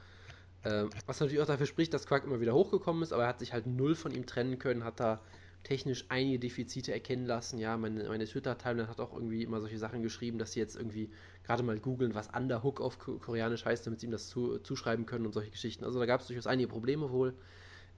Ähm, 0.64 0.90
was 1.06 1.18
natürlich 1.18 1.42
auch 1.42 1.46
dafür 1.46 1.66
spricht, 1.66 1.92
dass 1.94 2.06
Quark 2.06 2.24
immer 2.24 2.40
wieder 2.40 2.54
hochgekommen 2.54 3.02
ist, 3.02 3.12
aber 3.12 3.24
er 3.24 3.28
hat 3.30 3.40
sich 3.40 3.52
halt 3.52 3.66
null 3.66 3.94
von 3.94 4.12
ihm 4.12 4.26
trennen 4.26 4.58
können, 4.58 4.84
hat 4.84 5.00
da 5.00 5.20
technisch 5.64 6.04
einige 6.08 6.38
Defizite 6.38 6.92
erkennen 6.92 7.26
lassen. 7.26 7.58
Ja, 7.58 7.76
meine, 7.76 8.04
meine 8.04 8.26
Twitter-Timeline 8.26 8.88
hat 8.88 9.00
auch 9.00 9.12
irgendwie 9.12 9.42
immer 9.42 9.60
solche 9.60 9.78
Sachen 9.78 10.02
geschrieben, 10.02 10.38
dass 10.38 10.52
sie 10.52 10.60
jetzt 10.60 10.76
irgendwie 10.76 11.10
gerade 11.44 11.62
mal 11.62 11.78
googeln, 11.78 12.14
was 12.14 12.28
Underhook 12.28 12.80
auf 12.80 12.98
Koreanisch 12.98 13.64
heißt, 13.64 13.86
damit 13.86 14.00
sie 14.00 14.06
ihm 14.06 14.12
das 14.12 14.28
zu, 14.28 14.58
zuschreiben 14.58 15.06
können 15.06 15.26
und 15.26 15.32
solche 15.32 15.50
Geschichten. 15.50 15.84
Also 15.84 15.98
da 15.98 16.06
gab 16.06 16.20
es 16.20 16.26
durchaus 16.26 16.46
einige 16.46 16.68
Probleme 16.68 17.10
wohl. 17.10 17.34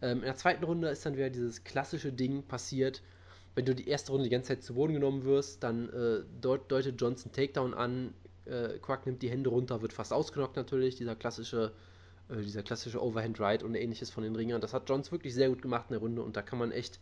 Ähm, 0.02 0.18
in 0.18 0.24
der 0.24 0.36
zweiten 0.36 0.64
Runde 0.64 0.88
ist 0.88 1.04
dann 1.04 1.16
wieder 1.16 1.30
dieses 1.30 1.64
klassische 1.64 2.12
Ding 2.12 2.42
passiert. 2.42 3.02
Wenn 3.54 3.66
du 3.66 3.74
die 3.74 3.88
erste 3.88 4.12
Runde 4.12 4.24
die 4.24 4.30
ganze 4.30 4.48
Zeit 4.48 4.62
zu 4.62 4.74
Boden 4.74 4.94
genommen 4.94 5.24
wirst, 5.24 5.62
dann 5.62 5.88
äh, 5.90 6.22
deut 6.40 6.70
deutet 6.70 7.00
Johnson 7.00 7.32
Takedown 7.32 7.74
an, 7.74 8.14
äh, 8.46 8.78
Quack 8.80 9.06
nimmt 9.06 9.22
die 9.22 9.30
Hände 9.30 9.50
runter, 9.50 9.80
wird 9.82 9.92
fast 9.92 10.12
ausgenockt 10.12 10.56
natürlich, 10.56 10.96
dieser 10.96 11.14
klassische 11.14 11.72
äh, 12.28 12.40
dieser 12.40 12.62
klassische 12.62 13.02
Overhand 13.02 13.40
Ride 13.40 13.64
und 13.64 13.74
ähnliches 13.74 14.10
von 14.10 14.24
den 14.24 14.34
Ringern. 14.34 14.60
Das 14.60 14.72
hat 14.72 14.88
Jones 14.88 15.12
wirklich 15.12 15.34
sehr 15.34 15.48
gut 15.48 15.62
gemacht 15.62 15.86
in 15.88 15.94
der 15.94 16.00
Runde 16.00 16.22
und 16.22 16.36
da 16.36 16.42
kann 16.42 16.58
man 16.58 16.72
echt 16.72 16.98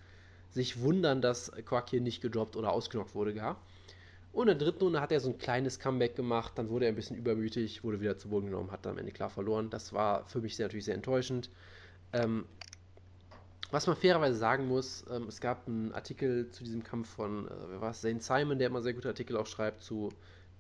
sich 0.51 0.81
wundern, 0.81 1.23
dass 1.23 1.51
Quack 1.65 1.91
hier 1.91 2.01
nicht 2.01 2.21
gedroppt 2.21 2.57
oder 2.57 2.73
ausgenockt 2.73 3.15
wurde 3.15 3.33
gar. 3.33 3.61
Und 4.33 4.49
in 4.49 4.59
der 4.59 4.67
dritten 4.67 4.85
Runde 4.85 5.01
hat 5.01 5.13
er 5.13 5.21
so 5.21 5.29
ein 5.29 5.39
kleines 5.39 5.79
Comeback 5.79 6.17
gemacht, 6.17 6.53
dann 6.57 6.71
wurde 6.71 6.87
er 6.87 6.93
ein 6.93 6.95
bisschen 6.95 7.17
übermütig, 7.17 7.85
wurde 7.85 8.01
wieder 8.01 8.17
zu 8.17 8.29
Boden 8.29 8.47
genommen, 8.47 8.71
hat 8.71 8.87
dann 8.87 8.93
am 8.93 8.99
Ende 8.99 9.13
klar 9.13 9.29
verloren. 9.29 9.69
Das 9.69 9.93
war 9.93 10.27
für 10.27 10.41
mich 10.41 10.57
sehr, 10.57 10.67
natürlich 10.67 10.87
sehr 10.87 10.95
enttäuschend. 10.95 11.51
Ähm, 12.15 12.47
was 13.71 13.87
man 13.87 13.97
fairerweise 13.97 14.37
sagen 14.37 14.69
muss, 14.69 15.05
ähm, 15.11 15.29
es 15.29 15.41
gab 15.41 15.67
einen 15.67 15.93
Artikel 15.93 16.51
zu 16.51 16.65
diesem 16.65 16.83
Kampf 16.83 17.09
von, 17.09 17.47
äh, 17.47 17.51
wer 17.69 17.81
war 17.81 17.91
es, 17.91 18.01
Zane 18.01 18.21
Simon, 18.21 18.59
der 18.59 18.69
immer 18.69 18.83
sehr 18.83 18.95
gute 18.95 19.09
Artikel 19.09 19.37
auch 19.37 19.47
schreibt 19.47 19.83
zu 19.83 20.11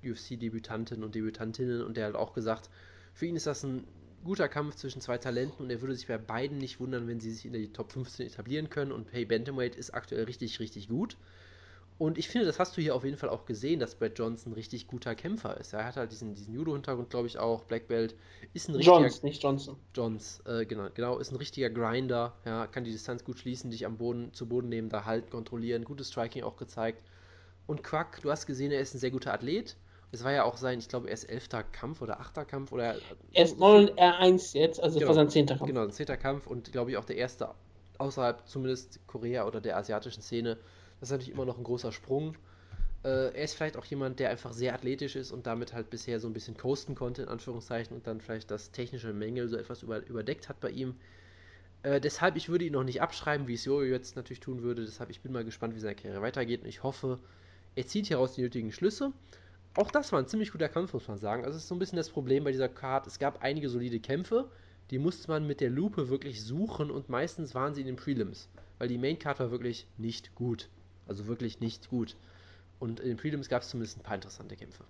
UFC-Debütanten 0.04 1.02
und 1.02 1.14
Debütantinnen 1.14 1.82
und 1.82 1.96
der 1.96 2.08
hat 2.08 2.14
auch 2.14 2.32
gesagt, 2.32 2.70
für 3.14 3.26
ihn 3.26 3.36
ist 3.36 3.46
das 3.46 3.62
ein 3.62 3.86
guter 4.24 4.48
Kampf 4.48 4.76
zwischen 4.76 5.00
zwei 5.00 5.18
Talenten 5.18 5.64
und 5.64 5.70
er 5.70 5.80
würde 5.80 5.94
sich 5.94 6.06
bei 6.06 6.18
beiden 6.18 6.58
nicht 6.58 6.80
wundern, 6.80 7.06
wenn 7.08 7.20
sie 7.20 7.30
sich 7.32 7.44
in 7.44 7.52
der 7.52 7.72
Top 7.72 7.92
15 7.92 8.26
etablieren 8.26 8.70
können 8.70 8.92
und 8.92 9.12
Hey 9.12 9.24
Bantamweight 9.24 9.76
ist 9.76 9.92
aktuell 9.92 10.24
richtig, 10.24 10.60
richtig 10.60 10.88
gut. 10.88 11.16
Und 12.02 12.18
ich 12.18 12.28
finde, 12.28 12.48
das 12.48 12.58
hast 12.58 12.76
du 12.76 12.82
hier 12.82 12.96
auf 12.96 13.04
jeden 13.04 13.16
Fall 13.16 13.28
auch 13.28 13.44
gesehen, 13.44 13.78
dass 13.78 13.94
Brad 13.94 14.18
Johnson 14.18 14.50
ein 14.50 14.54
richtig 14.56 14.88
guter 14.88 15.14
Kämpfer 15.14 15.56
ist. 15.58 15.72
Er 15.72 15.84
hat 15.84 15.94
halt 15.94 16.10
diesen, 16.10 16.34
diesen 16.34 16.52
Judo-Hintergrund, 16.52 17.10
glaube 17.10 17.28
ich, 17.28 17.38
auch. 17.38 17.62
Black 17.62 17.86
Belt 17.86 18.16
ist 18.54 18.68
ein 18.68 18.74
richtiger. 18.74 18.98
Johns, 18.98 19.22
nicht 19.22 19.40
Johnson. 19.40 19.76
Johns, 19.94 20.42
äh, 20.44 20.66
genau, 20.66 20.88
genau, 20.92 21.18
ist 21.18 21.30
ein 21.30 21.36
richtiger 21.36 21.70
Grinder. 21.70 22.34
Ja, 22.44 22.66
kann 22.66 22.82
die 22.82 22.90
Distanz 22.90 23.22
gut 23.22 23.38
schließen, 23.38 23.70
dich 23.70 23.86
am 23.86 23.98
Boden 23.98 24.34
zu 24.34 24.48
Boden 24.48 24.68
nehmen, 24.68 24.88
da 24.88 25.04
halten, 25.04 25.30
kontrollieren. 25.30 25.84
Gutes 25.84 26.08
Striking 26.08 26.42
auch 26.42 26.56
gezeigt. 26.56 27.04
Und 27.68 27.84
Quack, 27.84 28.20
du 28.20 28.32
hast 28.32 28.46
gesehen, 28.46 28.72
er 28.72 28.80
ist 28.80 28.96
ein 28.96 28.98
sehr 28.98 29.12
guter 29.12 29.32
Athlet. 29.32 29.76
Es 30.10 30.24
war 30.24 30.32
ja 30.32 30.42
auch 30.42 30.56
sein, 30.56 30.80
ich 30.80 30.88
glaube, 30.88 31.06
er 31.06 31.14
ist 31.14 31.30
elfter 31.30 31.62
Kampf 31.62 32.02
oder 32.02 32.18
achter 32.18 32.44
Kampf 32.44 32.72
oder. 32.72 32.96
Er 33.32 33.44
ist 33.44 33.60
9 33.60 33.90
R1 33.90 34.58
jetzt, 34.58 34.82
also 34.82 34.98
genau, 34.98 35.10
war 35.10 35.14
sein 35.14 35.30
zehnter 35.30 35.54
Kampf. 35.54 35.68
Genau, 35.68 35.82
sein 35.82 35.92
zehnter 35.92 36.16
Kampf 36.16 36.48
und 36.48 36.72
glaube 36.72 36.90
ich 36.90 36.96
auch 36.96 37.04
der 37.04 37.14
erste 37.14 37.50
außerhalb 37.98 38.48
zumindest 38.48 38.98
Korea 39.06 39.46
oder 39.46 39.60
der 39.60 39.76
asiatischen 39.76 40.20
Szene. 40.20 40.58
Das 41.02 41.08
ist 41.08 41.14
natürlich 41.14 41.34
immer 41.34 41.44
noch 41.44 41.58
ein 41.58 41.64
großer 41.64 41.90
Sprung. 41.90 42.36
Äh, 43.02 43.34
er 43.34 43.42
ist 43.42 43.54
vielleicht 43.54 43.76
auch 43.76 43.84
jemand, 43.86 44.20
der 44.20 44.30
einfach 44.30 44.52
sehr 44.52 44.72
athletisch 44.72 45.16
ist 45.16 45.32
und 45.32 45.48
damit 45.48 45.72
halt 45.72 45.90
bisher 45.90 46.20
so 46.20 46.28
ein 46.28 46.32
bisschen 46.32 46.56
coasten 46.56 46.94
konnte, 46.94 47.22
in 47.22 47.28
Anführungszeichen, 47.28 47.96
und 47.96 48.06
dann 48.06 48.20
vielleicht 48.20 48.52
das 48.52 48.70
technische 48.70 49.12
Mängel 49.12 49.48
so 49.48 49.56
etwas 49.56 49.82
über, 49.82 50.06
überdeckt 50.06 50.48
hat 50.48 50.60
bei 50.60 50.70
ihm. 50.70 50.94
Äh, 51.82 52.00
deshalb, 52.00 52.36
ich 52.36 52.48
würde 52.48 52.66
ihn 52.66 52.74
noch 52.74 52.84
nicht 52.84 53.02
abschreiben, 53.02 53.48
wie 53.48 53.54
es 53.54 53.64
Jojo 53.64 53.90
jetzt 53.90 54.14
natürlich 54.14 54.38
tun 54.38 54.62
würde. 54.62 54.84
Deshalb, 54.84 55.10
ich 55.10 55.22
bin 55.22 55.32
mal 55.32 55.44
gespannt, 55.44 55.74
wie 55.74 55.80
seine 55.80 55.96
Karriere 55.96 56.22
weitergeht 56.22 56.62
und 56.62 56.68
ich 56.68 56.84
hoffe, 56.84 57.18
er 57.74 57.84
zieht 57.88 58.06
hieraus 58.06 58.34
die 58.34 58.42
nötigen 58.42 58.70
Schlüsse. 58.70 59.12
Auch 59.74 59.90
das 59.90 60.12
war 60.12 60.20
ein 60.20 60.28
ziemlich 60.28 60.52
guter 60.52 60.68
Kampf, 60.68 60.92
muss 60.92 61.08
man 61.08 61.18
sagen. 61.18 61.44
Also, 61.44 61.56
es 61.56 61.64
ist 61.64 61.68
so 61.68 61.74
ein 61.74 61.80
bisschen 61.80 61.96
das 61.96 62.10
Problem 62.10 62.44
bei 62.44 62.52
dieser 62.52 62.68
Card. 62.68 63.08
Es 63.08 63.18
gab 63.18 63.42
einige 63.42 63.68
solide 63.68 63.98
Kämpfe, 63.98 64.48
die 64.92 65.00
musste 65.00 65.26
man 65.26 65.48
mit 65.48 65.60
der 65.60 65.70
Lupe 65.70 66.10
wirklich 66.10 66.44
suchen 66.44 66.92
und 66.92 67.08
meistens 67.08 67.56
waren 67.56 67.74
sie 67.74 67.80
in 67.80 67.88
den 67.88 67.96
Prelims, 67.96 68.48
weil 68.78 68.86
die 68.86 68.98
Main 68.98 69.18
Card 69.18 69.40
war 69.40 69.50
wirklich 69.50 69.88
nicht 69.98 70.32
gut. 70.36 70.68
Also 71.12 71.26
wirklich 71.26 71.60
nicht 71.60 71.90
gut. 71.90 72.16
Und 72.80 72.98
in 72.98 73.08
den 73.08 73.16
Prelims 73.18 73.50
gab 73.50 73.60
es 73.60 73.68
zumindest 73.68 73.98
ein 73.98 74.02
paar 74.02 74.14
interessante 74.14 74.56
Kämpfe. 74.56 74.82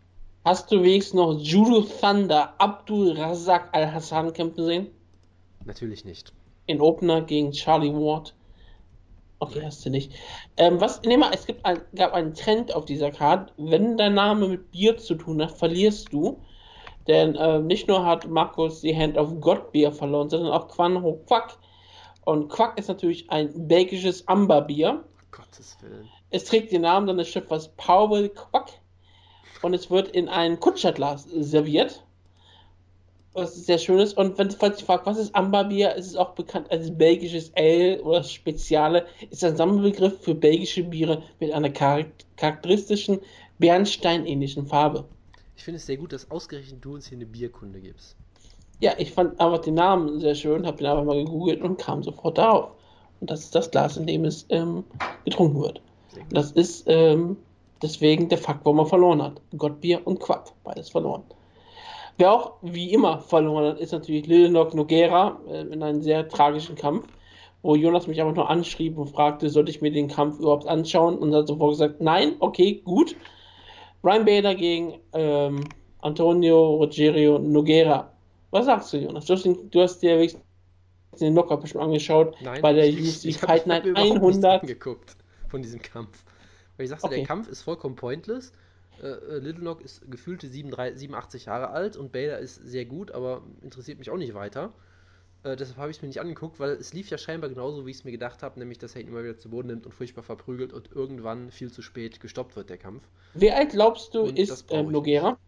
Hast 0.44 0.70
du 0.70 0.80
wenigstens 0.80 1.14
noch 1.14 1.36
Judo 1.36 1.80
Thunder 1.80 2.54
Abdul 2.58 3.10
Razak 3.10 3.68
Al-Hassan 3.72 4.32
kämpfen 4.32 4.64
sehen? 4.64 4.86
Natürlich 5.64 6.04
nicht. 6.04 6.32
In 6.66 6.80
Opener 6.80 7.22
gegen 7.22 7.50
Charlie 7.50 7.92
Ward. 7.92 8.34
Okay, 9.40 9.58
Nein. 9.58 9.66
hast 9.66 9.84
du 9.84 9.90
nicht. 9.90 10.12
Ähm, 10.56 10.80
was, 10.80 11.02
nee, 11.02 11.16
mal, 11.16 11.32
es 11.34 11.44
gibt 11.44 11.66
ein, 11.66 11.80
gab 11.96 12.12
einen 12.12 12.34
Trend 12.34 12.72
auf 12.72 12.84
dieser 12.84 13.10
Karte. 13.10 13.52
Wenn 13.56 13.96
dein 13.96 14.14
Name 14.14 14.46
mit 14.46 14.70
Bier 14.70 14.96
zu 14.98 15.16
tun 15.16 15.42
hat, 15.42 15.50
verlierst 15.50 16.12
du. 16.12 16.40
Denn 17.08 17.34
äh, 17.34 17.58
nicht 17.58 17.88
nur 17.88 18.06
hat 18.06 18.28
Markus 18.28 18.80
die 18.80 18.96
Hand 18.96 19.18
of 19.18 19.40
God 19.40 19.72
Bier 19.72 19.90
verloren, 19.90 20.30
sondern 20.30 20.52
auch 20.52 20.68
Quan 20.68 21.02
Ho 21.02 21.20
Quack. 21.26 21.58
Und 22.24 22.48
Quack 22.48 22.78
ist 22.78 22.86
natürlich 22.86 23.28
ein 23.28 23.66
belgisches 23.66 24.28
Amberbier. 24.28 25.02
Gottes 25.32 25.76
Willen. 25.80 26.08
Es 26.30 26.44
trägt 26.44 26.70
den 26.72 26.82
Namen 26.82 27.06
seines 27.06 27.28
Schiffers 27.28 27.68
Powell 27.76 28.28
Quack 28.28 28.68
und 29.62 29.74
es 29.74 29.90
wird 29.90 30.08
in 30.08 30.28
ein 30.28 30.60
Kutscherglas 30.60 31.24
serviert. 31.24 32.04
Was 33.34 33.54
sehr 33.54 33.78
schön 33.78 33.98
ist. 33.98 34.18
Und 34.18 34.36
wenn 34.36 34.50
falls 34.50 34.80
ihr 34.80 34.86
fragt, 34.86 35.06
was 35.06 35.16
ist 35.16 35.34
Amberbier, 35.34 35.94
ist 35.94 36.08
es 36.08 36.16
auch 36.16 36.34
bekannt 36.34 36.70
als 36.70 36.96
belgisches 36.96 37.50
Ale 37.56 38.02
oder 38.02 38.22
Speziale. 38.22 39.06
Ist 39.30 39.42
ein 39.42 39.56
Sammelbegriff 39.56 40.20
für 40.20 40.34
belgische 40.34 40.84
Biere 40.84 41.22
mit 41.40 41.50
einer 41.50 41.70
charakteristischen 41.70 43.20
Bernsteinähnlichen 43.58 44.66
Farbe. 44.66 45.06
Ich 45.56 45.64
finde 45.64 45.78
es 45.78 45.86
sehr 45.86 45.96
gut, 45.96 46.12
dass 46.12 46.30
ausgerechnet 46.30 46.84
du 46.84 46.94
uns 46.94 47.06
hier 47.06 47.16
eine 47.16 47.24
Bierkunde 47.24 47.80
gibst. 47.80 48.16
Ja, 48.80 48.92
ich 48.98 49.12
fand 49.12 49.40
einfach 49.40 49.60
den 49.60 49.74
Namen 49.74 50.20
sehr 50.20 50.34
schön, 50.34 50.66
habe 50.66 50.76
den 50.76 50.88
einfach 50.88 51.04
mal 51.04 51.24
gegoogelt 51.24 51.62
und 51.62 51.78
kam 51.78 52.02
sofort 52.02 52.36
darauf. 52.36 52.72
Und 53.22 53.30
das 53.30 53.44
ist 53.44 53.54
das 53.54 53.70
Glas, 53.70 53.96
in 53.96 54.04
dem 54.08 54.24
es 54.24 54.46
ähm, 54.48 54.82
getrunken 55.24 55.62
wird. 55.62 55.80
Das 56.30 56.50
ist 56.50 56.86
ähm, 56.88 57.36
deswegen 57.80 58.28
der 58.28 58.36
Fakt, 58.36 58.66
wo 58.66 58.72
man 58.72 58.84
verloren 58.84 59.22
hat. 59.22 59.40
Gottbier 59.56 60.04
und 60.04 60.18
Quapp, 60.18 60.50
beides 60.64 60.90
verloren. 60.90 61.22
Wer 62.18 62.32
auch 62.32 62.54
wie 62.62 62.92
immer 62.92 63.20
verloren 63.20 63.66
hat, 63.66 63.78
ist 63.78 63.92
natürlich 63.92 64.26
Lilnock 64.26 64.74
Nogera 64.74 65.38
äh, 65.48 65.60
in 65.60 65.84
einem 65.84 66.02
sehr 66.02 66.28
tragischen 66.28 66.74
Kampf. 66.74 67.06
wo 67.62 67.76
Jonas 67.76 68.08
mich 68.08 68.20
einfach 68.20 68.34
nur 68.34 68.50
anschrieb 68.50 68.98
und 68.98 69.06
fragte, 69.06 69.48
sollte 69.48 69.70
ich 69.70 69.80
mir 69.80 69.92
den 69.92 70.08
Kampf 70.08 70.40
überhaupt 70.40 70.66
anschauen 70.66 71.16
und 71.16 71.32
hat 71.32 71.46
sofort 71.46 71.74
gesagt, 71.74 72.00
nein, 72.00 72.34
okay, 72.40 72.82
gut. 72.84 73.14
Brian 74.02 74.24
Bader 74.24 74.56
gegen 74.56 74.94
ähm, 75.12 75.62
Antonio 76.00 76.74
Rogerio 76.74 77.38
Noguera. 77.38 78.10
Was 78.50 78.66
sagst 78.66 78.92
du, 78.92 78.96
Jonas? 78.96 79.26
Du 79.26 79.34
hast, 79.34 79.44
den, 79.44 79.70
du 79.70 79.80
hast 79.80 80.00
dir 80.00 80.18
den 81.20 81.32
Knocker 81.32 81.56
bestimmt 81.56 81.84
angeschaut 81.84 82.36
Nein, 82.40 82.62
bei 82.62 82.72
der 82.72 82.88
UFC 82.88 83.24
ich, 83.26 83.38
Fight 83.38 83.66
Night 83.66 83.84
100. 83.86 84.62
angeguckt 84.62 85.16
von 85.48 85.62
diesem 85.62 85.82
Kampf. 85.82 86.24
Weil 86.76 86.84
ich 86.84 86.90
sagte, 86.90 87.06
okay. 87.06 87.16
der 87.16 87.26
Kampf 87.26 87.48
ist 87.48 87.62
vollkommen 87.62 87.96
pointless. 87.96 88.52
Äh, 89.02 89.06
äh 89.06 89.38
Little 89.38 89.60
Knock 89.60 89.82
ist 89.82 90.10
gefühlte 90.10 90.48
87 90.48 91.46
Jahre 91.46 91.70
alt 91.70 91.96
und 91.96 92.12
Bader 92.12 92.38
ist 92.38 92.56
sehr 92.56 92.84
gut, 92.84 93.10
aber 93.10 93.42
interessiert 93.62 93.98
mich 93.98 94.10
auch 94.10 94.16
nicht 94.16 94.34
weiter. 94.34 94.72
Äh, 95.44 95.56
deshalb 95.56 95.78
habe 95.78 95.90
ich 95.90 95.96
es 95.96 96.02
mir 96.02 96.08
nicht 96.08 96.20
angeguckt, 96.20 96.60
weil 96.60 96.70
es 96.70 96.92
lief 96.92 97.10
ja 97.10 97.18
scheinbar 97.18 97.50
genauso, 97.50 97.84
wie 97.84 97.90
ich 97.90 97.98
es 97.98 98.04
mir 98.04 98.12
gedacht 98.12 98.42
habe, 98.42 98.58
nämlich 98.58 98.78
dass 98.78 98.94
er 98.94 99.02
ihn 99.02 99.08
immer 99.08 99.24
wieder 99.24 99.36
zu 99.36 99.50
Boden 99.50 99.68
nimmt 99.68 99.86
und 99.86 99.92
furchtbar 99.92 100.22
verprügelt 100.22 100.72
und 100.72 100.90
irgendwann 100.92 101.50
viel 101.50 101.70
zu 101.72 101.82
spät 101.82 102.20
gestoppt 102.20 102.54
wird, 102.54 102.70
der 102.70 102.78
Kampf. 102.78 103.02
Wie 103.34 103.50
alt 103.50 103.70
glaubst 103.70 104.14
du, 104.14 104.22
und 104.22 104.38
ist 104.38 104.70
äh, 104.70 104.82
Noguera? 104.82 105.38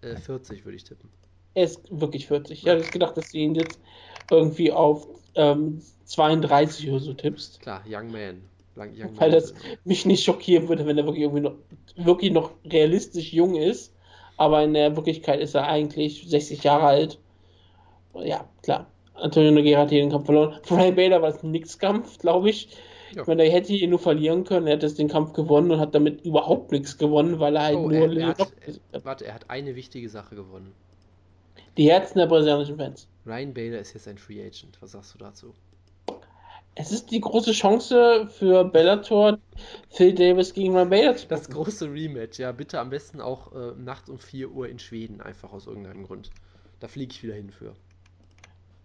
Äh, 0.00 0.16
40 0.16 0.64
würde 0.64 0.76
ich 0.76 0.84
tippen. 0.84 1.10
Er 1.54 1.64
ist 1.64 1.82
wirklich 1.90 2.26
40. 2.28 2.60
Ich 2.60 2.66
hätte 2.66 2.90
gedacht, 2.90 3.16
dass 3.16 3.30
du 3.30 3.38
ihn 3.38 3.54
jetzt 3.54 3.78
irgendwie 4.30 4.72
auf 4.72 5.06
ähm, 5.34 5.80
32 6.04 6.90
oder 6.90 7.00
so 7.00 7.14
tippst. 7.14 7.60
Klar, 7.60 7.82
Young 7.88 8.10
Man. 8.10 8.42
Young 8.76 9.18
Weil 9.18 9.30
Man 9.30 9.32
das 9.32 9.54
mich 9.84 10.06
nicht 10.06 10.24
schockieren 10.24 10.68
würde, 10.68 10.86
wenn 10.86 10.98
er 10.98 11.04
wirklich 11.04 11.22
irgendwie 11.22 11.42
noch, 11.42 11.54
wirklich 11.96 12.32
noch 12.32 12.52
realistisch 12.64 13.32
jung 13.32 13.56
ist. 13.56 13.94
Aber 14.36 14.62
in 14.62 14.74
der 14.74 14.96
Wirklichkeit 14.96 15.40
ist 15.40 15.54
er 15.54 15.66
eigentlich 15.66 16.28
60 16.28 16.64
Jahre 16.64 16.86
alt. 16.86 17.18
Ja, 18.14 18.48
klar. 18.62 18.86
Antonio 19.14 19.52
Nogueira 19.52 19.82
hat 19.82 19.90
hier 19.90 20.00
den 20.00 20.10
Kampf 20.10 20.26
verloren. 20.26 20.58
Brian 20.66 20.96
Bader 20.96 21.22
war 21.22 21.28
es 21.28 21.42
ein 21.42 21.50
Nix-Kampf, 21.50 22.18
glaube 22.18 22.50
ich. 22.50 22.76
Ja. 23.14 23.22
Ich 23.22 23.28
meine, 23.28 23.44
er 23.44 23.52
hätte 23.52 23.72
ihn 23.74 23.90
nur 23.90 23.98
verlieren 23.98 24.44
können. 24.44 24.66
Er 24.66 24.78
jetzt 24.78 24.98
den 24.98 25.08
Kampf 25.08 25.34
gewonnen 25.34 25.70
und 25.70 25.80
hat 25.80 25.94
damit 25.94 26.24
überhaupt 26.24 26.72
nichts 26.72 26.96
gewonnen, 26.96 27.38
weil 27.38 27.56
er 27.56 27.62
halt 27.62 27.76
oh, 27.76 27.88
nur. 27.88 28.12
Er, 28.12 28.12
er 28.12 28.28
hat, 28.28 28.52
warte, 29.04 29.26
er 29.26 29.34
hat 29.34 29.50
eine 29.50 29.76
wichtige 29.76 30.08
Sache 30.08 30.34
gewonnen. 30.34 30.72
Die 31.76 31.90
Herzen 31.90 32.18
der 32.18 32.26
brasilianischen 32.26 32.76
Fans. 32.76 33.06
Ryan 33.26 33.54
Bader 33.54 33.78
ist 33.78 33.94
jetzt 33.94 34.08
ein 34.08 34.18
Free 34.18 34.44
Agent. 34.44 34.76
Was 34.80 34.92
sagst 34.92 35.14
du 35.14 35.18
dazu? 35.18 35.54
Es 36.74 36.90
ist 36.90 37.10
die 37.10 37.20
große 37.20 37.52
Chance 37.52 38.28
für 38.28 38.64
Bellator, 38.64 39.38
Phil 39.90 40.14
Davis 40.14 40.54
gegen 40.54 40.72
Ryan 40.74 40.90
Bader 40.90 41.16
zu 41.16 41.28
Das 41.28 41.48
große 41.50 41.92
Rematch, 41.92 42.38
ja, 42.38 42.50
bitte 42.50 42.80
am 42.80 42.90
besten 42.90 43.20
auch 43.20 43.52
äh, 43.52 43.72
nachts 43.76 44.08
um 44.08 44.18
4 44.18 44.50
Uhr 44.50 44.68
in 44.68 44.78
Schweden, 44.78 45.20
einfach 45.20 45.52
aus 45.52 45.66
irgendeinem 45.66 46.04
Grund. 46.04 46.30
Da 46.80 46.88
fliege 46.88 47.12
ich 47.12 47.22
wieder 47.22 47.34
hin 47.34 47.50
für. 47.50 47.76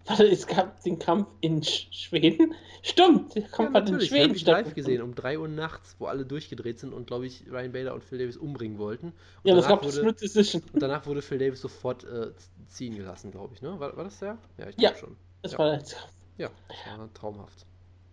Warte, 0.08 0.26
es 0.28 0.48
gab 0.48 0.82
den 0.84 1.00
Kampf 1.00 1.28
in 1.42 1.64
Schweden? 1.64 2.54
Stimmt, 2.82 3.36
der 3.36 3.44
Kampf 3.44 3.74
ja, 3.74 3.82
hat 3.82 3.90
in 3.90 4.00
Schweden 4.00 4.36
ich 4.36 4.46
live 4.46 4.74
gesehen, 4.74 5.02
um 5.02 5.14
3 5.14 5.40
Uhr 5.40 5.48
nachts, 5.48 5.96
wo 6.00 6.06
alle 6.06 6.26
durchgedreht 6.26 6.80
sind 6.80 6.94
und, 6.94 7.08
glaube 7.08 7.26
ich, 7.26 7.44
Ryan 7.52 7.72
Bader 7.72 7.94
und 7.94 8.04
Phil 8.04 8.18
Davis 8.18 8.38
umbringen 8.38 8.78
wollten. 8.78 9.08
Und 9.08 9.16
ja, 9.44 9.56
das 9.56 9.68
gab 9.68 9.84
wurde, 9.84 9.94
Split 9.94 10.22
Decision. 10.22 10.64
Und 10.74 10.82
danach 10.82 11.06
wurde 11.06 11.22
Phil 11.22 11.40
Davis 11.40 11.62
sofort 11.62 12.06
äh, 12.06 12.32
ziehen 12.68 12.96
gelassen, 12.96 13.32
glaube 13.32 13.54
ich, 13.54 13.62
ne? 13.62 13.80
War, 13.80 13.96
war 13.98 14.06
das 14.06 14.20
der? 14.20 14.38
Ja, 14.58 14.70
ich 14.70 14.78
glaube 14.78 14.94
ja, 14.94 15.00
schon. 15.00 15.16
Das 15.42 15.52
ja. 15.52 15.60
war 15.60 15.70
der 15.72 15.78
Kampf. 15.80 16.14
Ja, 16.38 16.50
das 16.68 17.00
war 17.00 17.14
traumhaft. 17.14 17.66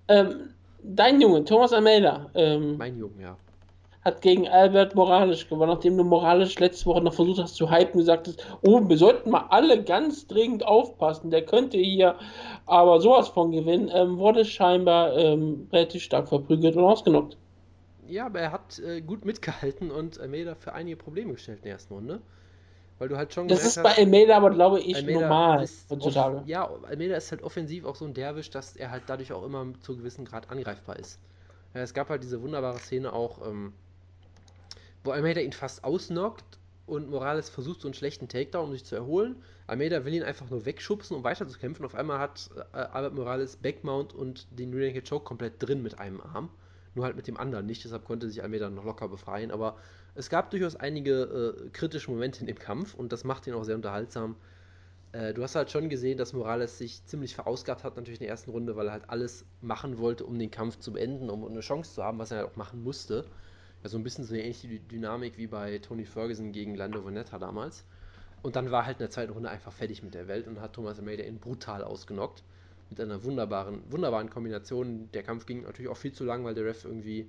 Ähm, 0.09 0.51
dein 0.83 1.21
Junge, 1.21 1.45
Thomas 1.45 1.73
Almeida. 1.73 2.31
Ähm, 2.35 2.77
mein 2.77 2.99
Junge, 2.99 3.23
ja 3.23 3.37
hat 4.05 4.21
gegen 4.21 4.47
Albert 4.47 4.95
Morales 4.95 5.49
gewonnen, 5.49 5.73
nachdem 5.73 5.97
du 5.97 6.05
Morales 6.05 6.59
letzte 6.59 6.87
Woche 6.87 7.01
noch 7.01 7.15
versucht 7.15 7.41
hast 7.41 7.57
zu 7.57 7.71
hypen 7.71 8.01
gesagt 8.01 8.29
hast, 8.29 8.47
oh, 8.63 8.87
wir 8.87 8.99
sollten 8.99 9.31
mal 9.31 9.47
alle 9.49 9.83
ganz 9.83 10.27
dringend 10.27 10.65
aufpassen, 10.67 11.31
der 11.31 11.45
könnte 11.45 11.79
hier 11.79 12.17
aber 12.67 13.01
sowas 13.01 13.29
von 13.29 13.53
gewinnen, 13.53 13.91
ähm, 13.93 14.19
wurde 14.19 14.45
scheinbar 14.45 15.17
ähm, 15.17 15.69
relativ 15.73 16.03
stark 16.03 16.29
verprügelt 16.29 16.77
und 16.77 16.85
ausgenockt. 16.85 17.37
Ja, 18.07 18.27
aber 18.27 18.41
er 18.41 18.53
hat 18.53 18.79
äh, 18.81 19.01
gut 19.01 19.25
mitgehalten 19.25 19.91
und 19.91 20.21
Almeida 20.21 20.55
für 20.55 20.75
einige 20.75 20.97
Probleme 20.97 21.33
gestellt 21.33 21.59
in 21.59 21.65
der 21.65 21.73
ersten 21.73 21.95
Runde. 21.95 22.21
Weil 22.99 23.09
du 23.09 23.17
halt 23.17 23.35
schon 23.35 23.49
Das 23.49 23.65
ist 23.65 23.83
bei 23.83 23.97
Almeida 23.97 24.37
aber, 24.37 24.51
glaube 24.51 24.81
ich, 24.81 24.95
Almeida 24.95 25.21
normal 25.21 25.69
heutzutage. 25.91 26.43
Ja, 26.47 26.71
Almeida 26.89 27.17
ist 27.17 27.33
halt 27.33 27.43
offensiv 27.43 27.87
auch 27.87 27.97
so 27.97 28.05
ein 28.05 28.15
Derwisch, 28.15 28.51
dass 28.51 28.77
er 28.77 28.91
halt 28.91 29.05
dadurch 29.07 29.33
auch 29.33 29.45
immer 29.45 29.67
zu 29.81 29.93
einem 29.93 30.01
gewissen 30.01 30.25
Grad 30.25 30.51
angreifbar 30.51 30.99
ist. 30.99 31.19
Ja, 31.75 31.81
es 31.81 31.93
gab 31.93 32.09
halt 32.09 32.23
diese 32.23 32.41
wunderbare 32.41 32.79
Szene 32.79 33.13
auch, 33.13 33.45
ähm, 33.45 33.73
wo 35.05 35.13
Almeida 35.13 35.41
ihn 35.41 35.53
fast 35.53 35.85
ausnockt 35.85 36.59
und 36.87 37.09
Morales 37.09 37.49
versucht 37.49 37.81
so 37.81 37.89
einen 37.89 37.95
schlechten 37.95 38.29
Takedown, 38.29 38.67
um 38.67 38.73
sich 38.73 38.85
zu 38.85 38.95
erholen. 38.95 39.37
Almeida 39.67 40.05
will 40.05 40.15
ihn 40.15 40.23
einfach 40.23 40.51
nur 40.51 40.67
wegschubsen, 40.67 41.17
um 41.17 41.25
weiter 41.25 41.49
zu 41.49 41.59
kämpfen. 41.59 41.85
Auf 41.85 41.95
einmal 41.95 42.19
hat 42.19 42.51
äh, 42.73 42.79
Albert 42.79 43.15
Morales 43.15 43.57
Backmount 43.57 44.13
und 44.13 44.47
den 44.59 44.75
Rear 44.75 44.93
Choke 45.01 45.25
komplett 45.25 45.63
drin 45.63 45.83
mit 45.83 45.99
einem 45.99 46.21
Arm. 46.21 46.51
Nur 46.95 47.07
halt 47.07 47.17
mit 47.17 47.27
dem 47.27 47.37
anderen 47.37 47.67
nicht, 47.67 47.85
deshalb 47.85 48.05
konnte 48.05 48.29
sich 48.29 48.43
Almeida 48.43 48.71
noch 48.71 48.85
locker 48.85 49.09
befreien. 49.09 49.51
Aber 49.51 49.77
es 50.15 50.29
gab 50.31 50.51
durchaus 50.51 50.77
einige 50.77 51.57
äh, 51.65 51.71
kritische 51.71 52.11
Momente 52.11 52.41
in 52.41 52.47
dem 52.47 52.59
Kampf 52.59 52.95
und 52.95 53.13
das 53.13 53.25
macht 53.25 53.47
ihn 53.47 53.55
auch 53.55 53.65
sehr 53.65 53.77
unterhaltsam. 53.77 54.37
Äh, 55.13 55.33
du 55.33 55.43
hast 55.43 55.55
halt 55.55 55.71
schon 55.71 55.89
gesehen, 55.89 56.19
dass 56.19 56.33
Morales 56.35 56.79
sich 56.79 57.05
ziemlich 57.07 57.35
verausgabt 57.35 57.83
hat, 57.83 57.97
natürlich 57.97 58.21
in 58.21 58.25
der 58.25 58.31
ersten 58.31 58.51
Runde, 58.51 58.77
weil 58.77 58.87
er 58.87 58.93
halt 58.93 59.09
alles 59.09 59.45
machen 59.61 59.99
wollte, 59.99 60.25
um 60.25 60.39
den 60.39 60.51
Kampf 60.51 60.79
zu 60.79 60.93
beenden, 60.93 61.31
um 61.31 61.47
eine 61.47 61.61
Chance 61.61 61.95
zu 61.95 62.05
haben, 62.05 62.19
was 62.19 62.31
er 62.31 62.39
halt 62.39 62.49
auch 62.49 62.57
machen 62.57 62.83
musste. 62.83 63.25
Ja, 63.85 63.91
so 63.91 63.99
ein 63.99 64.03
bisschen 64.03 64.25
so 64.25 64.33
eine 64.33 64.43
ähnliche 64.43 64.67
Dynamik 64.81 65.37
wie 65.37 65.47
bei 65.47 65.79
Tony 65.79 66.07
Ferguson 66.07 66.53
gegen 66.53 66.75
Lando 66.75 67.05
Vanetta 67.05 67.39
damals. 67.39 67.85
Und 68.43 68.57
dann 68.57 68.71
war 68.71 68.87
halt 68.87 68.97
in 68.97 69.01
der 69.01 69.11
zweiten 69.11 69.33
Runde 69.33 69.51
einfach 69.51 69.73
fertig 69.73 70.03
mit 70.03 70.15
der 70.15 70.27
Welt 70.27 70.49
und 70.49 70.59
hat 70.59 70.73
Thomas 70.73 70.99
Almeida 70.99 71.23
ihn 71.23 71.39
brutal 71.39 71.85
ausgenockt. 71.85 72.43
Mit 72.89 72.99
einer 72.99 73.23
wunderbaren, 73.25 73.83
wunderbaren 73.91 74.31
Kombination. 74.31 75.11
Der 75.13 75.23
Kampf 75.23 75.45
ging 75.45 75.65
natürlich 75.65 75.91
auch 75.91 75.99
viel 75.99 76.13
zu 76.13 76.25
lang, 76.25 76.45
weil 76.45 76.55
der 76.55 76.65
Ref 76.65 76.87
irgendwie, 76.87 77.29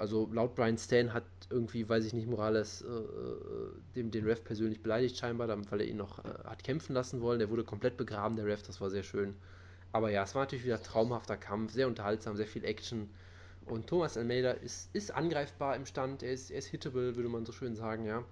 also 0.00 0.28
laut 0.32 0.56
Brian 0.56 0.78
Stan 0.78 1.14
hat 1.14 1.22
irgendwie, 1.48 1.88
weiß 1.88 2.04
ich 2.06 2.12
nicht, 2.12 2.26
Morales 2.26 2.82
äh, 2.82 2.88
äh 2.88 3.70
dem, 3.94 4.10
den 4.10 4.24
Ref 4.24 4.42
persönlich 4.42 4.82
beleidigt 4.82 5.16
scheinbar, 5.16 5.48
weil 5.48 5.80
er 5.80 5.86
ihn 5.86 5.96
noch 5.96 6.18
äh, 6.24 6.28
hat 6.44 6.64
kämpfen 6.64 6.92
lassen 6.92 7.20
wollen. 7.20 7.38
Der 7.38 7.50
wurde 7.50 7.62
komplett 7.62 7.96
begraben, 7.96 8.34
der 8.34 8.46
Ref, 8.46 8.64
das 8.64 8.80
war 8.80 8.90
sehr 8.90 9.04
schön. 9.04 9.36
Aber 9.92 10.10
ja, 10.10 10.24
es 10.24 10.34
war 10.34 10.42
natürlich 10.42 10.64
wieder 10.64 10.82
traumhafter 10.82 11.36
Kampf, 11.36 11.72
sehr 11.72 11.86
unterhaltsam, 11.86 12.34
sehr 12.34 12.48
viel 12.48 12.64
Action. 12.64 13.08
Und 13.70 13.86
Thomas 13.86 14.16
Almeida 14.16 14.52
ist, 14.52 14.94
ist 14.94 15.14
angreifbar 15.14 15.76
im 15.76 15.86
Stand, 15.86 16.22
er 16.22 16.32
ist, 16.32 16.50
er 16.50 16.58
ist 16.58 16.66
hittable, 16.66 17.16
würde 17.16 17.28
man 17.28 17.44
so 17.44 17.52
schön 17.52 17.76
sagen, 17.76 18.06
ja. 18.06 18.24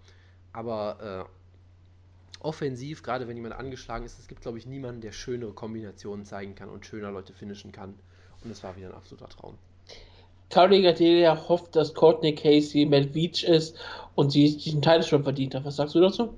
Aber 0.52 1.28
äh, 1.28 2.42
offensiv, 2.42 3.02
gerade 3.02 3.28
wenn 3.28 3.36
jemand 3.36 3.54
angeschlagen 3.54 4.06
ist, 4.06 4.18
es 4.18 4.28
gibt, 4.28 4.40
glaube 4.40 4.58
ich, 4.58 4.66
niemanden, 4.66 5.00
der 5.00 5.12
schönere 5.12 5.52
Kombinationen 5.52 6.24
zeigen 6.24 6.54
kann 6.54 6.68
und 6.68 6.86
schöner 6.86 7.10
Leute 7.10 7.32
finishen 7.32 7.72
kann. 7.72 7.94
Und 8.42 8.50
es 8.50 8.62
war 8.62 8.76
wieder 8.76 8.88
ein 8.88 8.94
absoluter 8.94 9.28
Traum. 9.28 9.58
Claudia 10.48 10.92
Gadelia 10.92 11.48
hofft, 11.48 11.74
dass 11.74 11.92
Courtney 11.92 12.34
Casey 12.34 12.86
Matt 12.86 13.12
Beach 13.12 13.42
ist 13.44 13.78
und 14.14 14.30
sie 14.30 14.56
diesen 14.56 14.80
Teil 14.80 15.02
schon 15.02 15.24
verdient 15.24 15.54
hat. 15.54 15.64
Was 15.64 15.76
sagst 15.76 15.94
du 15.94 16.00
dazu? 16.00 16.34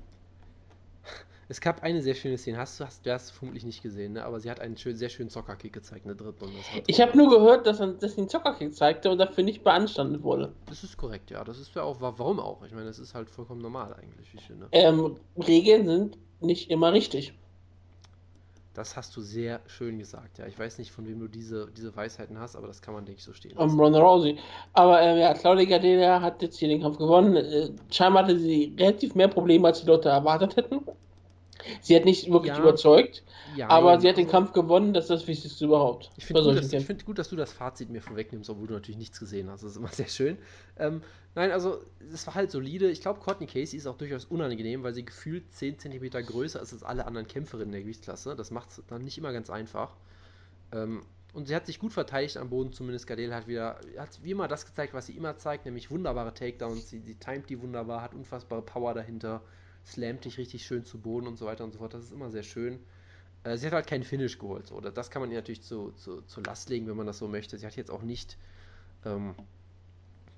Es 1.51 1.59
gab 1.59 1.81
eine 1.81 1.99
sehr 2.03 2.13
schöne 2.13 2.37
Szene, 2.37 2.59
hast 2.59 2.79
du 2.79 2.85
hast, 2.85 3.03
du 3.07 3.11
hast 3.11 3.31
vermutlich 3.31 3.65
nicht 3.65 3.81
gesehen, 3.81 4.13
ne? 4.13 4.23
aber 4.23 4.39
sie 4.39 4.51
hat 4.51 4.59
einen 4.59 4.77
schön, 4.77 4.95
sehr 4.95 5.09
schönen 5.09 5.31
Zockerkick 5.31 5.73
gezeigt 5.73 6.05
in 6.05 6.09
der 6.09 6.15
dritten 6.15 6.45
Runde. 6.45 6.59
Ich 6.85 7.01
habe 7.01 7.17
nur 7.17 7.27
gehört, 7.27 7.65
dass, 7.65 7.79
er, 7.79 7.87
dass 7.87 8.13
sie 8.13 8.19
einen 8.19 8.29
Zockerkick 8.29 8.75
zeigte 8.75 9.09
und 9.09 9.17
dafür 9.17 9.43
nicht 9.43 9.63
beanstandet 9.63 10.21
wurde. 10.21 10.53
Das 10.67 10.83
ist 10.83 10.95
korrekt, 10.95 11.31
ja. 11.31 11.43
Das 11.43 11.57
ist 11.57 11.73
ja 11.73 11.81
auch, 11.81 11.99
warum 12.01 12.39
auch? 12.39 12.63
Ich 12.63 12.71
meine, 12.71 12.85
das 12.85 12.99
ist 12.99 13.15
halt 13.15 13.31
vollkommen 13.31 13.61
normal 13.61 13.95
eigentlich, 13.95 14.31
wie 14.31 14.37
ich 14.37 14.43
finde. 14.43 14.67
Ähm, 14.71 15.15
Regeln 15.37 15.87
sind 15.87 16.17
nicht 16.39 16.69
immer 16.69 16.93
richtig. 16.93 17.33
Das 18.75 18.95
hast 18.95 19.17
du 19.17 19.21
sehr 19.21 19.59
schön 19.65 19.97
gesagt, 19.97 20.37
ja. 20.37 20.45
Ich 20.45 20.59
weiß 20.59 20.77
nicht, 20.77 20.91
von 20.91 21.07
wem 21.07 21.19
du 21.19 21.27
diese, 21.27 21.71
diese 21.75 21.95
Weisheiten 21.95 22.39
hast, 22.39 22.55
aber 22.55 22.67
das 22.67 22.83
kann 22.83 22.93
man, 22.93 23.05
denke 23.05 23.17
ich, 23.17 23.25
so 23.25 23.33
stehen 23.33 23.55
lassen. 23.55 23.71
Um, 23.71 23.79
Ronda 23.79 23.99
Rousey. 23.99 24.37
Aber 24.73 25.01
ähm, 25.01 25.17
ja, 25.17 25.33
Claudia 25.33 25.65
Gadelia 25.65 26.21
hat 26.21 26.43
jetzt 26.43 26.59
hier 26.59 26.67
den 26.67 26.83
Kampf 26.83 26.99
gewonnen. 26.99 27.35
Äh, 27.35 27.71
scheinbar 27.89 28.25
hatte 28.25 28.37
sie 28.37 28.75
relativ 28.77 29.15
mehr 29.15 29.27
Probleme, 29.27 29.67
als 29.67 29.81
die 29.81 29.87
Leute 29.87 30.09
erwartet 30.09 30.55
hätten. 30.55 30.81
Sie 31.81 31.95
hat 31.95 32.05
nicht 32.05 32.31
wirklich 32.31 32.53
ja, 32.53 32.59
überzeugt, 32.59 33.23
ja, 33.55 33.67
aber 33.69 33.99
sie 33.99 34.07
hat 34.07 34.17
den 34.17 34.27
Kampf 34.27 34.53
gewonnen, 34.53 34.93
das 34.93 35.05
ist 35.05 35.09
das 35.09 35.27
Wichtigste 35.27 35.65
überhaupt. 35.65 36.09
Ich 36.17 36.25
finde 36.25 36.43
gut, 36.43 36.83
find 36.83 37.05
gut, 37.05 37.19
dass 37.19 37.29
du 37.29 37.35
das 37.35 37.51
Fazit 37.51 37.89
mir 37.89 38.01
vorwegnimmst, 38.01 38.49
obwohl 38.49 38.67
du 38.67 38.73
natürlich 38.73 38.97
nichts 38.97 39.19
gesehen 39.19 39.49
hast. 39.49 39.63
Das 39.63 39.71
ist 39.71 39.77
immer 39.77 39.89
sehr 39.89 40.07
schön. 40.07 40.37
Ähm, 40.77 41.01
nein, 41.35 41.51
also, 41.51 41.81
es 42.13 42.25
war 42.27 42.35
halt 42.35 42.51
solide. 42.51 42.89
Ich 42.89 43.01
glaube, 43.01 43.19
Courtney 43.19 43.47
Casey 43.47 43.77
ist 43.77 43.87
auch 43.87 43.97
durchaus 43.97 44.25
unangenehm, 44.25 44.83
weil 44.83 44.93
sie 44.93 45.03
gefühlt 45.05 45.51
10 45.53 45.79
cm 45.79 46.09
größer 46.11 46.61
ist 46.61 46.73
als 46.73 46.83
alle 46.83 47.05
anderen 47.05 47.27
Kämpferinnen 47.27 47.71
der 47.71 47.81
Gewichtsklasse. 47.81 48.35
Das 48.35 48.51
macht 48.51 48.69
es 48.71 48.83
dann 48.87 49.03
nicht 49.03 49.17
immer 49.17 49.33
ganz 49.33 49.49
einfach. 49.49 49.95
Ähm, 50.71 51.03
und 51.33 51.47
sie 51.47 51.55
hat 51.55 51.67
sich 51.67 51.79
gut 51.79 51.93
verteidigt 51.93 52.37
am 52.37 52.49
Boden, 52.49 52.73
zumindest 52.73 53.05
Gardel 53.05 53.33
hat 53.35 53.47
wieder, 53.47 53.79
hat 53.97 54.19
wie 54.23 54.31
immer 54.31 54.47
das 54.47 54.65
gezeigt, 54.65 54.93
was 54.93 55.05
sie 55.05 55.13
immer 55.13 55.37
zeigt, 55.37 55.65
nämlich 55.65 55.91
wunderbare 55.91 56.33
Takedowns. 56.33 56.89
Sie, 56.89 56.99
sie 56.99 57.15
timet 57.15 57.49
die 57.49 57.61
wunderbar, 57.61 58.01
hat 58.01 58.15
unfassbare 58.15 58.63
Power 58.63 58.93
dahinter 58.93 59.41
slammt 59.85 60.25
dich 60.25 60.37
richtig 60.37 60.65
schön 60.65 60.85
zu 60.85 60.99
Boden 60.99 61.27
und 61.27 61.37
so 61.37 61.45
weiter 61.45 61.63
und 61.63 61.71
so 61.71 61.79
fort. 61.79 61.93
Das 61.93 62.03
ist 62.03 62.11
immer 62.11 62.29
sehr 62.29 62.43
schön. 62.43 62.79
Äh, 63.43 63.57
sie 63.57 63.65
hat 63.67 63.73
halt 63.73 63.87
keinen 63.87 64.03
Finish 64.03 64.37
geholt. 64.37 64.67
So. 64.67 64.79
Das 64.81 65.09
kann 65.09 65.21
man 65.21 65.31
ihr 65.31 65.37
natürlich 65.37 65.61
zu, 65.61 65.91
zu, 65.91 66.21
zu 66.21 66.41
Last 66.41 66.69
legen, 66.69 66.87
wenn 66.87 66.97
man 66.97 67.07
das 67.07 67.17
so 67.17 67.27
möchte. 67.27 67.57
Sie 67.57 67.65
hat 67.65 67.75
jetzt 67.75 67.91
auch 67.91 68.03
nicht. 68.03 68.37
Ähm, 69.05 69.35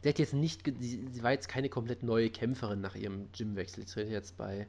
sie 0.03 0.09
hat 0.09 0.19
jetzt 0.19 0.33
nicht. 0.33 0.63
Sie, 0.79 1.07
sie, 1.11 1.23
war 1.23 1.31
jetzt 1.31 1.49
keine 1.49 1.69
komplett 1.69 2.03
neue 2.03 2.29
Kämpferin 2.29 2.81
nach 2.81 2.95
ihrem 2.95 3.31
Gymwechsel. 3.31 3.87
Sie 3.87 3.93
trainiert 3.93 4.13
jetzt 4.13 4.37
bei. 4.37 4.67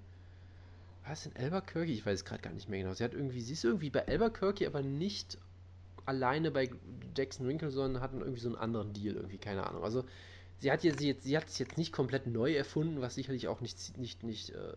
Was 1.06 1.26
in 1.26 1.36
Albuquerque? 1.36 1.90
Ich 1.90 2.06
weiß 2.06 2.20
es 2.20 2.24
gerade 2.24 2.42
gar 2.42 2.52
nicht 2.52 2.68
mehr 2.68 2.80
genau. 2.80 2.94
Sie 2.94 3.02
hat 3.02 3.12
irgendwie, 3.12 3.40
sie 3.40 3.54
ist 3.54 3.64
irgendwie 3.64 3.90
bei 3.90 4.06
Albuquerque, 4.06 4.66
aber 4.66 4.82
nicht 4.82 5.36
alleine 6.04 6.50
bei 6.50 6.70
Jackson 7.16 7.46
Winkle, 7.46 7.70
sondern 7.70 8.02
hatten 8.02 8.20
irgendwie 8.20 8.40
so 8.40 8.48
einen 8.48 8.56
anderen 8.56 8.92
Deal, 8.92 9.16
irgendwie, 9.16 9.38
keine 9.38 9.66
Ahnung. 9.66 9.82
Also 9.82 10.04
sie 10.62 10.70
hat 10.70 10.84
jetzt, 10.84 11.00
sie, 11.00 11.16
sie 11.20 11.36
hat 11.36 11.48
es 11.48 11.58
jetzt 11.58 11.76
nicht 11.76 11.92
komplett 11.92 12.28
neu 12.28 12.54
erfunden, 12.54 13.00
was 13.00 13.16
sicherlich 13.16 13.48
auch 13.48 13.60
nicht, 13.60 13.98
nicht, 13.98 14.22
nicht 14.22 14.50
äh, 14.50 14.74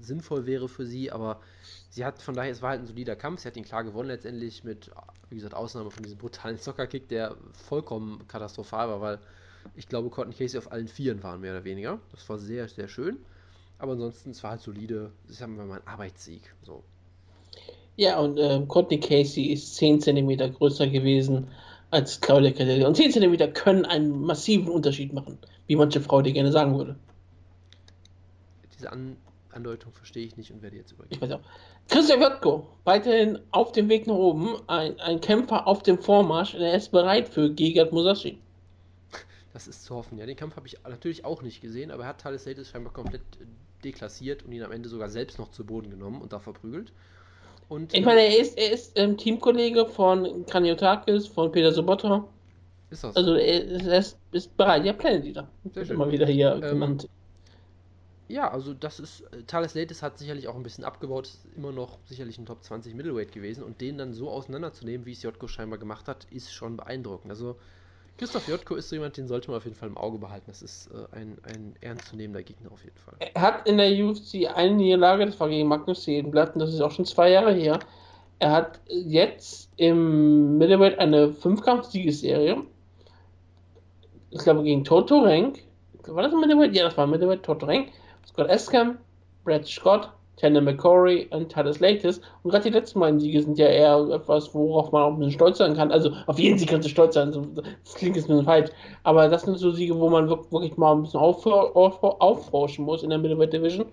sinnvoll 0.00 0.46
wäre 0.46 0.66
für 0.66 0.86
sie, 0.86 1.12
aber 1.12 1.42
sie 1.90 2.06
hat 2.06 2.22
von 2.22 2.34
daher, 2.34 2.50
es 2.50 2.62
war 2.62 2.70
halt 2.70 2.80
ein 2.80 2.86
solider 2.86 3.16
Kampf, 3.16 3.40
sie 3.40 3.48
hat 3.48 3.56
ihn 3.58 3.64
klar 3.64 3.84
gewonnen 3.84 4.08
letztendlich 4.08 4.64
mit, 4.64 4.90
wie 5.28 5.34
gesagt, 5.34 5.52
Ausnahme 5.52 5.90
von 5.90 6.02
diesem 6.02 6.16
brutalen 6.16 6.56
Soccer-Kick, 6.58 7.08
der 7.08 7.36
vollkommen 7.52 8.26
katastrophal 8.28 8.88
war, 8.88 9.02
weil 9.02 9.18
ich 9.76 9.88
glaube, 9.88 10.08
Courtney 10.08 10.34
Casey 10.34 10.56
auf 10.56 10.72
allen 10.72 10.88
Vieren 10.88 11.22
waren, 11.22 11.42
mehr 11.42 11.52
oder 11.52 11.64
weniger. 11.64 12.00
Das 12.12 12.26
war 12.30 12.38
sehr, 12.38 12.66
sehr 12.68 12.88
schön. 12.88 13.18
Aber 13.78 13.92
ansonsten, 13.92 14.30
es 14.30 14.42
war 14.42 14.52
halt 14.52 14.62
solide, 14.62 15.12
das 15.28 15.42
haben 15.42 15.58
wir 15.58 15.66
mal 15.66 15.80
ein 15.80 15.86
Arbeitssieg. 15.86 16.54
So. 16.62 16.82
Ja, 17.96 18.18
und 18.20 18.38
äh, 18.38 18.64
Courtney 18.66 18.98
Casey 19.00 19.52
ist 19.52 19.76
10 19.76 20.00
cm 20.00 20.54
größer 20.54 20.86
gewesen 20.86 21.48
als 21.90 22.20
Claudia 22.20 22.52
Cadelli. 22.52 22.84
Und 22.84 22.96
10 22.96 23.12
cm 23.12 23.52
können 23.54 23.84
einen 23.84 24.20
massiven 24.22 24.68
Unterschied 24.68 25.12
machen, 25.12 25.38
wie 25.66 25.76
manche 25.76 26.00
Frau 26.00 26.22
dir 26.22 26.32
gerne 26.32 26.52
sagen 26.52 26.76
würde. 26.76 26.96
Diese 28.76 28.90
An 28.90 29.16
Andeutung 29.52 29.92
verstehe 29.92 30.24
ich 30.24 30.36
nicht 30.36 30.52
und 30.52 30.62
werde 30.62 30.76
jetzt 30.76 30.92
übergehen. 30.92 31.16
Ich 31.16 31.20
weiß 31.20 31.32
auch. 31.32 31.40
Christian 31.88 32.20
Wörtko, 32.20 32.68
weiterhin 32.84 33.40
auf 33.50 33.72
dem 33.72 33.88
Weg 33.88 34.06
nach 34.06 34.14
oben, 34.14 34.56
ein, 34.68 34.98
ein 35.00 35.20
Kämpfer 35.20 35.66
auf 35.66 35.82
dem 35.82 35.98
Vormarsch 35.98 36.54
und 36.54 36.60
er 36.60 36.74
ist 36.74 36.92
bereit 36.92 37.28
für 37.28 37.52
Gegard 37.52 37.92
Musashi. 37.92 38.38
Das 39.52 39.66
ist 39.66 39.84
zu 39.84 39.96
hoffen. 39.96 40.18
Ja, 40.18 40.26
den 40.26 40.36
Kampf 40.36 40.54
habe 40.56 40.68
ich 40.68 40.78
natürlich 40.84 41.24
auch 41.24 41.42
nicht 41.42 41.60
gesehen, 41.60 41.90
aber 41.90 42.04
er 42.04 42.10
hat 42.10 42.20
Thales 42.20 42.46
Latis 42.46 42.68
scheinbar 42.68 42.92
komplett 42.92 43.22
deklassiert 43.82 44.44
und 44.44 44.52
ihn 44.52 44.62
am 44.62 44.72
Ende 44.72 44.88
sogar 44.88 45.08
selbst 45.08 45.38
noch 45.38 45.50
zu 45.50 45.64
Boden 45.64 45.90
genommen 45.90 46.22
und 46.22 46.32
da 46.32 46.38
verprügelt. 46.38 46.92
Und, 47.70 47.94
ich 47.94 48.04
meine, 48.04 48.22
er 48.22 48.36
ist, 48.36 48.58
er 48.58 48.72
ist 48.72 48.98
ähm, 48.98 49.16
Teamkollege 49.16 49.86
von 49.86 50.44
Kraniotakis, 50.46 51.28
von 51.28 51.52
Peter 51.52 51.70
Sobotta. 51.70 52.26
Ist 52.90 53.04
das? 53.04 53.14
Also 53.14 53.34
er 53.34 53.96
ist, 53.96 54.18
ist, 54.32 54.56
bereit. 54.56 54.84
Ja, 54.84 54.92
Planet 54.92 55.24
Eater. 55.24 55.48
Sehr 55.72 55.86
schön. 55.86 55.94
Immer 55.94 56.10
wieder 56.10 56.26
hier 56.26 56.54
ähm, 56.54 56.60
genannt. 56.60 57.08
Ja, 58.26 58.50
also 58.50 58.74
das 58.74 58.98
ist, 58.98 59.20
äh, 59.20 59.44
Thales 59.46 59.74
Latis 59.74 60.02
hat 60.02 60.18
sicherlich 60.18 60.48
auch 60.48 60.56
ein 60.56 60.64
bisschen 60.64 60.82
abgebaut, 60.82 61.28
ist 61.28 61.46
immer 61.56 61.70
noch 61.70 61.98
sicherlich 62.06 62.38
ein 62.38 62.46
Top 62.46 62.64
20 62.64 62.92
Middleweight 62.96 63.30
gewesen 63.30 63.62
und 63.62 63.80
den 63.80 63.98
dann 63.98 64.14
so 64.14 64.30
auseinanderzunehmen, 64.30 65.06
wie 65.06 65.12
es 65.12 65.22
Jotko 65.22 65.46
scheinbar 65.46 65.78
gemacht 65.78 66.08
hat, 66.08 66.26
ist 66.32 66.52
schon 66.52 66.76
beeindruckend. 66.76 67.30
Also 67.30 67.54
Christoph 68.18 68.48
Jotko 68.48 68.74
ist 68.74 68.88
so 68.88 68.96
jemand, 68.96 69.16
den 69.16 69.28
sollte 69.28 69.50
man 69.50 69.58
auf 69.58 69.64
jeden 69.64 69.76
Fall 69.76 69.88
im 69.88 69.96
Auge 69.96 70.18
behalten. 70.18 70.44
Das 70.48 70.62
ist 70.62 70.88
äh, 70.88 71.16
ein, 71.16 71.38
ein 71.44 71.74
ernstzunehmender 71.80 72.42
Gegner 72.42 72.70
auf 72.70 72.84
jeden 72.84 72.98
Fall. 72.98 73.14
Er 73.18 73.40
hat 73.40 73.68
in 73.68 73.78
der 73.78 73.90
UFC 73.90 74.46
eine 74.54 74.74
Niederlage, 74.74 75.26
das 75.26 75.40
war 75.40 75.48
gegen 75.48 75.68
Magnus 75.68 76.04
Sedenblatt, 76.04 76.54
und 76.54 76.60
das 76.60 76.74
ist 76.74 76.80
auch 76.80 76.90
schon 76.90 77.06
zwei 77.06 77.30
Jahre 77.30 77.52
her. 77.52 77.78
Er 78.38 78.52
hat 78.52 78.80
jetzt 78.88 79.70
im 79.76 80.58
Middleweight 80.58 80.98
eine 80.98 81.32
Fünfkampf-Siegesserie. 81.32 82.62
Ich 84.30 84.40
glaube 84.40 84.62
gegen 84.62 84.84
Toto 84.84 85.20
Rank. 85.20 85.62
War 86.06 86.22
das 86.22 86.32
im 86.32 86.40
Middleweight? 86.40 86.74
Ja, 86.74 86.84
das 86.84 86.96
war 86.96 87.06
Middleweight, 87.06 87.42
Toto 87.42 87.66
Rank. 87.66 87.88
Scott 88.26 88.48
Escam, 88.48 88.98
Brad 89.44 89.66
Scott, 89.66 90.10
Tanner 90.40 90.60
McCory 90.60 91.28
und 91.30 91.52
Titus 91.52 91.80
Latis. 91.80 92.20
Und 92.42 92.50
gerade 92.50 92.64
die 92.64 92.76
letzten 92.76 93.00
beiden 93.00 93.20
Siege 93.20 93.42
sind 93.42 93.58
ja 93.58 93.66
eher 93.66 93.98
etwas, 94.10 94.54
worauf 94.54 94.90
man 94.92 95.02
auch 95.02 95.12
ein 95.12 95.18
bisschen 95.18 95.32
stolz 95.32 95.58
sein 95.58 95.74
kann. 95.74 95.92
Also 95.92 96.12
auf 96.26 96.38
jeden 96.38 96.58
Sieg 96.58 96.70
kannst 96.70 96.86
du 96.86 96.90
stolz 96.90 97.14
sein. 97.14 97.32
Das 97.84 97.94
klingt 97.94 98.16
jetzt 98.16 98.24
ein 98.24 98.28
bisschen 98.28 98.44
falsch. 98.44 98.70
Aber 99.02 99.28
das 99.28 99.42
sind 99.42 99.58
so 99.58 99.70
Siege, 99.70 99.98
wo 99.98 100.08
man 100.08 100.28
wirklich 100.28 100.76
mal 100.76 100.92
ein 100.92 101.02
bisschen 101.02 101.20
aufforschen 101.20 102.84
muss 102.84 103.02
in 103.02 103.10
der 103.10 103.18
Middleweight 103.18 103.52
Division. 103.52 103.86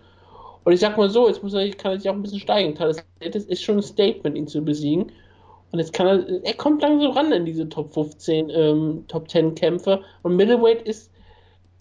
Und 0.63 0.73
ich 0.73 0.79
sag 0.79 0.97
mal 0.97 1.09
so, 1.09 1.27
jetzt 1.27 1.43
muss 1.43 1.53
er, 1.53 1.69
kann 1.71 1.93
er 1.93 1.99
sich 1.99 2.09
auch 2.09 2.15
ein 2.15 2.21
bisschen 2.21 2.39
steigen. 2.39 2.75
Titus 2.75 2.97
Latis 3.21 3.45
ist 3.45 3.63
schon 3.63 3.77
ein 3.77 3.83
Statement, 3.83 4.37
ihn 4.37 4.47
zu 4.47 4.61
besiegen. 4.61 5.11
Und 5.71 5.79
jetzt 5.79 5.91
kann 5.91 6.07
er, 6.07 6.45
er 6.45 6.53
kommt 6.53 6.81
langsam 6.81 7.11
ran 7.11 7.31
in 7.33 7.45
diese 7.45 7.67
Top 7.67 7.93
15, 7.93 8.49
ähm, 8.49 9.03
Top 9.07 9.29
10 9.29 9.55
Kämpfe. 9.55 10.01
Und 10.23 10.35
Middleweight 10.35 10.81
ist 10.83 11.11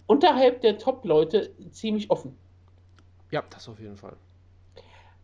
unterhalb 0.07 0.61
der 0.61 0.77
Top-Leute 0.77 1.51
ziemlich 1.71 2.09
offen. 2.09 2.35
Ja, 3.31 3.43
das 3.49 3.67
auf 3.69 3.79
jeden 3.79 3.95
Fall. 3.95 4.15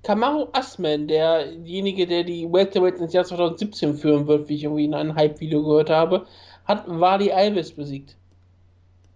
Kamaru 0.04 0.50
Asman, 0.52 1.08
derjenige, 1.08 2.06
der 2.06 2.24
die 2.24 2.52
Welterweights 2.52 3.00
ins 3.00 3.14
Jahr 3.14 3.24
2017 3.24 3.96
führen 3.96 4.28
wird, 4.28 4.50
wie 4.50 4.56
ich 4.56 4.64
irgendwie 4.66 4.86
in 4.86 4.94
einem 4.94 5.16
Hype-Video 5.16 5.64
gehört 5.64 5.90
habe, 5.90 6.26
hat 6.66 6.84
Wadi 6.88 7.32
Alves 7.32 7.72
besiegt. 7.72 8.18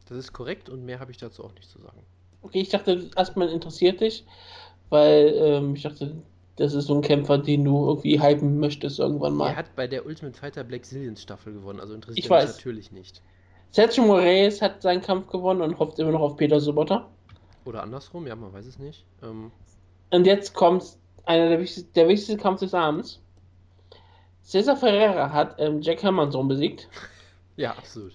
Das 0.07 0.17
ist 0.17 0.31
korrekt 0.31 0.69
und 0.69 0.85
mehr 0.85 0.99
habe 0.99 1.11
ich 1.11 1.17
dazu 1.17 1.43
auch 1.43 1.53
nicht 1.53 1.69
zu 1.69 1.79
sagen. 1.79 1.99
Okay, 2.41 2.61
ich 2.61 2.69
dachte, 2.69 3.09
Asman 3.15 3.49
interessiert 3.49 3.99
dich, 3.99 4.25
weil 4.89 5.33
ähm, 5.35 5.75
ich 5.75 5.83
dachte, 5.83 6.15
das 6.55 6.73
ist 6.73 6.88
so 6.88 6.95
ein 6.95 7.01
Kämpfer, 7.01 7.38
den 7.38 7.65
du 7.65 7.88
irgendwie 7.88 8.21
hypen 8.21 8.57
möchtest 8.59 8.99
irgendwann 8.99 9.35
mal. 9.35 9.49
Er 9.49 9.57
hat 9.57 9.75
bei 9.75 9.88
der 9.88 10.05
Ultimate 10.05 10.38
Fighter 10.38 10.63
Black 10.63 10.85
Zillions 10.85 11.21
Staffel 11.21 11.53
gewonnen, 11.53 11.81
also 11.81 11.93
interessiert 11.93 12.19
ich 12.19 12.29
mich 12.29 12.31
weiß. 12.31 12.55
natürlich 12.55 12.91
nicht. 12.93 13.21
Sergio 13.71 14.05
Moraes 14.05 14.61
hat 14.61 14.81
seinen 14.81 15.01
Kampf 15.01 15.27
gewonnen 15.27 15.61
und 15.61 15.77
hofft 15.77 15.99
immer 15.99 16.11
noch 16.11 16.21
auf 16.21 16.38
Peter 16.38 16.61
Sobotta. 16.61 17.09
Oder 17.65 17.83
andersrum, 17.83 18.25
ja, 18.25 18.35
man 18.35 18.53
weiß 18.53 18.65
es 18.65 18.79
nicht. 18.79 19.03
Ähm, 19.21 19.51
und 20.12 20.26
jetzt 20.26 20.53
kommt 20.53 20.84
einer 21.26 21.49
der, 21.49 21.60
wichtigsten, 21.60 21.91
der 21.93 22.08
wichtigste 22.08 22.38
Kampf 22.38 22.62
des 22.62 22.74
Abends. 22.74 23.22
Cesar 24.43 24.78
Ferreira 24.78 25.32
hat 25.32 25.55
ähm, 25.60 25.82
Jack 25.82 26.03
Hermanson 26.03 26.47
besiegt. 26.47 26.88
Ja, 27.60 27.72
absolut. 27.72 28.14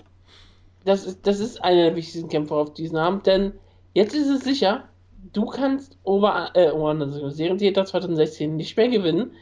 Das 0.84 1.05
ist, 1.05 1.26
das 1.26 1.40
ist 1.40 1.64
einer 1.64 1.82
der 1.82 1.97
wichtigsten 1.97 2.28
Kämpfe 2.28 2.55
auf 2.55 2.74
diesem 2.74 2.97
Abend, 2.97 3.26
denn 3.26 3.55
jetzt 3.93 4.14
ist 4.14 4.28
es 4.28 4.45
sicher, 4.45 4.84
du 5.32 5.47
kannst 5.47 5.99
Ober, 6.05 6.51
äh, 6.55 6.70
Ober 6.70 7.30
Serientäter 7.32 7.84
2016 7.84 8.57
nicht 8.57 8.76
mehr 8.76 8.88
gewinnen. 8.88 9.32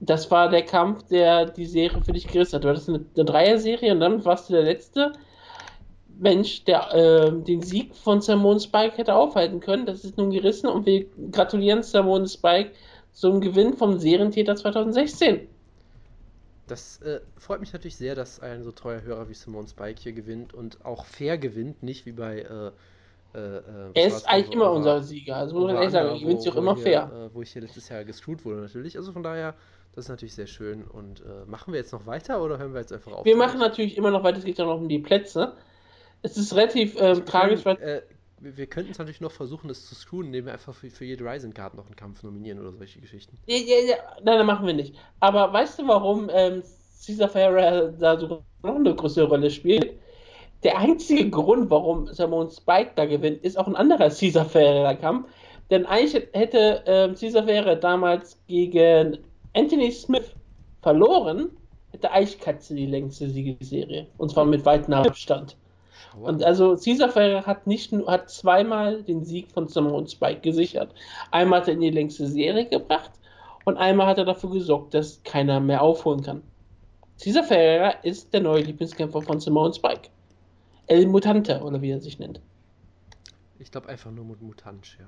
Das 0.00 0.30
war 0.30 0.50
der 0.50 0.66
Kampf, 0.66 1.04
der 1.08 1.46
die 1.46 1.64
Serie 1.64 2.02
für 2.02 2.12
dich 2.12 2.26
gerissen 2.28 2.56
hat. 2.56 2.64
Du 2.64 2.68
hattest 2.68 2.90
eine, 2.90 3.06
eine 3.14 3.24
Dreier-Serie 3.24 3.92
und 3.92 4.00
dann 4.00 4.22
warst 4.24 4.50
du 4.50 4.52
der 4.52 4.64
Letzte. 4.64 5.12
Mensch, 6.18 6.64
der 6.64 6.92
äh, 6.94 7.32
den 7.32 7.62
Sieg 7.62 7.94
von 7.94 8.20
Simone 8.20 8.60
Spike 8.60 8.96
hätte 8.96 9.14
aufhalten 9.14 9.60
können. 9.60 9.86
Das 9.86 10.04
ist 10.04 10.16
nun 10.16 10.30
gerissen 10.30 10.68
und 10.68 10.86
wir 10.86 11.06
gratulieren 11.30 11.82
Simone 11.82 12.28
Spike 12.28 12.72
zum 13.12 13.40
Gewinn 13.40 13.74
vom 13.74 13.98
Serientäter 13.98 14.56
2016. 14.56 15.48
Das 16.66 17.00
äh, 17.02 17.20
freut 17.36 17.60
mich 17.60 17.72
natürlich 17.72 17.96
sehr, 17.96 18.14
dass 18.14 18.40
ein 18.40 18.62
so 18.64 18.72
treuer 18.72 19.02
Hörer 19.02 19.28
wie 19.28 19.34
Simone 19.34 19.68
Spike 19.68 20.00
hier 20.02 20.12
gewinnt 20.12 20.52
und 20.52 20.84
auch 20.84 21.04
fair 21.04 21.38
gewinnt, 21.38 21.82
nicht 21.82 22.06
wie 22.06 22.12
bei. 22.12 22.40
Äh, 22.40 23.38
äh, 23.38 23.56
äh 23.56 23.90
er 23.94 24.06
ist 24.06 24.28
eigentlich 24.28 24.52
immer 24.52 24.72
unser 24.72 25.02
Sieger, 25.02 25.36
also 25.36 25.54
muss 25.54 25.66
man 25.66 25.76
ehrlich 25.76 25.92
sagen, 25.92 26.08
er 26.08 26.18
gewinnt 26.18 26.42
sich 26.42 26.52
auch 26.52 26.56
immer 26.56 26.74
hier, 26.74 26.82
fair. 26.82 27.12
Äh, 27.12 27.34
wo 27.34 27.42
ich 27.42 27.52
hier 27.52 27.62
letztes 27.62 27.88
Jahr 27.88 28.04
gescrewt 28.04 28.44
wurde, 28.44 28.62
natürlich. 28.62 28.96
Also 28.96 29.12
von 29.12 29.22
daher, 29.22 29.54
das 29.94 30.06
ist 30.06 30.08
natürlich 30.08 30.34
sehr 30.34 30.48
schön. 30.48 30.82
Und 30.84 31.20
äh, 31.20 31.46
machen 31.46 31.72
wir 31.72 31.78
jetzt 31.78 31.92
noch 31.92 32.06
weiter 32.06 32.42
oder 32.42 32.58
hören 32.58 32.72
wir 32.72 32.80
jetzt 32.80 32.92
einfach 32.92 33.12
auf? 33.12 33.24
Wir 33.24 33.36
machen 33.36 33.60
natürlich 33.60 33.96
immer 33.96 34.10
noch 34.10 34.24
weiter, 34.24 34.38
es 34.38 34.44
geht 34.44 34.58
ja 34.58 34.64
noch 34.64 34.78
um 34.78 34.88
die 34.88 34.98
Plätze 34.98 35.52
es 36.26 36.36
ist 36.36 36.54
relativ 36.54 36.96
ähm, 37.00 37.24
tragisch, 37.24 37.64
weil. 37.64 37.76
Äh, 37.76 38.02
wir 38.38 38.66
könnten 38.66 38.90
es 38.90 38.98
natürlich 38.98 39.22
noch 39.22 39.32
versuchen, 39.32 39.68
das 39.68 39.86
zu 39.86 39.94
screwen, 39.94 40.26
indem 40.26 40.44
wir 40.46 40.52
einfach 40.52 40.74
für, 40.74 40.90
für 40.90 41.06
jede 41.06 41.24
Rising-Card 41.24 41.74
noch 41.74 41.86
einen 41.86 41.96
Kampf 41.96 42.22
nominieren 42.22 42.60
oder 42.60 42.70
solche 42.72 43.00
Geschichten. 43.00 43.38
Ja, 43.46 43.56
ja, 43.56 43.76
ja. 43.88 43.96
Nein, 44.22 44.38
das 44.38 44.46
machen 44.46 44.66
wir 44.66 44.74
nicht. 44.74 44.94
Aber 45.20 45.52
weißt 45.52 45.78
du, 45.78 45.88
warum 45.88 46.28
ähm, 46.30 46.62
Caesar 47.04 47.28
Ferreira 47.30 47.88
da 47.98 48.18
so 48.18 48.42
noch 48.62 48.74
eine 48.74 48.94
größere 48.94 49.26
Rolle 49.26 49.50
spielt? 49.50 49.92
Der 50.64 50.78
einzige 50.78 51.30
Grund, 51.30 51.70
warum 51.70 52.08
Simon 52.08 52.50
Spike 52.50 52.92
da 52.94 53.06
gewinnt, 53.06 53.42
ist 53.42 53.58
auch 53.58 53.66
ein 53.66 53.76
anderer 53.76 54.10
Caesar 54.10 54.44
Ferreira-Kampf. 54.44 55.28
Denn 55.70 55.86
eigentlich 55.86 56.28
hätte 56.32 56.82
ähm, 56.86 57.14
Caesar 57.14 57.44
Ferreira 57.44 57.74
damals 57.74 58.38
gegen 58.46 59.18
Anthony 59.54 59.90
Smith 59.90 60.30
verloren, 60.82 61.50
hätte 61.90 62.10
Eichkatze 62.10 62.74
die 62.74 62.86
längste 62.86 63.30
Siegesserie. 63.30 64.06
Und 64.18 64.30
zwar 64.30 64.44
mit 64.44 64.64
weitem 64.64 64.92
Abstand. 64.94 65.56
Und 66.20 66.42
also 66.42 66.76
Cesar 66.76 67.10
Ferreira 67.10 67.46
hat 67.46 67.66
nicht 67.66 67.92
nur, 67.92 68.10
hat 68.10 68.30
zweimal 68.30 69.02
den 69.02 69.24
Sieg 69.24 69.50
von 69.52 69.68
Simone 69.68 70.08
Spike 70.08 70.40
gesichert. 70.40 70.92
Einmal 71.30 71.60
hat 71.60 71.68
er 71.68 71.74
in 71.74 71.80
die 71.80 71.90
längste 71.90 72.26
Serie 72.26 72.66
gebracht 72.66 73.10
und 73.64 73.76
einmal 73.76 74.06
hat 74.06 74.18
er 74.18 74.24
dafür 74.24 74.50
gesorgt, 74.50 74.94
dass 74.94 75.22
keiner 75.24 75.60
mehr 75.60 75.82
aufholen 75.82 76.22
kann. 76.22 76.42
Cesar 77.18 77.44
Ferreira 77.44 77.90
ist 78.02 78.32
der 78.32 78.40
neue 78.40 78.62
Lieblingskämpfer 78.62 79.22
von 79.22 79.40
Simone 79.40 79.74
Spike. 79.74 80.10
El 80.86 81.06
Mutante, 81.06 81.60
oder 81.62 81.80
wie 81.82 81.90
er 81.90 82.00
sich 82.00 82.18
nennt. 82.18 82.40
Ich 83.58 83.70
glaube 83.70 83.88
einfach 83.88 84.10
nur 84.10 84.24
Mutanch, 84.24 84.98
ja. 85.00 85.06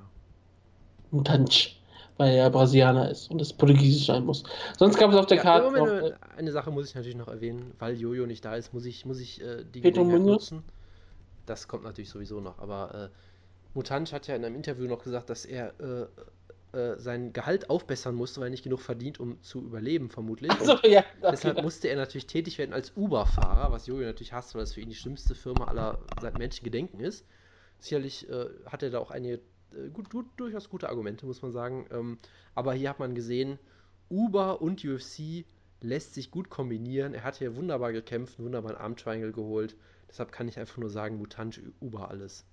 Mutanch, 1.11 1.81
weil 2.17 2.35
er 2.35 2.51
Brasilianer 2.51 3.11
ist 3.11 3.31
und 3.31 3.41
es 3.41 3.53
Portugiesisch 3.53 4.07
sein 4.07 4.25
muss. 4.25 4.43
Sonst 4.77 4.99
gab 4.99 5.11
es 5.11 5.17
auf 5.17 5.27
der 5.27 5.37
ja, 5.37 5.43
Karte. 5.43 5.71
Noch, 5.71 5.87
eine, 5.87 6.17
eine 6.37 6.53
Sache 6.53 6.71
muss 6.71 6.89
ich 6.89 6.95
natürlich 6.95 7.17
noch 7.17 7.29
erwähnen, 7.29 7.73
weil 7.79 7.95
Jojo 7.95 8.27
nicht 8.27 8.45
da 8.45 8.57
ist, 8.57 8.75
muss 8.75 8.87
ich, 8.87 9.05
muss 9.05 9.21
ich 9.21 9.41
äh, 9.41 9.65
die 9.73 9.81
Gelegenheit 9.81 10.21
nutzen 10.23 10.65
das 11.49 11.69
kommt 11.69 11.85
natürlich 11.85 12.11
sowieso 12.11 12.41
noch. 12.41 12.59
Aber 12.59 12.95
äh, 12.95 13.09
Mutanch 13.75 14.13
hat 14.13 14.27
ja 14.27 14.37
in 14.37 14.45
einem 14.45 14.57
Interview 14.57 14.87
noch 14.87 15.03
gesagt, 15.03 15.31
dass 15.31 15.45
er 15.45 15.75
äh, 15.81 16.07
äh, 16.77 16.99
sein 16.99 17.33
Gehalt 17.33 17.71
aufbessern 17.71 18.15
musste, 18.15 18.41
weil 18.41 18.49
er 18.49 18.51
nicht 18.51 18.65
genug 18.65 18.81
verdient, 18.81 19.19
um 19.21 19.41
zu 19.43 19.63
überleben, 19.63 20.11
vermutlich. 20.11 20.53
So, 20.63 20.77
ja, 20.83 21.01
okay. 21.01 21.31
Deshalb 21.33 21.63
musste 21.63 21.89
er 21.89 21.97
natürlich 21.97 22.27
tätig 22.27 22.59
werden 22.59 22.75
als 22.75 22.93
Uber-Fahrer, 22.95 23.73
was 23.73 23.87
Jojo 23.87 24.05
natürlich 24.05 24.33
hasst, 24.33 24.55
weil 24.55 24.61
das 24.61 24.75
für 24.75 24.81
ihn 24.83 24.91
die 24.91 24.95
schlimmste 24.95 25.35
Firma 25.35 25.65
aller 25.67 25.99
seit 26.21 26.37
Menschengedenken 26.39 27.01
ist. 27.01 27.25
Sicherlich 27.79 28.29
äh, 28.29 28.47
hat 28.67 28.83
er 28.83 28.91
da 28.91 28.99
auch 28.99 29.11
einige 29.11 29.41
äh, 29.73 29.89
gut, 29.93 30.11
gut, 30.11 30.27
durchaus 30.37 30.69
gute 30.69 30.89
Argumente, 30.89 31.25
muss 31.25 31.41
man 31.41 31.53
sagen. 31.53 31.87
Ähm, 31.91 32.19
aber 32.55 32.75
hier 32.75 32.91
hat 32.91 32.99
man 32.99 33.15
gesehen, 33.15 33.59
Uber 34.11 34.61
und 34.61 34.85
UFC 34.85 35.45
lässt 35.81 36.15
sich 36.15 36.31
gut 36.31 36.51
kombinieren. 36.51 37.15
Er 37.15 37.25
hat 37.25 37.37
hier 37.37 37.57
wunderbar 37.57 37.93
gekämpft, 37.93 38.39
einen 38.39 38.47
wunderbaren 38.47 38.77
Arm-Triangle 38.77 39.33
geholt. 39.33 39.77
Deshalb 40.09 40.33
kann 40.33 40.49
ich 40.49 40.59
einfach 40.59 40.79
nur 40.79 40.91
sagen, 40.91 41.19
Mutant 41.19 41.61
über 41.81 42.11
alles. 42.11 42.45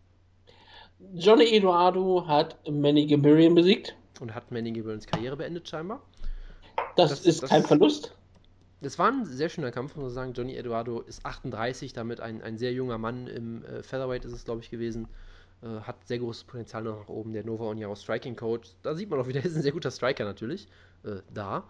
Johnny 1.14 1.46
Eduardo 1.46 2.26
hat 2.28 2.58
Manny 2.70 3.06
Gabirian 3.08 3.56
besiegt. 3.56 3.96
Und 4.20 4.34
hat 4.34 4.52
Manny 4.52 4.72
Gabirians 4.72 5.08
Karriere 5.08 5.36
beendet, 5.36 5.68
scheinbar. 5.68 6.02
Das, 6.96 7.10
das 7.10 7.26
ist 7.26 7.44
das, 7.44 7.50
kein 7.50 7.64
Verlust. 7.64 8.16
Es 8.82 9.00
war 9.00 9.12
ein 9.12 9.26
sehr 9.26 9.50
schöner 9.50 9.72
Kampf, 9.72 9.96
muss 9.96 10.04
man 10.04 10.14
sagen. 10.14 10.34
Johnny 10.34 10.56
Eduardo 10.56 11.02
ist 11.02 11.26
38, 11.26 11.94
damit 11.94 12.20
ein, 12.20 12.42
ein 12.42 12.58
sehr 12.58 12.72
junger 12.74 12.98
Mann 12.98 13.28
im 13.28 13.64
äh, 13.66 13.84
Featherweight 13.84 14.26
ist 14.26 14.34
es, 14.34 14.46
glaube 14.46 14.62
ich, 14.62 14.70
gewesen. 14.70 15.08
Äh, 15.62 15.82
hat 15.82 16.06
sehr 16.06 16.20
großes 16.20 16.44
Potenzial 16.44 16.84
noch 16.84 17.00
nach 17.00 17.10
oben. 17.10 17.34
Der 17.34 17.46
Nova 17.46 17.66
Oniaro 17.66 17.96
Striking 17.96 18.36
Coach. 18.36 18.70
Da 18.84 18.96
sieht 18.96 19.10
man 19.10 19.20
auch 19.20 19.28
wieder, 19.28 19.40
er 19.44 19.46
ist 19.46 19.56
ein 19.56 19.62
sehr 19.62 19.72
guter 19.72 19.92
Striker 19.92 20.24
natürlich. 20.24 20.68
Äh, 21.04 21.22
da. 21.34 21.64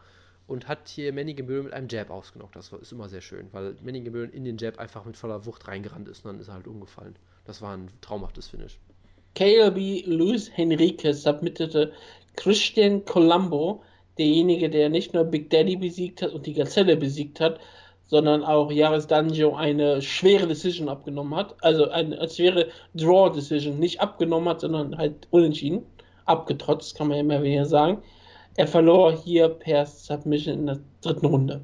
Und 0.47 0.67
hat 0.67 0.87
hier 0.87 1.11
Manny 1.11 1.33
Gebühren 1.33 1.65
mit 1.65 1.73
einem 1.73 1.87
Jab 1.89 2.11
ausgenockt. 2.11 2.55
Das 2.55 2.71
ist 2.71 2.91
immer 2.91 3.09
sehr 3.09 3.21
schön, 3.21 3.47
weil 3.51 3.75
Manny 3.83 4.01
Gebühren 4.01 4.31
in 4.31 4.43
den 4.43 4.57
Jab 4.57 4.77
einfach 4.77 5.03
mit 5.05 5.17
voller 5.17 5.45
Wucht 5.45 5.67
reingerannt 5.67 6.07
ist 6.07 6.23
und 6.23 6.33
dann 6.33 6.39
ist 6.39 6.49
er 6.49 6.55
halt 6.55 6.67
umgefallen. 6.67 7.15
Das 7.45 7.61
war 7.61 7.75
ein 7.75 7.89
traumhaftes 8.01 8.49
Finish. 8.49 8.79
KLB 9.33 10.05
Luis 10.05 10.49
Henriquez 10.55 11.23
submittete 11.23 11.91
Christian 12.35 13.03
Colombo, 13.05 13.83
derjenige, 14.17 14.69
der 14.69 14.89
nicht 14.89 15.13
nur 15.13 15.25
Big 15.25 15.49
Daddy 15.49 15.75
besiegt 15.75 16.21
hat 16.21 16.31
und 16.33 16.45
die 16.45 16.53
Gazelle 16.53 16.95
besiegt 16.95 17.39
hat, 17.39 17.59
sondern 18.07 18.43
auch 18.43 18.71
Yaris 18.71 19.07
Danjo 19.07 19.55
eine 19.55 20.01
schwere 20.01 20.47
Decision 20.47 20.89
abgenommen 20.89 21.35
hat. 21.35 21.55
Also 21.61 21.89
eine, 21.89 22.19
eine 22.19 22.29
schwere 22.29 22.67
Draw-Decision. 22.93 23.79
Nicht 23.79 23.99
abgenommen 23.99 24.47
hat, 24.49 24.61
sondern 24.61 24.97
halt 24.97 25.27
unentschieden. 25.31 25.83
Abgetrotzt, 26.25 26.95
kann 26.95 27.07
man 27.07 27.17
ja 27.17 27.23
mehr 27.23 27.43
weniger 27.43 27.65
sagen. 27.65 28.01
Er 28.57 28.67
verlor 28.67 29.11
hier 29.11 29.49
per 29.49 29.85
Submission 29.85 30.59
in 30.59 30.65
der 30.67 30.79
dritten 31.01 31.25
Runde. 31.25 31.61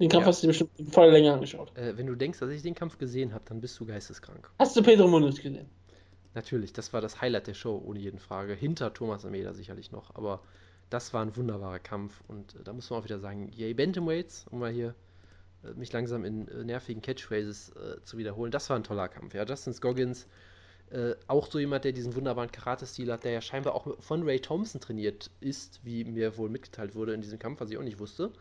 Den 0.00 0.10
Kampf 0.10 0.22
ja. 0.22 0.28
hast 0.28 0.42
du 0.42 0.46
dir 0.46 0.48
bestimmt 0.48 0.70
in 0.78 0.86
voller 0.88 1.12
Länge 1.12 1.32
angeschaut. 1.32 1.76
Äh, 1.76 1.96
wenn 1.96 2.06
du 2.06 2.14
denkst, 2.14 2.38
dass 2.38 2.50
ich 2.50 2.62
den 2.62 2.74
Kampf 2.74 2.98
gesehen 2.98 3.32
habe, 3.32 3.44
dann 3.46 3.60
bist 3.60 3.78
du 3.80 3.86
geisteskrank. 3.86 4.50
Hast 4.58 4.76
du 4.76 4.82
Pedro 4.82 5.08
Munoz 5.08 5.36
gesehen? 5.36 5.66
Natürlich, 6.34 6.72
das 6.74 6.92
war 6.92 7.00
das 7.00 7.20
Highlight 7.22 7.46
der 7.46 7.54
Show, 7.54 7.82
ohne 7.84 7.98
jeden 7.98 8.18
Frage. 8.18 8.52
Hinter 8.54 8.92
Thomas 8.92 9.24
Almeida 9.24 9.54
sicherlich 9.54 9.90
noch, 9.90 10.14
aber 10.14 10.42
das 10.90 11.14
war 11.14 11.22
ein 11.22 11.34
wunderbarer 11.34 11.78
Kampf 11.78 12.22
und 12.28 12.54
äh, 12.54 12.62
da 12.64 12.72
muss 12.72 12.90
man 12.90 13.00
auch 13.00 13.04
wieder 13.04 13.18
sagen, 13.18 13.50
yay 13.52 13.74
Bantamweights, 13.74 14.46
um 14.50 14.60
mal 14.60 14.70
hier 14.70 14.94
äh, 15.64 15.72
mich 15.74 15.92
langsam 15.92 16.24
in 16.24 16.46
äh, 16.48 16.64
nervigen 16.64 17.02
Catchphrases 17.02 17.70
äh, 17.70 18.02
zu 18.04 18.18
wiederholen. 18.18 18.52
Das 18.52 18.68
war 18.70 18.76
ein 18.76 18.84
toller 18.84 19.08
Kampf. 19.08 19.34
Ja, 19.34 19.44
Justin 19.44 19.72
Scoggins, 19.72 20.26
äh, 20.90 21.14
auch 21.26 21.50
so 21.50 21.58
jemand, 21.58 21.84
der 21.84 21.92
diesen 21.92 22.14
wunderbaren 22.14 22.50
Karate-Stil 22.50 23.10
hat, 23.12 23.24
der 23.24 23.32
ja 23.32 23.40
scheinbar 23.40 23.74
auch 23.74 24.00
von 24.00 24.22
Ray 24.22 24.40
Thompson 24.40 24.80
trainiert 24.80 25.30
ist, 25.40 25.80
wie 25.84 26.04
mir 26.04 26.36
wohl 26.36 26.48
mitgeteilt 26.48 26.94
wurde 26.94 27.12
in 27.12 27.20
diesem 27.20 27.38
Kampf, 27.38 27.60
was 27.60 27.70
ich 27.70 27.78
auch 27.78 27.82
nicht 27.82 27.98
wusste. 27.98 28.32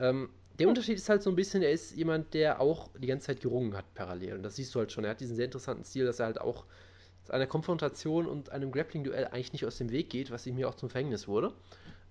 Ähm, 0.00 0.30
der 0.58 0.68
Unterschied 0.68 0.96
ist 0.96 1.08
halt 1.08 1.22
so 1.22 1.30
ein 1.30 1.36
bisschen, 1.36 1.62
er 1.62 1.70
ist 1.70 1.94
jemand, 1.94 2.34
der 2.34 2.60
auch 2.60 2.90
die 2.98 3.06
ganze 3.06 3.26
Zeit 3.26 3.40
gerungen 3.40 3.76
hat 3.76 3.92
parallel. 3.94 4.34
Und 4.34 4.42
das 4.42 4.56
siehst 4.56 4.74
du 4.74 4.78
halt 4.78 4.90
schon. 4.90 5.04
Er 5.04 5.10
hat 5.10 5.20
diesen 5.20 5.36
sehr 5.36 5.44
interessanten 5.44 5.84
Stil, 5.84 6.06
dass 6.06 6.18
er 6.18 6.26
halt 6.26 6.40
auch 6.40 6.64
einer 7.28 7.46
Konfrontation 7.46 8.26
und 8.26 8.50
einem 8.50 8.72
Grappling-Duell 8.72 9.26
eigentlich 9.26 9.52
nicht 9.52 9.66
aus 9.66 9.78
dem 9.78 9.90
Weg 9.90 10.10
geht, 10.10 10.30
was 10.30 10.46
ihm 10.46 10.56
hier 10.56 10.68
auch 10.68 10.74
zum 10.74 10.90
Verhängnis 10.90 11.28
wurde. 11.28 11.52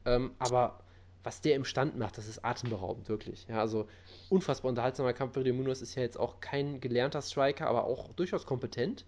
Ähm, 0.06 0.32
aber 0.40 0.80
was 1.24 1.42
der 1.42 1.56
im 1.56 1.66
Stand 1.66 1.98
macht, 1.98 2.18
das 2.18 2.28
ist 2.28 2.46
atemberaubend, 2.46 3.10
wirklich. 3.10 3.48
Ja, 3.50 3.60
also 3.60 3.88
unfassbar 4.30 4.70
unterhaltsamer 4.70 5.14
Kampf. 5.14 5.36
Munoz 5.36 5.82
ist 5.82 5.96
ja 5.96 6.04
jetzt 6.04 6.20
auch 6.20 6.40
kein 6.40 6.80
gelernter 6.80 7.22
Striker, 7.22 7.68
aber 7.68 7.86
auch 7.86 8.14
durchaus 8.14 8.46
kompetent 8.46 9.06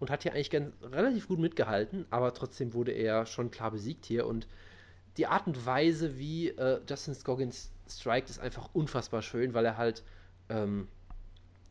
und 0.00 0.10
hat 0.10 0.22
hier 0.22 0.32
eigentlich 0.32 0.50
ganz, 0.50 0.72
relativ 0.82 1.28
gut 1.28 1.38
mitgehalten, 1.38 2.06
aber 2.10 2.34
trotzdem 2.34 2.74
wurde 2.74 2.92
er 2.92 3.26
schon 3.26 3.50
klar 3.50 3.70
besiegt 3.70 4.06
hier 4.06 4.26
und 4.26 4.46
die 5.16 5.26
Art 5.26 5.46
und 5.46 5.66
Weise, 5.66 6.18
wie 6.18 6.48
äh, 6.50 6.80
Justin 6.88 7.14
Scoggins 7.14 7.72
strikt, 7.88 8.30
ist 8.30 8.38
einfach 8.38 8.70
unfassbar 8.72 9.22
schön, 9.22 9.52
weil 9.52 9.64
er 9.64 9.76
halt 9.76 10.04
ähm, 10.48 10.86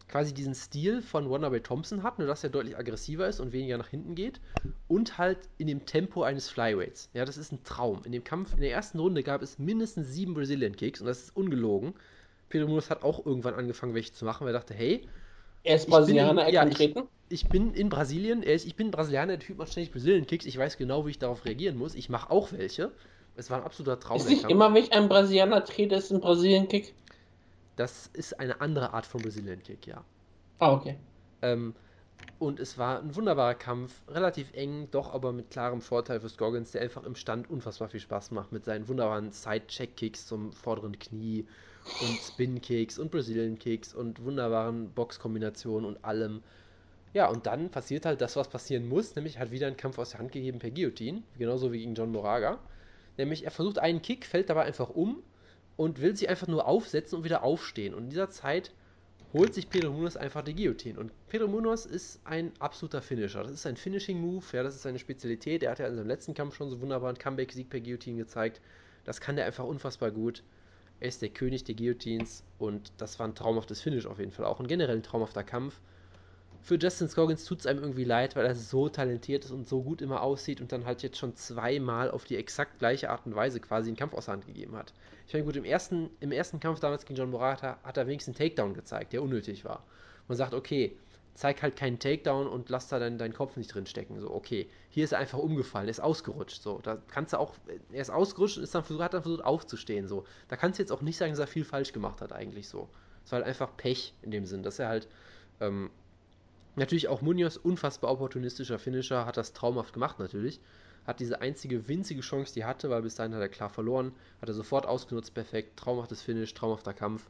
quasi 0.07 0.33
diesen 0.33 0.55
Stil 0.55 1.01
von 1.01 1.29
Wannabe 1.29 1.61
Thompson 1.61 2.03
hat, 2.03 2.19
nur 2.19 2.27
dass 2.27 2.43
er 2.43 2.49
deutlich 2.49 2.77
aggressiver 2.77 3.27
ist 3.27 3.39
und 3.39 3.51
weniger 3.51 3.77
nach 3.77 3.87
hinten 3.87 4.15
geht 4.15 4.39
und 4.87 5.17
halt 5.17 5.37
in 5.57 5.67
dem 5.67 5.85
Tempo 5.85 6.23
eines 6.23 6.49
Flyweights. 6.49 7.09
Ja, 7.13 7.25
das 7.25 7.37
ist 7.37 7.51
ein 7.51 7.63
Traum. 7.63 8.01
In 8.03 8.11
dem 8.11 8.23
Kampf, 8.23 8.53
in 8.53 8.61
der 8.61 8.71
ersten 8.71 8.99
Runde 8.99 9.23
gab 9.23 9.41
es 9.41 9.59
mindestens 9.59 10.09
sieben 10.09 10.33
Brazilian 10.33 10.75
Kicks 10.75 11.01
und 11.01 11.07
das 11.07 11.23
ist 11.23 11.35
ungelogen. 11.35 11.93
Pedro 12.49 12.67
Munoz 12.67 12.89
hat 12.89 13.03
auch 13.03 13.25
irgendwann 13.25 13.55
angefangen, 13.55 13.93
welche 13.93 14.13
zu 14.13 14.23
machen, 14.23 14.45
weil 14.45 14.53
er 14.53 14.59
dachte, 14.59 14.73
hey, 14.73 15.07
er 15.63 15.75
ist 15.75 15.89
Brasilianer, 15.89 16.43
er 16.45 16.53
kann 16.53 16.71
treten? 16.71 17.03
Ich, 17.29 17.43
ich 17.43 17.49
bin 17.49 17.73
in 17.73 17.89
Brasilien, 17.89 18.43
er 18.43 18.53
ist, 18.53 18.65
ich 18.65 18.75
bin 18.75 18.91
Brasilianer, 18.91 19.37
der 19.37 19.39
Typ 19.39 19.57
macht 19.57 19.71
ständig 19.71 19.91
Brazilian 19.91 20.25
Kicks, 20.25 20.45
ich 20.45 20.57
weiß 20.57 20.77
genau, 20.77 21.05
wie 21.05 21.11
ich 21.11 21.19
darauf 21.19 21.45
reagieren 21.45 21.77
muss. 21.77 21.95
Ich 21.95 22.09
mache 22.09 22.31
auch 22.31 22.51
welche. 22.51 22.91
Es 23.35 23.49
war 23.51 23.59
ein 23.59 23.63
absoluter 23.63 23.99
Traum. 23.99 24.17
Ist 24.17 24.29
nicht 24.29 24.49
immer, 24.49 24.73
wenn 24.73 24.83
ich 24.83 24.93
einen 24.93 25.09
Brasilianer 25.09 25.63
trete, 25.63 25.95
ist 25.95 26.11
ein 26.11 26.21
Brazilian 26.21 26.67
Kick? 26.67 26.95
Das 27.75 28.09
ist 28.13 28.39
eine 28.39 28.59
andere 28.61 28.93
Art 28.93 29.05
von 29.05 29.21
Brazilian 29.21 29.61
Kick, 29.61 29.85
ja. 29.85 30.03
Ah, 30.57 30.73
okay. 30.73 30.97
Ähm, 31.43 31.75
und 32.39 32.59
es 32.59 32.77
war 32.77 32.99
ein 32.99 33.15
wunderbarer 33.15 33.53
Kampf, 33.53 34.01
relativ 34.07 34.53
eng, 34.53 34.87
doch 34.91 35.13
aber 35.13 35.33
mit 35.33 35.51
klarem 35.51 35.81
Vorteil 35.81 36.19
für 36.19 36.29
Scoggins, 36.29 36.71
der 36.71 36.81
einfach 36.81 37.03
im 37.03 37.15
Stand 37.15 37.49
unfassbar 37.49 37.89
viel 37.89 37.99
Spaß 37.99 38.31
macht 38.31 38.51
mit 38.51 38.65
seinen 38.65 38.87
wunderbaren 38.87 39.31
Side-Check-Kicks 39.31 40.25
zum 40.25 40.51
vorderen 40.53 40.97
Knie 40.97 41.47
und 41.99 42.21
Spin-Kicks 42.21 42.99
und 42.99 43.11
Brazilian-Kicks 43.11 43.93
und 43.93 44.23
wunderbaren 44.23 44.91
Box-Kombinationen 44.93 45.85
und 45.85 46.03
allem. 46.03 46.43
Ja, 47.13 47.27
und 47.27 47.45
dann 47.45 47.69
passiert 47.71 48.05
halt 48.05 48.21
das, 48.21 48.35
was 48.35 48.49
passieren 48.49 48.87
muss, 48.87 49.15
nämlich 49.15 49.39
hat 49.39 49.51
wieder 49.51 49.67
ein 49.67 49.77
Kampf 49.77 49.97
aus 49.97 50.11
der 50.11 50.19
Hand 50.19 50.31
gegeben 50.31 50.59
per 50.59 50.71
Guillotine, 50.71 51.23
genauso 51.37 51.71
wie 51.71 51.79
gegen 51.79 51.95
John 51.95 52.11
Moraga. 52.11 52.59
Nämlich 53.17 53.45
er 53.45 53.51
versucht 53.51 53.79
einen 53.79 54.01
Kick, 54.01 54.25
fällt 54.25 54.49
dabei 54.49 54.63
einfach 54.63 54.89
um 54.89 55.23
und 55.75 56.01
will 56.01 56.15
sich 56.15 56.29
einfach 56.29 56.47
nur 56.47 56.67
aufsetzen 56.67 57.17
und 57.17 57.23
wieder 57.23 57.43
aufstehen. 57.43 57.93
Und 57.93 58.05
in 58.05 58.09
dieser 58.09 58.29
Zeit 58.29 58.71
holt 59.33 59.53
sich 59.53 59.69
Pedro 59.69 59.91
Munoz 59.91 60.15
einfach 60.15 60.43
die 60.43 60.55
Guillotine. 60.55 60.99
Und 60.99 61.11
Pedro 61.27 61.47
Munoz 61.47 61.85
ist 61.85 62.21
ein 62.25 62.51
absoluter 62.59 63.01
Finisher. 63.01 63.43
Das 63.43 63.51
ist 63.51 63.65
ein 63.65 63.77
Finishing-Move, 63.77 64.45
ja, 64.53 64.63
das 64.63 64.75
ist 64.75 64.83
seine 64.83 64.99
Spezialität. 64.99 65.63
Er 65.63 65.71
hat 65.71 65.79
ja 65.79 65.87
in 65.87 65.95
seinem 65.95 66.07
letzten 66.07 66.33
Kampf 66.33 66.55
schon 66.55 66.69
so 66.69 66.81
wunderbaren 66.81 67.17
Comeback-Sieg 67.17 67.69
per 67.69 67.79
Guillotine 67.79 68.17
gezeigt. 68.17 68.61
Das 69.03 69.21
kann 69.21 69.35
der 69.35 69.45
einfach 69.45 69.65
unfassbar 69.65 70.11
gut. 70.11 70.43
Er 70.99 71.09
ist 71.09 71.21
der 71.21 71.29
König 71.29 71.63
der 71.63 71.75
Guillotines 71.75 72.43
und 72.57 72.91
das 72.97 73.19
war 73.19 73.27
ein 73.27 73.35
traumhaftes 73.35 73.81
Finish 73.81 74.05
auf 74.05 74.19
jeden 74.19 74.31
Fall 74.31 74.45
auch. 74.45 74.59
Und 74.59 74.67
generell 74.67 74.95
ein 74.95 75.03
traumhafter 75.03 75.43
Kampf. 75.43 75.79
Für 76.61 76.75
Justin 76.75 77.07
Scoggins 77.07 77.45
tut 77.45 77.59
es 77.59 77.67
einem 77.67 77.81
irgendwie 77.81 78.03
leid, 78.03 78.35
weil 78.35 78.45
er 78.45 78.55
so 78.55 78.89
talentiert 78.89 79.45
ist 79.45 79.51
und 79.51 79.67
so 79.67 79.83
gut 79.83 80.01
immer 80.01 80.21
aussieht 80.21 80.59
und 80.59 80.71
dann 80.71 80.85
halt 80.85 81.03
jetzt 81.03 81.17
schon 81.17 81.35
zweimal 81.35 82.09
auf 82.11 82.25
die 82.25 82.35
exakt 82.35 82.79
gleiche 82.79 83.09
Art 83.09 83.25
und 83.25 83.35
Weise 83.35 83.59
quasi 83.59 83.89
einen 83.89 83.95
Kampf 83.95 84.13
aus 84.13 84.25
der 84.25 84.33
Hand 84.33 84.47
gegeben 84.47 84.75
hat. 84.75 84.93
Ich 85.27 85.33
meine, 85.33 85.45
gut, 85.45 85.55
im 85.55 85.65
ersten, 85.65 86.09
im 86.19 86.31
ersten 86.31 86.59
Kampf 86.59 86.79
damals 86.79 87.05
gegen 87.05 87.17
John 87.17 87.29
Morata 87.29 87.77
hat 87.83 87.97
er 87.97 88.07
wenigstens 88.07 88.39
einen 88.39 88.49
Takedown 88.49 88.73
gezeigt, 88.73 89.13
der 89.13 89.21
unnötig 89.21 89.63
war. 89.65 89.83
Man 90.27 90.37
sagt, 90.37 90.53
okay, 90.53 90.97
zeig 91.37 91.61
halt 91.61 91.75
keinen 91.75 91.99
Takedown 91.99 92.47
und 92.47 92.69
lass 92.69 92.87
da 92.87 92.97
deinen, 92.97 93.19
deinen 93.19 93.33
Kopf 93.33 93.57
nicht 93.57 93.73
drin 93.73 93.85
stecken. 93.85 94.19
So, 94.19 94.33
okay. 94.33 94.67
Hier 94.89 95.03
ist 95.03 95.11
er 95.11 95.19
einfach 95.19 95.37
umgefallen, 95.37 95.87
ist 95.87 95.99
ausgerutscht. 95.99 96.63
So, 96.63 96.79
da 96.81 96.97
kannst 97.09 97.33
du 97.33 97.37
auch, 97.37 97.53
er 97.91 98.01
ist 98.01 98.09
ausgerutscht 98.09 98.57
und 98.57 98.63
ist 98.63 98.73
dann 98.73 98.83
versucht, 98.83 99.03
hat 99.03 99.13
dann 99.13 99.21
versucht 99.21 99.45
aufzustehen. 99.45 100.07
So, 100.07 100.25
da 100.47 100.55
kannst 100.55 100.79
du 100.79 100.83
jetzt 100.83 100.91
auch 100.91 101.01
nicht 101.01 101.15
sagen, 101.15 101.31
dass 101.31 101.39
er 101.39 101.45
viel 101.45 101.63
falsch 101.63 101.93
gemacht 101.93 102.21
hat, 102.21 102.33
eigentlich 102.33 102.67
so. 102.67 102.89
Es 103.23 103.31
war 103.31 103.37
halt 103.37 103.47
einfach 103.47 103.77
Pech 103.77 104.15
in 104.23 104.31
dem 104.31 104.45
Sinn, 104.45 104.63
dass 104.63 104.79
er 104.79 104.87
halt, 104.87 105.07
ähm, 105.61 105.91
natürlich 106.75 107.07
auch 107.07 107.21
Munoz, 107.21 107.57
unfassbar 107.57 108.11
opportunistischer 108.11 108.79
Finisher, 108.79 109.27
hat 109.27 109.37
das 109.37 109.53
traumhaft 109.53 109.93
gemacht 109.93 110.17
natürlich 110.17 110.59
hat 111.07 111.21
diese 111.21 111.39
einzige 111.39 111.87
winzige 111.87 112.19
Chance, 112.19 112.53
die 112.53 112.59
er 112.59 112.67
hatte, 112.67 112.89
weil 112.89 113.01
bis 113.01 113.15
dahin 113.15 113.33
hat 113.33 113.39
er 113.39 113.47
klar 113.47 113.69
verloren, 113.69 114.11
hat 114.41 114.49
er 114.49 114.53
sofort 114.53 114.85
ausgenutzt, 114.85 115.33
perfekt, 115.33 115.79
traumhaftes 115.79 116.21
Finish, 116.21 116.53
traumhafter 116.53 116.93
Kampf. 116.93 117.29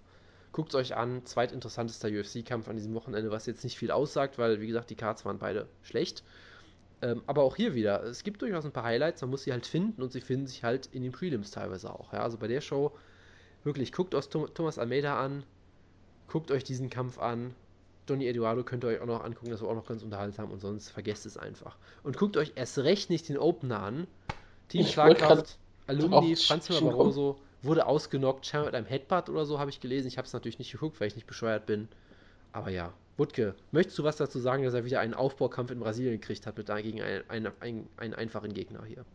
Guckt 0.57 0.69
es 0.69 0.75
euch 0.75 0.95
an, 0.95 1.23
zweitinteressantester 1.23 2.07
UFC-Kampf 2.07 2.67
an 2.67 2.77
diesem 2.77 2.95
Wochenende, 2.95 3.29
was 3.29 3.45
jetzt 3.45 3.63
nicht 3.63 3.77
viel 3.77 3.91
aussagt, 3.91 4.39
weil 4.39 4.59
wie 4.59 4.65
gesagt, 4.65 4.89
die 4.89 4.95
Cards 4.95 5.23
waren 5.23 5.37
beide 5.37 5.67
schlecht. 5.83 6.23
Ähm, 7.03 7.21
aber 7.27 7.43
auch 7.43 7.55
hier 7.55 7.75
wieder, 7.75 8.01
es 8.01 8.23
gibt 8.23 8.41
durchaus 8.41 8.65
ein 8.65 8.71
paar 8.71 8.83
Highlights, 8.83 9.21
man 9.21 9.29
muss 9.29 9.43
sie 9.43 9.51
halt 9.51 9.67
finden 9.67 10.01
und 10.01 10.11
sie 10.11 10.19
finden 10.19 10.47
sich 10.47 10.63
halt 10.63 10.87
in 10.87 11.03
den 11.03 11.11
Prelims 11.11 11.51
teilweise 11.51 11.93
auch. 11.93 12.11
Ja? 12.11 12.23
Also 12.23 12.39
bei 12.39 12.47
der 12.47 12.61
Show, 12.61 12.91
wirklich, 13.63 13.91
guckt 13.91 14.15
euch 14.15 14.29
Thomas 14.29 14.79
Almeida 14.79 15.23
an, 15.23 15.43
guckt 16.27 16.49
euch 16.49 16.63
diesen 16.63 16.89
Kampf 16.89 17.19
an, 17.19 17.53
Johnny 18.09 18.25
Eduardo 18.25 18.63
könnt 18.63 18.83
ihr 18.83 18.87
euch 18.87 18.99
auch 18.99 19.05
noch 19.05 19.23
angucken, 19.23 19.51
das 19.51 19.61
war 19.61 19.69
auch 19.69 19.75
noch 19.75 19.85
ganz 19.85 20.01
unterhaltsam 20.01 20.49
und 20.49 20.59
sonst 20.59 20.89
vergesst 20.89 21.27
es 21.27 21.37
einfach. 21.37 21.77
Und 22.01 22.17
guckt 22.17 22.35
euch 22.35 22.53
erst 22.55 22.79
recht 22.79 23.11
nicht 23.11 23.29
den 23.29 23.37
Opener 23.37 23.83
an. 23.83 24.07
Team 24.69 24.87
Schlagkraft, 24.87 25.59
Alumni, 25.85 26.35
Franz 26.35 26.67
Barroso 26.67 27.37
wurde 27.61 27.87
ausgenockt, 27.87 28.45
scheinbar 28.45 28.67
mit 28.67 28.75
einem 28.75 28.85
Headbutt 28.85 29.29
oder 29.29 29.45
so, 29.45 29.59
habe 29.59 29.69
ich 29.69 29.79
gelesen. 29.79 30.07
Ich 30.07 30.17
habe 30.17 30.25
es 30.25 30.33
natürlich 30.33 30.59
nicht 30.59 30.71
geguckt, 30.71 30.99
weil 30.99 31.07
ich 31.07 31.15
nicht 31.15 31.27
bescheuert 31.27 31.65
bin. 31.65 31.87
Aber 32.53 32.69
ja, 32.69 32.93
Wutke, 33.17 33.55
möchtest 33.71 33.97
du 33.97 34.03
was 34.03 34.17
dazu 34.17 34.39
sagen, 34.39 34.63
dass 34.63 34.73
er 34.73 34.85
wieder 34.85 34.99
einen 34.99 35.13
Aufbaukampf 35.13 35.71
in 35.71 35.79
Brasilien 35.79 36.19
gekriegt 36.19 36.45
hat 36.45 36.57
mit 36.57 36.67
gegen 36.67 37.01
einen, 37.01 37.23
einen, 37.29 37.51
einen, 37.59 37.89
einen 37.97 38.13
einfachen 38.13 38.53
Gegner 38.53 38.83
hier? 38.85 39.05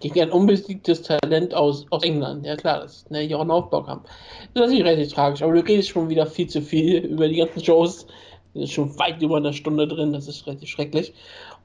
Gegen 0.00 0.20
ein 0.20 0.30
unbesiegtes 0.30 1.02
Talent 1.02 1.54
aus, 1.54 1.86
aus 1.90 2.02
England. 2.02 2.44
Ja 2.44 2.56
klar, 2.56 2.80
das 2.80 2.96
ist 2.96 3.10
ne, 3.10 3.34
auch 3.34 3.40
ein 3.40 3.50
Aufbaukampf. 3.50 4.04
Das 4.04 4.12
ist 4.48 4.54
natürlich 4.54 4.84
relativ 4.84 5.12
tragisch, 5.12 5.42
aber 5.42 5.54
du 5.54 5.64
redest 5.64 5.88
schon 5.88 6.08
wieder 6.08 6.26
viel 6.26 6.46
zu 6.46 6.60
viel 6.60 6.98
über 7.06 7.26
die 7.26 7.36
ganzen 7.36 7.64
Shows. 7.64 8.06
Wir 8.52 8.66
sind 8.66 8.72
schon 8.72 8.98
weit 8.98 9.20
über 9.22 9.38
eine 9.38 9.52
Stunde 9.52 9.88
drin, 9.88 10.12
das 10.12 10.28
ist 10.28 10.46
relativ 10.46 10.68
schrecklich. 10.68 11.14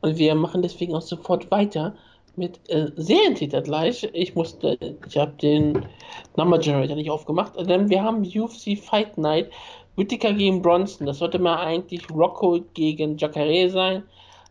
Und 0.02 0.18
wir 0.18 0.36
machen 0.36 0.62
deswegen 0.62 0.95
auch 0.95 1.02
sofort 1.02 1.52
weiter 1.52 1.95
mit 2.36 2.60
äh, 2.70 2.92
Serientitel 2.96 3.62
gleich. 3.62 4.10
Ich 4.14 4.36
musste, 4.36 4.78
ich 5.08 5.18
habe 5.18 5.34
den 5.34 5.86
Number 6.36 6.60
Generator 6.60 6.96
nicht 6.96 7.12
aufgemacht, 7.12 7.54
denn 7.58 7.90
wir 7.90 8.04
haben 8.04 8.24
UFC 8.24 8.78
Fight 8.78 9.18
Night, 9.18 9.52
Whittaker 9.96 10.34
gegen 10.34 10.62
Bronson. 10.62 11.08
Das 11.08 11.20
sollte 11.20 11.40
mal 11.40 11.58
eigentlich 11.58 12.10
Rocco 12.10 12.60
gegen 12.74 13.18
Jacare 13.18 13.70
sein. 13.70 14.04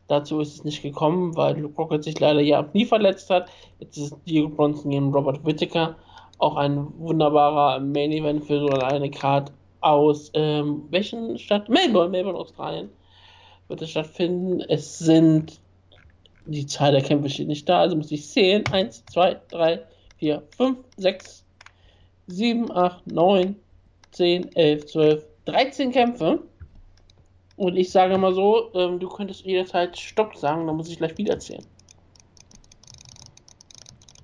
Dazu 0.08 0.40
ist 0.40 0.54
es 0.54 0.64
nicht 0.64 0.82
gekommen, 0.82 1.36
weil 1.36 1.58
Luke 1.58 1.76
Rockhold 1.76 2.04
sich 2.04 2.20
leider 2.20 2.40
ja 2.40 2.68
nie 2.72 2.84
verletzt 2.84 3.30
hat. 3.30 3.48
Jetzt 3.80 3.96
ist 3.96 4.16
Diego 4.26 4.48
Bronson 4.48 4.90
gegen 4.90 5.12
Robert 5.12 5.44
Whittaker. 5.44 5.96
Auch 6.38 6.56
ein 6.56 6.86
wunderbarer 6.98 7.80
Main 7.80 8.12
Event 8.12 8.44
für 8.44 8.60
so 8.60 8.68
eine 8.68 9.10
Card 9.10 9.52
aus 9.80 10.30
ähm, 10.34 10.84
welchen 10.90 11.38
Stadt? 11.38 11.68
Melbourne, 11.68 12.10
Melbourne, 12.10 12.38
Australien 12.38 12.90
wird 13.68 13.80
es 13.80 13.90
stattfinden. 13.90 14.60
Es 14.68 14.98
sind 14.98 15.61
die 16.46 16.66
Zahl 16.66 16.92
der 16.92 17.02
Kämpfe 17.02 17.28
steht 17.28 17.48
nicht 17.48 17.68
da, 17.68 17.80
also 17.80 17.96
muss 17.96 18.10
ich 18.10 18.28
zählen. 18.28 18.64
1, 18.70 19.04
2, 19.12 19.40
3, 19.50 19.82
4, 20.18 20.42
5, 20.56 20.78
6, 20.96 21.44
7, 22.26 22.72
8, 22.72 23.06
9, 23.06 23.56
10, 24.12 24.56
11, 24.56 24.86
12, 24.86 25.24
13 25.44 25.92
Kämpfe. 25.92 26.42
Und 27.56 27.76
ich 27.76 27.90
sage 27.90 28.16
mal 28.18 28.34
so, 28.34 28.72
ähm, 28.74 28.98
du 28.98 29.08
könntest 29.08 29.44
jederzeit 29.44 29.98
Stopp 29.98 30.36
sagen, 30.36 30.66
dann 30.66 30.76
muss 30.76 30.88
ich 30.88 30.98
gleich 30.98 31.16
wieder 31.18 31.38
zählen. 31.38 31.64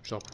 Stopp. 0.03 0.25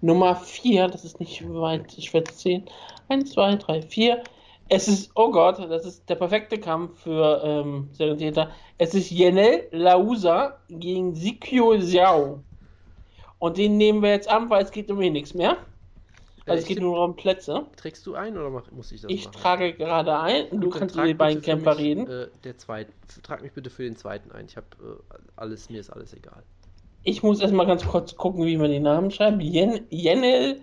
Nummer 0.00 0.36
4, 0.36 0.88
das 0.88 1.04
ist 1.04 1.20
nicht 1.20 1.42
weit, 1.48 1.96
ich 1.98 2.12
werde 2.14 2.32
zählen. 2.32 2.64
1, 3.08 3.32
2, 3.32 3.56
3, 3.56 3.82
4. 3.82 4.22
Es 4.68 4.88
ist, 4.88 5.12
oh 5.14 5.30
Gott, 5.30 5.58
das 5.58 5.86
ist 5.86 6.08
der 6.08 6.16
perfekte 6.16 6.58
Kampf 6.58 7.02
für 7.02 7.40
ähm, 7.44 7.88
Serientäter. 7.92 8.50
Es 8.78 8.94
ist 8.94 9.10
Yenel 9.10 9.68
Lausa 9.70 10.58
gegen 10.68 11.14
Sikyo 11.14 11.78
Xiao. 11.78 12.42
Und 13.38 13.58
den 13.58 13.76
nehmen 13.76 14.02
wir 14.02 14.10
jetzt 14.10 14.28
an, 14.28 14.50
weil 14.50 14.64
es 14.64 14.72
geht 14.72 14.90
um 14.90 15.00
ihn 15.00 15.12
nichts 15.12 15.34
mehr. 15.34 15.58
Also 16.46 16.62
es 16.62 16.68
geht 16.68 16.80
nur 16.80 17.04
um 17.04 17.16
Plätze. 17.16 17.66
Trägst 17.76 18.06
du 18.06 18.14
ein 18.14 18.36
oder 18.36 18.50
mach, 18.50 18.70
muss 18.70 18.92
ich 18.92 19.00
das 19.00 19.10
ich 19.10 19.24
machen? 19.24 19.34
Ich 19.34 19.42
trage 19.42 19.72
gerade 19.74 20.18
ein 20.18 20.48
und 20.48 20.60
du 20.60 20.70
kannst 20.70 20.94
über 20.94 21.06
die 21.06 21.14
beiden 21.14 21.42
Kämpfer 21.42 21.74
mich, 21.74 21.84
reden. 21.84 22.06
Äh, 22.08 22.28
der 22.44 22.56
zweite. 22.56 22.92
Trag 23.22 23.42
mich 23.42 23.52
bitte 23.52 23.68
für 23.68 23.82
den 23.82 23.96
zweiten 23.96 24.30
ein. 24.30 24.46
Ich 24.46 24.56
habe 24.56 24.66
äh, 24.80 25.14
alles, 25.34 25.70
mir 25.70 25.80
ist 25.80 25.90
alles 25.90 26.14
egal. 26.14 26.42
Ich 27.02 27.22
muss 27.22 27.40
erstmal 27.40 27.66
ganz 27.66 27.84
kurz 27.86 28.16
gucken, 28.16 28.46
wie 28.46 28.56
man 28.56 28.70
den 28.70 28.84
Namen 28.84 29.10
schreibt. 29.10 29.42
Yen, 29.42 29.86
Yenel 29.90 30.60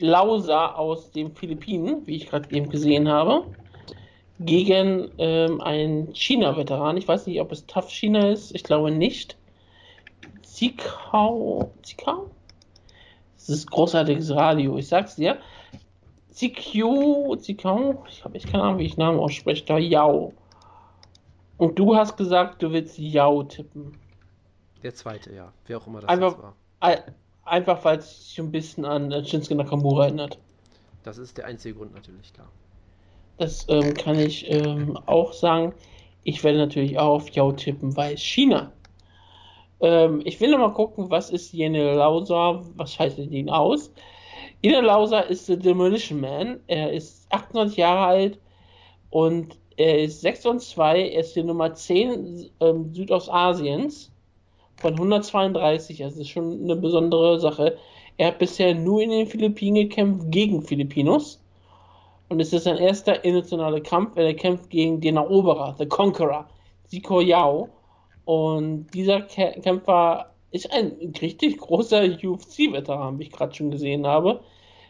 Lausa 0.00 0.72
aus 0.74 1.10
den 1.12 1.34
Philippinen, 1.34 2.06
wie 2.06 2.16
ich 2.16 2.28
gerade 2.28 2.54
eben 2.54 2.68
gesehen 2.68 3.08
habe, 3.08 3.44
gegen 4.38 5.10
ähm, 5.18 5.60
einen 5.60 6.14
China-Veteran. 6.14 6.96
Ich 6.96 7.06
weiß 7.06 7.26
nicht, 7.26 7.40
ob 7.40 7.52
es 7.52 7.66
Tough 7.66 7.90
China 7.90 8.28
ist. 8.30 8.54
Ich 8.54 8.64
glaube 8.64 8.90
nicht. 8.90 9.36
Zikau. 10.42 11.72
Zikau? 11.82 12.30
Das 13.36 13.48
ist 13.50 13.70
großartiges 13.70 14.30
Radio. 14.34 14.78
Ich 14.78 14.88
sag's 14.88 15.16
dir. 15.16 15.38
Zikyu. 16.30 17.36
Zikau. 17.36 18.04
Ich 18.08 18.24
habe 18.24 18.34
echt 18.36 18.50
keine 18.50 18.64
Ahnung, 18.64 18.78
wie 18.78 18.86
ich 18.86 18.96
Namen 18.96 19.18
ausspreche. 19.18 19.64
Da 19.66 19.78
Yao. 19.78 20.32
Und 21.58 21.78
du 21.78 21.94
hast 21.94 22.16
gesagt, 22.16 22.62
du 22.62 22.72
willst 22.72 22.98
Yao 22.98 23.42
tippen. 23.42 23.98
Der 24.82 24.94
zweite, 24.94 25.34
ja. 25.34 25.52
Wer 25.66 25.76
auch 25.76 25.86
immer 25.86 26.00
das 26.00 26.08
Einfach, 26.08 26.38
war. 26.38 26.54
Einfach 27.50 27.84
weil 27.84 27.98
es 27.98 28.28
sich 28.28 28.38
ein 28.38 28.52
bisschen 28.52 28.84
an 28.84 29.10
Shinsuke 29.24 29.56
Nakamura 29.56 30.04
erinnert. 30.04 30.38
Das 31.02 31.18
ist 31.18 31.36
der 31.36 31.46
einzige 31.46 31.74
Grund 31.74 31.92
natürlich, 31.92 32.32
klar. 32.32 32.48
Das 33.38 33.66
ähm, 33.68 33.92
kann 33.94 34.20
ich 34.20 34.48
ähm, 34.48 34.96
auch 35.06 35.32
sagen. 35.32 35.74
Ich 36.22 36.44
werde 36.44 36.58
natürlich 36.58 36.96
auch 36.96 37.16
auf 37.16 37.30
Yao 37.30 37.50
tippen, 37.50 37.96
weil 37.96 38.16
China. 38.16 38.70
Ähm, 39.80 40.22
ich 40.24 40.40
will 40.40 40.52
noch 40.52 40.58
mal 40.58 40.72
gucken, 40.72 41.10
was 41.10 41.30
ist 41.30 41.52
Jene 41.52 41.94
Lauser, 41.94 42.62
was 42.76 42.96
heißt 42.96 43.18
ihn 43.18 43.50
aus? 43.50 43.90
Jene 44.62 44.82
Lauser 44.82 45.26
ist 45.26 45.48
der 45.48 45.56
Demolition 45.56 46.20
Man. 46.20 46.60
Er 46.68 46.92
ist 46.92 47.26
28 47.32 47.78
Jahre 47.78 48.06
alt 48.06 48.38
und 49.10 49.58
er 49.76 50.04
ist 50.04 50.20
6 50.20 50.46
und 50.46 50.62
2. 50.62 51.08
Er 51.08 51.20
ist 51.20 51.34
die 51.34 51.42
Nummer 51.42 51.74
10 51.74 52.48
ähm, 52.60 52.94
Südostasiens 52.94 54.09
von 54.80 54.94
132. 54.94 56.02
Also 56.04 56.20
ist 56.20 56.28
schon 56.28 56.64
eine 56.64 56.76
besondere 56.76 57.38
Sache. 57.38 57.76
Er 58.16 58.28
hat 58.28 58.38
bisher 58.38 58.74
nur 58.74 59.02
in 59.02 59.10
den 59.10 59.26
Philippinen 59.26 59.88
gekämpft 59.88 60.30
gegen 60.30 60.62
Filipinos. 60.62 61.40
Und 62.28 62.40
es 62.40 62.52
ist 62.52 62.64
sein 62.64 62.78
erster 62.78 63.24
internationaler 63.24 63.80
Kampf. 63.80 64.16
Er 64.16 64.34
kämpft 64.34 64.70
gegen 64.70 65.00
den 65.00 65.16
Eroberer, 65.16 65.74
The 65.78 65.86
Conqueror, 65.86 66.46
Siko 66.86 67.20
Yao. 67.20 67.68
Und 68.24 68.86
dieser 68.94 69.22
Kämpfer 69.22 70.30
ist 70.52 70.72
ein 70.72 70.92
richtig 71.20 71.58
großer 71.58 72.04
UFC-Veteran, 72.22 73.18
wie 73.18 73.24
ich 73.24 73.32
gerade 73.32 73.54
schon 73.54 73.70
gesehen 73.70 74.06
habe. 74.06 74.40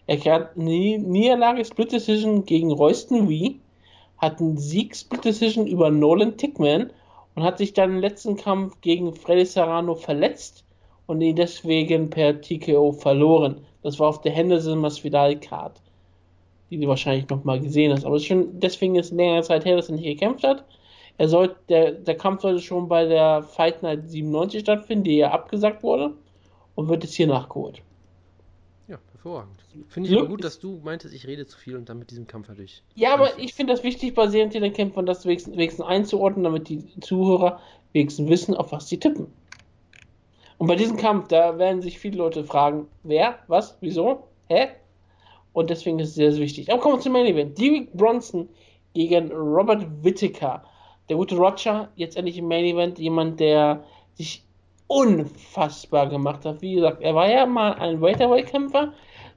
Er 0.07 0.19
hat 0.35 0.57
eine 0.57 0.99
Niederlage 0.99 1.65
Split 1.65 1.93
Decision 1.93 2.45
gegen 2.45 2.73
Royston 2.73 3.29
Wee, 3.29 3.61
hat 4.19 4.41
einen 4.41 4.59
Sieg 4.59 4.97
Split 4.97 5.25
Decision 5.25 5.67
über 5.67 5.91
Nolan 5.91 6.37
Tickman 6.37 6.91
und 7.35 7.43
hat 7.43 7.59
sich 7.59 7.73
dann 7.73 7.91
im 7.91 8.01
letzten 8.01 8.37
Kampf 8.37 8.81
gegen 8.81 9.15
Freddy 9.15 9.47
Serrano 9.47 9.95
verletzt 9.95 10.65
und 11.07 11.21
ihn 11.21 11.37
deswegen 11.37 12.11
per 12.11 12.41
TKO 12.41 12.93
verloren. 12.93 13.65
Das 13.83 13.99
war 13.99 14.09
auf 14.09 14.21
der 14.21 14.33
Henderson 14.33 14.79
Masvidal 14.79 15.39
Card, 15.39 15.81
die 16.71 16.79
du 16.79 16.87
wahrscheinlich 16.87 17.29
noch 17.29 17.45
mal 17.45 17.61
gesehen 17.61 17.93
hast. 17.93 18.05
Aber 18.05 18.19
schon 18.19 18.61
deswegen 18.61 18.97
ist 18.97 19.13
längere 19.13 19.43
Zeit 19.43 19.65
her, 19.65 19.77
dass 19.77 19.89
er 19.89 19.97
nicht 19.97 20.05
gekämpft 20.05 20.45
hat. 20.45 20.65
Er 21.19 21.29
sollte, 21.29 21.57
der, 21.69 21.93
der 21.93 22.17
Kampf 22.17 22.43
sollte 22.43 22.61
schon 22.61 22.89
bei 22.89 23.05
der 23.07 23.43
Fight 23.43 23.83
Night 23.83 24.09
97 24.09 24.61
stattfinden, 24.61 25.05
die 25.05 25.17
ja 25.17 25.31
abgesagt 25.31 25.83
wurde 25.83 26.15
und 26.75 26.89
wird 26.89 27.05
jetzt 27.05 27.15
hier 27.15 27.27
nachgeholt. 27.27 27.83
Hervorragend. 29.23 29.63
Finde 29.89 30.09
ich 30.09 30.17
aber 30.17 30.29
gut, 30.29 30.43
dass 30.43 30.59
du 30.59 30.81
meintest, 30.83 31.15
ich 31.15 31.27
rede 31.27 31.47
zu 31.47 31.59
viel 31.59 31.77
und 31.77 31.91
dann 31.91 31.99
mit 31.99 32.11
diesem 32.11 32.27
Kampf 32.27 32.49
natürlich. 32.49 32.83
Ja, 32.95 33.13
aber 33.13 33.39
ich 33.39 33.53
finde 33.53 33.75
das 33.75 33.83
wichtig, 33.83 34.15
bei 34.15 34.27
Serientäterkämpfern 34.29 35.05
das 35.05 35.27
wenigstens, 35.27 35.57
wenigstens 35.57 35.85
einzuordnen, 35.85 36.45
damit 36.45 36.71
die 36.71 36.83
Zuhörer 37.01 37.61
wenigstens 37.93 38.31
wissen, 38.31 38.55
auf 38.55 38.73
was 38.73 38.89
sie 38.89 38.99
tippen. 38.99 39.27
Und 40.57 40.69
bei 40.69 40.75
diesem 40.75 40.97
Kampf, 40.97 41.29
da 41.29 41.59
werden 41.59 41.83
sich 41.83 41.99
viele 41.99 42.17
Leute 42.17 42.45
fragen, 42.45 42.87
wer, 43.03 43.39
was, 43.47 43.77
wieso, 43.83 44.25
hä? 44.49 44.69
Und 45.53 45.69
deswegen 45.69 45.99
ist 45.99 46.11
es 46.11 46.15
sehr, 46.15 46.33
sehr 46.33 46.41
wichtig. 46.41 46.73
Aber 46.73 46.81
kommen 46.81 46.97
wir 46.97 47.01
zum 47.01 47.13
Main 47.13 47.27
Event. 47.27 47.59
Derek 47.59 47.93
Bronson 47.93 48.49
gegen 48.95 49.31
Robert 49.33 49.87
Whittaker. 50.03 50.65
Der 51.11 51.17
gute 51.17 51.37
Roger, 51.37 51.91
jetzt 51.97 52.17
endlich 52.17 52.39
im 52.39 52.49
Main 52.49 52.65
Event, 52.65 52.99
jemand, 52.99 53.39
der 53.39 53.85
sich 54.15 54.45
unfassbar 54.87 56.09
gemacht 56.09 56.45
hat. 56.45 56.63
Wie 56.63 56.75
gesagt, 56.75 57.03
er 57.03 57.15
war 57.15 57.31
ja 57.31 57.47
mal 57.47 57.75
ein 57.75 58.01
Welterweight-Kämpfer, 58.01 58.93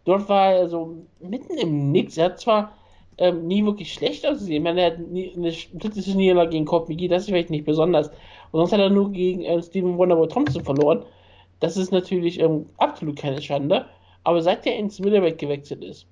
Dort 0.06 0.28
war 0.30 0.54
er 0.54 0.70
so 0.70 1.06
mitten 1.20 1.58
im 1.58 1.92
Nix. 1.92 2.18
Er 2.18 2.26
hat 2.26 2.40
zwar 2.40 2.74
ähm, 3.18 3.48
nie 3.48 3.64
wirklich 3.64 3.94
schlecht 3.94 4.26
ausgesehen. 4.26 4.58
Ich 4.58 4.64
meine, 4.64 4.82
er 4.82 4.92
hat 4.92 5.00
nie, 5.00 5.34
eine 5.36 5.52
politische 5.80 6.18
Niederlage 6.18 6.52
gegen 6.52 6.66
Cobb 6.66 6.90
McGee, 6.90 7.08
das 7.08 7.24
ist 7.24 7.30
vielleicht 7.30 7.50
nicht 7.50 7.66
besonders. 7.66 8.10
Und 8.52 8.60
sonst 8.60 8.74
hat 8.74 8.80
er 8.80 8.90
nur 8.90 9.12
gegen 9.12 9.44
äh, 9.44 9.62
Stephen 9.62 9.98
Wonderboy 9.98 10.28
Thompson 10.28 10.64
verloren. 10.64 11.04
Das 11.60 11.78
ist 11.78 11.92
natürlich 11.92 12.40
ähm, 12.40 12.68
absolut 12.78 13.18
keine 13.18 13.42
Schande. 13.42 13.86
Aber 14.24 14.42
seit 14.42 14.66
er 14.66 14.78
ins 14.78 15.00
Middleweight 15.00 15.38
gewechselt 15.38 15.84
ist, 15.84 16.08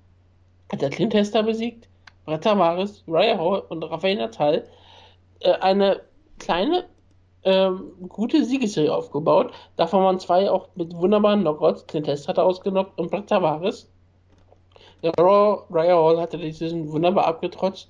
hat 0.70 0.82
er 0.82 0.90
Clint 0.90 1.14
Hester 1.14 1.42
besiegt, 1.42 1.88
Brett 2.24 2.44
Tavares, 2.44 3.04
Raya 3.08 3.38
Hall 3.38 3.62
und 3.68 3.82
Rafael 3.82 4.16
Natal 4.16 4.64
äh, 5.40 5.52
eine 5.52 6.00
kleine 6.38 6.84
ähm, 7.44 7.92
gute 8.08 8.44
Siegesserie 8.44 8.94
aufgebaut. 8.94 9.52
Davon 9.76 10.04
waren 10.04 10.20
zwei 10.20 10.50
auch 10.50 10.68
mit 10.74 10.94
wunderbaren 10.94 11.40
Knockouts. 11.40 11.86
Clint 11.86 12.06
Test 12.06 12.28
hatte 12.28 12.42
ausgenockt 12.42 12.98
und 12.98 13.10
Brett 13.10 13.28
Tavares. 13.28 13.88
Der 15.02 15.12
Raw 15.18 15.64
Raya 15.70 15.96
Hall 15.96 16.20
hatte 16.20 16.38
die 16.38 16.52
Season 16.52 16.90
wunderbar 16.92 17.26
abgetrotzt. 17.26 17.88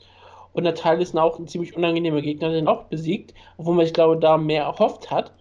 Und 0.55 0.65
der 0.65 0.75
Teil 0.75 1.01
ist 1.01 1.17
auch 1.17 1.39
ein 1.39 1.49
ziemlich 1.49 1.77
unangenehmer 1.77 2.21
Gegner, 2.21 2.51
den 2.51 2.69
auch 2.69 2.85
besiegt, 2.85 3.33
obwohl 3.57 3.75
man, 3.75 3.87
ich 3.87 3.95
glaube, 3.95 4.19
da 4.19 4.37
mehr 4.37 4.65
erhofft 4.65 5.11
hat. 5.11 5.33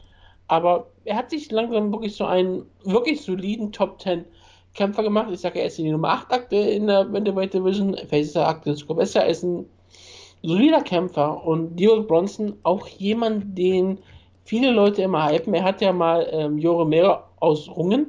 Aber 0.47 0.87
er 1.05 1.17
hat 1.17 1.29
sich 1.29 1.51
langsam 1.51 1.91
wirklich 1.91 2.15
so 2.15 2.25
einen 2.25 2.65
wirklich 2.83 3.21
soliden 3.21 3.71
Top 3.71 4.01
10 4.01 4.25
Kämpfer 4.73 5.03
gemacht. 5.03 5.29
Ich 5.31 5.41
sage, 5.41 5.59
er 5.59 5.67
ist 5.67 5.79
in 5.79 5.85
die 5.85 5.91
Nummer 5.91 6.09
8 6.09 6.31
Akte 6.31 6.55
in 6.55 6.87
der 6.87 7.05
Middleweight 7.05 7.53
Division. 7.53 7.93
Ist 7.93 8.35
er 8.35 8.47
Akte 8.47 8.73
sogar 8.75 8.97
besser. 8.97 9.21
Er 9.21 9.29
ist 9.29 9.43
ein 9.43 9.65
solider 10.43 10.81
Kämpfer 10.81 11.45
und 11.45 11.75
Diego 11.75 12.03
Bronson 12.03 12.53
auch 12.63 12.87
jemand, 12.87 13.57
den 13.57 13.99
viele 14.43 14.71
Leute 14.71 15.03
immer 15.03 15.29
hypen. 15.29 15.53
Er 15.53 15.63
hat 15.63 15.81
ja 15.81 15.93
mal 15.93 16.27
ähm, 16.31 16.57
Jore 16.57 16.85
Mera 16.85 17.27
aus 17.39 17.69
Rungen 17.69 18.07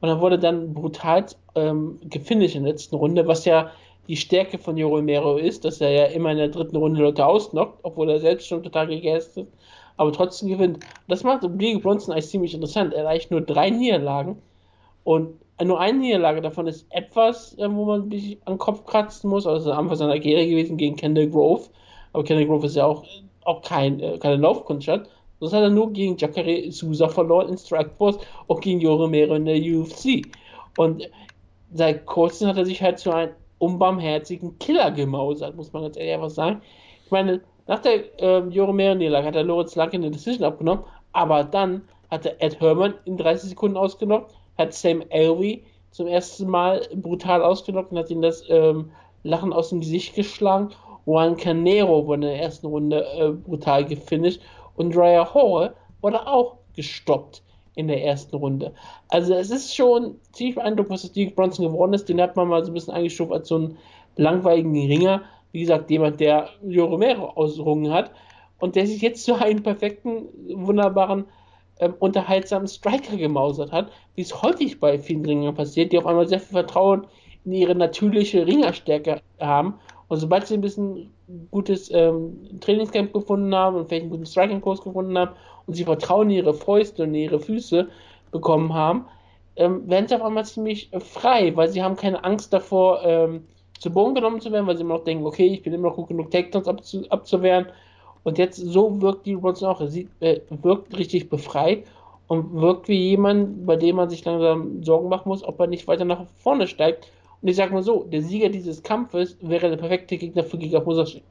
und 0.00 0.08
er 0.08 0.20
wurde 0.20 0.38
dann 0.38 0.74
brutal 0.74 1.26
ähm, 1.54 1.98
gefinisht 2.02 2.56
in 2.56 2.64
der 2.64 2.72
letzten 2.72 2.96
Runde, 2.96 3.26
was 3.26 3.44
ja 3.44 3.70
die 4.08 4.16
Stärke 4.16 4.58
von 4.58 4.76
Joro 4.76 4.96
Romero 4.96 5.36
ist, 5.36 5.64
dass 5.64 5.80
er 5.80 5.90
ja 5.90 6.04
immer 6.06 6.32
in 6.32 6.38
der 6.38 6.48
dritten 6.48 6.76
Runde 6.76 7.00
Leute 7.00 7.24
ausnockt, 7.24 7.78
obwohl 7.84 8.10
er 8.10 8.18
selbst 8.18 8.48
schon 8.48 8.62
total 8.62 8.88
gegessen 8.88 9.46
ist, 9.46 9.52
aber 9.96 10.12
trotzdem 10.12 10.48
gewinnt. 10.48 10.80
Das 11.08 11.22
macht 11.22 11.42
Diego 11.44 11.78
Bronson 11.78 12.12
eigentlich 12.12 12.28
ziemlich 12.28 12.54
interessant. 12.54 12.94
Er 12.94 13.02
erreicht 13.02 13.30
nur 13.30 13.42
drei 13.42 13.70
Niederlagen 13.70 14.38
und 15.04 15.34
nur 15.64 15.80
eine 15.80 15.98
Niederlage 15.98 16.40
davon 16.40 16.66
ist 16.66 16.86
etwas, 16.90 17.56
äh, 17.58 17.70
wo 17.70 17.84
man 17.84 18.10
sich 18.10 18.38
an 18.44 18.54
den 18.54 18.58
Kopf 18.58 18.84
kratzen 18.86 19.30
muss. 19.30 19.46
Also 19.46 19.72
am 19.72 19.80
Anfang 19.84 19.96
seiner 19.96 20.18
Karriere 20.18 20.46
gewesen 20.46 20.76
gegen 20.76 20.96
Kendall 20.96 21.28
Grove. 21.28 21.68
Aber 22.12 22.24
Kendall 22.24 22.46
Grove 22.46 22.66
ist 22.66 22.76
ja 22.76 22.86
auch, 22.86 23.04
auch 23.44 23.62
kein, 23.62 24.00
äh, 24.00 24.18
keine 24.18 24.36
Laufkundschaft. 24.36 25.10
Sonst 25.40 25.52
hat 25.54 25.62
er 25.62 25.70
nur 25.70 25.92
gegen 25.92 26.16
Jacare 26.16 26.70
Sousa 26.70 27.08
verloren 27.08 27.48
in 27.48 27.58
Strikeforce 27.58 28.18
und 28.46 28.60
gegen 28.60 28.80
Joromero 28.80 29.34
in 29.34 29.46
der 29.46 29.56
UFC. 29.56 30.26
Und 30.76 31.08
seit 31.72 32.04
kurzem 32.06 32.48
hat 32.48 32.58
er 32.58 32.66
sich 32.66 32.82
halt 32.82 32.98
zu 32.98 33.10
einem 33.10 33.32
unbarmherzigen 33.58 34.58
Killer 34.58 34.90
gemausert, 34.90 35.56
muss 35.56 35.72
man 35.72 35.82
ganz 35.82 35.96
ehrlich 35.96 36.14
einfach 36.14 36.30
sagen. 36.30 36.62
Ich 37.04 37.10
meine, 37.10 37.40
nach 37.66 37.80
der 37.80 38.04
ähm, 38.18 38.50
Joromero-Niederlage 38.50 39.26
hat 39.26 39.36
er 39.36 39.44
Lorenz 39.44 39.76
Luck 39.76 39.92
in 39.94 40.02
der 40.02 40.10
Decision 40.10 40.44
abgenommen, 40.44 40.84
aber 41.12 41.44
dann 41.44 41.82
hat 42.10 42.26
er 42.26 42.42
Ed 42.42 42.60
Herman 42.60 42.94
in 43.04 43.16
30 43.16 43.50
Sekunden 43.50 43.76
ausgenommen, 43.76 44.26
hat 44.58 44.74
Sam 44.74 45.02
Elway 45.08 45.62
zum 45.90 46.06
ersten 46.06 46.48
Mal 46.48 46.86
brutal 46.94 47.42
ausgenockt 47.42 47.92
und 47.92 47.98
hat 47.98 48.10
ihm 48.10 48.22
das 48.22 48.44
ähm, 48.48 48.90
Lachen 49.22 49.52
aus 49.52 49.70
dem 49.70 49.80
Gesicht 49.80 50.14
geschlagen. 50.14 50.70
Juan 51.06 51.36
Canero 51.36 52.06
wurde 52.06 52.26
in 52.26 52.32
der 52.32 52.42
ersten 52.42 52.66
Runde 52.66 53.04
äh, 53.18 53.30
brutal 53.30 53.84
gefinisht 53.84 54.40
und 54.76 54.96
Raya 54.96 55.34
Hall 55.34 55.74
wurde 56.00 56.26
auch 56.26 56.56
gestoppt 56.74 57.42
in 57.74 57.88
der 57.88 58.04
ersten 58.04 58.36
Runde. 58.36 58.72
Also 59.08 59.34
es 59.34 59.50
ist 59.50 59.74
schon 59.74 60.16
ziemlich 60.32 60.56
beeindruckend, 60.56 60.92
was 60.92 61.12
das 61.12 61.34
Bronson 61.34 61.66
geworden 61.66 61.94
ist. 61.94 62.08
Den 62.08 62.20
hat 62.20 62.36
man 62.36 62.48
mal 62.48 62.64
so 62.64 62.70
ein 62.70 62.74
bisschen 62.74 62.94
eingestuft 62.94 63.32
als 63.32 63.48
so 63.48 63.56
einen 63.56 63.78
langweiligen 64.16 64.72
Ringer. 64.72 65.22
Wie 65.52 65.60
gesagt, 65.60 65.90
jemand, 65.90 66.20
der 66.20 66.50
Jo 66.62 66.86
Romero 66.86 67.26
ausgerungen 67.30 67.92
hat 67.92 68.10
und 68.58 68.76
der 68.76 68.86
sich 68.86 69.00
jetzt 69.02 69.24
zu 69.24 69.34
einem 69.34 69.62
perfekten, 69.62 70.28
wunderbaren, 70.54 71.24
ähm, 71.80 71.94
unterhaltsamen 71.98 72.68
Striker 72.68 73.16
gemausert 73.16 73.72
hat, 73.72 73.90
wie 74.14 74.22
es 74.22 74.42
häufig 74.42 74.78
bei 74.78 74.98
vielen 74.98 75.24
Ringern 75.24 75.54
passiert, 75.54 75.92
die 75.92 75.98
auf 75.98 76.06
einmal 76.06 76.28
sehr 76.28 76.40
viel 76.40 76.52
Vertrauen 76.52 77.06
in 77.44 77.52
ihre 77.52 77.74
natürliche 77.74 78.46
Ringerstärke 78.46 79.20
haben. 79.40 79.74
Und 80.08 80.18
sobald 80.18 80.46
sie 80.46 80.54
ein 80.54 80.60
bisschen 80.60 81.12
gutes 81.50 81.90
ähm, 81.92 82.36
Trainingscamp 82.60 83.12
gefunden 83.12 83.54
haben 83.54 83.76
und 83.76 83.88
vielleicht 83.88 84.02
einen 84.02 84.10
guten 84.10 84.26
Striking-Kurs 84.26 84.82
gefunden 84.82 85.16
haben 85.16 85.32
und 85.66 85.74
sie 85.74 85.84
Vertrauen 85.84 86.30
in 86.30 86.36
ihre 86.36 86.54
Fäuste 86.54 87.04
und 87.04 87.14
ihre 87.14 87.40
Füße 87.40 87.88
bekommen 88.32 88.74
haben, 88.74 89.06
ähm, 89.56 89.88
werden 89.88 90.08
sie 90.08 90.14
auf 90.16 90.22
einmal 90.22 90.44
ziemlich 90.44 90.92
äh, 90.92 91.00
frei, 91.00 91.56
weil 91.56 91.68
sie 91.68 91.82
haben 91.82 91.96
keine 91.96 92.24
Angst 92.24 92.52
davor, 92.52 93.02
ähm, 93.04 93.44
zu 93.78 93.90
Boden 93.90 94.14
genommen 94.14 94.40
zu 94.40 94.52
werden, 94.52 94.66
weil 94.66 94.76
sie 94.76 94.82
immer 94.82 94.96
noch 94.96 95.04
denken, 95.04 95.24
okay, 95.26 95.46
ich 95.46 95.62
bin 95.62 95.72
immer 95.72 95.88
noch 95.88 95.96
gut 95.96 96.08
genug, 96.08 96.30
Takedowns 96.30 96.68
abzu 96.68 97.04
abzuwehren. 97.08 97.66
Und 98.22 98.38
jetzt 98.38 98.56
so 98.56 99.00
wirkt 99.00 99.26
die 99.26 99.36
Bronson 99.36 99.68
auch. 99.68 99.80
Er 99.80 99.88
sieht, 99.88 100.08
äh, 100.20 100.40
wirkt 100.50 100.96
richtig 100.96 101.30
befreit 101.30 101.84
und 102.26 102.52
wirkt 102.60 102.88
wie 102.88 103.10
jemand, 103.10 103.66
bei 103.66 103.76
dem 103.76 103.96
man 103.96 104.10
sich 104.10 104.24
langsam 104.24 104.82
Sorgen 104.82 105.08
machen 105.08 105.28
muss, 105.28 105.42
ob 105.42 105.58
er 105.60 105.66
nicht 105.66 105.88
weiter 105.88 106.04
nach 106.04 106.26
vorne 106.38 106.66
steigt. 106.68 107.10
Und 107.42 107.48
ich 107.48 107.56
sage 107.56 107.72
mal 107.72 107.82
so, 107.82 108.04
der 108.04 108.22
Sieger 108.22 108.50
dieses 108.50 108.82
Kampfes 108.82 109.36
wäre 109.40 109.70
der 109.70 109.78
perfekte 109.78 110.16
Gegner 110.18 110.44
für 110.44 110.58
Giga 110.58 110.80
Musashi. 110.80 111.22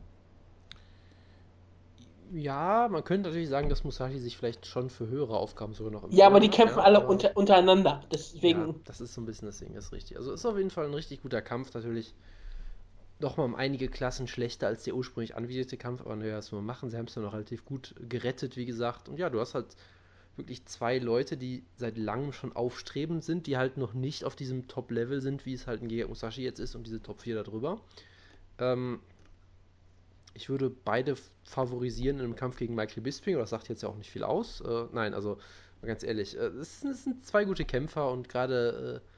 Ja, 2.31 2.87
man 2.91 3.03
könnte 3.03 3.29
natürlich 3.29 3.49
sagen, 3.49 3.69
dass 3.69 3.83
Musashi 3.83 4.19
sich 4.19 4.37
vielleicht 4.37 4.65
schon 4.65 4.89
für 4.89 5.07
höhere 5.07 5.37
Aufgaben 5.37 5.73
sogar 5.73 5.91
noch 5.91 6.03
Ja, 6.11 6.27
aber 6.27 6.39
die 6.39 6.49
kämpfen 6.49 6.77
ja, 6.77 6.83
alle 6.83 7.05
unter, 7.05 7.35
untereinander. 7.35 8.03
Deswegen. 8.11 8.67
Ja, 8.67 8.75
das 8.85 9.01
ist 9.01 9.13
so 9.13 9.21
ein 9.21 9.25
bisschen 9.25 9.47
das 9.47 9.57
Ding, 9.59 9.73
das 9.73 9.85
ist 9.85 9.93
richtig. 9.93 10.17
Also 10.17 10.31
ist 10.33 10.45
auf 10.45 10.57
jeden 10.57 10.69
Fall 10.69 10.85
ein 10.85 10.93
richtig 10.93 11.21
guter 11.23 11.41
Kampf. 11.41 11.73
Natürlich 11.73 12.13
nochmal 13.19 13.45
um 13.45 13.55
einige 13.55 13.89
Klassen 13.89 14.27
schlechter 14.27 14.67
als 14.67 14.83
der 14.83 14.95
ursprünglich 14.95 15.35
anvisierte 15.35 15.77
Kampf, 15.77 16.01
aber 16.01 16.15
naja, 16.15 16.37
was 16.37 16.51
wir 16.51 16.61
machen. 16.61 16.89
Sie 16.89 16.97
haben 16.97 17.05
es 17.05 17.15
ja 17.15 17.21
noch 17.21 17.33
relativ 17.33 17.65
gut 17.65 17.95
gerettet, 18.07 18.55
wie 18.57 18.65
gesagt. 18.65 19.09
Und 19.09 19.17
ja, 19.17 19.29
du 19.29 19.39
hast 19.39 19.55
halt 19.55 19.75
wirklich 20.37 20.65
zwei 20.65 20.97
Leute, 20.99 21.37
die 21.37 21.63
seit 21.75 21.97
langem 21.97 22.31
schon 22.31 22.55
aufstrebend 22.55 23.23
sind, 23.23 23.45
die 23.45 23.57
halt 23.57 23.77
noch 23.77 23.93
nicht 23.93 24.23
auf 24.23 24.35
diesem 24.35 24.67
Top-Level 24.67 25.21
sind, 25.21 25.45
wie 25.45 25.53
es 25.53 25.67
halt 25.67 25.81
ein 25.81 25.89
Giga 25.89 26.07
Musashi 26.07 26.43
jetzt 26.43 26.59
ist 26.59 26.75
und 26.75 26.87
diese 26.87 27.01
Top 27.01 27.21
4 27.21 27.43
darüber. 27.43 27.81
Ähm, 28.57 28.99
ich 30.33 30.49
würde 30.49 30.69
beide 30.69 31.15
favorisieren 31.43 32.19
in 32.19 32.23
einem 32.23 32.35
Kampf 32.35 32.57
gegen 32.57 32.73
Michael 32.73 33.03
Bisping, 33.03 33.35
aber 33.35 33.43
das 33.43 33.49
sagt 33.49 33.67
jetzt 33.67 33.83
ja 33.83 33.89
auch 33.89 33.97
nicht 33.97 34.09
viel 34.09 34.23
aus. 34.23 34.61
Äh, 34.61 34.85
nein, 34.93 35.13
also 35.13 35.37
ganz 35.81 36.03
ehrlich, 36.03 36.37
äh, 36.37 36.47
es, 36.47 36.81
sind 36.81 37.25
zwei 37.25 37.43
gute 37.45 37.65
Kämpfer 37.65 38.09
und 38.11 38.29
gerade 38.29 39.01
äh, 39.03 39.09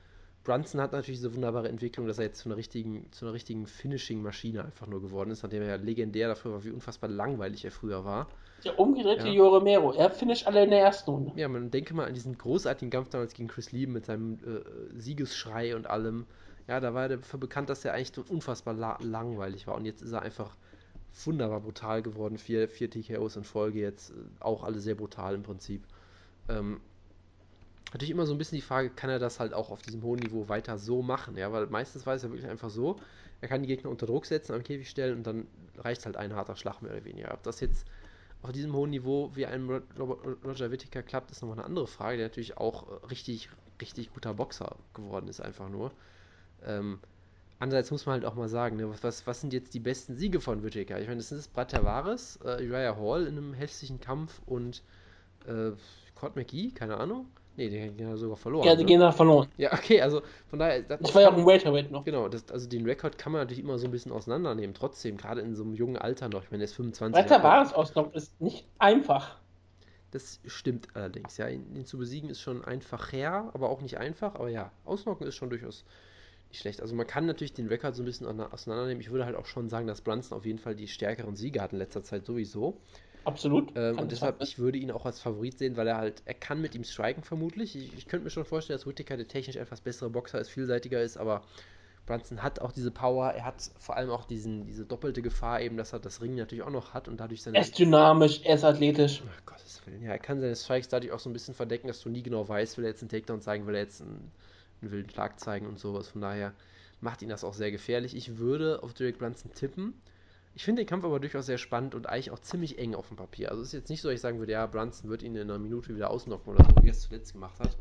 Brunson 0.44 0.82
hat 0.82 0.92
natürlich 0.92 1.20
diese 1.20 1.36
wunderbare 1.36 1.70
Entwicklung, 1.70 2.08
dass 2.08 2.18
er 2.18 2.26
jetzt 2.26 2.40
zu 2.40 2.50
einer 2.50 2.58
richtigen, 2.58 3.12
zu 3.12 3.26
einer 3.26 3.34
richtigen 3.34 3.68
Finishing-Maschine 3.68 4.64
einfach 4.64 4.88
nur 4.88 5.02
geworden 5.02 5.30
ist, 5.30 5.44
nachdem 5.44 5.62
er 5.62 5.70
ja 5.70 5.76
legendär 5.76 6.28
dafür 6.28 6.54
war, 6.54 6.64
wie 6.64 6.72
unfassbar 6.72 7.10
langweilig 7.10 7.64
er 7.64 7.72
früher 7.72 8.04
war. 8.06 8.28
Der 8.64 8.80
umgedrehte 8.80 9.28
ja. 9.28 9.44
Romero, 9.44 9.92
er 9.94 10.10
finisht 10.10 10.48
alle 10.48 10.64
in 10.64 10.72
der 10.72 10.82
ersten 10.82 11.12
Runde. 11.12 11.32
Ja, 11.36 11.48
man 11.48 11.70
denke 11.70 11.94
mal 11.94 12.08
an 12.08 12.14
diesen 12.14 12.38
großartigen 12.38 12.92
Kampf 12.92 13.10
damals 13.10 13.34
gegen 13.34 13.50
Chris 13.50 13.72
Lieben 13.72 13.94
mit 13.94 14.06
seinem 14.06 14.36
äh, 14.36 15.00
Siegesschrei 15.00 15.76
und 15.76 15.88
allem. 15.88 16.26
Ja, 16.68 16.80
da 16.80 16.94
war 16.94 17.04
er 17.04 17.18
dafür 17.18 17.40
bekannt, 17.40 17.70
dass 17.70 17.86
er 17.86 17.94
eigentlich 17.94 18.30
unfassbar 18.30 18.74
la 18.74 18.98
langweilig 19.02 19.68
war 19.68 19.76
und 19.76 19.86
jetzt 19.86 20.02
ist 20.02 20.12
er 20.12 20.22
einfach 20.22 20.56
wunderbar 21.26 21.60
brutal 21.60 22.02
geworden. 22.02 22.38
Vier, 22.38 22.68
vier 22.68 22.90
TKOs 22.90 23.36
in 23.36 23.44
Folge 23.44 23.80
jetzt, 23.80 24.12
äh, 24.12 24.14
auch 24.40 24.64
alle 24.64 24.80
sehr 24.80 24.96
brutal 24.96 25.36
im 25.36 25.44
Prinzip. 25.44 25.84
Ähm, 26.50 26.82
natürlich 27.86 28.12
immer 28.12 28.26
so 28.26 28.34
ein 28.34 28.38
bisschen 28.38 28.58
die 28.58 28.62
Frage, 28.62 28.90
kann 28.90 29.10
er 29.10 29.20
das 29.20 29.40
halt 29.40 29.54
auch 29.54 29.70
auf 29.70 29.82
diesem 29.82 30.02
hohen 30.04 30.20
Niveau 30.20 30.48
weiter 30.50 30.78
so 30.78 31.02
machen? 31.02 31.38
Ja, 31.38 31.52
weil 31.52 31.68
meistens 31.68 32.06
war 32.06 32.16
es 32.16 32.24
ja 32.24 32.30
wirklich 32.30 32.50
einfach 32.50 32.70
so, 32.70 32.98
er 33.42 33.48
kann 33.48 33.62
die 33.62 33.68
Gegner 33.68 33.90
unter 33.90 34.06
Druck 34.06 34.26
setzen, 34.26 34.54
am 34.54 34.64
Käfig 34.64 34.90
stellen 34.90 35.18
und 35.18 35.28
dann 35.28 35.48
reicht 35.78 36.06
halt 36.06 36.16
ein 36.16 36.36
harter 36.36 36.56
Schlag 36.56 36.82
mehr 36.82 36.92
oder 36.92 37.06
weniger. 37.06 37.34
Ob 37.34 37.44
das 37.44 37.60
jetzt 37.60 37.86
auf 38.44 38.52
diesem 38.52 38.74
hohen 38.74 38.92
Niveau 38.92 39.32
wie 39.36 39.46
ein 39.46 39.70
Roger 40.00 40.72
Whittaker 40.72 41.04
klappt, 41.04 41.32
ist 41.32 41.42
nochmal 41.42 41.58
eine 41.58 41.66
andere 41.66 41.88
Frage, 41.88 42.18
der 42.18 42.28
natürlich 42.28 42.58
auch 42.58 42.88
richtig, 43.10 43.50
richtig 43.82 44.14
guter 44.14 44.34
Boxer 44.34 44.76
geworden 44.94 45.28
ist, 45.28 45.42
einfach 45.42 45.70
nur. 45.70 45.92
Ähm, 46.64 47.00
andererseits 47.60 47.92
muss 47.92 48.06
man 48.06 48.14
halt 48.14 48.26
auch 48.26 48.36
mal 48.36 48.50
sagen, 48.50 48.78
ne, 48.78 48.94
was, 49.02 49.28
was 49.28 49.42
sind 49.42 49.54
jetzt 49.54 49.74
die 49.74 49.80
besten 49.80 50.16
Siege 50.16 50.40
von 50.40 50.64
Whittaker? 50.64 51.00
Ich 51.00 51.08
meine, 51.08 51.18
das 51.18 51.30
sind 51.30 51.54
Brad 51.54 51.72
Tavares, 51.72 52.40
äh, 52.44 52.68
Uriah 52.68 52.96
Hall 52.96 53.28
in 53.28 53.38
einem 53.38 53.54
hässlichen 53.54 54.00
Kampf 54.00 54.42
und 54.46 54.82
äh, 55.48 55.72
Cord 56.16 56.36
McGee, 56.36 56.72
keine 56.72 56.98
Ahnung. 56.98 57.28
Nee, 57.58 57.70
den 57.70 57.98
gehen 57.98 58.16
sogar 58.18 58.38
verloren. 58.38 58.66
Ja, 58.66 58.76
die 58.76 58.84
ne? 58.84 58.88
gehen 58.88 59.00
nach 59.00 59.14
verloren. 59.14 59.50
Ja, 59.58 59.74
okay, 59.74 60.02
also 60.02 60.22
von 60.48 60.60
daher. 60.60 60.82
Das, 60.84 61.00
das 61.02 61.16
war 61.16 61.22
ja 61.22 61.30
auch 61.30 61.38
ein 61.38 61.46
Welterweight 61.46 61.92
noch. 61.92 62.06
Genau, 62.06 62.30
das, 62.30 62.50
also 62.50 62.68
den 62.68 62.86
Rekord 62.86 63.18
kann 63.18 63.34
man 63.34 63.42
natürlich 63.42 63.60
immer 63.60 63.78
so 63.78 63.88
ein 63.88 63.92
bisschen 63.92 64.12
auseinandernehmen. 64.12 64.74
Trotzdem, 64.74 65.18
gerade 65.18 65.42
in 65.42 65.56
so 65.56 65.64
einem 65.64 65.74
jungen 65.74 65.98
Alter 65.98 66.30
noch. 66.30 66.44
Ich 66.44 66.52
meine, 66.52 66.64
er 66.64 66.66
ist 66.66 66.76
25. 66.76 67.22
Weiter 67.24 67.44
war 67.44 67.62
es 67.62 67.74
ausgenommen, 67.74 68.14
ist 68.14 68.40
nicht 68.40 68.66
einfach. 68.80 69.38
Das 70.12 70.40
stimmt 70.46 70.88
allerdings, 70.94 71.38
ja. 71.38 71.48
Ihn, 71.48 71.76
ihn, 71.76 71.86
zu 71.86 71.98
besiegen 71.98 72.30
ist 72.30 72.42
schon 72.42 72.64
einfach 72.64 73.12
her, 73.12 73.50
aber 73.54 73.70
auch 73.70 73.82
nicht 73.82 73.98
einfach. 73.98 74.36
Aber 74.36 74.50
ja, 74.50 74.72
ausnocken 74.86 75.28
ist 75.28 75.36
schon 75.36 75.50
durchaus 75.50 75.86
nicht 76.50 76.62
schlecht. 76.62 76.82
Also 76.82 76.96
man 76.96 77.08
kann 77.08 77.26
natürlich 77.26 77.54
den 77.54 77.68
Rekord 77.68 77.96
so 77.96 78.04
ein 78.04 78.06
bisschen 78.06 78.28
auseinandernehmen. 78.28 79.02
Ich 79.02 79.12
würde 79.12 79.26
halt 79.26 79.36
auch 79.36 79.46
schon 79.46 79.70
sagen, 79.70 79.88
dass 79.88 80.02
Brunson 80.02 80.38
auf 80.38 80.46
jeden 80.46 80.60
Fall 80.60 80.76
die 80.76 80.88
stärkeren 80.88 81.36
Siege 81.36 81.62
hat 81.62 81.74
in 81.74 81.80
letzter 81.80 82.04
Zeit 82.04 82.26
sowieso. 82.26 82.78
Absolut. 83.24 83.72
Ähm, 83.76 84.00
und 84.00 84.12
deshalb, 84.12 84.42
ich 84.42 84.58
würde 84.58 84.78
ihn 84.78 84.92
auch 84.92 85.06
als 85.06 85.20
Favorit 85.20 85.58
sehen, 85.58 85.78
weil 85.78 85.88
er 85.88 85.98
halt, 85.98 86.24
er 86.26 86.34
kann 86.34 86.62
mit 86.62 86.76
ihm 86.76 86.84
striken 86.84 87.24
vermutlich. 87.24 87.76
Ich, 87.76 87.94
ich 87.98 88.08
könnte 88.08 88.24
mir 88.24 88.30
schon 88.30 88.46
vorstellen, 88.46 88.78
dass 88.78 88.88
Whittaker 88.88 89.18
der 89.18 89.28
technisch 89.28 89.58
etwas 89.58 89.82
bessere 89.82 90.10
Boxer 90.10 90.40
ist, 90.40 90.50
vielseitiger 90.50 91.02
ist, 91.02 91.18
aber 91.18 91.44
Brunson 92.08 92.42
hat 92.42 92.60
auch 92.60 92.72
diese 92.72 92.90
Power, 92.92 93.32
er 93.32 93.46
hat 93.46 93.62
vor 93.80 93.96
allem 93.96 94.10
auch 94.10 94.26
diesen, 94.26 94.66
diese 94.66 94.86
doppelte 94.86 95.22
Gefahr 95.22 95.62
eben, 95.62 95.78
dass 95.78 95.94
er 95.94 96.00
das 96.00 96.22
Ring 96.22 96.36
natürlich 96.36 96.64
auch 96.64 96.72
noch 96.72 96.94
hat 96.94 97.08
und 97.08 97.18
dadurch 97.20 97.44
seine... 97.44 97.58
Er 97.58 97.64
ist 97.64 97.78
dynamisch, 97.78 98.42
er 98.44 98.56
ist 98.56 98.64
athletisch. 98.64 99.22
Ach 99.30 99.46
Gottes 99.46 99.82
Willen, 99.86 100.02
ja, 100.02 100.12
er 100.12 100.20
kann 100.20 100.42
seine 100.42 100.56
Strikes 100.56 100.90
dadurch 100.90 101.12
auch 101.12 101.20
so 101.20 101.30
ein 101.30 101.34
bisschen 101.34 101.54
verdecken, 101.54 101.88
dass 101.88 102.02
du 102.02 102.10
nie 102.10 102.24
genau 102.24 102.48
weißt, 102.48 102.78
will 102.78 102.86
er 102.86 102.92
jetzt 102.92 103.02
einen 103.02 103.10
Takedown 103.10 103.42
zeigen, 103.42 103.68
will 103.68 103.76
er 103.76 103.82
jetzt 103.82 104.02
einen, 104.02 104.32
einen 104.82 104.92
wilden 104.92 105.10
Schlag 105.10 105.40
zeigen 105.40 105.68
und 105.68 105.80
sowas. 105.80 106.08
Von 106.08 106.22
daher 106.22 106.54
macht 107.02 107.22
ihn 107.22 107.30
das 107.30 107.44
auch 107.44 107.54
sehr 107.54 107.72
gefährlich. 107.72 108.16
Ich 108.16 108.38
würde 108.38 108.82
auf 108.82 108.94
Derek 108.94 109.20
Brunson 109.20 109.52
tippen, 109.54 109.94
ich 110.54 110.64
finde 110.64 110.82
den 110.82 110.88
Kampf 110.88 111.06
aber 111.06 111.20
durchaus 111.20 111.46
sehr 111.46 111.58
spannend 111.58 111.96
und 111.96 112.08
eigentlich 112.08 112.32
auch 112.32 112.40
ziemlich 112.40 112.78
eng 112.78 112.96
auf 112.96 113.08
dem 113.08 113.18
Papier. 113.18 113.50
Also 113.52 113.62
es 113.62 113.70
ist 113.70 113.74
jetzt 113.74 113.90
nicht 113.90 114.02
so, 114.02 114.10
dass 114.10 114.16
ich 114.16 114.22
sagen 114.22 114.40
würde, 114.40 114.52
ja, 114.52 114.66
Brunson 114.66 115.10
wird 115.10 115.24
ihn 115.24 115.36
in 115.36 115.50
einer 115.50 115.60
Minute 115.60 115.96
wieder 115.96 116.10
ausnocken 116.10 116.54
oder 116.54 116.64
so, 116.66 116.84
wie 116.84 116.90
er 116.90 116.92
es 116.92 117.02
zuletzt 117.02 117.34
gemacht 117.34 117.60
hat. 117.60 117.78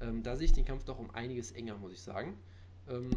Ähm, 0.00 0.22
da 0.22 0.36
sehe 0.36 0.46
ich 0.46 0.52
den 0.52 0.64
Kampf 0.64 0.84
doch 0.84 0.98
um 0.98 1.10
einiges 1.12 1.52
enger, 1.52 1.76
muss 1.76 1.92
ich 1.92 2.00
sagen. 2.00 2.36
Ähm, 2.88 3.10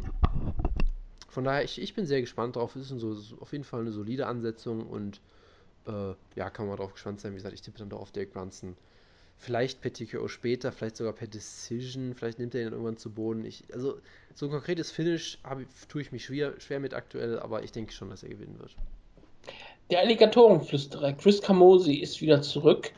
von 1.28 1.44
daher, 1.44 1.64
ich, 1.64 1.80
ich 1.80 1.94
bin 1.94 2.06
sehr 2.06 2.20
gespannt 2.20 2.56
drauf. 2.56 2.76
Es 2.76 2.90
ist 2.90 3.00
so, 3.00 3.16
auf 3.40 3.52
jeden 3.52 3.64
Fall 3.64 3.80
eine 3.80 3.92
solide 3.92 4.26
Ansetzung 4.26 4.86
und 4.86 5.20
äh, 5.86 6.14
ja, 6.36 6.50
kann 6.50 6.68
man 6.68 6.76
drauf 6.76 6.92
gespannt 6.92 7.20
sein. 7.20 7.32
Wie 7.32 7.36
gesagt, 7.36 7.54
ich 7.54 7.62
tippe 7.62 7.78
dann 7.78 7.88
doch 7.88 8.00
auf 8.00 8.12
Derek 8.12 8.32
Brunson. 8.32 8.76
Vielleicht 9.36 9.80
per 9.80 9.92
TKO 9.92 10.28
später, 10.28 10.70
vielleicht 10.70 10.96
sogar 10.96 11.12
per 11.12 11.26
Decision, 11.26 12.14
vielleicht 12.14 12.38
nimmt 12.38 12.54
er 12.54 12.60
ihn 12.60 12.66
dann 12.66 12.74
irgendwann 12.74 12.96
zu 12.96 13.10
Boden. 13.10 13.44
Ich, 13.44 13.64
also 13.72 13.98
so 14.34 14.46
ein 14.46 14.52
konkretes 14.52 14.92
Finish 14.92 15.38
habe, 15.42 15.66
tue 15.88 16.02
ich 16.02 16.12
mich 16.12 16.24
schwer, 16.24 16.54
schwer 16.60 16.78
mit 16.78 16.94
aktuell, 16.94 17.40
aber 17.40 17.64
ich 17.64 17.72
denke 17.72 17.92
schon, 17.92 18.10
dass 18.10 18.22
er 18.22 18.28
gewinnen 18.28 18.58
wird. 18.60 18.76
Der 19.90 20.00
Alligatorenflüsterer 20.00 21.12
Chris 21.14 21.42
Camosi 21.42 21.96
ist 21.96 22.20
wieder 22.20 22.40
zurück. 22.40 22.92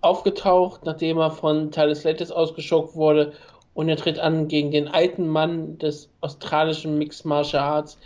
Aufgetaucht, 0.00 0.84
nachdem 0.84 1.18
er 1.18 1.30
von 1.30 1.70
Tyler 1.72 1.94
Slates 1.94 2.30
ausgeschockt 2.30 2.94
wurde. 2.94 3.34
Und 3.74 3.88
er 3.88 3.96
tritt 3.96 4.18
an 4.18 4.48
gegen 4.48 4.70
den 4.70 4.88
alten 4.88 5.28
Mann 5.28 5.78
des 5.78 6.08
australischen 6.20 6.96
Mixed 6.96 7.24
Martial 7.24 7.62
Arts, 7.62 7.98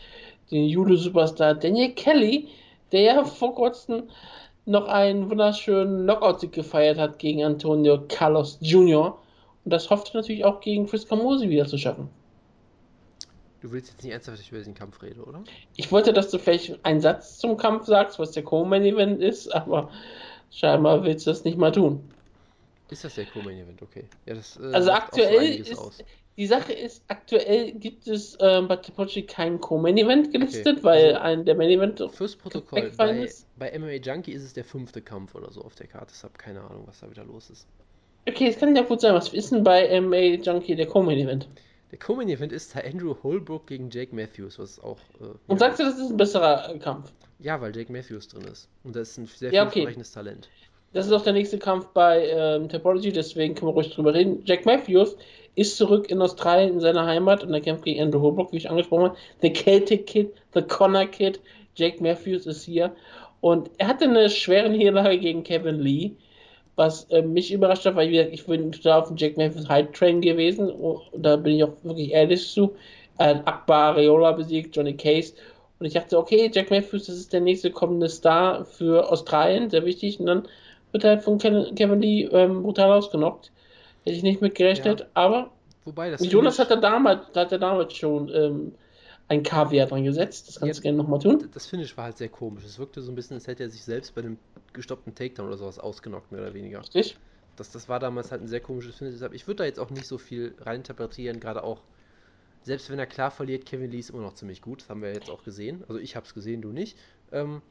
den 0.50 0.64
Judo-Superstar 0.64 1.54
Daniel 1.54 1.92
Kelly, 1.92 2.48
der 2.92 3.00
ja 3.02 3.24
vor 3.24 3.54
kurzem 3.54 4.04
noch 4.66 4.86
einen 4.86 5.30
wunderschönen 5.30 6.04
Knockout-Sieg 6.04 6.52
gefeiert 6.52 6.98
hat 6.98 7.18
gegen 7.18 7.44
Antonio 7.44 8.02
Carlos 8.08 8.58
Jr. 8.60 9.18
Und 9.64 9.70
das 9.70 9.90
hofft 9.90 10.14
er 10.14 10.20
natürlich 10.20 10.44
auch 10.44 10.60
gegen 10.60 10.86
Chris 10.86 11.06
Camosi 11.06 11.48
wieder 11.48 11.66
zu 11.66 11.78
schaffen. 11.78 12.08
Du 13.60 13.72
willst 13.72 13.90
jetzt 13.90 14.02
nicht 14.02 14.12
ernsthaft 14.12 14.46
über 14.50 14.58
diesen 14.58 14.74
Kampf 14.74 15.02
reden, 15.02 15.22
oder? 15.22 15.42
Ich 15.76 15.90
wollte, 15.90 16.12
dass 16.12 16.30
du 16.30 16.38
vielleicht 16.38 16.84
einen 16.84 17.00
Satz 17.00 17.38
zum 17.38 17.56
Kampf 17.56 17.86
sagst, 17.86 18.18
was 18.18 18.32
der 18.32 18.42
Co-Main-Event 18.42 19.22
ist, 19.22 19.54
aber 19.54 19.90
scheinbar 20.50 21.02
willst 21.02 21.26
du 21.26 21.30
das 21.30 21.44
nicht 21.44 21.56
mal 21.56 21.72
tun. 21.72 22.06
Ist 22.90 23.04
das 23.04 23.14
der 23.14 23.24
Co-Main 23.24 23.58
Event? 23.58 23.80
Okay. 23.80 24.04
Ja, 24.26 24.34
das, 24.34 24.58
äh, 24.58 24.70
also 24.72 24.90
aktuell 24.90 25.60
ist, 25.60 25.78
aus. 25.78 25.98
Die 26.36 26.46
Sache 26.46 26.72
ist, 26.72 27.04
aktuell 27.08 27.72
gibt 27.72 28.08
es 28.08 28.34
äh, 28.36 28.62
bei 28.62 28.76
Tepochi 28.76 29.22
kein 29.22 29.60
Co-Main 29.60 29.96
Event 29.96 30.32
gelistet, 30.32 30.78
okay. 30.78 30.84
weil 30.84 31.14
also, 31.14 31.20
ein 31.20 31.44
der 31.44 31.54
Main 31.54 31.70
Event 31.70 32.02
fürs 32.12 32.34
Protokoll 32.34 32.92
bei, 32.96 33.18
ist. 33.20 33.46
bei 33.56 33.78
MMA 33.78 33.94
Junkie 34.02 34.32
ist 34.32 34.42
es 34.42 34.52
der 34.52 34.64
fünfte 34.64 35.00
Kampf 35.00 35.34
oder 35.34 35.52
so 35.52 35.62
auf 35.62 35.76
der 35.76 35.86
Karte. 35.86 36.08
Deshalb 36.10 36.36
keine 36.38 36.60
Ahnung, 36.62 36.84
was 36.86 37.00
da 37.00 37.10
wieder 37.10 37.24
los 37.24 37.50
ist. 37.50 37.66
Okay, 38.28 38.48
es 38.48 38.58
kann 38.58 38.74
ja 38.74 38.82
gut 38.82 39.00
sein. 39.00 39.14
Was 39.14 39.32
ist 39.32 39.52
denn 39.52 39.62
bei 39.62 40.00
MMA 40.00 40.42
Junkie 40.42 40.74
der 40.74 40.86
Co-Main 40.86 41.18
Event? 41.18 41.48
Der 41.92 41.98
Co-Main 41.98 42.28
Event 42.28 42.50
ist 42.50 42.74
Andrew 42.76 43.14
Holbrook 43.22 43.68
gegen 43.68 43.90
Jake 43.90 44.14
Matthews, 44.14 44.58
was 44.58 44.80
auch. 44.80 44.98
Äh, 45.20 45.26
Und 45.46 45.58
sagst 45.58 45.78
du, 45.78 45.84
das 45.84 45.98
ist 45.98 46.10
ein 46.10 46.16
besserer 46.16 46.76
Kampf? 46.78 47.12
Ja, 47.38 47.60
weil 47.60 47.76
Jake 47.76 47.92
Matthews 47.92 48.26
drin 48.26 48.44
ist. 48.50 48.68
Und 48.82 48.96
das 48.96 49.10
ist 49.10 49.18
ein 49.18 49.26
sehr 49.26 49.52
ja, 49.52 49.70
vielversprechendes 49.70 50.16
okay. 50.16 50.24
Talent. 50.24 50.48
Das 50.94 51.06
ist 51.06 51.12
auch 51.12 51.22
der 51.22 51.32
nächste 51.32 51.58
Kampf 51.58 51.88
bei 51.88 52.28
ähm, 52.28 52.68
Topology, 52.68 53.12
deswegen 53.12 53.54
können 53.54 53.68
wir 53.68 53.74
ruhig 53.74 53.92
drüber 53.92 54.14
reden. 54.14 54.42
Jack 54.44 54.64
Matthews 54.64 55.16
ist 55.56 55.76
zurück 55.76 56.08
in 56.08 56.22
Australien, 56.22 56.74
in 56.74 56.80
seiner 56.80 57.04
Heimat, 57.04 57.42
und 57.42 57.52
er 57.52 57.60
kämpft 57.60 57.84
gegen 57.84 58.00
Andrew 58.00 58.20
Holbrook, 58.20 58.52
wie 58.52 58.58
ich 58.58 58.70
angesprochen 58.70 59.06
habe. 59.06 59.16
The 59.42 59.52
Celtic 59.52 60.06
Kid, 60.06 60.32
The 60.54 60.62
Connor 60.62 61.06
Kid. 61.06 61.40
Jack 61.74 62.00
Matthews 62.00 62.46
ist 62.46 62.64
hier. 62.64 62.94
Und 63.40 63.70
er 63.78 63.88
hatte 63.88 64.04
eine 64.04 64.30
schwere 64.30 64.70
Niederlage 64.70 65.18
gegen 65.18 65.42
Kevin 65.42 65.80
Lee, 65.80 66.12
was 66.76 67.04
äh, 67.10 67.22
mich 67.22 67.52
überrascht 67.52 67.84
hat, 67.84 67.96
weil 67.96 68.14
ich, 68.14 68.32
ich 68.32 68.46
bin 68.46 68.70
total 68.70 69.00
auf 69.00 69.08
dem 69.08 69.16
Jack 69.16 69.36
Matthews 69.36 69.68
High 69.68 69.90
Train 69.90 70.20
gewesen. 70.20 70.70
Und 70.70 71.02
da 71.12 71.34
bin 71.34 71.56
ich 71.56 71.64
auch 71.64 71.72
wirklich 71.82 72.12
ehrlich 72.12 72.48
zu. 72.48 72.76
Hat 73.18 73.46
Akbar 73.46 73.94
Areola 73.94 74.30
besiegt, 74.30 74.76
Johnny 74.76 74.96
Case. 74.96 75.34
Und 75.80 75.86
ich 75.86 75.94
dachte, 75.94 76.16
okay, 76.16 76.48
Jack 76.54 76.70
Matthews, 76.70 77.06
das 77.06 77.16
ist 77.16 77.32
der 77.32 77.40
nächste 77.40 77.72
kommende 77.72 78.08
Star 78.08 78.64
für 78.64 79.10
Australien, 79.10 79.70
sehr 79.70 79.84
wichtig. 79.84 80.20
Und 80.20 80.26
dann 80.26 80.48
wird 80.94 81.04
halt 81.04 81.22
von 81.22 81.38
Kevin 81.38 82.00
Lee 82.00 82.22
ähm, 82.32 82.62
brutal 82.62 82.92
ausgenockt. 82.92 83.52
Hätte 84.04 84.16
ich 84.16 84.22
nicht 84.22 84.40
mit 84.40 84.54
gerechnet, 84.54 85.00
ja. 85.00 85.06
aber 85.14 85.50
Wobei, 85.84 86.10
das 86.10 86.24
Jonas 86.24 86.58
hat 86.58 86.70
er 86.70 86.78
damals, 86.78 87.26
hat 87.34 87.52
er 87.52 87.58
damals 87.58 87.94
schon 87.94 88.30
ähm, 88.32 88.72
ein 89.28 89.42
K-Wert 89.42 89.90
dran 89.90 90.04
gesetzt. 90.04 90.48
Das 90.48 90.60
kannst 90.60 90.76
ja, 90.76 90.80
du 90.80 90.82
gerne 90.82 90.98
nochmal 90.98 91.18
tun. 91.18 91.48
Das 91.52 91.66
Finish 91.66 91.96
war 91.96 92.04
halt 92.04 92.16
sehr 92.16 92.28
komisch. 92.28 92.64
Es 92.64 92.78
wirkte 92.78 93.02
so 93.02 93.10
ein 93.10 93.14
bisschen, 93.14 93.34
als 93.34 93.46
hätte 93.46 93.64
er 93.64 93.70
sich 93.70 93.82
selbst 93.82 94.14
bei 94.14 94.22
einem 94.22 94.38
gestoppten 94.72 95.14
Takedown 95.14 95.48
oder 95.48 95.56
sowas 95.56 95.78
ausgenockt, 95.78 96.32
mehr 96.32 96.42
oder 96.42 96.54
weniger. 96.54 96.80
Richtig. 96.80 97.16
Das, 97.56 97.70
das 97.70 97.88
war 97.88 97.98
damals 97.98 98.30
halt 98.30 98.42
ein 98.42 98.48
sehr 98.48 98.60
komisches 98.60 98.96
Finish. 98.96 99.14
Deshalb, 99.14 99.34
ich 99.34 99.46
würde 99.46 99.58
da 99.58 99.64
jetzt 99.64 99.80
auch 99.80 99.90
nicht 99.90 100.06
so 100.06 100.16
viel 100.16 100.54
reininterpretieren, 100.60 101.40
gerade 101.40 101.64
auch, 101.64 101.82
selbst 102.62 102.88
wenn 102.90 102.98
er 102.98 103.06
klar 103.06 103.30
verliert, 103.30 103.66
Kevin 103.66 103.90
Lee 103.90 103.98
ist 103.98 104.10
immer 104.10 104.22
noch 104.22 104.34
ziemlich 104.34 104.62
gut. 104.62 104.82
Das 104.82 104.90
haben 104.90 105.02
wir 105.02 105.12
jetzt 105.12 105.28
auch 105.28 105.44
gesehen. 105.44 105.84
Also 105.88 105.98
ich 105.98 106.16
habe 106.16 106.24
es 106.24 106.34
gesehen, 106.34 106.62
du 106.62 106.70
nicht. 106.70 106.96
Ähm, 107.32 107.62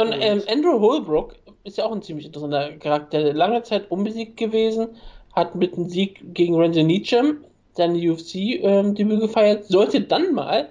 und 0.00 0.12
ähm, 0.12 0.42
Andrew 0.48 0.80
Holbrook 0.80 1.34
ist 1.64 1.78
ja 1.78 1.84
auch 1.84 1.92
ein 1.92 2.02
ziemlich 2.02 2.26
interessanter 2.26 2.72
Charakter. 2.78 3.32
Lange 3.32 3.62
Zeit 3.62 3.90
unbesiegt 3.90 4.36
gewesen, 4.36 4.96
hat 5.34 5.54
mit 5.54 5.74
einem 5.74 5.88
Sieg 5.88 6.34
gegen 6.34 6.56
Randy 6.56 6.82
Neacham 6.82 7.44
sein 7.72 7.94
UFC-Debüt 7.94 9.12
ähm, 9.12 9.20
gefeiert, 9.20 9.64
sollte 9.66 10.00
dann 10.00 10.34
mal 10.34 10.68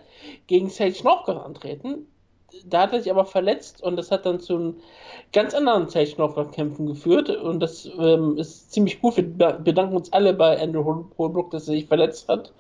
gegen 0.48 0.70
Sage 0.70 0.96
Northcutt 1.04 1.38
antreten. 1.38 2.08
Da 2.66 2.82
hat 2.82 2.94
er 2.94 3.02
sich 3.02 3.12
aber 3.12 3.26
verletzt 3.26 3.82
und 3.84 3.96
das 3.96 4.12
hat 4.12 4.26
dann 4.26 4.40
zu 4.40 4.56
einem 4.56 4.76
ganz 5.32 5.54
anderen 5.54 5.88
Sage 5.88 6.16
Northcutt-Kämpfen 6.18 6.88
geführt 6.88 7.30
und 7.30 7.60
das 7.60 7.90
ähm, 7.98 8.38
ist 8.38 8.72
ziemlich 8.72 9.02
gut. 9.02 9.16
Wir 9.18 9.24
bedanken 9.24 9.96
uns 9.96 10.12
alle 10.12 10.34
bei 10.34 10.60
Andrew 10.62 11.06
Holbrook, 11.18 11.52
dass 11.52 11.68
er 11.68 11.76
sich 11.76 11.86
verletzt 11.86 12.28
hat. 12.28 12.52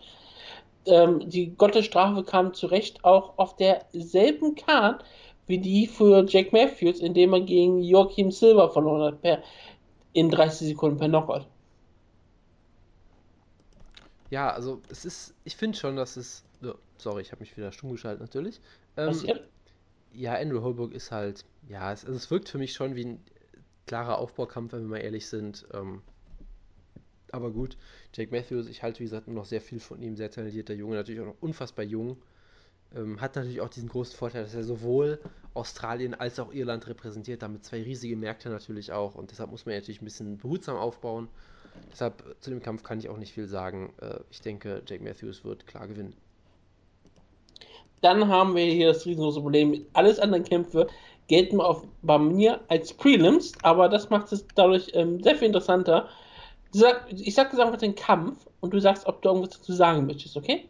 Ähm, 0.85 1.27
die 1.29 1.55
Gottesstrafe 1.55 2.23
kam 2.23 2.53
zurecht 2.53 3.03
auch 3.03 3.33
auf 3.37 3.55
derselben 3.57 4.55
Card 4.55 5.03
wie 5.49 5.57
die 5.57 5.87
für 5.87 6.23
Jack 6.27 6.53
Matthews, 6.53 6.99
indem 6.99 7.33
er 7.33 7.41
gegen 7.41 7.81
Joachim 7.81 8.29
Silver 8.29 8.69
verloren 8.69 9.01
hat 9.01 9.21
per, 9.21 9.43
in 10.13 10.29
30 10.29 10.67
Sekunden 10.67 10.99
per 10.99 11.09
Knockout. 11.09 11.47
Ja, 14.29 14.51
also 14.51 14.79
es 14.89 15.05
ist, 15.05 15.33
ich 15.43 15.55
finde 15.55 15.75
schon, 15.75 15.95
dass 15.95 16.17
es, 16.17 16.43
oh, 16.63 16.75
sorry, 16.97 17.23
ich 17.23 17.31
habe 17.31 17.41
mich 17.41 17.57
wieder 17.57 17.71
stumm 17.71 17.91
geschaltet 17.91 18.21
natürlich. 18.21 18.61
Ähm, 18.95 19.15
ja, 20.13 20.35
Andrew 20.35 20.61
Holbrook 20.61 20.93
ist 20.93 21.11
halt, 21.11 21.45
ja, 21.67 21.91
es, 21.91 22.05
also 22.05 22.15
es 22.15 22.29
wirkt 22.29 22.47
für 22.47 22.59
mich 22.59 22.73
schon 22.73 22.95
wie 22.95 23.05
ein 23.05 23.23
klarer 23.87 24.19
Aufbaukampf, 24.19 24.73
wenn 24.73 24.81
wir 24.81 24.89
mal 24.89 24.97
ehrlich 24.97 25.27
sind. 25.27 25.67
Ähm, 25.73 26.03
aber 27.31 27.49
gut, 27.49 27.75
Jake 28.13 28.31
Matthews, 28.31 28.67
ich 28.67 28.83
halte 28.83 28.99
wie 28.99 29.05
gesagt 29.05 29.27
noch 29.27 29.45
sehr 29.45 29.61
viel 29.61 29.79
von 29.79 29.99
ihm, 29.99 30.15
sehr 30.15 30.29
talentierter 30.29 30.75
Junge, 30.75 30.95
natürlich 30.95 31.21
auch 31.21 31.25
noch 31.25 31.41
unfassbar 31.41 31.85
jung. 31.85 32.17
Ähm, 32.95 33.21
hat 33.21 33.35
natürlich 33.35 33.61
auch 33.61 33.69
diesen 33.69 33.89
großen 33.89 34.17
Vorteil, 34.17 34.43
dass 34.43 34.55
er 34.55 34.63
sowohl 34.63 35.19
Australien 35.53 36.15
als 36.15 36.39
auch 36.39 36.51
Irland 36.51 36.87
repräsentiert, 36.87 37.41
damit 37.41 37.63
zwei 37.63 37.83
riesige 37.83 38.15
Märkte 38.15 38.49
natürlich 38.49 38.91
auch 38.91 39.15
und 39.15 39.31
deshalb 39.31 39.51
muss 39.51 39.65
man 39.65 39.75
natürlich 39.75 40.01
ein 40.01 40.05
bisschen 40.05 40.37
behutsam 40.37 40.75
aufbauen. 40.75 41.27
Deshalb 41.91 42.23
zu 42.39 42.49
dem 42.49 42.61
Kampf 42.61 42.83
kann 42.83 42.99
ich 42.99 43.09
auch 43.09 43.17
nicht 43.17 43.33
viel 43.33 43.47
sagen. 43.47 43.93
Äh, 44.01 44.19
ich 44.31 44.41
denke, 44.41 44.81
Jake 44.87 45.03
Matthews 45.03 45.43
wird 45.45 45.67
klar 45.67 45.87
gewinnen. 45.87 46.15
Dann 48.01 48.27
haben 48.27 48.55
wir 48.55 48.65
hier 48.65 48.87
das 48.87 49.05
riesengroße 49.05 49.41
Problem. 49.41 49.85
Alles 49.93 50.19
anderen 50.19 50.43
Kämpfe 50.43 50.87
gelten 51.27 51.61
auf, 51.61 51.83
bei 52.01 52.17
mir 52.17 52.61
als 52.69 52.93
Prelims, 52.93 53.53
aber 53.61 53.87
das 53.87 54.09
macht 54.09 54.31
es 54.31 54.45
dadurch 54.55 54.89
ähm, 54.93 55.21
sehr 55.21 55.35
viel 55.35 55.47
interessanter. 55.47 56.07
Sag, 56.71 57.05
ich 57.11 57.35
sag 57.35 57.51
jetzt 57.51 57.59
einfach 57.59 57.77
den 57.77 57.95
Kampf 57.95 58.47
und 58.61 58.73
du 58.73 58.79
sagst, 58.79 59.05
ob 59.05 59.21
du 59.21 59.29
irgendwas 59.29 59.57
dazu 59.57 59.73
sagen 59.73 60.05
möchtest, 60.05 60.37
okay? 60.37 60.67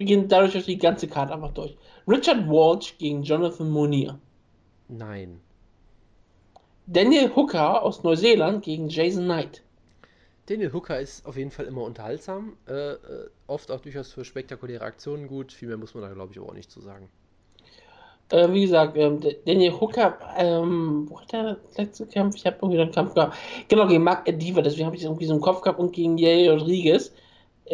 Wir 0.00 0.06
gehen 0.06 0.28
dadurch 0.28 0.52
durch 0.52 0.64
die 0.64 0.78
ganze 0.78 1.08
Karte 1.08 1.34
einfach 1.34 1.52
durch. 1.52 1.76
Richard 2.08 2.48
Walsh 2.48 2.96
gegen 2.96 3.22
Jonathan 3.22 3.68
Monier. 3.68 4.18
Nein. 4.88 5.40
Daniel 6.86 7.30
Hooker 7.36 7.82
aus 7.82 8.02
Neuseeland 8.02 8.64
gegen 8.64 8.88
Jason 8.88 9.24
Knight. 9.24 9.62
Daniel 10.46 10.72
Hooker 10.72 10.98
ist 10.98 11.26
auf 11.26 11.36
jeden 11.36 11.50
Fall 11.50 11.66
immer 11.66 11.82
unterhaltsam, 11.82 12.56
äh, 12.66 12.92
äh, 12.92 12.96
oft 13.46 13.70
auch 13.70 13.80
durchaus 13.80 14.10
für 14.10 14.24
spektakuläre 14.24 14.82
Aktionen 14.82 15.28
gut. 15.28 15.52
Viel 15.52 15.68
mehr 15.68 15.76
muss 15.76 15.92
man 15.92 16.02
da, 16.02 16.08
glaube 16.14 16.32
ich, 16.32 16.40
auch 16.40 16.54
nicht 16.54 16.70
zu 16.70 16.80
sagen. 16.80 17.10
Äh, 18.30 18.50
wie 18.54 18.62
gesagt, 18.62 18.96
ähm, 18.96 19.20
Daniel 19.44 19.78
Hooker, 19.78 20.18
ähm, 20.38 21.10
wo 21.10 21.20
hat 21.20 21.30
der 21.30 21.58
letzte 21.76 22.06
Kampf? 22.06 22.36
Ich 22.36 22.46
habe 22.46 22.56
irgendwie 22.62 22.80
einen 22.80 22.90
Kampf 22.90 23.12
gehabt. 23.12 23.36
Genau, 23.68 23.86
gegen 23.86 24.02
Mark 24.02 24.24
Diva, 24.24 24.62
deswegen 24.62 24.86
habe 24.86 24.96
ich 24.96 25.04
irgendwie 25.04 25.26
so 25.26 25.34
einen 25.34 25.42
Kopf 25.42 25.60
gehabt 25.60 25.78
und 25.78 25.92
gegen 25.92 26.16
Jay 26.16 26.48
Rodriguez 26.48 27.12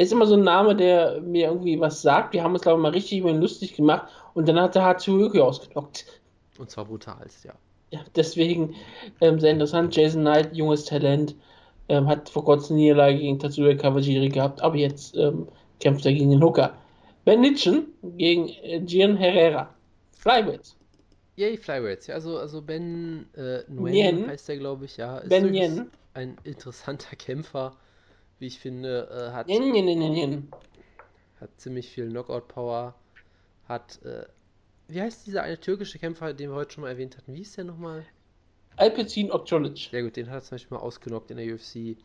ist 0.03 0.13
immer 0.13 0.27
so 0.27 0.35
ein 0.35 0.43
Name, 0.43 0.77
der 0.77 1.21
mir 1.23 1.49
irgendwie 1.49 1.81
was 1.81 2.03
sagt. 2.03 2.35
Wir 2.35 2.45
haben 2.45 2.53
uns, 2.53 2.63
glaube 2.63 2.79
ich, 2.79 2.83
mal 2.83 2.93
richtig 2.93 3.21
über 3.21 3.31
ihn 3.31 3.41
lustig 3.41 3.75
gemacht 3.75 4.09
und 4.35 4.47
dann 4.49 4.61
hat 4.61 4.75
der 4.75 4.85
Hatsuyoki 4.85 5.41
ausgenockt. 5.41 6.05
Und 6.59 6.71
zwar 6.71 6.85
brutalst, 6.85 7.45
ja. 7.45 7.55
Ja, 7.91 8.01
deswegen 8.15 8.75
ähm, 9.21 9.41
sehr 9.41 9.53
interessant. 9.53 9.95
Jason 9.95 10.23
Knight, 10.23 10.55
junges 10.55 10.85
Talent, 10.85 11.35
ähm, 11.89 12.07
hat 12.09 12.29
vor 12.29 12.45
kurzem 12.45 12.77
Niederlage 12.77 13.19
gegen 13.19 13.39
Tatsuya 13.39 13.75
Kawajiri 13.75 14.29
gehabt, 14.29 14.61
aber 14.61 14.77
jetzt 14.77 15.17
ähm, 15.17 15.49
kämpft 15.81 16.05
er 16.05 16.13
gegen 16.13 16.31
den 16.31 16.43
Hooker. 16.43 16.75
Ben 17.25 17.41
Nitschen 17.41 17.87
gegen 18.03 18.49
äh, 18.63 18.81
Gian 18.81 19.17
Herrera. 19.17 19.71
Flyweights. 20.13 20.77
Yay, 21.37 21.57
Flyweights. 21.57 22.07
Ja, 22.07 22.15
also, 22.17 22.39
also 22.39 22.61
Ben 22.61 23.27
äh, 23.35 23.61
Nguyen 23.71 24.27
heißt 24.27 24.49
er, 24.49 24.57
glaube 24.57 24.87
ich, 24.87 24.97
ja. 24.97 25.19
Ist 25.19 25.29
ben 25.29 25.55
Yen. 25.55 25.91
Ein 26.15 26.37
interessanter 26.45 27.15
Kämpfer 27.19 27.77
wie 28.39 28.47
ich 28.47 28.59
finde, 28.59 29.09
äh, 29.11 29.33
hat, 29.33 29.49
yen, 29.49 29.75
yen, 29.75 30.15
yen, 30.15 30.49
hat 31.41 31.51
ziemlich 31.57 31.89
viel 31.89 32.09
Knockout-Power, 32.11 32.95
hat, 33.69 34.03
äh, 34.03 34.27
wie 34.89 35.01
heißt 35.01 35.27
dieser 35.27 35.43
eine 35.43 35.59
türkische 35.59 35.99
Kämpfer, 35.99 36.33
den 36.33 36.51
wir 36.51 36.57
heute 36.57 36.75
schon 36.75 36.83
mal 36.83 36.91
erwähnt 36.91 37.17
hatten, 37.17 37.33
wie 37.33 37.39
hieß 37.39 37.55
der 37.55 37.65
nochmal? 37.65 38.05
Alpecin 38.77 39.33
Okcolic. 39.33 39.89
Sehr 39.91 40.03
gut, 40.03 40.17
den 40.17 40.29
hat 40.29 40.35
er 40.35 40.43
zum 40.43 40.57
Beispiel 40.57 40.77
mal 40.77 40.83
ausgenockt 40.83 41.31
in 41.31 41.39
der 41.39 41.55
UFC, 41.55 41.97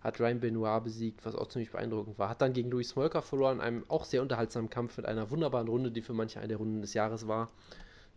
hat 0.00 0.20
Ryan 0.20 0.40
Benoit 0.40 0.84
besiegt, 0.84 1.24
was 1.24 1.34
auch 1.34 1.48
ziemlich 1.48 1.70
beeindruckend 1.70 2.18
war, 2.18 2.28
hat 2.28 2.42
dann 2.42 2.52
gegen 2.52 2.70
Louis 2.70 2.90
Smolka 2.90 3.22
verloren, 3.22 3.56
in 3.56 3.62
einem 3.62 3.84
auch 3.88 4.04
sehr 4.04 4.22
unterhaltsamen 4.22 4.70
Kampf 4.70 4.98
mit 4.98 5.06
einer 5.06 5.30
wunderbaren 5.30 5.68
Runde, 5.68 5.90
die 5.90 6.02
für 6.02 6.12
manche 6.12 6.38
eine 6.38 6.48
der 6.48 6.58
Runden 6.58 6.82
des 6.82 6.94
Jahres 6.94 7.26
war. 7.26 7.50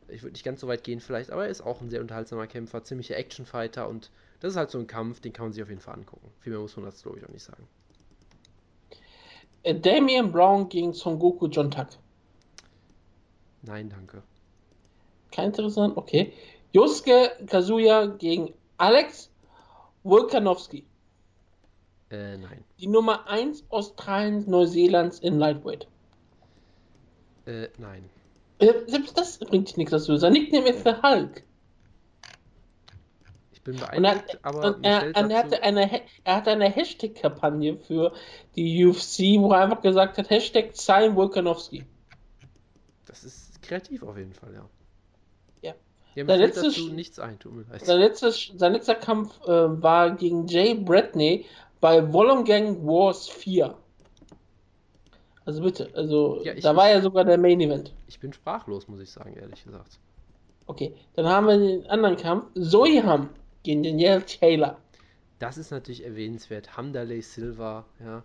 Ich 0.09 0.23
würde 0.23 0.33
nicht 0.33 0.43
ganz 0.43 0.59
so 0.59 0.67
weit 0.67 0.83
gehen 0.83 0.99
vielleicht, 0.99 1.31
aber 1.31 1.45
er 1.45 1.49
ist 1.49 1.61
auch 1.61 1.79
ein 1.79 1.89
sehr 1.89 2.01
unterhaltsamer 2.01 2.47
Kämpfer, 2.47 2.83
ziemlicher 2.83 3.15
Actionfighter 3.15 3.87
und 3.87 4.11
das 4.41 4.53
ist 4.53 4.57
halt 4.57 4.71
so 4.71 4.79
ein 4.79 4.87
Kampf, 4.87 5.21
den 5.21 5.31
kann 5.33 5.45
man 5.45 5.53
sich 5.53 5.63
auf 5.63 5.69
jeden 5.69 5.81
Fall 5.81 5.93
angucken. 5.93 6.29
Viel 6.39 6.51
mehr 6.51 6.61
muss 6.61 6.75
man 6.75 6.85
dazu, 6.85 7.03
glaube 7.03 7.19
ich, 7.19 7.25
auch 7.25 7.29
nicht 7.29 7.43
sagen. 7.43 7.67
Äh, 9.63 9.75
Damian 9.75 10.31
Brown 10.31 10.67
gegen 10.67 10.93
Son 10.93 11.19
Goku 11.19 11.47
John 11.47 11.69
Tuck. 11.69 11.87
Nein, 13.61 13.89
danke. 13.89 14.23
Kein 15.31 15.47
interessant, 15.47 15.95
okay. 15.95 16.33
Josuke 16.73 17.31
Kazuya 17.45 18.07
gegen 18.07 18.53
Alex 18.77 19.29
Volkanovski. 20.03 20.85
Äh, 22.09 22.37
nein. 22.37 22.63
Die 22.79 22.87
Nummer 22.87 23.27
1 23.27 23.65
Australiens, 23.69 24.47
Neuseelands 24.47 25.19
in 25.19 25.37
Lightweight. 25.37 25.87
Äh, 27.45 27.67
nein. 27.77 28.09
Äh, 28.57 28.73
selbst 28.87 29.15
das 29.17 29.37
bringt 29.37 29.77
nichts 29.77 29.91
dazu. 29.91 30.17
Sein 30.17 30.33
Nickname 30.33 30.69
ist 30.69 30.83
der 30.83 31.01
Hulk. 31.03 31.43
Ich 33.61 33.65
bin 33.65 33.75
beeindruckt, 33.75 34.33
er, 34.33 34.39
aber 34.41 34.79
er, 34.81 35.15
er, 35.15 35.37
hatte 35.37 35.61
eine, 35.61 36.01
er 36.23 36.35
hatte 36.35 36.49
eine 36.49 36.67
Hashtag-Kampagne 36.67 37.77
für 37.77 38.11
die 38.55 38.83
UFC, 38.83 39.39
wo 39.39 39.53
er 39.53 39.59
einfach 39.61 39.81
gesagt 39.81 40.17
hat, 40.17 40.31
Hashtag 40.31 40.71
Sign 40.73 41.15
Volkanovski. 41.15 41.85
Das 43.05 43.23
ist 43.23 43.61
kreativ 43.61 44.01
auf 44.01 44.17
jeden 44.17 44.33
Fall, 44.33 44.55
ja. 44.55 44.65
Ja. 45.61 45.73
Ja, 46.15 46.25
fällt 46.25 46.57
dazu 46.57 46.89
nichts 46.89 47.19
ein, 47.19 47.37
tut 47.37 47.53
mir 47.53 47.65
leid. 47.69 47.85
Sein, 47.85 47.99
letztes, 47.99 48.51
sein 48.55 48.73
letzter 48.73 48.95
Kampf 48.95 49.39
äh, 49.43 49.47
war 49.47 50.09
gegen 50.15 50.47
Jay 50.47 50.73
Bradney 50.73 51.45
bei 51.79 52.11
Wollongong 52.11 52.83
Wars 52.83 53.29
4. 53.29 53.75
Also 55.45 55.61
bitte, 55.61 55.91
also 55.93 56.41
ja, 56.43 56.55
da 56.55 56.75
war 56.75 56.89
ja 56.89 56.99
sogar 56.99 57.25
der 57.25 57.37
Main 57.37 57.61
Event. 57.61 57.93
Ich 58.07 58.19
bin 58.19 58.33
sprachlos, 58.33 58.87
muss 58.87 59.01
ich 59.01 59.11
sagen, 59.11 59.35
ehrlich 59.35 59.63
gesagt. 59.63 59.99
Okay, 60.65 60.95
dann 61.13 61.27
haben 61.27 61.45
wir 61.45 61.57
den 61.59 61.85
anderen 61.87 62.17
Kampf. 62.17 62.47
Soiham 62.55 63.29
Danielle 63.65 64.25
Taylor. 64.25 64.77
Das 65.39 65.57
ist 65.57 65.71
natürlich 65.71 66.05
erwähnenswert. 66.05 66.77
Hamdalay 66.77 67.21
Silva, 67.21 67.85
ja. 67.99 68.23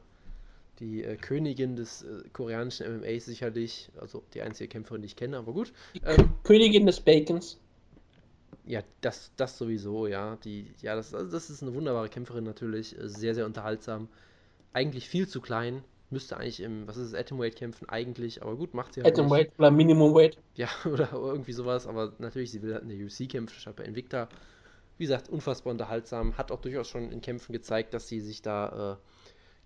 Die 0.81 1.03
äh, 1.03 1.17
Königin 1.17 1.75
des 1.75 2.03
äh, 2.03 2.23
koreanischen 2.33 2.99
MMA 2.99 3.19
sicherlich. 3.21 3.91
Also 3.99 4.23
die 4.35 4.43
einzige 4.43 4.69
Kämpferin, 4.69 5.01
die 5.01 5.07
ich 5.07 5.17
kenne, 5.17 5.39
aber 5.39 5.53
gut. 5.53 5.73
Ähm, 6.05 6.35
Königin 6.43 6.85
des 6.85 7.01
Bacons. 7.01 7.59
Ja, 8.67 8.83
das, 9.01 9.33
das 9.37 9.57
sowieso, 9.57 10.07
ja. 10.07 10.37
Die, 10.45 10.67
ja, 10.83 10.95
das, 10.95 11.15
also 11.15 11.31
das 11.31 11.49
ist 11.49 11.63
eine 11.63 11.75
wunderbare 11.75 12.09
Kämpferin 12.09 12.45
natürlich. 12.45 12.99
Äh, 12.99 13.09
sehr, 13.09 13.35
sehr 13.35 13.47
unterhaltsam. 13.47 14.09
Eigentlich 14.75 15.09
viel 15.09 15.27
zu 15.27 15.41
klein. 15.41 15.83
Müsste 16.11 16.37
eigentlich 16.37 16.61
im, 16.61 16.87
was 16.87 16.99
ist 16.99 17.09
es, 17.09 17.15
Atomweight 17.15 17.57
kämpfen 17.57 17.89
eigentlich, 17.89 18.43
aber 18.43 18.57
gut, 18.57 18.75
macht 18.75 18.95
sie 18.95 19.03
halt 19.03 19.19
Atomweight 19.19 19.51
oder 19.59 19.73
Minimum 19.73 20.15
Weight. 20.15 20.39
Ja, 20.55 20.69
oder 20.85 21.09
irgendwie 21.13 21.53
sowas, 21.53 21.87
aber 21.87 22.13
natürlich, 22.19 22.53
sie 22.53 22.63
will 22.63 22.75
halt 22.75 22.85
in 22.85 22.91
der 22.91 22.99
UFC 22.99 23.29
kämpfen, 23.29 23.59
statt 23.59 23.77
bei 23.77 23.85
Invicta. 23.85 24.29
Wie 24.99 25.05
gesagt, 25.05 25.29
unfassbar 25.29 25.73
unterhaltsam, 25.73 26.37
hat 26.39 26.51
auch 26.51 26.61
durchaus 26.61 26.89
schon 26.89 27.13
in 27.13 27.21
Kämpfen 27.21 27.53
gezeigt, 27.53 27.93
dass 27.95 28.09
sie 28.09 28.21
sich 28.21 28.43
da, 28.43 28.99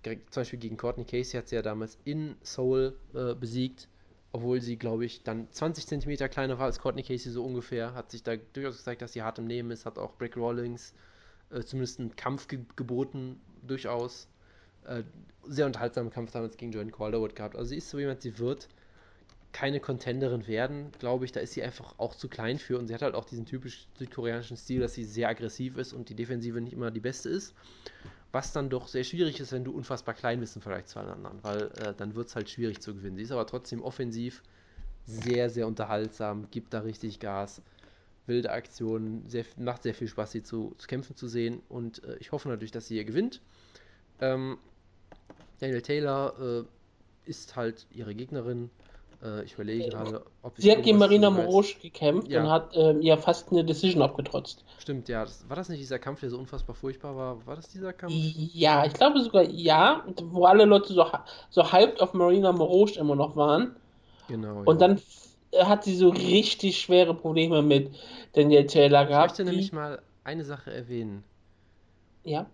äh, 0.04 0.16
zum 0.30 0.40
Beispiel 0.40 0.58
gegen 0.58 0.76
Courtney 0.76 1.04
Casey 1.04 1.38
hat 1.38 1.48
sie 1.48 1.56
ja 1.56 1.62
damals 1.62 1.98
in 2.04 2.36
Seoul 2.42 2.96
äh, 3.14 3.34
besiegt, 3.34 3.88
obwohl 4.32 4.60
sie, 4.60 4.76
glaube 4.76 5.04
ich, 5.04 5.22
dann 5.22 5.50
20 5.50 5.86
cm 5.86 6.30
kleiner 6.30 6.58
war 6.58 6.66
als 6.66 6.80
Courtney 6.80 7.02
Casey 7.02 7.30
so 7.30 7.44
ungefähr, 7.44 7.94
hat 7.94 8.10
sich 8.10 8.22
da 8.22 8.36
durchaus 8.36 8.78
gezeigt, 8.78 9.02
dass 9.02 9.12
sie 9.12 9.22
hart 9.22 9.38
im 9.38 9.46
Nehmen 9.46 9.70
ist, 9.70 9.86
hat 9.86 9.98
auch 9.98 10.14
Brick 10.14 10.36
Rawlings 10.36 10.94
äh, 11.50 11.62
zumindest 11.62 12.00
einen 12.00 12.16
Kampf 12.16 12.48
ge 12.48 12.60
geboten, 12.76 13.40
durchaus. 13.62 14.28
Äh, 14.84 15.02
sehr 15.44 15.66
unterhaltsamen 15.66 16.10
Kampf 16.10 16.32
damals 16.32 16.56
gegen 16.56 16.72
Joanne 16.72 16.90
Calderwood 16.90 17.34
gehabt. 17.34 17.56
Also 17.56 17.70
sie 17.70 17.76
ist 17.76 17.90
so 17.90 17.98
jemand, 17.98 18.22
sie 18.22 18.38
wird 18.38 18.68
keine 19.52 19.80
Contenderin 19.80 20.46
werden, 20.46 20.92
glaube 20.98 21.24
ich. 21.24 21.32
Da 21.32 21.40
ist 21.40 21.52
sie 21.52 21.62
einfach 21.62 21.94
auch 21.98 22.14
zu 22.14 22.28
klein 22.28 22.58
für 22.58 22.78
und 22.78 22.86
sie 22.86 22.94
hat 22.94 23.02
halt 23.02 23.14
auch 23.14 23.24
diesen 23.24 23.46
typisch 23.46 23.86
südkoreanischen 23.98 24.56
Stil, 24.56 24.80
dass 24.80 24.94
sie 24.94 25.04
sehr 25.04 25.28
aggressiv 25.28 25.76
ist 25.76 25.92
und 25.92 26.08
die 26.08 26.14
Defensive 26.14 26.60
nicht 26.60 26.72
immer 26.72 26.90
die 26.90 27.00
beste 27.00 27.28
ist. 27.28 27.54
Was 28.32 28.52
dann 28.52 28.70
doch 28.70 28.86
sehr 28.86 29.02
schwierig 29.02 29.40
ist, 29.40 29.50
wenn 29.50 29.64
du 29.64 29.72
unfassbar 29.72 30.14
klein 30.14 30.38
bist 30.38 30.54
im 30.54 30.62
Vergleich 30.62 30.86
zu 30.86 31.00
allen 31.00 31.10
anderen, 31.10 31.42
weil 31.42 31.62
äh, 31.78 31.94
dann 31.96 32.14
wird 32.14 32.28
es 32.28 32.36
halt 32.36 32.48
schwierig 32.48 32.80
zu 32.80 32.94
gewinnen. 32.94 33.16
Sie 33.16 33.22
ist 33.22 33.32
aber 33.32 33.46
trotzdem 33.46 33.82
offensiv 33.82 34.42
sehr, 35.04 35.50
sehr 35.50 35.66
unterhaltsam, 35.66 36.48
gibt 36.50 36.72
da 36.72 36.80
richtig 36.80 37.18
Gas, 37.18 37.60
wilde 38.26 38.50
Aktionen, 38.50 39.28
sehr, 39.28 39.44
macht 39.56 39.82
sehr 39.82 39.94
viel 39.94 40.06
Spaß, 40.06 40.30
sie 40.30 40.44
zu, 40.44 40.74
zu 40.78 40.86
kämpfen 40.86 41.16
zu 41.16 41.26
sehen 41.26 41.60
und 41.68 42.04
äh, 42.04 42.16
ich 42.18 42.30
hoffe 42.30 42.48
natürlich, 42.48 42.70
dass 42.70 42.86
sie 42.86 42.94
hier 42.94 43.04
gewinnt. 43.04 43.40
Ähm, 44.20 44.58
Daniel 45.58 45.82
Taylor 45.82 46.34
äh, 46.38 47.28
ist 47.28 47.56
halt 47.56 47.86
ihre 47.90 48.14
Gegnerin. 48.14 48.70
Äh, 49.22 49.44
ich 49.44 49.54
überlege 49.54 49.88
gerade, 49.90 50.24
ob 50.42 50.54
Sie 50.56 50.70
hat 50.70 50.82
gegen 50.82 50.98
Marina 50.98 51.30
Morosch 51.30 51.78
gekämpft 51.80 52.28
ja. 52.28 52.42
und 52.42 52.50
hat 52.50 52.74
äh, 52.74 52.98
ja 53.00 53.16
fast 53.16 53.50
eine 53.50 53.64
Decision 53.64 54.02
abgetrotzt. 54.02 54.64
Stimmt, 54.78 55.08
ja. 55.08 55.24
Das, 55.24 55.48
war 55.48 55.56
das 55.56 55.68
nicht 55.68 55.80
dieser 55.80 55.98
Kampf, 55.98 56.20
der 56.20 56.30
so 56.30 56.38
unfassbar 56.38 56.74
furchtbar 56.74 57.16
war? 57.16 57.46
War 57.46 57.56
das 57.56 57.68
dieser 57.68 57.92
Kampf? 57.92 58.14
Ja, 58.14 58.84
ich 58.86 58.94
glaube 58.94 59.20
sogar 59.20 59.42
ja, 59.42 60.04
wo 60.22 60.44
alle 60.44 60.64
Leute 60.64 60.92
so, 60.92 61.04
so 61.50 61.72
hyped 61.72 62.00
auf 62.00 62.14
Marina 62.14 62.52
Morosch 62.52 62.96
immer 62.96 63.14
noch 63.14 63.36
waren. 63.36 63.76
Genau. 64.28 64.62
Und 64.64 64.80
ja. 64.80 64.88
dann 64.88 65.00
hat 65.66 65.84
sie 65.84 65.96
so 65.96 66.10
richtig 66.10 66.80
schwere 66.80 67.14
Probleme 67.14 67.62
mit 67.62 67.94
Daniel 68.32 68.66
Taylor 68.66 69.04
gehabt. 69.06 69.32
Ich 69.32 69.38
möchte 69.38 69.50
nämlich 69.50 69.72
mal 69.72 70.00
eine 70.24 70.44
Sache 70.44 70.72
erwähnen. 70.72 71.24
Ja. 72.24 72.46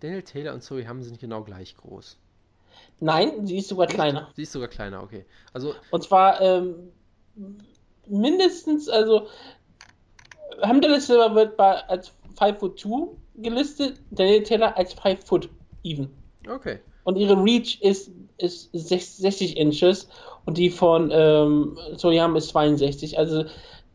Daniel 0.00 0.22
Taylor 0.22 0.54
und 0.54 0.62
Zoe 0.62 0.86
Hamm 0.86 1.02
sind 1.02 1.18
genau 1.18 1.42
gleich 1.42 1.76
groß. 1.76 2.16
Nein, 3.00 3.46
sie 3.46 3.58
ist 3.58 3.68
sogar 3.68 3.86
kleiner. 3.86 4.28
Sie 4.34 4.42
ist 4.42 4.52
sogar 4.52 4.68
kleiner, 4.68 5.02
okay. 5.02 5.24
Also 5.52 5.74
und 5.90 6.02
zwar 6.02 6.40
ähm, 6.40 6.92
mindestens, 8.06 8.88
also 8.88 9.28
Hamdallah 10.62 11.00
Silver 11.00 11.34
wird 11.34 11.56
bei, 11.56 11.76
als 11.88 12.12
5 12.38 12.58
foot 12.58 12.80
2 12.80 13.08
gelistet, 13.36 14.00
Daniel 14.10 14.42
Taylor 14.42 14.76
als 14.76 14.94
5 14.94 15.24
foot 15.24 15.48
even. 15.84 16.10
Okay. 16.48 16.80
Und 17.04 17.16
ihre 17.16 17.42
Reach 17.42 17.80
ist, 17.80 18.10
ist 18.38 18.70
60 18.72 19.56
Inches 19.56 20.08
und 20.44 20.58
die 20.58 20.70
von 20.70 21.10
ähm, 21.12 21.78
Soyam 21.96 22.36
ist 22.36 22.48
62. 22.48 23.18
Also 23.18 23.44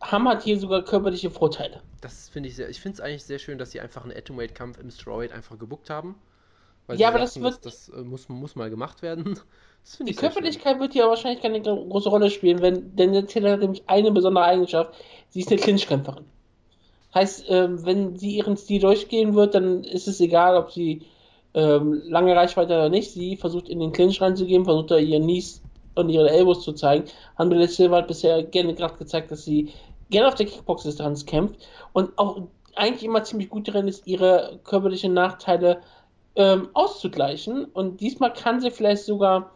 Ham 0.01 0.27
hat 0.27 0.43
hier 0.43 0.59
sogar 0.59 0.83
körperliche 0.83 1.29
Vorteile. 1.29 1.81
Das 2.01 2.29
finde 2.29 2.49
ich 2.49 2.55
sehr. 2.55 2.69
Ich 2.69 2.81
finde 2.81 2.95
es 2.95 3.01
eigentlich 3.01 3.23
sehr 3.23 3.39
schön, 3.39 3.57
dass 3.57 3.71
sie 3.71 3.79
einfach 3.79 4.03
einen 4.03 4.17
Atomweight-Kampf 4.17 4.79
im 4.79 4.89
Strawweight 4.89 5.31
einfach 5.31 5.57
gebuckt 5.57 5.89
haben. 5.89 6.15
Weil 6.87 6.99
ja, 6.99 7.07
aber 7.07 7.19
das 7.19 7.39
wird. 7.41 7.65
Das, 7.65 7.87
das, 7.87 7.89
äh, 7.89 8.03
muss, 8.03 8.27
muss 8.29 8.55
mal 8.55 8.69
gemacht 8.69 9.01
werden. 9.01 9.39
die 9.99 10.13
Körperlichkeit 10.13 10.79
wird 10.79 10.93
hier 10.93 11.07
wahrscheinlich 11.07 11.41
keine 11.41 11.61
große 11.61 12.09
Rolle 12.09 12.29
spielen, 12.29 12.61
wenn, 12.61 12.95
denn 12.95 13.13
der 13.13 13.25
Taylor 13.25 13.51
hat 13.51 13.59
nämlich 13.61 13.83
eine 13.87 14.11
besondere 14.11 14.45
Eigenschaft. 14.45 14.93
Sie 15.29 15.41
ist 15.41 15.51
eine 15.51 15.59
Clinchkämpferin. 15.59 16.25
Heißt, 17.13 17.45
ähm, 17.49 17.85
wenn 17.85 18.17
sie 18.17 18.35
ihren 18.35 18.57
Stil 18.57 18.81
durchgehen 18.81 19.35
wird, 19.35 19.55
dann 19.55 19.83
ist 19.83 20.07
es 20.07 20.19
egal, 20.19 20.57
ob 20.57 20.71
sie 20.71 21.03
ähm, 21.53 22.01
lange 22.05 22.35
Reichweite 22.35 22.73
oder 22.73 22.89
nicht. 22.89 23.11
Sie 23.11 23.37
versucht 23.37 23.69
in 23.69 23.79
den 23.79 23.91
Clinch 23.91 24.19
reinzugehen, 24.21 24.65
versucht 24.65 24.91
da 24.91 24.97
ihren 24.97 25.23
Knees 25.23 25.61
und 25.95 26.09
ihre 26.09 26.29
Elbows 26.29 26.63
zu 26.63 26.73
zeigen. 26.73 27.05
Andrea 27.35 27.67
Silva 27.67 27.97
hat 27.97 28.07
bisher 28.07 28.43
gerne 28.43 28.73
gerade 28.73 28.97
gezeigt, 28.97 29.31
dass 29.31 29.45
sie 29.45 29.71
gerne 30.09 30.27
auf 30.27 30.35
der 30.35 30.47
Kickbox-Distanz 30.47 31.25
kämpft 31.25 31.67
und 31.93 32.17
auch 32.17 32.41
eigentlich 32.75 33.03
immer 33.03 33.23
ziemlich 33.23 33.49
gut 33.49 33.67
darin 33.67 33.87
ist, 33.87 34.07
ihre 34.07 34.59
körperlichen 34.63 35.13
Nachteile 35.13 35.81
ähm, 36.35 36.69
auszugleichen. 36.73 37.65
Und 37.65 38.01
diesmal 38.01 38.33
kann 38.33 38.61
sie 38.61 38.71
vielleicht 38.71 39.03
sogar 39.03 39.51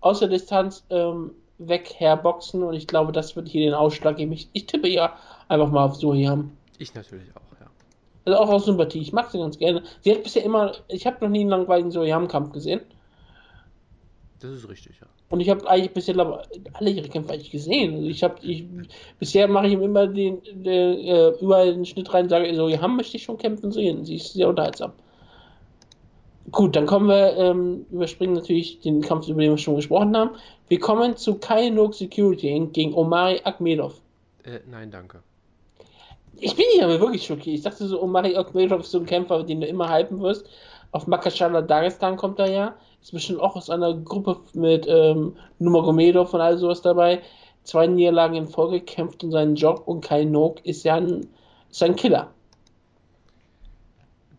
aus 0.00 0.20
der 0.20 0.28
Distanz 0.28 0.84
ähm, 0.90 1.32
weg 1.58 1.94
herboxen. 1.96 2.62
Und 2.62 2.74
ich 2.74 2.86
glaube, 2.86 3.12
das 3.12 3.36
wird 3.36 3.48
hier 3.48 3.66
den 3.66 3.74
Ausschlag 3.74 4.16
geben. 4.16 4.32
Ich, 4.32 4.48
ich 4.52 4.66
tippe 4.66 4.88
ja 4.88 5.16
einfach 5.48 5.70
mal 5.70 5.84
auf 5.84 5.96
Sohiam. 5.96 6.52
Ich 6.78 6.94
natürlich 6.94 7.28
auch, 7.34 7.60
ja. 7.60 7.66
Also 8.24 8.38
auch 8.38 8.48
aus 8.48 8.64
Sympathie. 8.64 9.00
Ich 9.00 9.12
mag 9.12 9.30
sie 9.30 9.38
ganz 9.38 9.58
gerne. 9.58 9.82
Sie 10.00 10.12
hat 10.12 10.22
bisher 10.22 10.44
immer, 10.44 10.72
ich 10.88 11.06
habe 11.06 11.18
noch 11.20 11.30
nie 11.30 11.40
einen 11.40 11.50
langweiligen 11.50 11.90
Sohiam-Kampf 11.90 12.52
gesehen. 12.52 12.80
Das 14.40 14.50
ist 14.52 14.68
richtig, 14.68 14.98
ja. 15.00 15.06
Und 15.28 15.38
ich 15.40 15.48
habe 15.48 15.68
eigentlich 15.68 15.92
bisher 15.92 16.14
glaube, 16.14 16.42
alle 16.72 16.90
ihre 16.90 17.08
Kämpfe 17.08 17.32
eigentlich 17.32 17.52
gesehen. 17.52 17.94
Also 17.94 18.08
ich 18.08 18.24
habe, 18.24 18.34
ich, 18.42 18.64
bisher 19.18 19.46
mache 19.46 19.68
ich 19.68 19.74
ihm 19.74 19.82
immer 19.82 20.08
den, 20.08 20.42
den 20.42 20.98
äh, 20.98 21.28
überall 21.40 21.72
den 21.72 21.84
Schnitt 21.86 22.12
rein 22.12 22.24
und 22.24 22.30
sage, 22.30 22.52
so, 22.54 22.68
ja, 22.68 22.88
möchte 22.88 23.16
ich 23.16 23.22
schon 23.22 23.38
kämpfen 23.38 23.70
sehen. 23.70 24.04
Sie 24.04 24.16
ist 24.16 24.32
sehr 24.32 24.48
unterhaltsam. 24.48 24.92
Gut, 26.52 26.74
dann 26.74 26.86
kommen 26.86 27.08
wir, 27.08 27.36
ähm, 27.36 27.86
überspringen 27.90 28.34
natürlich 28.34 28.80
den 28.80 29.02
Kampf, 29.02 29.28
über 29.28 29.42
den 29.42 29.50
wir 29.50 29.58
schon 29.58 29.76
gesprochen 29.76 30.16
haben. 30.16 30.30
Wir 30.68 30.80
kommen 30.80 31.16
zu 31.16 31.36
Kainok 31.36 31.94
Security 31.94 32.68
gegen 32.72 32.94
Omari 32.94 33.40
Akmedov. 33.44 34.00
Äh, 34.44 34.60
nein, 34.70 34.90
danke. 34.90 35.22
Ich 36.36 36.56
bin 36.56 36.64
hier 36.72 36.84
aber 36.84 37.00
wirklich 37.00 37.26
schockiert. 37.26 37.56
Ich 37.56 37.62
dachte 37.62 37.86
so, 37.86 38.02
Omari 38.02 38.36
Akmedov 38.36 38.80
ist 38.80 38.90
so 38.90 38.98
ein 38.98 39.06
Kämpfer, 39.06 39.42
den 39.42 39.60
du 39.60 39.66
immer 39.66 39.92
hypen 39.94 40.20
wirst. 40.20 40.48
Auf 40.92 41.06
Makashala 41.06 41.60
Dagestan 41.62 42.16
kommt 42.16 42.38
er 42.38 42.50
ja. 42.50 42.74
Ist 43.02 43.12
bestimmt 43.12 43.40
auch 43.40 43.56
aus 43.56 43.70
einer 43.70 43.94
Gruppe 43.94 44.38
mit 44.54 44.86
ähm, 44.88 45.36
Numagomedov 45.58 46.32
und 46.34 46.40
all 46.40 46.58
sowas 46.58 46.82
dabei. 46.82 47.20
Zwei 47.64 47.86
Niederlagen 47.86 48.34
in 48.36 48.48
Folge 48.48 48.80
kämpft 48.80 49.22
um 49.22 49.30
seinen 49.30 49.54
Job 49.54 49.82
und 49.86 50.02
Kainok 50.02 50.64
ist 50.64 50.84
ja 50.84 50.96
ein, 50.96 51.28
ist 51.70 51.82
ein 51.82 51.96
Killer. 51.96 52.30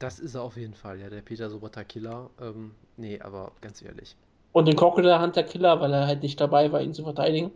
Das 0.01 0.19
ist 0.19 0.33
er 0.33 0.41
auf 0.41 0.57
jeden 0.57 0.73
Fall, 0.73 0.99
ja, 0.99 1.09
der 1.09 1.21
Peter 1.21 1.47
Sobota 1.47 1.83
Killer. 1.83 2.31
Ähm, 2.41 2.71
nee, 2.97 3.19
aber 3.21 3.51
ganz 3.61 3.83
ehrlich. 3.83 4.15
Und 4.51 4.67
den 4.67 4.75
Crocodile 4.75 5.21
Hunter 5.21 5.43
Killer, 5.43 5.79
weil 5.79 5.93
er 5.93 6.07
halt 6.07 6.23
nicht 6.23 6.41
dabei 6.41 6.71
war, 6.71 6.81
ihn 6.81 6.95
zu 6.95 7.03
verteidigen. 7.03 7.51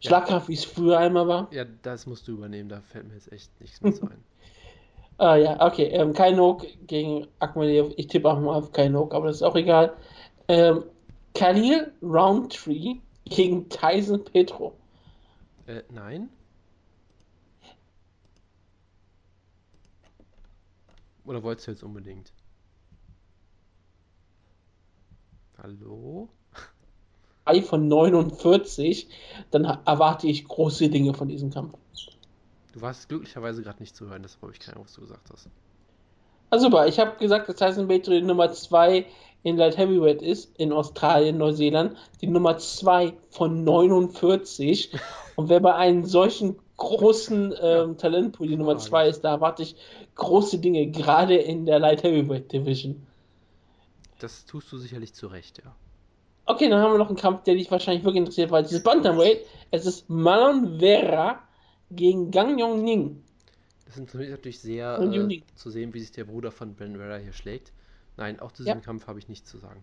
Ja. 0.00 0.10
Schlagkraft, 0.10 0.48
wie 0.48 0.54
es 0.54 0.64
früher 0.64 0.98
einmal 0.98 1.26
war. 1.26 1.48
Ja, 1.52 1.64
das 1.82 2.06
musst 2.06 2.28
du 2.28 2.32
übernehmen, 2.32 2.68
da 2.68 2.80
fällt 2.82 3.08
mir 3.08 3.14
jetzt 3.14 3.32
echt 3.32 3.50
nichts 3.60 3.80
mehr 3.80 3.94
zu 3.94 4.04
ein. 4.10 4.24
ah 5.18 5.34
ja, 5.34 5.66
okay. 5.66 5.86
Ähm, 5.86 6.12
Kainok 6.12 6.64
gegen 6.86 7.26
Akmadev. 7.40 7.92
Ich 7.96 8.06
tippe 8.06 8.30
auch 8.30 8.38
mal 8.38 8.54
auf 8.54 8.70
Kainok, 8.70 9.12
aber 9.12 9.26
das 9.26 9.36
ist 9.36 9.42
auch 9.42 9.56
egal. 9.56 9.92
Ähm, 10.46 10.84
Khalil 11.34 11.92
Roundtree 12.00 13.00
gegen 13.24 13.68
Tyson 13.68 14.22
Petro. 14.24 14.76
Äh, 15.66 15.82
nein. 15.92 16.28
Oder 21.26 21.42
wolltest 21.42 21.66
du 21.66 21.72
jetzt 21.72 21.82
unbedingt? 21.82 22.32
Hallo? 25.58 26.28
von 27.62 27.88
49, 27.88 29.08
dann 29.50 29.64
erwarte 29.64 30.26
ich 30.26 30.46
große 30.46 30.88
Dinge 30.88 31.14
von 31.14 31.28
diesem 31.28 31.50
Kampf. 31.50 31.74
Du 32.72 32.80
warst 32.80 33.08
glücklicherweise 33.08 33.62
gerade 33.62 33.80
nicht 33.80 33.96
zu 33.96 34.08
hören, 34.08 34.22
deshalb 34.22 34.42
habe 34.42 34.52
ich 34.52 34.58
keine 34.58 34.74
Ahnung, 34.74 34.86
was 34.86 34.94
du 34.94 35.00
gesagt 35.00 35.30
hast. 35.32 35.48
Ah, 36.50 36.58
super, 36.58 36.86
ich 36.86 36.98
habe 36.98 37.18
gesagt, 37.18 37.48
dass 37.48 37.56
Tyson 37.56 37.88
die 37.88 38.22
Nummer 38.22 38.52
2 38.52 39.06
in 39.42 39.56
Light 39.56 39.78
Heavyweight 39.78 40.22
ist, 40.22 40.56
in 40.58 40.72
Australien, 40.72 41.38
Neuseeland, 41.38 41.96
die 42.20 42.26
Nummer 42.26 42.58
2 42.58 43.14
von 43.30 43.64
49. 43.64 44.92
Und 45.36 45.48
wer 45.48 45.60
bei 45.60 45.74
einem 45.74 46.04
solchen 46.04 46.56
großen 46.76 47.54
ähm, 47.60 47.96
Talentpool 47.96 48.48
die 48.48 48.56
Nummer 48.56 48.76
2 48.76 49.08
ist, 49.08 49.22
da 49.22 49.32
erwarte 49.32 49.62
ich 49.62 49.76
große 50.14 50.58
Dinge, 50.58 50.86
gerade 50.88 51.36
in 51.36 51.66
der 51.66 51.78
Light 51.78 52.02
Heavyweight 52.02 52.52
Division. 52.52 53.06
Das 54.18 54.46
tust 54.46 54.70
du 54.72 54.78
sicherlich 54.78 55.14
zu 55.14 55.26
Recht, 55.26 55.62
ja. 55.64 55.74
Okay, 56.46 56.68
dann 56.68 56.80
haben 56.80 56.92
wir 56.92 56.98
noch 56.98 57.08
einen 57.08 57.16
Kampf, 57.16 57.42
der 57.42 57.54
dich 57.54 57.70
wahrscheinlich 57.70 58.04
wirklich 58.04 58.20
interessiert, 58.20 58.50
weil 58.50 58.62
dieses 58.62 58.82
Bantamweight, 58.82 59.44
es 59.72 59.84
ist 59.84 60.08
Malon 60.08 60.78
Vera 60.78 61.40
gegen 61.90 62.30
Gang 62.30 62.58
Yong 62.58 62.84
Ning. 62.84 63.22
Das 63.84 63.96
ist 63.96 64.14
natürlich 64.14 64.60
sehr 64.60 64.98
äh, 65.00 65.42
zu 65.54 65.70
sehen, 65.70 65.92
wie 65.92 66.00
sich 66.00 66.12
der 66.12 66.24
Bruder 66.24 66.52
von 66.52 66.74
Ben 66.74 66.96
Vera 66.96 67.16
hier 67.16 67.32
schlägt. 67.32 67.72
Nein, 68.16 68.40
auch 68.40 68.52
zu 68.52 68.62
diesem 68.62 68.78
ja. 68.78 68.84
Kampf 68.84 69.06
habe 69.06 69.18
ich 69.18 69.28
nichts 69.28 69.50
zu 69.50 69.58
sagen. 69.58 69.82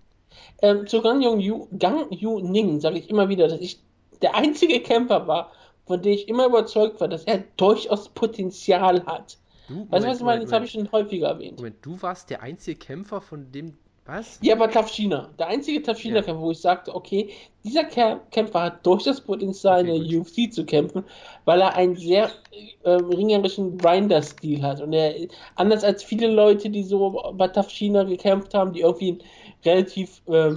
Ähm, 0.61 0.88
zu 0.88 1.02
Gang 1.02 1.22
Yong 1.22 1.40
Yu, 1.40 1.68
Gang 1.78 2.07
Yu 2.11 2.40
Ning 2.40 2.80
sage 2.80 2.98
ich 2.98 3.10
immer 3.10 3.30
wieder, 3.30 3.48
dass 3.48 3.60
ich 3.60 3.80
der 4.22 4.36
einzige 4.36 4.80
Kämpfer 4.80 5.28
war, 5.28 5.52
von 5.85 6.01
dem 6.01 6.14
ich 6.14 6.27
immer 6.27 6.45
überzeugt 6.45 6.99
war, 7.01 7.07
dass 7.07 7.23
er 7.26 7.43
durchaus 7.57 8.10
Potenzial 8.10 9.05
hat. 9.05 9.38
Du, 9.68 9.76
Moment, 9.76 9.91
weißt 9.91 10.05
du, 10.05 10.10
was 10.10 10.18
ich 10.18 10.23
meine? 10.23 10.41
Das 10.41 10.51
habe 10.51 10.65
ich 10.65 10.72
schon 10.72 10.91
häufiger 10.91 11.27
erwähnt. 11.27 11.57
Moment, 11.57 11.77
du 11.81 12.01
warst 12.01 12.30
der 12.30 12.41
einzige 12.41 12.77
Kämpfer, 12.77 13.22
von 13.22 13.51
dem 13.51 13.77
was? 14.05 14.38
Ja, 14.41 14.55
aber 14.55 14.69
Tafschina. 14.69 15.30
Der 15.39 15.47
einzige 15.47 15.81
Tafschina-Kämpfer, 15.81 16.34
ja. 16.34 16.41
wo 16.41 16.51
ich 16.51 16.60
sagte, 16.60 16.93
okay, 16.93 17.30
dieser 17.64 17.85
Kämpfer 17.85 18.61
hat 18.61 18.85
durch 18.85 19.03
das 19.03 19.22
Potenzial, 19.22 19.84
okay, 19.84 19.95
in 19.95 20.10
der 20.10 20.18
gut. 20.18 20.27
UFC 20.27 20.53
zu 20.53 20.65
kämpfen, 20.65 21.05
weil 21.45 21.61
er 21.61 21.76
einen 21.76 21.95
sehr 21.95 22.30
äh, 22.84 22.89
ringerischen 22.89 23.77
Grinder-Stil 23.77 24.61
hat. 24.61 24.81
Und 24.81 24.91
er, 24.91 25.15
anders 25.55 25.85
als 25.85 26.03
viele 26.03 26.27
Leute, 26.27 26.69
die 26.69 26.84
so 26.84 27.34
bei 27.35 27.47
Tafschina 27.47 28.03
gekämpft 28.03 28.53
haben, 28.53 28.73
die 28.73 28.81
irgendwie 28.81 29.11
einen 29.11 29.23
relativ 29.64 30.22
äh, 30.27 30.51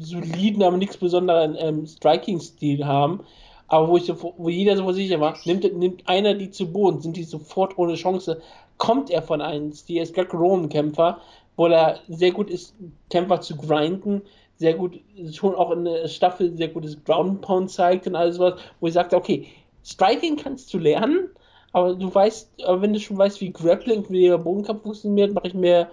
soliden, 0.00 0.62
aber 0.62 0.78
nichts 0.78 0.96
besonderen 0.96 1.54
ähm, 1.58 1.86
Striking-Stil 1.86 2.86
haben, 2.86 3.20
aber 3.68 3.88
wo, 3.88 3.96
ich 3.96 4.04
so, 4.04 4.34
wo 4.36 4.48
jeder 4.48 4.76
so 4.76 4.90
sicher 4.92 5.20
war, 5.20 5.36
nimmt, 5.44 5.64
nimmt 5.76 6.08
einer 6.08 6.34
die 6.34 6.50
zu 6.50 6.70
Boden, 6.70 7.00
sind 7.00 7.16
die 7.16 7.24
sofort 7.24 7.76
ohne 7.78 7.94
Chance, 7.94 8.40
kommt 8.78 9.10
er 9.10 9.22
von 9.22 9.40
einem 9.40 9.72
Stil, 9.72 9.98
er 9.98 10.02
ist 10.04 10.14
Greco-Roman-Kämpfer, 10.14 11.18
wo 11.56 11.66
er 11.66 11.98
sehr 12.08 12.32
gut 12.32 12.50
ist, 12.50 12.74
Kämpfer 13.10 13.40
zu 13.40 13.56
grinden, 13.56 14.22
sehr 14.58 14.74
gut, 14.74 15.00
schon 15.32 15.54
auch 15.54 15.70
in 15.70 15.84
der 15.84 16.08
Staffel 16.08 16.56
sehr 16.56 16.68
gutes 16.68 17.02
Ground 17.04 17.40
Pound 17.40 17.70
zeigt 17.70 18.06
und 18.06 18.14
alles 18.14 18.38
was, 18.38 18.54
wo 18.80 18.86
ich 18.86 18.94
sagte, 18.94 19.16
okay, 19.16 19.46
Striking 19.84 20.36
kannst 20.36 20.72
du 20.72 20.78
lernen, 20.78 21.30
aber 21.72 21.94
du 21.94 22.12
weißt, 22.14 22.50
wenn 22.80 22.92
du 22.92 23.00
schon 23.00 23.18
weißt, 23.18 23.40
wie 23.40 23.52
Grappling, 23.52 24.04
wie 24.08 24.28
der 24.28 24.38
Bodenkampf 24.38 24.82
funktioniert, 24.82 25.34
mache 25.34 25.48
ich 25.48 25.54
mir 25.54 25.88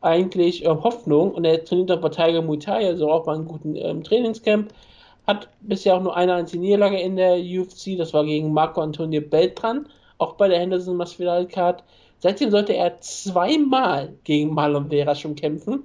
eigentlich 0.00 0.64
äh, 0.64 0.68
Hoffnung 0.68 1.32
und 1.32 1.44
er 1.44 1.64
trainiert 1.64 1.90
auch 1.90 2.00
bei 2.00 2.08
Tiger 2.08 2.42
Muay 2.42 2.58
Thai, 2.58 2.86
also 2.86 3.10
auch 3.10 3.24
bei 3.24 3.34
einem 3.34 3.46
guten 3.46 3.76
ähm, 3.76 4.02
Trainingscamp. 4.02 4.72
Hat 5.26 5.48
bisher 5.60 5.96
auch 5.96 6.02
nur 6.02 6.16
eine 6.16 6.34
einzige 6.34 6.62
Niederlage 6.62 6.98
in 6.98 7.16
der 7.16 7.36
UFC, 7.36 7.96
das 7.98 8.14
war 8.14 8.24
gegen 8.24 8.52
Marco 8.52 8.80
Antonio 8.80 9.20
Beltran, 9.20 9.88
auch 10.18 10.34
bei 10.34 10.48
der 10.48 10.60
Henderson 10.60 10.96
Masvidal 10.96 11.46
Card. 11.46 11.82
Seitdem 12.18 12.50
sollte 12.50 12.74
er 12.74 13.00
zweimal 13.00 14.14
gegen 14.24 14.54
Marlon 14.54 14.88
Vera 14.88 15.14
schon 15.14 15.34
kämpfen. 15.34 15.84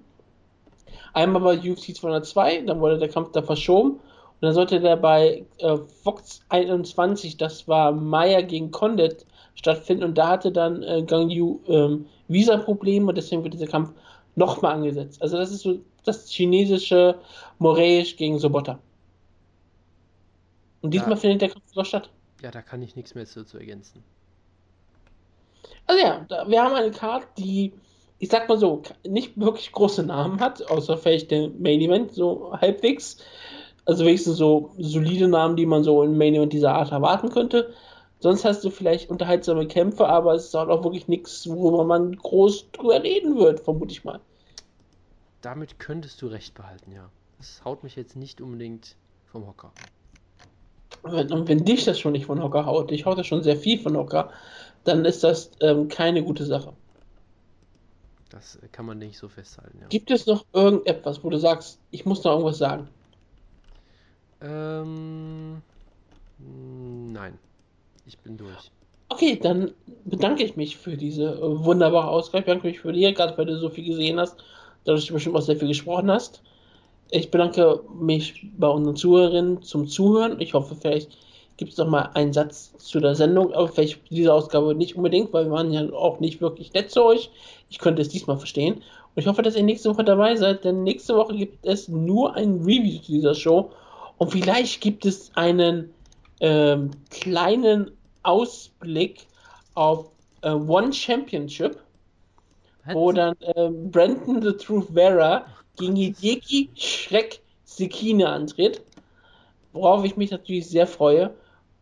Einmal 1.13 1.41
bei 1.41 1.71
UFC 1.71 1.95
202, 1.95 2.61
dann 2.61 2.79
wurde 2.79 2.97
der 2.97 3.09
Kampf 3.09 3.31
da 3.31 3.41
verschoben. 3.41 3.91
Und 3.91 4.47
dann 4.47 4.53
sollte 4.53 4.79
der 4.79 4.95
bei 4.95 5.43
äh, 5.57 5.77
Fox 6.03 6.41
21, 6.49 7.37
das 7.37 7.67
war 7.67 7.91
Meyer 7.91 8.43
gegen 8.43 8.71
Condit, 8.71 9.25
stattfinden. 9.55 10.03
Und 10.03 10.17
da 10.17 10.29
hatte 10.29 10.51
dann 10.51 10.83
äh, 10.83 11.03
Gang 11.03 11.29
Yu 11.29 11.59
ähm, 11.67 12.05
Visa-Probleme 12.27 13.07
und 13.07 13.17
deswegen 13.17 13.43
wird 13.43 13.53
dieser 13.53 13.67
Kampf 13.67 13.91
nochmal 14.35 14.75
angesetzt. 14.75 15.21
Also 15.21 15.37
das 15.37 15.51
ist 15.51 15.61
so 15.61 15.79
das 16.05 16.29
chinesische 16.29 17.15
Moreisch 17.59 18.15
gegen 18.15 18.39
Sobota. 18.39 18.79
Und 20.81 20.93
diesmal 20.93 21.11
ja. 21.11 21.17
findet 21.17 21.41
der 21.41 21.49
Kampf 21.49 21.67
sogar 21.67 21.85
statt. 21.85 22.09
Ja, 22.41 22.51
da 22.51 22.61
kann 22.61 22.81
ich 22.81 22.95
nichts 22.95 23.15
mehr 23.15 23.25
zu, 23.25 23.45
zu 23.45 23.57
ergänzen. 23.57 24.03
Also 25.87 26.01
ja, 26.01 26.25
wir 26.47 26.63
haben 26.63 26.75
eine 26.75 26.91
Karte, 26.91 27.27
die, 27.37 27.73
ich 28.19 28.29
sag 28.29 28.49
mal 28.49 28.57
so, 28.57 28.81
nicht 29.07 29.39
wirklich 29.39 29.71
große 29.71 30.03
Namen 30.03 30.39
hat, 30.39 30.69
außer 30.69 30.97
vielleicht 30.97 31.31
der 31.31 31.49
Main 31.49 31.81
Event, 31.81 32.13
so 32.13 32.53
halbwegs. 32.59 33.17
Also 33.85 34.05
wenigstens 34.05 34.37
so 34.37 34.71
solide 34.77 35.27
Namen, 35.27 35.55
die 35.55 35.65
man 35.65 35.83
so 35.83 36.03
im 36.03 36.17
Main 36.17 36.35
Event 36.35 36.53
dieser 36.53 36.73
Art 36.73 36.91
erwarten 36.91 37.29
könnte. 37.29 37.73
Sonst 38.19 38.45
hast 38.45 38.63
du 38.63 38.69
vielleicht 38.69 39.09
unterhaltsame 39.09 39.67
Kämpfe, 39.67 40.07
aber 40.07 40.35
es 40.35 40.45
ist 40.45 40.53
halt 40.53 40.69
auch 40.69 40.83
wirklich 40.83 41.07
nichts, 41.07 41.47
worüber 41.49 41.83
man 41.83 42.15
groß 42.15 42.71
drüber 42.71 43.01
reden 43.01 43.35
wird, 43.37 43.59
vermute 43.59 43.91
ich 43.91 44.03
mal. 44.03 44.19
Damit 45.41 45.79
könntest 45.79 46.21
du 46.21 46.27
recht 46.27 46.53
behalten, 46.53 46.91
ja. 46.91 47.09
Das 47.39 47.65
haut 47.65 47.83
mich 47.83 47.95
jetzt 47.95 48.15
nicht 48.15 48.39
unbedingt 48.39 48.95
vom 49.25 49.47
Hocker. 49.47 49.71
Und 51.03 51.47
wenn 51.47 51.65
dich 51.65 51.85
das 51.85 51.99
schon 51.99 52.11
nicht 52.11 52.25
von 52.25 52.41
Hocker 52.41 52.65
haut, 52.65 52.91
ich 52.91 53.05
haut 53.05 53.17
das 53.17 53.27
schon 53.27 53.43
sehr 53.43 53.57
viel 53.57 53.79
von 53.79 53.97
Hocker, 53.97 54.29
dann 54.83 55.05
ist 55.05 55.23
das 55.23 55.51
ähm, 55.59 55.87
keine 55.87 56.23
gute 56.23 56.45
Sache. 56.45 56.73
Das 58.29 58.57
kann 58.71 58.85
man 58.85 58.97
nicht 58.99 59.17
so 59.17 59.27
festhalten. 59.27 59.77
Ja. 59.81 59.87
Gibt 59.87 60.09
es 60.09 60.25
noch 60.25 60.45
irgendetwas, 60.53 61.23
wo 61.23 61.29
du 61.29 61.37
sagst, 61.37 61.79
ich 61.91 62.05
muss 62.05 62.23
noch 62.23 62.31
irgendwas 62.31 62.57
sagen? 62.57 62.87
Ähm, 64.41 65.61
nein, 66.39 67.37
ich 68.05 68.17
bin 68.19 68.37
durch. 68.37 68.71
Okay, 69.09 69.37
dann 69.41 69.71
bedanke 70.05 70.43
ich 70.43 70.55
mich 70.55 70.77
für 70.77 70.95
diese 70.95 71.33
äh, 71.33 71.65
wunderbare 71.65 72.07
Ausgabe. 72.07 72.39
Ich 72.39 72.45
bedanke 72.45 72.67
mich 72.67 72.79
für 72.79 72.93
dir, 72.93 73.13
gerade 73.13 73.37
weil 73.37 73.45
du 73.45 73.59
so 73.59 73.69
viel 73.69 73.85
gesehen 73.85 74.19
hast, 74.19 74.41
dadurch 74.85 75.07
du 75.07 75.13
bestimmt 75.13 75.35
auch 75.35 75.41
sehr 75.41 75.57
viel 75.57 75.67
gesprochen 75.67 76.09
hast. 76.09 76.41
Ich 77.11 77.29
bedanke 77.29 77.81
mich 77.99 78.47
bei 78.57 78.67
unseren 78.69 78.95
Zuhörerinnen 78.95 79.61
zum 79.63 79.87
Zuhören. 79.87 80.39
Ich 80.39 80.53
hoffe, 80.53 80.75
vielleicht 80.75 81.17
gibt 81.57 81.73
es 81.73 81.77
noch 81.77 81.87
mal 81.87 82.09
einen 82.13 82.31
Satz 82.31 82.73
zu 82.77 83.01
der 83.01 83.15
Sendung, 83.15 83.53
aber 83.53 83.67
vielleicht 83.67 83.99
diese 84.09 84.33
Ausgabe 84.33 84.73
nicht 84.73 84.95
unbedingt, 84.95 85.33
weil 85.33 85.45
wir 85.45 85.51
waren 85.51 85.73
ja 85.73 85.91
auch 85.91 86.21
nicht 86.21 86.39
wirklich 86.39 86.73
nett 86.73 86.89
zu 86.89 87.03
euch. 87.03 87.29
Ich 87.69 87.79
könnte 87.79 88.01
es 88.01 88.07
diesmal 88.07 88.37
verstehen. 88.37 88.75
Und 88.75 88.83
ich 89.17 89.27
hoffe, 89.27 89.41
dass 89.41 89.57
ihr 89.57 89.63
nächste 89.63 89.89
Woche 89.89 90.05
dabei 90.05 90.37
seid, 90.37 90.63
denn 90.63 90.83
nächste 90.83 91.15
Woche 91.17 91.35
gibt 91.35 91.65
es 91.65 91.89
nur 91.89 92.33
ein 92.35 92.61
Review 92.61 93.01
zu 93.01 93.11
dieser 93.11 93.35
Show. 93.35 93.71
Und 94.17 94.31
vielleicht 94.31 94.79
gibt 94.79 95.05
es 95.05 95.31
einen 95.35 95.93
ähm, 96.39 96.91
kleinen 97.09 97.91
Ausblick 98.23 99.27
auf 99.73 100.09
äh, 100.43 100.51
One 100.51 100.93
Championship, 100.93 101.77
Was? 102.85 102.95
wo 102.95 103.11
dann 103.11 103.35
äh, 103.41 103.69
Brandon 103.69 104.41
the 104.41 104.53
Truth 104.53 104.87
Vera 104.93 105.45
gegen 105.77 105.95
Hideki 105.95 106.69
Schreck 106.75 107.41
Sekine 107.63 108.29
antritt. 108.29 108.81
Worauf 109.73 110.03
ich 110.03 110.17
mich 110.17 110.31
natürlich 110.31 110.67
sehr 110.67 110.87
freue. 110.87 111.33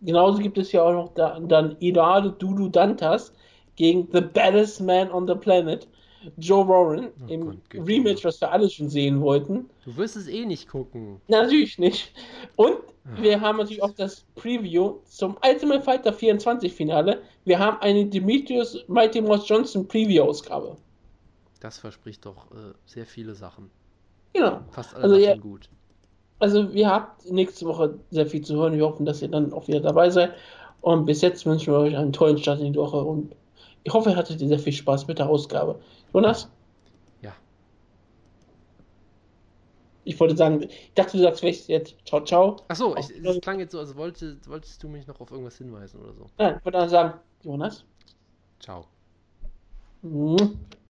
Genauso 0.01 0.39
gibt 0.39 0.57
es 0.57 0.71
ja 0.71 0.83
auch 0.83 0.93
noch 0.93 1.13
da, 1.13 1.39
dann 1.39 1.75
Eduardo 1.81 2.29
Dudu 2.29 2.69
Dantas 2.69 3.33
gegen 3.75 4.07
The 4.13 4.21
Baddest 4.21 4.81
Man 4.81 5.11
on 5.11 5.27
the 5.27 5.35
Planet, 5.35 5.87
Joe 6.37 6.67
Warren, 6.67 7.09
oh 7.21 7.31
im 7.31 7.45
Gott, 7.45 7.87
Rematch, 7.87 8.23
was 8.23 8.39
wir 8.39 8.51
alle 8.51 8.69
schon 8.69 8.89
sehen 8.89 9.21
wollten. 9.21 9.69
Du 9.85 9.95
wirst 9.97 10.15
es 10.15 10.27
eh 10.27 10.45
nicht 10.45 10.69
gucken. 10.69 11.19
Natürlich 11.27 11.79
nicht. 11.79 12.13
Und 12.55 12.77
Ach. 13.05 13.21
wir 13.21 13.41
haben 13.41 13.57
natürlich 13.57 13.81
auch 13.81 13.93
das 13.93 14.25
Preview 14.35 14.99
zum 15.05 15.37
Ultimate 15.45 15.81
Fighter 15.81 16.13
24 16.13 16.73
Finale. 16.73 17.21
Wir 17.45 17.59
haben 17.59 17.77
eine 17.81 18.05
Demetrius 18.05 18.85
Mighty 18.87 19.21
Mouse 19.21 19.47
Johnson 19.47 19.87
Preview-Ausgabe. 19.87 20.77
Das 21.59 21.77
verspricht 21.77 22.25
doch 22.25 22.51
äh, 22.51 22.73
sehr 22.85 23.05
viele 23.05 23.35
Sachen. 23.35 23.69
Genau. 24.33 24.59
Fast 24.71 24.95
alle 24.95 25.03
also, 25.03 25.15
ja, 25.17 25.35
gut 25.35 25.69
also 26.39 26.69
ihr 26.69 26.89
habt 26.89 27.29
nächste 27.29 27.65
Woche 27.65 27.99
sehr 28.09 28.25
viel 28.25 28.41
zu 28.41 28.55
hören. 28.55 28.73
Wir 28.73 28.85
hoffen, 28.85 29.05
dass 29.05 29.21
ihr 29.21 29.27
dann 29.27 29.53
auch 29.53 29.67
wieder 29.67 29.81
dabei 29.81 30.09
seid. 30.09 30.33
Und 30.81 31.05
bis 31.05 31.21
jetzt 31.21 31.45
wünschen 31.45 31.73
wir 31.73 31.79
euch 31.79 31.95
einen 31.95 32.13
tollen 32.13 32.37
Start 32.37 32.61
in 32.61 32.73
die 32.73 32.79
Woche 32.79 32.97
und 32.97 33.35
ich 33.83 33.93
hoffe, 33.93 34.11
ihr 34.11 34.15
hattet 34.15 34.39
sehr 34.39 34.59
viel 34.59 34.73
Spaß 34.73 35.07
mit 35.07 35.19
der 35.19 35.29
Ausgabe. 35.29 35.79
Jonas? 36.13 36.49
Ja. 37.21 37.33
Ich 40.05 40.17
wollte 40.19 40.37
sagen, 40.37 40.63
ich 40.63 40.93
dachte, 40.95 41.17
du 41.17 41.23
sagst 41.23 41.43
jetzt 41.43 41.95
ciao, 42.05 42.23
ciao. 42.23 42.57
Achso, 42.69 42.95
es 42.95 43.11
klang 43.41 43.59
jetzt 43.59 43.73
so, 43.73 43.79
als 43.79 43.95
wollte, 43.95 44.37
wolltest 44.47 44.81
du 44.81 44.87
mich 44.87 45.05
noch 45.07 45.19
auf 45.19 45.31
irgendwas 45.31 45.57
hinweisen 45.57 45.99
oder 45.99 46.13
so. 46.13 46.27
Nein, 46.37 46.55
ich 46.59 46.65
wollte 46.65 46.77
dann 46.77 46.89
sagen, 46.89 47.19
Jonas? 47.43 47.83
Ciao. 48.59 48.85
Mhm. 50.01 50.59